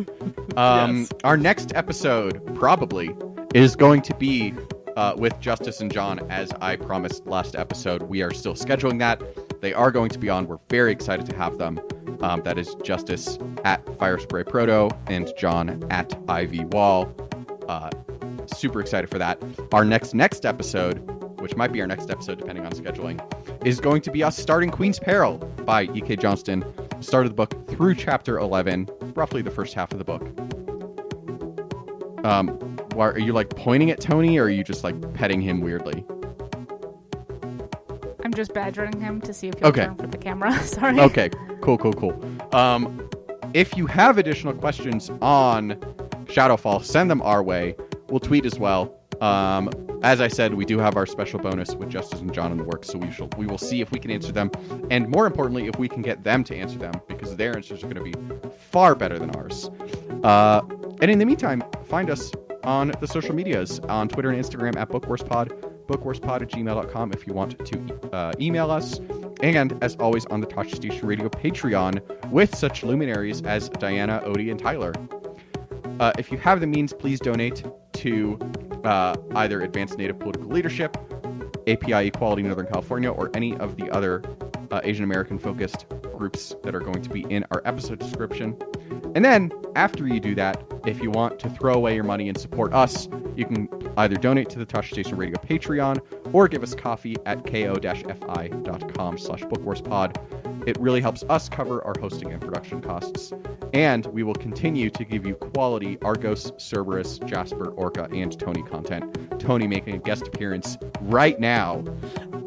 Um, 0.56 0.98
Yes. 1.00 1.10
Our 1.24 1.36
next 1.36 1.72
episode 1.74 2.54
probably 2.56 3.14
is 3.54 3.74
going 3.76 4.02
to 4.02 4.14
be 4.14 4.54
uh, 4.96 5.14
with 5.16 5.38
Justice 5.40 5.80
and 5.80 5.92
John, 5.92 6.18
as 6.30 6.50
I 6.60 6.74
promised 6.76 7.26
last 7.26 7.54
episode. 7.54 8.02
We 8.02 8.22
are 8.22 8.32
still 8.32 8.54
scheduling 8.54 8.98
that. 9.00 9.22
They 9.60 9.72
are 9.72 9.90
going 9.92 10.10
to 10.10 10.18
be 10.18 10.28
on. 10.28 10.46
We're 10.48 10.58
very 10.68 10.90
excited 10.92 11.26
to 11.26 11.36
have 11.36 11.58
them. 11.58 11.80
Um, 12.20 12.42
that 12.42 12.58
is 12.58 12.74
Justice 12.82 13.38
at 13.64 13.84
Firespray 13.86 14.48
Proto 14.48 14.90
and 15.06 15.32
John 15.38 15.84
at 15.90 16.18
Ivy 16.28 16.64
Wall. 16.66 17.12
Uh, 17.68 17.90
super 18.46 18.80
excited 18.80 19.08
for 19.08 19.18
that. 19.18 19.42
Our 19.72 19.84
next 19.84 20.14
next 20.14 20.44
episode, 20.44 20.98
which 21.40 21.56
might 21.56 21.72
be 21.72 21.80
our 21.80 21.86
next 21.86 22.10
episode 22.10 22.38
depending 22.38 22.66
on 22.66 22.72
scheduling, 22.72 23.20
is 23.64 23.80
going 23.80 24.02
to 24.02 24.10
be 24.10 24.22
us 24.22 24.36
starting 24.36 24.70
Queen's 24.70 24.98
Peril 24.98 25.38
by 25.64 25.84
E.K. 25.94 26.16
Johnston. 26.16 26.64
Start 27.00 27.26
of 27.26 27.30
the 27.30 27.36
book 27.36 27.68
through 27.68 27.94
chapter 27.94 28.38
11, 28.38 28.88
roughly 29.14 29.42
the 29.42 29.50
first 29.50 29.74
half 29.74 29.92
of 29.92 29.98
the 29.98 30.04
book. 30.04 30.22
Um, 32.24 32.76
are 32.96 33.18
you 33.18 33.32
like 33.32 33.50
pointing 33.50 33.90
at 33.92 34.00
Tony 34.00 34.38
or 34.38 34.44
are 34.44 34.50
you 34.50 34.64
just 34.64 34.82
like 34.82 35.14
petting 35.14 35.40
him 35.40 35.60
weirdly? 35.60 36.04
Just 38.38 38.54
badgering 38.54 39.00
him 39.00 39.20
to 39.22 39.34
see 39.34 39.48
if 39.48 39.58
he'll 39.58 39.66
Okay. 39.66 39.86
turn 39.86 39.96
for 39.96 40.06
the 40.06 40.16
camera. 40.16 40.56
Sorry. 40.62 41.00
Okay, 41.00 41.28
cool, 41.60 41.76
cool, 41.76 41.92
cool. 41.92 42.14
Um, 42.54 43.10
if 43.52 43.76
you 43.76 43.86
have 43.86 44.16
additional 44.16 44.52
questions 44.54 45.10
on 45.20 45.70
Shadowfall, 46.26 46.84
send 46.84 47.10
them 47.10 47.20
our 47.22 47.42
way. 47.42 47.74
We'll 48.08 48.20
tweet 48.20 48.46
as 48.46 48.56
well. 48.56 48.94
Um, 49.20 49.70
as 50.04 50.20
I 50.20 50.28
said, 50.28 50.54
we 50.54 50.64
do 50.64 50.78
have 50.78 50.96
our 50.96 51.04
special 51.04 51.40
bonus 51.40 51.74
with 51.74 51.88
Justice 51.90 52.20
and 52.20 52.32
John 52.32 52.52
in 52.52 52.58
the 52.58 52.62
works, 52.62 52.86
so 52.86 52.98
we 52.98 53.10
shall 53.10 53.28
we 53.36 53.48
will 53.48 53.58
see 53.58 53.80
if 53.80 53.90
we 53.90 53.98
can 53.98 54.12
answer 54.12 54.30
them, 54.30 54.52
and 54.88 55.08
more 55.08 55.26
importantly, 55.26 55.66
if 55.66 55.76
we 55.76 55.88
can 55.88 56.02
get 56.02 56.22
them 56.22 56.44
to 56.44 56.54
answer 56.54 56.78
them, 56.78 56.92
because 57.08 57.34
their 57.34 57.56
answers 57.56 57.82
are 57.82 57.88
going 57.88 58.12
to 58.12 58.18
be 58.20 58.48
far 58.70 58.94
better 58.94 59.18
than 59.18 59.34
ours. 59.34 59.68
Uh, 60.22 60.60
and 61.02 61.10
in 61.10 61.18
the 61.18 61.26
meantime, 61.26 61.64
find 61.86 62.08
us 62.08 62.30
on 62.62 62.92
the 63.00 63.08
social 63.08 63.34
medias 63.34 63.80
on 63.88 64.06
Twitter 64.08 64.30
and 64.30 64.40
Instagram 64.40 64.76
at 64.76 64.88
BookWarsPod, 64.90 65.50
BookWarsPod 65.88 66.42
at 66.42 66.48
gmail.com 66.48 67.12
if 67.12 67.26
you 67.26 67.32
want 67.32 67.64
to 67.66 68.10
uh, 68.12 68.32
email 68.40 68.70
us. 68.70 69.00
And 69.42 69.82
as 69.82 69.96
always, 69.96 70.26
on 70.26 70.40
the 70.40 70.46
Tashi 70.46 70.76
Station 70.76 71.06
Radio 71.06 71.28
Patreon 71.28 72.30
with 72.30 72.54
such 72.54 72.82
luminaries 72.82 73.42
as 73.42 73.68
Diana, 73.68 74.22
Odie, 74.24 74.50
and 74.50 74.60
Tyler. 74.60 74.92
Uh, 75.98 76.12
if 76.18 76.30
you 76.30 76.38
have 76.38 76.60
the 76.60 76.66
means, 76.66 76.92
please 76.92 77.18
donate 77.18 77.64
to 77.94 78.38
uh, 78.84 79.16
either 79.34 79.62
Advanced 79.62 79.98
Native 79.98 80.18
Political 80.18 80.48
Leadership, 80.48 80.96
API 81.66 82.06
Equality 82.06 82.42
Northern 82.42 82.66
California, 82.66 83.10
or 83.10 83.30
any 83.34 83.56
of 83.56 83.76
the 83.76 83.90
other 83.90 84.22
uh, 84.70 84.80
Asian 84.84 85.04
American 85.04 85.38
focused 85.38 85.86
groups 86.16 86.54
that 86.62 86.74
are 86.74 86.80
going 86.80 87.02
to 87.02 87.10
be 87.10 87.22
in 87.30 87.44
our 87.50 87.62
episode 87.64 87.98
description. 87.98 88.56
And 89.14 89.24
then, 89.24 89.52
after 89.74 90.06
you 90.06 90.20
do 90.20 90.34
that, 90.34 90.62
if 90.86 91.02
you 91.02 91.10
want 91.10 91.38
to 91.40 91.50
throw 91.50 91.74
away 91.74 91.94
your 91.94 92.04
money 92.04 92.28
and 92.28 92.38
support 92.38 92.72
us, 92.72 93.08
you 93.36 93.44
can 93.44 93.68
either 93.96 94.16
donate 94.16 94.48
to 94.50 94.58
the 94.58 94.64
Tashi 94.64 94.94
Station 94.94 95.16
Radio 95.16 95.36
Patreon 95.38 96.00
or 96.32 96.48
give 96.48 96.62
us 96.62 96.74
coffee 96.74 97.16
at 97.26 97.46
ko-fi.com 97.46 99.18
slash 99.18 99.42
bookwarspod. 99.42 100.68
It 100.68 100.78
really 100.80 101.00
helps 101.00 101.22
us 101.28 101.48
cover 101.48 101.82
our 101.84 101.94
hosting 102.00 102.32
and 102.32 102.40
production 102.40 102.80
costs. 102.80 103.32
And 103.72 104.06
we 104.06 104.22
will 104.22 104.34
continue 104.34 104.90
to 104.90 105.04
give 105.04 105.24
you 105.24 105.34
quality 105.34 105.98
Argos, 106.02 106.52
Cerberus, 106.58 107.18
Jasper, 107.24 107.68
Orca, 107.70 108.08
and 108.12 108.38
Tony 108.38 108.62
content. 108.62 109.38
Tony 109.38 109.66
making 109.66 109.94
a 109.94 109.98
guest 109.98 110.26
appearance 110.26 110.76
right 111.02 111.38
now 111.38 111.84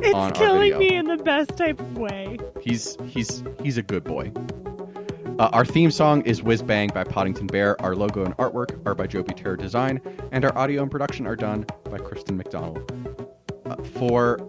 It's 0.02 0.14
on 0.14 0.32
our 0.32 0.32
killing 0.32 0.78
me 0.78 0.96
in 0.96 1.06
the 1.06 1.18
best 1.18 1.58
type 1.58 1.80
of 1.80 1.98
way. 1.98 2.38
He's 2.60 2.98
he's 3.06 3.44
he's 3.64 3.78
a 3.78 3.84
good 3.84 4.04
boy. 4.04 4.32
Uh, 5.42 5.50
our 5.54 5.66
theme 5.66 5.90
song 5.90 6.22
is 6.22 6.44
Whiz 6.44 6.62
Bang 6.62 6.92
by 6.94 7.04
Poddington 7.04 7.48
Bear. 7.48 7.82
Our 7.82 7.96
logo 7.96 8.24
and 8.24 8.38
artwork 8.38 8.80
are 8.86 8.94
by 8.94 9.08
Joby 9.08 9.34
Terror 9.34 9.58
Design, 9.58 10.00
and 10.32 10.46
our 10.46 10.56
audio 10.56 10.84
and 10.84 10.92
production 10.92 11.26
are 11.26 11.36
done 11.36 11.66
by 11.90 11.98
Kristen 11.98 12.38
McDonald. 12.38 12.92
Uh, 13.66 13.76
for 13.82 14.40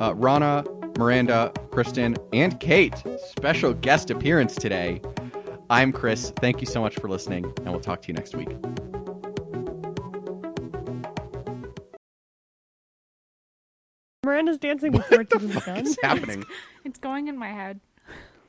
uh, 0.00 0.14
Rana, 0.14 0.64
Miranda, 0.96 1.52
Kristen, 1.70 2.16
and 2.32 2.58
Kate, 2.60 2.94
special 3.36 3.74
guest 3.74 4.10
appearance 4.10 4.54
today. 4.54 5.02
I'm 5.68 5.92
Chris. 5.92 6.32
Thank 6.36 6.62
you 6.62 6.66
so 6.66 6.80
much 6.80 6.94
for 6.94 7.10
listening, 7.10 7.44
and 7.58 7.66
we'll 7.66 7.80
talk 7.80 8.00
to 8.00 8.08
you 8.08 8.14
next 8.14 8.34
week. 8.34 8.48
Miranda's 14.24 14.56
dancing 14.56 14.92
before 14.92 15.20
it's 15.20 15.34
even 15.34 15.48
begun. 15.48 15.84
What's 15.84 16.02
happening? 16.02 16.42
It's 16.86 16.98
going 16.98 17.28
in 17.28 17.36
my 17.36 17.48
head. 17.48 17.80